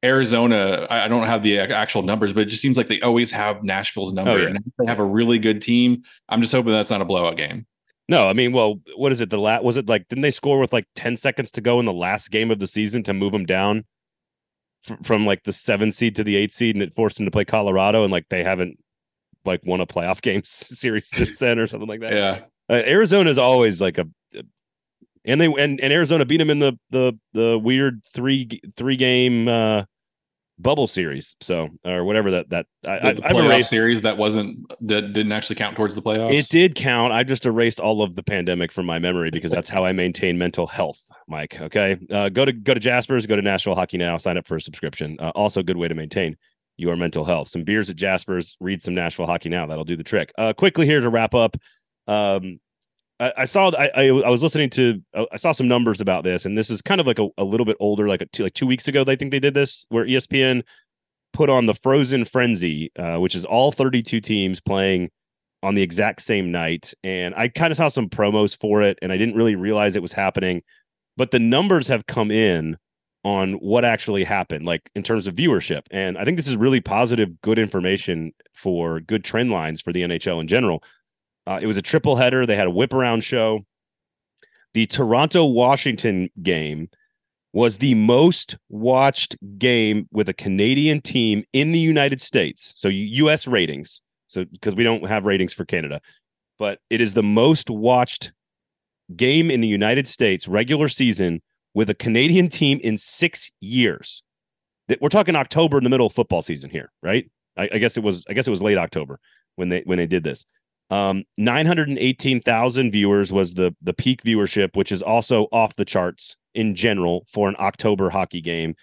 Arizona, 0.05 0.87
I 0.91 1.05
I 1.05 1.09
don't 1.09 1.27
have 1.27 1.43
the 1.43 1.59
actual 1.59 2.03
numbers, 2.03 2.33
but 2.33 2.41
it 2.43 2.47
just 2.47 2.63
seems 2.63 2.77
like 2.77 2.87
they 2.87 3.01
always 3.01 3.31
have 3.33 3.65
Nashville's 3.65 4.13
number, 4.13 4.33
Oh, 4.33 4.37
yeah. 4.37 4.49
and 4.49 4.59
they 4.79 4.87
have 4.87 4.99
a 5.01 5.05
really 5.05 5.39
good 5.39 5.61
team. 5.63 6.03
I'm 6.29 6.41
just 6.41 6.53
hoping 6.53 6.73
that's 6.73 6.91
not 6.91 7.01
a 7.01 7.05
blowout 7.05 7.37
game. 7.37 7.67
No, 8.09 8.29
I 8.29 8.35
mean, 8.35 8.53
well, 8.53 8.81
what 8.97 9.11
is 9.11 9.21
it? 9.21 9.31
The 9.31 9.39
lat 9.39 9.65
was 9.65 9.77
it 9.77 9.89
like? 9.89 10.07
Didn't 10.09 10.23
they 10.23 10.31
score 10.31 10.59
with 10.61 10.73
like 10.73 10.87
ten 10.95 11.17
seconds 11.17 11.51
to 11.53 11.61
go 11.61 11.81
in 11.81 11.87
the 11.87 11.93
last 11.93 12.31
game 12.31 12.51
of 12.53 12.59
the 12.61 12.67
season 12.69 13.03
to 13.05 13.15
move 13.15 13.33
them 13.33 13.47
down 13.47 13.85
f- 14.89 14.99
from 15.03 15.25
like 15.25 15.43
the 15.43 15.53
seven 15.53 15.91
seed 15.91 16.15
to 16.17 16.23
the 16.25 16.37
eight 16.37 16.53
seed, 16.53 16.77
and 16.77 16.83
it 16.83 16.95
forced 16.95 17.17
them 17.17 17.25
to 17.27 17.31
play 17.33 17.45
Colorado, 17.45 18.05
and 18.05 18.13
like 18.13 18.27
they 18.29 18.45
haven't 18.45 18.79
like 19.45 19.61
won 19.65 19.81
a 19.81 19.87
playoff 19.87 20.21
game 20.23 20.43
series 20.45 21.09
since 21.09 21.39
then 21.39 21.59
or 21.59 21.67
something 21.67 21.89
like 21.89 22.01
that. 22.01 22.13
Yeah, 22.13 22.41
Uh, 22.69 22.83
Arizona 22.87 23.29
is 23.31 23.39
always 23.39 23.81
like 23.81 23.99
a, 23.99 24.07
and 25.27 25.41
they 25.41 25.47
and, 25.47 25.81
and 25.81 25.93
Arizona 25.93 26.25
beat 26.25 26.39
them 26.39 26.51
in 26.51 26.59
the 26.59 26.79
the 26.91 27.13
the 27.33 27.59
weird 27.59 28.03
three 28.13 28.49
three 28.77 28.97
game 28.97 29.49
uh 29.49 29.85
bubble 30.59 30.87
series, 30.87 31.37
so 31.41 31.69
or 31.85 32.05
whatever 32.05 32.31
that 32.31 32.49
that 32.51 32.67
i 32.87 33.13
the, 33.13 33.21
the 33.21 33.27
I've 33.27 33.33
playoff 33.33 33.45
erased 33.47 33.71
series 33.71 34.03
that 34.03 34.17
wasn't 34.17 34.73
that 34.81 35.13
didn't 35.13 35.33
actually 35.33 35.57
count 35.57 35.77
towards 35.77 35.95
the 35.95 36.03
playoffs. 36.03 36.33
It 36.33 36.49
did 36.49 36.75
count. 36.75 37.13
I 37.13 37.23
just 37.23 37.47
erased 37.47 37.81
all 37.81 38.03
of 38.03 38.17
the 38.17 38.23
pandemic 38.23 38.73
from 38.73 38.87
my 38.87 38.99
memory 38.99 39.31
because 39.31 39.51
that's 39.51 39.69
how 39.69 39.85
I 39.85 39.93
maintain 39.93 40.39
mental 40.39 40.67
health, 40.67 41.01
Mike. 41.29 41.61
Okay. 41.61 41.99
Uh, 42.11 42.29
go 42.29 42.45
to 42.45 42.53
go 42.53 42.75
to 42.75 42.81
Jasper's, 42.81 43.27
go 43.27 43.37
to 43.37 43.43
Nashville 43.43 43.75
Hockey 43.75 43.99
Now, 43.99 44.17
sign 44.17 44.39
up 44.39 44.47
for 44.47 44.57
a 44.57 44.61
subscription. 44.61 45.17
Uh, 45.21 45.33
also, 45.35 45.61
a 45.61 45.65
good 45.65 45.77
way 45.77 45.89
to 45.89 45.95
maintain 45.95 46.37
your 46.79 46.97
mental 46.97 47.25
health. 47.25 47.49
Some 47.49 47.65
beers 47.65 47.89
at 47.91 47.97
Jasper's, 47.97 48.57
read 48.61 48.83
some 48.83 48.95
Nashville 48.95 49.27
Hockey 49.27 49.49
Now. 49.49 49.67
That'll 49.67 49.85
do 49.85 49.97
the 49.97 50.05
trick. 50.05 50.33
Uh, 50.37 50.53
quickly 50.53 50.87
here 50.87 51.01
to 51.01 51.09
wrap 51.09 51.35
up. 51.35 51.57
Um, 52.07 52.61
I, 53.19 53.33
I 53.39 53.45
saw 53.45 53.71
I, 53.79 53.91
I 53.95 54.07
I 54.09 54.31
was 54.31 54.43
listening 54.43 54.71
to 54.71 55.03
uh, 55.15 55.25
I 55.33 55.37
saw 55.37 55.53
some 55.53 55.69
numbers 55.69 56.01
about 56.01 56.25
this, 56.25 56.45
and 56.45 56.57
this 56.57 56.71
is 56.71 56.83
kind 56.83 57.01
of 57.01 57.07
like 57.07 57.19
a, 57.19 57.29
a 57.39 57.45
little 57.45 57.67
bit 57.67 57.77
older, 57.81 58.09
like 58.09 58.23
a 58.23 58.27
two, 58.27 58.45
like 58.45 58.55
two 58.55 58.67
weeks 58.67 58.89
ago. 58.89 59.05
They 59.05 59.17
think 59.17 59.31
they 59.31 59.41
did 59.41 59.55
this 59.55 59.87
where 59.89 60.05
ESPN 60.05 60.63
put 61.33 61.51
on 61.51 61.67
the 61.67 61.75
Frozen 61.75 62.25
Frenzy, 62.25 62.91
uh, 62.99 63.19
which 63.19 63.35
is 63.35 63.45
all 63.45 63.71
32 63.71 64.21
teams 64.21 64.61
playing 64.61 65.11
on 65.63 65.75
the 65.75 65.83
exact 65.83 66.23
same 66.23 66.51
night. 66.51 66.95
And 67.05 67.35
I 67.35 67.49
kind 67.49 67.71
of 67.71 67.77
saw 67.77 67.89
some 67.89 68.09
promos 68.09 68.59
for 68.59 68.83
it 68.83 68.99
and 69.03 69.13
I 69.13 69.17
didn't 69.17 69.35
really 69.35 69.55
realize 69.55 69.97
it 69.97 70.03
was 70.03 70.13
happening. 70.13 70.63
But 71.17 71.31
the 71.31 71.39
numbers 71.39 71.89
have 71.89 72.07
come 72.07 72.31
in 72.31 72.77
on 73.25 73.55
what 73.55 73.85
actually 73.85 74.23
happened, 74.23 74.65
like 74.65 74.91
in 74.95 75.03
terms 75.03 75.27
of 75.27 75.35
viewership. 75.35 75.83
And 75.91 76.17
I 76.17 76.25
think 76.25 76.37
this 76.37 76.47
is 76.47 76.57
really 76.57 76.81
positive, 76.81 77.41
good 77.43 77.59
information 77.59 78.33
for 78.55 79.01
good 79.01 79.25
trend 79.25 79.51
lines 79.51 79.81
for 79.81 79.93
the 79.93 80.03
NHL 80.03 80.41
in 80.41 80.47
general. 80.47 80.83
Uh, 81.47 81.59
it 81.63 81.67
was 81.67 81.77
a 81.77 81.83
triple 81.83 82.17
header. 82.17 82.47
They 82.47 82.57
had 82.57 82.67
a 82.67 82.71
whip 82.71 82.93
around 82.93 83.23
show. 83.23 83.65
The 84.75 84.87
Toronto 84.87 85.45
Washington 85.47 86.29
game 86.43 86.89
was 87.53 87.79
the 87.79 87.95
most 87.95 88.57
watched 88.69 89.37
game 89.59 90.07
with 90.13 90.29
a 90.29 90.35
Canadian 90.35 91.01
team 91.01 91.45
in 91.53 91.73
the 91.73 91.79
United 91.79 92.21
States. 92.21 92.75
So 92.77 92.89
US 92.89 93.47
ratings. 93.47 94.03
So 94.27 94.45
because 94.45 94.75
we 94.75 94.85
don't 94.85 95.07
have 95.07 95.25
ratings 95.25 95.55
for 95.55 95.65
Canada, 95.65 96.01
but 96.59 96.81
it 96.91 97.01
is 97.01 97.15
the 97.15 97.23
most 97.23 97.71
watched 97.71 98.33
game 99.15 99.51
in 99.51 99.61
the 99.61 99.69
United 99.69 100.07
States 100.07 100.49
regular 100.49 100.89
season 100.89 101.41
with 101.75 101.89
a 101.89 101.95
Canadian 101.95 102.49
team 102.49 102.81
in 102.83 102.99
six 102.99 103.51
years. 103.61 104.23
We're 105.01 105.09
talking 105.09 105.37
October 105.37 105.79
in 105.79 105.85
the 105.85 105.91
middle 105.91 106.07
of 106.07 106.13
football 106.13 106.43
season 106.43 106.71
here, 106.71 106.93
right? 107.03 107.31
I, 107.57 107.69
I 107.73 107.79
guess 107.79 107.97
it 107.97 108.03
was. 108.03 108.25
I 108.29 108.35
guess 108.35 108.47
it 108.47 108.51
was 108.51 108.63
late 108.63 108.79
October 108.79 109.19
when 109.57 109.69
they 109.69 109.83
when 109.85 109.99
they 109.99 110.07
did 110.07 110.23
this. 110.23 110.45
Um, 110.91 111.25
918,000 111.37 112.93
viewers 112.93 113.33
was 113.33 113.55
the 113.55 113.75
the 113.83 113.93
peak 113.93 114.23
viewership, 114.23 114.77
which 114.77 114.93
is 114.93 115.03
also 115.03 115.49
off 115.53 115.77
the 115.77 115.85
charts 115.85 116.37
in 116.55 116.75
general 116.75 117.27
for 117.31 117.49
an 117.49 117.57
October 117.59 118.11
hockey 118.11 118.41
game. 118.41 118.75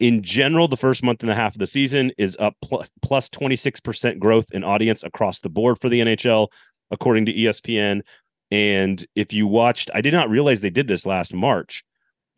In 0.00 0.22
general, 0.22 0.68
the 0.68 0.76
first 0.76 1.02
month 1.02 1.22
and 1.22 1.30
a 1.30 1.34
half 1.34 1.54
of 1.54 1.58
the 1.58 1.66
season 1.66 2.12
is 2.18 2.36
up 2.38 2.54
plus 2.62 2.90
plus 3.02 3.28
26% 3.28 4.18
growth 4.18 4.46
in 4.52 4.64
audience 4.64 5.02
across 5.02 5.40
the 5.40 5.50
board 5.50 5.78
for 5.80 5.88
the 5.88 6.00
NHL, 6.00 6.48
according 6.90 7.26
to 7.26 7.32
ESPN. 7.32 8.02
And 8.50 9.04
if 9.14 9.32
you 9.32 9.46
watched, 9.46 9.90
I 9.94 10.00
did 10.00 10.12
not 10.12 10.28
realize 10.28 10.60
they 10.60 10.70
did 10.70 10.88
this 10.88 11.06
last 11.06 11.32
March 11.32 11.84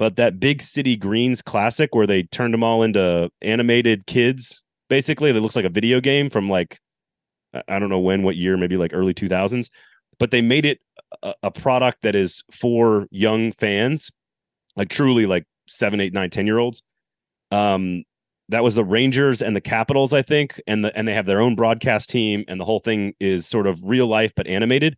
but 0.02 0.16
that 0.16 0.40
big 0.40 0.60
city 0.60 0.96
greens 0.96 1.40
classic 1.42 1.94
where 1.94 2.08
they 2.08 2.24
turned 2.24 2.52
them 2.52 2.64
all 2.64 2.82
into 2.82 3.30
animated 3.40 4.04
kids 4.06 4.64
basically 4.88 5.30
that 5.30 5.40
looks 5.40 5.54
like 5.54 5.64
a 5.64 5.70
video 5.70 6.00
game 6.00 6.28
from 6.28 6.50
like 6.50 6.80
i 7.68 7.78
don't 7.78 7.88
know 7.88 7.98
when 7.98 8.22
what 8.22 8.36
year 8.36 8.56
maybe 8.56 8.76
like 8.76 8.92
early 8.94 9.14
2000s 9.14 9.70
but 10.18 10.30
they 10.30 10.42
made 10.42 10.64
it 10.64 10.80
a, 11.22 11.34
a 11.44 11.50
product 11.50 12.02
that 12.02 12.14
is 12.14 12.44
for 12.50 13.06
young 13.10 13.52
fans 13.52 14.10
like 14.76 14.88
truly 14.88 15.26
like 15.26 15.44
seven 15.68 16.00
eight 16.00 16.12
nine 16.12 16.30
ten 16.30 16.46
year 16.46 16.58
olds 16.58 16.82
um 17.50 18.04
that 18.48 18.62
was 18.62 18.74
the 18.74 18.84
rangers 18.84 19.42
and 19.42 19.56
the 19.56 19.60
capitals 19.60 20.12
i 20.12 20.22
think 20.22 20.60
and 20.66 20.84
the 20.84 20.96
and 20.96 21.06
they 21.06 21.14
have 21.14 21.26
their 21.26 21.40
own 21.40 21.54
broadcast 21.54 22.10
team 22.10 22.44
and 22.48 22.60
the 22.60 22.64
whole 22.64 22.80
thing 22.80 23.14
is 23.20 23.46
sort 23.46 23.66
of 23.66 23.84
real 23.84 24.06
life 24.06 24.32
but 24.34 24.46
animated 24.46 24.96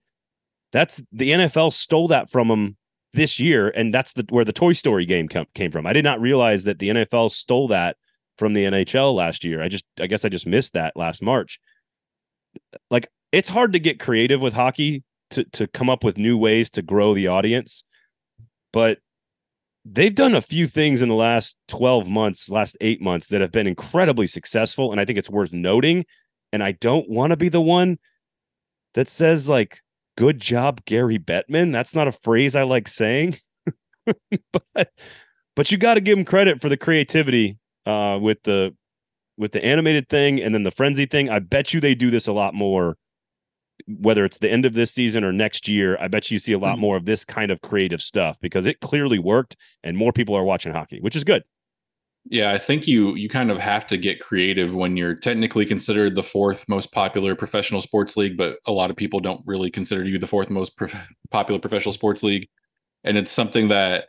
that's 0.72 1.02
the 1.12 1.30
nfl 1.30 1.72
stole 1.72 2.08
that 2.08 2.30
from 2.30 2.48
them 2.48 2.76
this 3.14 3.38
year, 3.38 3.68
and 3.70 3.94
that's 3.94 4.12
the 4.12 4.26
where 4.28 4.44
the 4.44 4.52
Toy 4.52 4.72
Story 4.72 5.06
game 5.06 5.28
com- 5.28 5.46
came 5.54 5.70
from. 5.70 5.86
I 5.86 5.92
did 5.92 6.04
not 6.04 6.20
realize 6.20 6.64
that 6.64 6.78
the 6.78 6.90
NFL 6.90 7.30
stole 7.30 7.68
that 7.68 7.96
from 8.36 8.52
the 8.52 8.64
NHL 8.64 9.14
last 9.14 9.44
year. 9.44 9.62
I 9.62 9.68
just, 9.68 9.84
I 10.00 10.06
guess, 10.06 10.24
I 10.24 10.28
just 10.28 10.46
missed 10.46 10.74
that 10.74 10.96
last 10.96 11.22
March. 11.22 11.58
Like, 12.90 13.08
it's 13.32 13.48
hard 13.48 13.72
to 13.72 13.78
get 13.78 14.00
creative 14.00 14.40
with 14.40 14.54
hockey 14.54 15.02
to 15.30 15.44
to 15.44 15.66
come 15.68 15.90
up 15.90 16.04
with 16.04 16.18
new 16.18 16.36
ways 16.38 16.70
to 16.70 16.82
grow 16.82 17.14
the 17.14 17.28
audience, 17.28 17.84
but 18.72 18.98
they've 19.84 20.14
done 20.14 20.34
a 20.34 20.40
few 20.40 20.66
things 20.66 21.02
in 21.02 21.08
the 21.08 21.14
last 21.14 21.58
12 21.68 22.08
months, 22.08 22.48
last 22.48 22.76
eight 22.80 23.02
months 23.02 23.28
that 23.28 23.40
have 23.40 23.52
been 23.52 23.66
incredibly 23.66 24.26
successful. 24.26 24.90
And 24.90 25.00
I 25.00 25.04
think 25.04 25.18
it's 25.18 25.30
worth 25.30 25.52
noting. 25.52 26.06
And 26.52 26.62
I 26.62 26.72
don't 26.72 27.08
want 27.10 27.30
to 27.32 27.36
be 27.36 27.48
the 27.48 27.60
one 27.60 27.98
that 28.94 29.08
says, 29.08 29.48
like, 29.48 29.80
good 30.16 30.40
job, 30.40 30.84
Gary 30.84 31.18
Bettman. 31.18 31.72
That's 31.72 31.94
not 31.94 32.08
a 32.08 32.12
phrase 32.12 32.56
I 32.56 32.62
like 32.62 32.88
saying, 32.88 33.36
but 34.52 34.92
but 35.56 35.70
you 35.70 35.78
got 35.78 35.94
to 35.94 36.00
give 36.00 36.16
him 36.16 36.24
credit 36.24 36.60
for 36.60 36.68
the 36.68 36.76
creativity 36.76 37.58
uh, 37.86 38.18
with 38.20 38.42
the 38.44 38.74
with 39.36 39.52
the 39.52 39.64
animated 39.64 40.08
thing 40.08 40.40
and 40.40 40.54
then 40.54 40.62
the 40.62 40.70
frenzy 40.70 41.06
thing. 41.06 41.28
I 41.28 41.38
bet 41.38 41.74
you 41.74 41.80
they 41.80 41.94
do 41.94 42.10
this 42.10 42.26
a 42.26 42.32
lot 42.32 42.54
more. 42.54 42.96
Whether 43.88 44.24
it's 44.24 44.38
the 44.38 44.50
end 44.50 44.66
of 44.66 44.74
this 44.74 44.92
season 44.92 45.24
or 45.24 45.32
next 45.32 45.68
year, 45.68 45.98
I 46.00 46.06
bet 46.06 46.30
you 46.30 46.38
see 46.38 46.52
a 46.52 46.58
lot 46.58 46.74
mm-hmm. 46.74 46.80
more 46.80 46.96
of 46.96 47.06
this 47.06 47.24
kind 47.24 47.50
of 47.50 47.60
creative 47.60 48.00
stuff 48.00 48.38
because 48.40 48.66
it 48.66 48.80
clearly 48.80 49.18
worked 49.18 49.56
and 49.82 49.96
more 49.96 50.12
people 50.12 50.36
are 50.36 50.44
watching 50.44 50.72
hockey, 50.72 51.00
which 51.00 51.16
is 51.16 51.24
good. 51.24 51.42
Yeah, 52.30 52.52
I 52.52 52.58
think 52.58 52.86
you 52.86 53.14
you 53.16 53.28
kind 53.28 53.50
of 53.50 53.58
have 53.58 53.86
to 53.88 53.98
get 53.98 54.20
creative 54.20 54.74
when 54.74 54.96
you're 54.96 55.14
technically 55.14 55.66
considered 55.66 56.14
the 56.14 56.22
fourth 56.22 56.66
most 56.68 56.90
popular 56.90 57.34
professional 57.34 57.82
sports 57.82 58.16
league, 58.16 58.38
but 58.38 58.58
a 58.66 58.72
lot 58.72 58.90
of 58.90 58.96
people 58.96 59.20
don't 59.20 59.42
really 59.44 59.70
consider 59.70 60.04
you 60.04 60.18
the 60.18 60.26
fourth 60.26 60.48
most 60.48 60.76
prof- 60.76 60.96
popular 61.30 61.60
professional 61.60 61.92
sports 61.92 62.22
league. 62.22 62.48
And 63.02 63.18
it's 63.18 63.30
something 63.30 63.68
that 63.68 64.06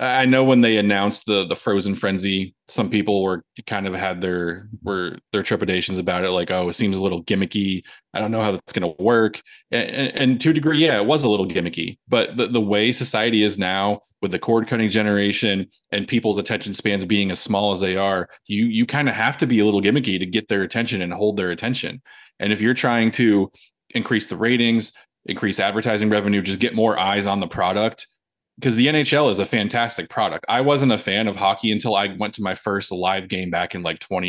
I 0.00 0.26
know 0.26 0.44
when 0.44 0.60
they 0.60 0.76
announced 0.76 1.26
the 1.26 1.44
the 1.44 1.56
Frozen 1.56 1.96
Frenzy, 1.96 2.54
some 2.68 2.88
people 2.88 3.22
were 3.22 3.44
kind 3.66 3.86
of 3.86 3.94
had 3.94 4.20
their 4.20 4.68
were 4.82 5.18
their 5.32 5.42
trepidations 5.42 5.98
about 5.98 6.24
it, 6.24 6.30
like, 6.30 6.52
oh, 6.52 6.68
it 6.68 6.74
seems 6.74 6.96
a 6.96 7.02
little 7.02 7.24
gimmicky. 7.24 7.82
I 8.14 8.20
don't 8.20 8.30
know 8.30 8.40
how 8.40 8.52
that's 8.52 8.72
going 8.72 8.94
to 8.94 9.02
work. 9.02 9.42
And, 9.72 9.90
and, 9.90 10.16
and, 10.16 10.40
to 10.40 10.50
a 10.50 10.52
degree, 10.52 10.78
yeah, 10.78 10.96
it 10.98 11.06
was 11.06 11.24
a 11.24 11.28
little 11.28 11.48
gimmicky. 11.48 11.98
But 12.06 12.36
the, 12.36 12.46
the 12.46 12.60
way 12.60 12.92
society 12.92 13.42
is 13.42 13.58
now, 13.58 14.00
with 14.22 14.30
the 14.30 14.38
cord 14.38 14.68
cutting 14.68 14.88
generation 14.88 15.66
and 15.90 16.06
people's 16.06 16.38
attention 16.38 16.74
spans 16.74 17.04
being 17.04 17.32
as 17.32 17.40
small 17.40 17.72
as 17.72 17.80
they 17.80 17.96
are, 17.96 18.28
you 18.46 18.66
you 18.66 18.86
kind 18.86 19.08
of 19.08 19.16
have 19.16 19.36
to 19.38 19.46
be 19.48 19.58
a 19.58 19.64
little 19.64 19.82
gimmicky 19.82 20.18
to 20.20 20.26
get 20.26 20.48
their 20.48 20.62
attention 20.62 21.02
and 21.02 21.12
hold 21.12 21.36
their 21.36 21.50
attention. 21.50 22.00
And 22.38 22.52
if 22.52 22.60
you're 22.60 22.74
trying 22.74 23.10
to 23.12 23.50
increase 23.90 24.28
the 24.28 24.36
ratings, 24.36 24.92
increase 25.26 25.58
advertising 25.58 26.08
revenue, 26.08 26.40
just 26.40 26.60
get 26.60 26.76
more 26.76 26.96
eyes 26.96 27.26
on 27.26 27.40
the 27.40 27.48
product 27.48 28.06
because 28.58 28.76
the 28.76 28.86
NHL 28.86 29.30
is 29.30 29.38
a 29.38 29.46
fantastic 29.46 30.10
product. 30.10 30.44
I 30.48 30.60
wasn't 30.60 30.92
a 30.92 30.98
fan 30.98 31.28
of 31.28 31.36
hockey 31.36 31.70
until 31.70 31.94
I 31.94 32.08
went 32.18 32.34
to 32.34 32.42
my 32.42 32.54
first 32.54 32.90
live 32.90 33.28
game 33.28 33.50
back 33.50 33.74
in 33.74 33.82
like 33.82 34.00
20, 34.00 34.28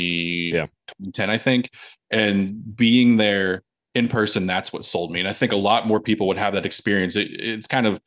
yeah. 0.54 0.66
2010, 0.88 1.30
I 1.30 1.38
think. 1.38 1.72
And 2.12 2.76
being 2.76 3.18
there 3.18 3.64
in 3.96 4.08
person, 4.08 4.46
that's 4.46 4.72
what 4.72 4.86
sold 4.86 5.12
me. 5.12 5.20
And 5.20 5.28
I 5.28 5.34
think 5.34 5.52
a 5.52 5.58
lot 5.58 5.88
more 5.88 6.00
people 6.00 6.28
would 6.28 6.38
have 6.38 6.54
that 6.54 6.66
experience. 6.66 7.16
It, 7.16 7.28
it's 7.32 7.66
kind 7.66 7.88
of, 7.88 8.00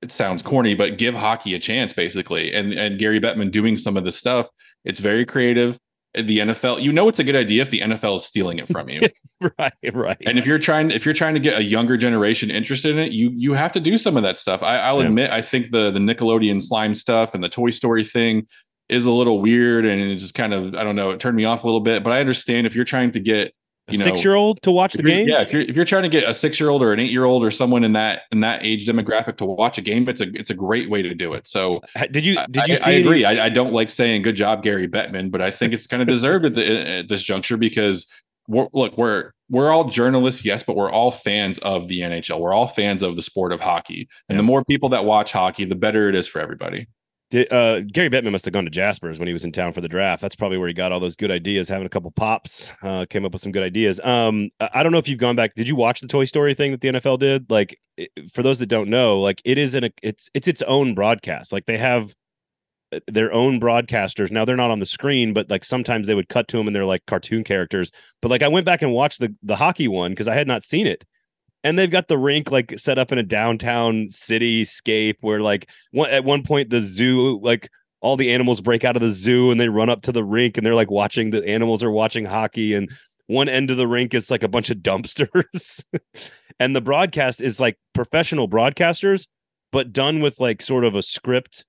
it 0.00 0.10
sounds 0.10 0.42
corny, 0.42 0.74
but 0.74 0.96
give 0.96 1.14
hockey 1.14 1.54
a 1.54 1.58
chance, 1.58 1.92
basically. 1.92 2.54
And 2.54 2.72
and 2.72 2.98
Gary 2.98 3.20
Bettman 3.20 3.50
doing 3.50 3.76
some 3.76 3.96
of 3.96 4.04
the 4.04 4.12
stuff, 4.12 4.48
it's 4.84 5.00
very 5.00 5.26
creative 5.26 5.78
the 6.14 6.38
NFL, 6.38 6.82
you 6.82 6.92
know 6.92 7.08
it's 7.08 7.18
a 7.18 7.24
good 7.24 7.36
idea 7.36 7.62
if 7.62 7.70
the 7.70 7.80
NFL 7.80 8.16
is 8.16 8.24
stealing 8.24 8.58
it 8.58 8.68
from 8.68 8.88
you. 8.88 9.00
right, 9.58 9.72
right. 9.92 10.16
And 10.26 10.38
if 10.38 10.46
you're 10.46 10.58
trying 10.58 10.90
if 10.90 11.04
you're 11.04 11.14
trying 11.14 11.34
to 11.34 11.40
get 11.40 11.58
a 11.58 11.62
younger 11.62 11.96
generation 11.96 12.50
interested 12.50 12.92
in 12.92 12.98
it, 12.98 13.12
you 13.12 13.30
you 13.34 13.52
have 13.52 13.72
to 13.72 13.80
do 13.80 13.98
some 13.98 14.16
of 14.16 14.22
that 14.22 14.38
stuff. 14.38 14.62
I, 14.62 14.92
will 14.92 15.02
yeah. 15.02 15.08
admit, 15.08 15.30
I 15.30 15.42
think 15.42 15.70
the 15.70 15.90
the 15.90 15.98
Nickelodeon 15.98 16.62
slime 16.62 16.94
stuff 16.94 17.34
and 17.34 17.44
the 17.44 17.48
Toy 17.48 17.70
Story 17.70 18.04
thing 18.04 18.46
is 18.88 19.04
a 19.04 19.10
little 19.10 19.40
weird 19.40 19.84
and 19.84 20.00
it 20.00 20.16
just 20.16 20.34
kind 20.34 20.54
of 20.54 20.74
I 20.74 20.82
don't 20.82 20.96
know, 20.96 21.10
it 21.10 21.20
turned 21.20 21.36
me 21.36 21.44
off 21.44 21.64
a 21.64 21.66
little 21.66 21.80
bit. 21.80 22.02
But 22.02 22.14
I 22.14 22.20
understand 22.20 22.66
if 22.66 22.74
you're 22.74 22.84
trying 22.84 23.12
to 23.12 23.20
get 23.20 23.54
you 23.90 23.98
know, 23.98 24.04
six 24.04 24.24
year 24.24 24.34
old 24.34 24.60
to 24.62 24.70
watch 24.70 24.92
the 24.94 25.02
game. 25.02 25.28
Yeah, 25.28 25.42
if 25.42 25.52
you're 25.52 25.62
if 25.62 25.76
you're 25.76 25.84
trying 25.84 26.02
to 26.02 26.08
get 26.08 26.28
a 26.28 26.34
six 26.34 26.60
year 26.60 26.68
old 26.68 26.82
or 26.82 26.92
an 26.92 27.00
eight 27.00 27.10
year 27.10 27.24
old 27.24 27.44
or 27.44 27.50
someone 27.50 27.84
in 27.84 27.92
that 27.94 28.22
in 28.32 28.40
that 28.40 28.64
age 28.64 28.86
demographic 28.86 29.36
to 29.38 29.44
watch 29.44 29.78
a 29.78 29.82
game, 29.82 30.08
it's 30.08 30.20
a 30.20 30.28
it's 30.38 30.50
a 30.50 30.54
great 30.54 30.90
way 30.90 31.02
to 31.02 31.14
do 31.14 31.32
it. 31.32 31.46
So 31.46 31.80
uh, 31.96 32.06
did 32.10 32.26
you 32.26 32.36
did 32.50 32.66
you? 32.66 32.76
I, 32.84 32.90
I 32.90 32.92
agree. 32.94 33.24
I, 33.24 33.46
I, 33.46 33.48
don't 33.48 33.72
like 33.72 33.90
saying 33.90 34.22
good 34.22 34.36
job, 34.36 34.62
Gary 34.62 34.88
Bettman, 34.88 35.30
but 35.30 35.40
I 35.40 35.50
think 35.50 35.72
it's 35.72 35.86
kind 35.86 36.02
of 36.02 36.08
deserved 36.16 36.44
at, 36.44 36.54
the, 36.54 36.88
at 36.88 37.08
this 37.08 37.22
juncture 37.22 37.56
because 37.56 38.12
we're, 38.46 38.68
look, 38.72 38.96
we're 38.98 39.32
we're 39.50 39.70
all 39.70 39.84
journalists, 39.84 40.44
yes, 40.44 40.62
but 40.62 40.76
we're 40.76 40.90
all 40.90 41.10
fans 41.10 41.58
of 41.58 41.88
the 41.88 42.00
NHL. 42.00 42.40
We're 42.40 42.52
all 42.52 42.66
fans 42.66 43.02
of 43.02 43.16
the 43.16 43.22
sport 43.22 43.52
of 43.52 43.60
hockey, 43.60 44.08
and 44.28 44.36
yeah. 44.36 44.38
the 44.38 44.42
more 44.42 44.64
people 44.64 44.90
that 44.90 45.04
watch 45.04 45.32
hockey, 45.32 45.64
the 45.64 45.74
better 45.74 46.08
it 46.08 46.14
is 46.14 46.28
for 46.28 46.40
everybody. 46.40 46.86
Did, 47.30 47.52
uh, 47.52 47.82
Gary 47.82 48.08
Bettman 48.08 48.32
must 48.32 48.46
have 48.46 48.54
gone 48.54 48.64
to 48.64 48.70
Jasper's 48.70 49.18
when 49.18 49.26
he 49.26 49.34
was 49.34 49.44
in 49.44 49.52
town 49.52 49.72
for 49.72 49.82
the 49.82 49.88
draft. 49.88 50.22
That's 50.22 50.34
probably 50.34 50.56
where 50.56 50.68
he 50.68 50.72
got 50.72 50.92
all 50.92 51.00
those 51.00 51.16
good 51.16 51.30
ideas. 51.30 51.68
Having 51.68 51.86
a 51.86 51.90
couple 51.90 52.10
pops, 52.10 52.72
uh, 52.82 53.04
came 53.10 53.26
up 53.26 53.32
with 53.32 53.42
some 53.42 53.52
good 53.52 53.62
ideas. 53.62 54.00
Um, 54.02 54.48
I 54.60 54.82
don't 54.82 54.92
know 54.92 54.98
if 54.98 55.08
you've 55.08 55.18
gone 55.18 55.36
back. 55.36 55.54
Did 55.54 55.68
you 55.68 55.76
watch 55.76 56.00
the 56.00 56.08
Toy 56.08 56.24
Story 56.24 56.54
thing 56.54 56.70
that 56.70 56.80
the 56.80 56.88
NFL 56.88 57.18
did? 57.18 57.50
Like, 57.50 57.78
for 58.32 58.42
those 58.42 58.58
that 58.60 58.66
don't 58.66 58.88
know, 58.88 59.20
like 59.20 59.42
it 59.44 59.58
is 59.58 59.74
a 59.74 59.90
it's 60.02 60.30
it's 60.32 60.48
its 60.48 60.62
own 60.62 60.94
broadcast. 60.94 61.52
Like 61.52 61.66
they 61.66 61.76
have 61.76 62.14
uh, 62.92 63.00
their 63.06 63.32
own 63.32 63.60
broadcasters. 63.60 64.30
Now 64.30 64.44
they're 64.44 64.56
not 64.56 64.70
on 64.70 64.78
the 64.78 64.86
screen, 64.86 65.34
but 65.34 65.50
like 65.50 65.64
sometimes 65.64 66.06
they 66.06 66.14
would 66.14 66.28
cut 66.28 66.48
to 66.48 66.56
them 66.56 66.66
and 66.66 66.74
they're 66.74 66.86
like 66.86 67.04
cartoon 67.06 67.44
characters. 67.44 67.90
But 68.22 68.30
like 68.30 68.42
I 68.42 68.48
went 68.48 68.64
back 68.64 68.80
and 68.80 68.92
watched 68.92 69.20
the 69.20 69.34
the 69.42 69.56
hockey 69.56 69.88
one 69.88 70.12
because 70.12 70.28
I 70.28 70.34
had 70.34 70.46
not 70.46 70.62
seen 70.62 70.86
it 70.86 71.04
and 71.64 71.78
they've 71.78 71.90
got 71.90 72.08
the 72.08 72.18
rink 72.18 72.50
like 72.50 72.78
set 72.78 72.98
up 72.98 73.12
in 73.12 73.18
a 73.18 73.22
downtown 73.22 74.06
cityscape 74.06 75.16
where 75.20 75.40
like 75.40 75.68
one, 75.92 76.10
at 76.10 76.24
one 76.24 76.42
point 76.42 76.70
the 76.70 76.80
zoo 76.80 77.40
like 77.40 77.68
all 78.00 78.16
the 78.16 78.30
animals 78.30 78.60
break 78.60 78.84
out 78.84 78.96
of 78.96 79.02
the 79.02 79.10
zoo 79.10 79.50
and 79.50 79.60
they 79.60 79.68
run 79.68 79.90
up 79.90 80.02
to 80.02 80.12
the 80.12 80.24
rink 80.24 80.56
and 80.56 80.64
they're 80.64 80.74
like 80.74 80.90
watching 80.90 81.30
the 81.30 81.46
animals 81.46 81.82
are 81.82 81.90
watching 81.90 82.24
hockey 82.24 82.74
and 82.74 82.90
one 83.26 83.48
end 83.48 83.70
of 83.70 83.76
the 83.76 83.86
rink 83.86 84.14
is 84.14 84.30
like 84.30 84.42
a 84.42 84.48
bunch 84.48 84.70
of 84.70 84.76
dumpsters. 84.82 85.84
And 86.60 86.74
the 86.74 86.80
broadcast 86.80 87.40
is 87.40 87.60
like 87.60 87.78
professional 87.92 88.48
broadcasters 88.48 89.26
but 89.70 89.92
done 89.92 90.20
with 90.20 90.40
like 90.40 90.62
sort 90.62 90.84
of 90.84 90.96
a 90.96 91.02
script 91.02 91.64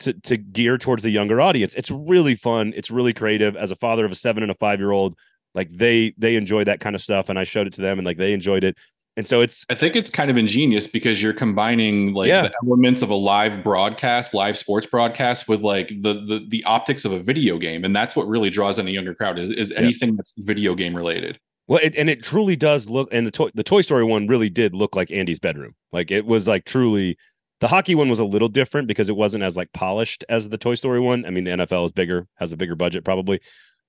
to 0.00 0.12
to 0.12 0.36
gear 0.36 0.76
towards 0.76 1.02
the 1.02 1.10
younger 1.10 1.40
audience. 1.40 1.72
It's 1.74 1.90
really 1.90 2.34
fun. 2.34 2.72
It's 2.76 2.90
really 2.90 3.12
creative. 3.12 3.56
As 3.56 3.70
a 3.70 3.76
father 3.76 4.04
of 4.04 4.12
a 4.12 4.16
7 4.16 4.42
and 4.42 4.52
a 4.52 4.56
5 4.56 4.80
year 4.80 4.90
old 4.90 5.16
like 5.54 5.70
they 5.70 6.12
they 6.18 6.36
enjoy 6.36 6.64
that 6.64 6.80
kind 6.80 6.94
of 6.94 7.02
stuff 7.02 7.28
and 7.28 7.38
i 7.38 7.44
showed 7.44 7.66
it 7.66 7.72
to 7.72 7.80
them 7.80 7.98
and 7.98 8.06
like 8.06 8.16
they 8.16 8.32
enjoyed 8.32 8.64
it 8.64 8.76
and 9.16 9.26
so 9.26 9.40
it's 9.40 9.64
I 9.70 9.74
think 9.74 9.94
it's 9.96 10.10
kind 10.10 10.30
of 10.30 10.36
ingenious 10.36 10.86
because 10.86 11.22
you're 11.22 11.32
combining 11.32 12.12
like 12.14 12.28
Yeah. 12.28 12.42
the 12.42 12.54
elements 12.64 13.02
of 13.02 13.10
a 13.10 13.14
live 13.14 13.62
broadcast, 13.62 14.34
live 14.34 14.56
sports 14.58 14.86
broadcast 14.86 15.48
with 15.48 15.60
like 15.60 15.88
the 15.88 16.14
the 16.14 16.44
the 16.48 16.64
optics 16.64 17.04
of 17.04 17.12
a 17.12 17.18
video 17.20 17.58
game. 17.58 17.84
And 17.84 17.94
that's 17.94 18.16
what 18.16 18.26
really 18.26 18.50
draws 18.50 18.78
in 18.78 18.88
a 18.88 18.90
younger 18.90 19.14
crowd 19.14 19.38
is, 19.38 19.50
is 19.50 19.70
anything 19.72 20.16
that's 20.16 20.32
video 20.38 20.74
game 20.74 20.94
related. 20.96 21.38
well 21.68 21.80
it, 21.82 21.94
and 21.96 22.10
it 22.10 22.22
truly 22.22 22.56
does 22.56 22.90
look 22.90 23.08
and 23.12 23.26
the 23.26 23.30
toy 23.30 23.48
the 23.54 23.62
toy 23.62 23.80
story 23.82 24.04
one 24.04 24.26
really 24.26 24.50
did 24.50 24.74
look 24.74 24.94
like 24.96 25.10
andy's 25.10 25.38
bedroom 25.40 25.74
like 25.92 26.10
it 26.10 26.26
was 26.26 26.46
like 26.48 26.64
truly 26.66 27.16
the 27.60 27.68
hockey 27.68 27.94
one 27.94 28.10
was 28.10 28.18
a 28.20 28.24
little 28.24 28.48
different 28.50 28.86
because 28.88 29.08
it 29.08 29.16
wasn't 29.16 29.42
as 29.42 29.56
like 29.56 29.72
polished 29.72 30.24
as 30.28 30.48
the 30.50 30.58
toy 30.58 30.74
story 30.74 31.00
one 31.00 31.24
i 31.24 31.30
mean 31.30 31.44
the 31.44 31.52
nfl 31.52 31.86
is 31.86 31.92
bigger 31.92 32.26
has 32.34 32.52
a 32.52 32.56
bigger 32.56 32.74
budget 32.74 33.02
probably 33.04 33.40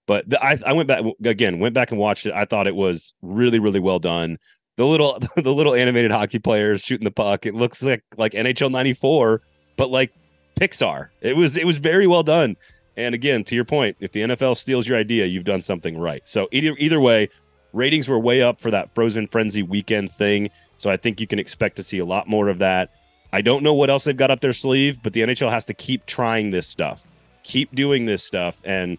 but 0.07 0.29
the, 0.29 0.41
I, 0.41 0.57
I 0.65 0.71
went 0.71 0.87
back 0.87 1.03
again 1.25 1.59
went 1.59 1.73
back 1.75 1.91
and 1.91 1.99
watched 1.99 2.25
it 2.25 2.31
i 2.33 2.45
thought 2.45 2.65
it 2.67 2.75
was 2.77 3.13
really 3.21 3.59
really 3.59 3.81
well 3.81 3.99
done 3.99 4.37
the 4.75 4.85
little 4.85 5.19
the 5.35 5.53
little 5.53 5.73
animated 5.73 6.11
hockey 6.11 6.39
players 6.39 6.83
shooting 6.83 7.05
the 7.05 7.11
puck. 7.11 7.45
It 7.45 7.55
looks 7.55 7.83
like 7.83 8.03
like 8.17 8.33
nhl 8.33 8.71
94 8.71 9.41
but 9.77 9.89
like 9.89 10.13
pixar. 10.59 11.09
It 11.21 11.35
was 11.35 11.57
it 11.57 11.65
was 11.65 11.77
very 11.77 12.07
well 12.07 12.23
done. 12.23 12.55
And 12.97 13.13
again 13.13 13.43
to 13.45 13.55
your 13.55 13.65
point 13.65 13.97
if 13.99 14.11
the 14.11 14.21
nfl 14.21 14.55
steals 14.55 14.87
your 14.87 14.97
idea 14.97 15.25
you've 15.25 15.43
done 15.43 15.61
something 15.61 15.97
right. 15.97 16.27
So 16.27 16.47
either 16.51 16.75
either 16.77 16.99
way 16.99 17.29
ratings 17.73 18.07
were 18.07 18.19
way 18.19 18.41
up 18.41 18.61
for 18.61 18.71
that 18.71 18.93
frozen 18.93 19.27
frenzy 19.27 19.63
weekend 19.63 20.11
thing. 20.11 20.49
So 20.77 20.89
i 20.89 20.97
think 20.97 21.19
you 21.19 21.27
can 21.27 21.39
expect 21.39 21.75
to 21.77 21.83
see 21.83 21.99
a 21.99 22.05
lot 22.05 22.27
more 22.27 22.49
of 22.49 22.59
that. 22.59 22.91
I 23.33 23.41
don't 23.41 23.63
know 23.63 23.73
what 23.73 23.89
else 23.89 24.05
they've 24.05 24.15
got 24.15 24.31
up 24.31 24.41
their 24.41 24.53
sleeve 24.53 25.01
but 25.03 25.13
the 25.13 25.21
nhl 25.21 25.49
has 25.51 25.65
to 25.65 25.73
keep 25.73 26.05
trying 26.05 26.51
this 26.51 26.67
stuff 26.67 27.07
keep 27.43 27.73
doing 27.75 28.05
this 28.05 28.23
stuff. 28.23 28.59
And 28.63 28.97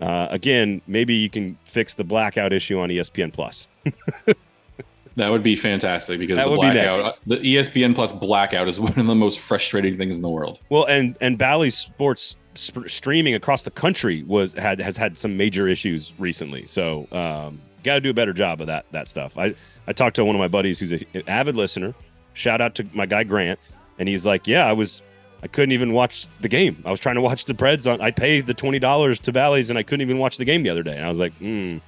uh, 0.00 0.28
again 0.30 0.80
maybe 0.86 1.14
you 1.14 1.28
can 1.28 1.58
fix 1.64 1.94
the 1.94 2.04
blackout 2.04 2.52
issue 2.52 2.78
on 2.78 2.88
espn 2.88 3.32
plus 3.32 3.68
That 5.16 5.30
would 5.30 5.42
be 5.42 5.56
fantastic 5.56 6.18
because 6.18 6.36
That 6.36 6.44
the 6.46 6.50
be 6.52 6.56
blackout, 6.58 7.04
next. 7.04 7.22
the 7.26 7.36
ESPN 7.36 7.94
Plus 7.94 8.12
blackout 8.12 8.68
is 8.68 8.78
one 8.80 8.98
of 8.98 9.06
the 9.06 9.14
most 9.14 9.38
frustrating 9.40 9.96
things 9.96 10.16
in 10.16 10.22
the 10.22 10.28
world. 10.30 10.60
Well, 10.68 10.86
and 10.86 11.16
and 11.20 11.36
Bally 11.36 11.70
Sports 11.70 12.36
sp- 12.54 12.86
streaming 12.88 13.34
across 13.34 13.62
the 13.62 13.70
country 13.70 14.22
was 14.22 14.52
had 14.54 14.80
has 14.80 14.96
had 14.96 15.18
some 15.18 15.36
major 15.36 15.68
issues 15.68 16.14
recently. 16.18 16.66
So, 16.66 17.08
um, 17.12 17.60
got 17.82 17.94
to 17.94 18.00
do 18.00 18.10
a 18.10 18.14
better 18.14 18.32
job 18.32 18.60
of 18.60 18.66
that 18.68 18.86
that 18.92 19.08
stuff. 19.08 19.36
I 19.36 19.54
I 19.86 19.92
talked 19.92 20.16
to 20.16 20.24
one 20.24 20.36
of 20.36 20.40
my 20.40 20.48
buddies 20.48 20.78
who's 20.78 20.92
a, 20.92 21.04
an 21.14 21.22
avid 21.26 21.56
listener. 21.56 21.94
Shout 22.34 22.60
out 22.60 22.74
to 22.76 22.86
my 22.94 23.06
guy 23.06 23.24
Grant, 23.24 23.58
and 23.98 24.08
he's 24.08 24.24
like, 24.24 24.46
"Yeah, 24.46 24.66
I 24.66 24.72
was 24.72 25.02
I 25.42 25.48
couldn't 25.48 25.72
even 25.72 25.92
watch 25.92 26.26
the 26.40 26.48
game. 26.48 26.82
I 26.86 26.90
was 26.90 27.00
trying 27.00 27.16
to 27.16 27.20
watch 27.20 27.46
the 27.46 27.54
Preds 27.54 27.92
on. 27.92 28.00
I 28.00 28.10
paid 28.12 28.46
the 28.46 28.54
twenty 28.54 28.78
dollars 28.78 29.18
to 29.20 29.32
Bally's, 29.32 29.70
and 29.70 29.78
I 29.78 29.82
couldn't 29.82 30.02
even 30.02 30.18
watch 30.18 30.36
the 30.36 30.44
game 30.44 30.62
the 30.62 30.70
other 30.70 30.82
day. 30.84 30.96
And 30.96 31.04
I 31.04 31.08
was 31.08 31.18
like, 31.18 31.32
hmm." 31.34 31.78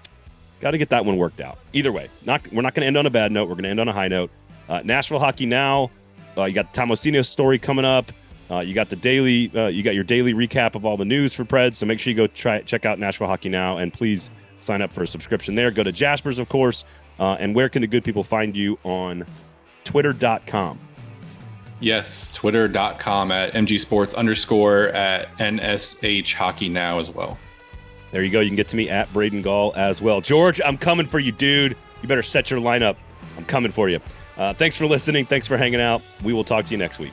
Got 0.63 0.71
to 0.71 0.79
get 0.79 0.91
that 0.91 1.05
one 1.05 1.17
worked 1.17 1.41
out. 1.41 1.59
Either 1.73 1.91
way, 1.91 2.09
not 2.25 2.51
we're 2.53 2.63
not 2.63 2.73
going 2.75 2.83
to 2.83 2.87
end 2.87 2.97
on 2.97 3.05
a 3.05 3.11
bad 3.11 3.33
note. 3.33 3.49
We're 3.49 3.57
going 3.57 3.65
to 3.65 3.71
end 3.71 3.81
on 3.81 3.89
a 3.89 3.93
high 3.93 4.07
note. 4.07 4.31
Uh, 4.69 4.81
Nashville 4.85 5.19
hockey 5.19 5.45
now. 5.45 5.91
Uh, 6.39 6.45
you 6.45 6.55
got 6.55 6.73
the 6.73 6.81
Tomasino 6.81 7.27
story 7.27 7.59
coming 7.59 7.85
up. 7.85 8.13
Uh, 8.49 8.61
you 8.61 8.73
got 8.73 8.89
the 8.89 8.97
daily, 8.97 9.51
uh, 9.57 9.67
you 9.67 9.83
got 9.83 9.95
your 9.95 10.05
daily 10.05 10.35
recap 10.35 10.77
of 10.77 10.87
all 10.87 10.97
the 10.97 11.05
news 11.05 11.35
for 11.35 11.45
Preds. 11.45 11.75
So 11.75 11.85
make 11.85 11.99
sure 11.99 12.13
you 12.13 12.17
go 12.17 12.29
try 12.29 12.61
check 12.61 12.87
out 12.87 13.01
Nashville 13.01 13.27
Hockey 13.27 13.49
now, 13.49 13.79
and 13.79 13.93
please 13.93 14.31
sign 14.61 14.83
up 14.83 14.93
for 14.93 15.03
a 15.03 15.07
subscription 15.07 15.57
there. 15.57 15.73
Go 15.73 15.83
to 15.83 15.91
Jaspers, 15.91 16.39
of 16.39 16.49
course. 16.49 16.85
Uh, 17.19 17.37
and 17.41 17.57
where 17.57 17.69
can 17.69 17.83
the 17.83 17.89
good 17.89 18.05
people 18.05 18.23
find 18.23 18.57
you 18.57 18.79
on 18.85 19.27
Twitter.com? 19.85 20.79
Yes, 21.81 22.31
twitter.com 22.33 23.33
at 23.33 23.53
MG 23.55 23.81
Sports 23.81 24.15
underscore 24.15 24.89
at 24.91 25.29
NSH 25.39 26.33
Hockey 26.35 26.69
Now 26.69 27.01
as 27.01 27.11
well. 27.11 27.37
There 28.13 28.23
you 28.23 28.31
go. 28.31 28.41
You 28.41 28.49
can 28.49 28.57
get 28.57 28.69
to 28.69 28.77
me 28.77 28.89
at 28.89 29.13
Braden 29.13 29.43
Gall 29.43 29.73
as 29.75 30.01
well. 30.01 30.21
George, 30.21 30.61
I'm 30.65 30.79
coming 30.79 31.07
for 31.07 31.19
you, 31.19 31.33
dude. 31.33 31.77
You 32.03 32.09
better 32.09 32.23
set 32.23 32.51
your 32.51 32.61
lineup. 32.61 32.97
I'm 33.37 33.45
coming 33.47 33.73
for 33.73 33.89
you. 33.89 34.01
Uh, 34.37 34.53
thanks 34.53 34.77
for 34.77 34.87
listening. 34.87 35.25
Thanks 35.25 35.47
for 35.47 35.57
hanging 35.57 35.81
out. 35.81 36.03
We 36.23 36.33
will 36.33 36.45
talk 36.45 36.67
to 36.67 36.71
you 36.71 36.79
next 36.79 36.99
week. 36.99 37.13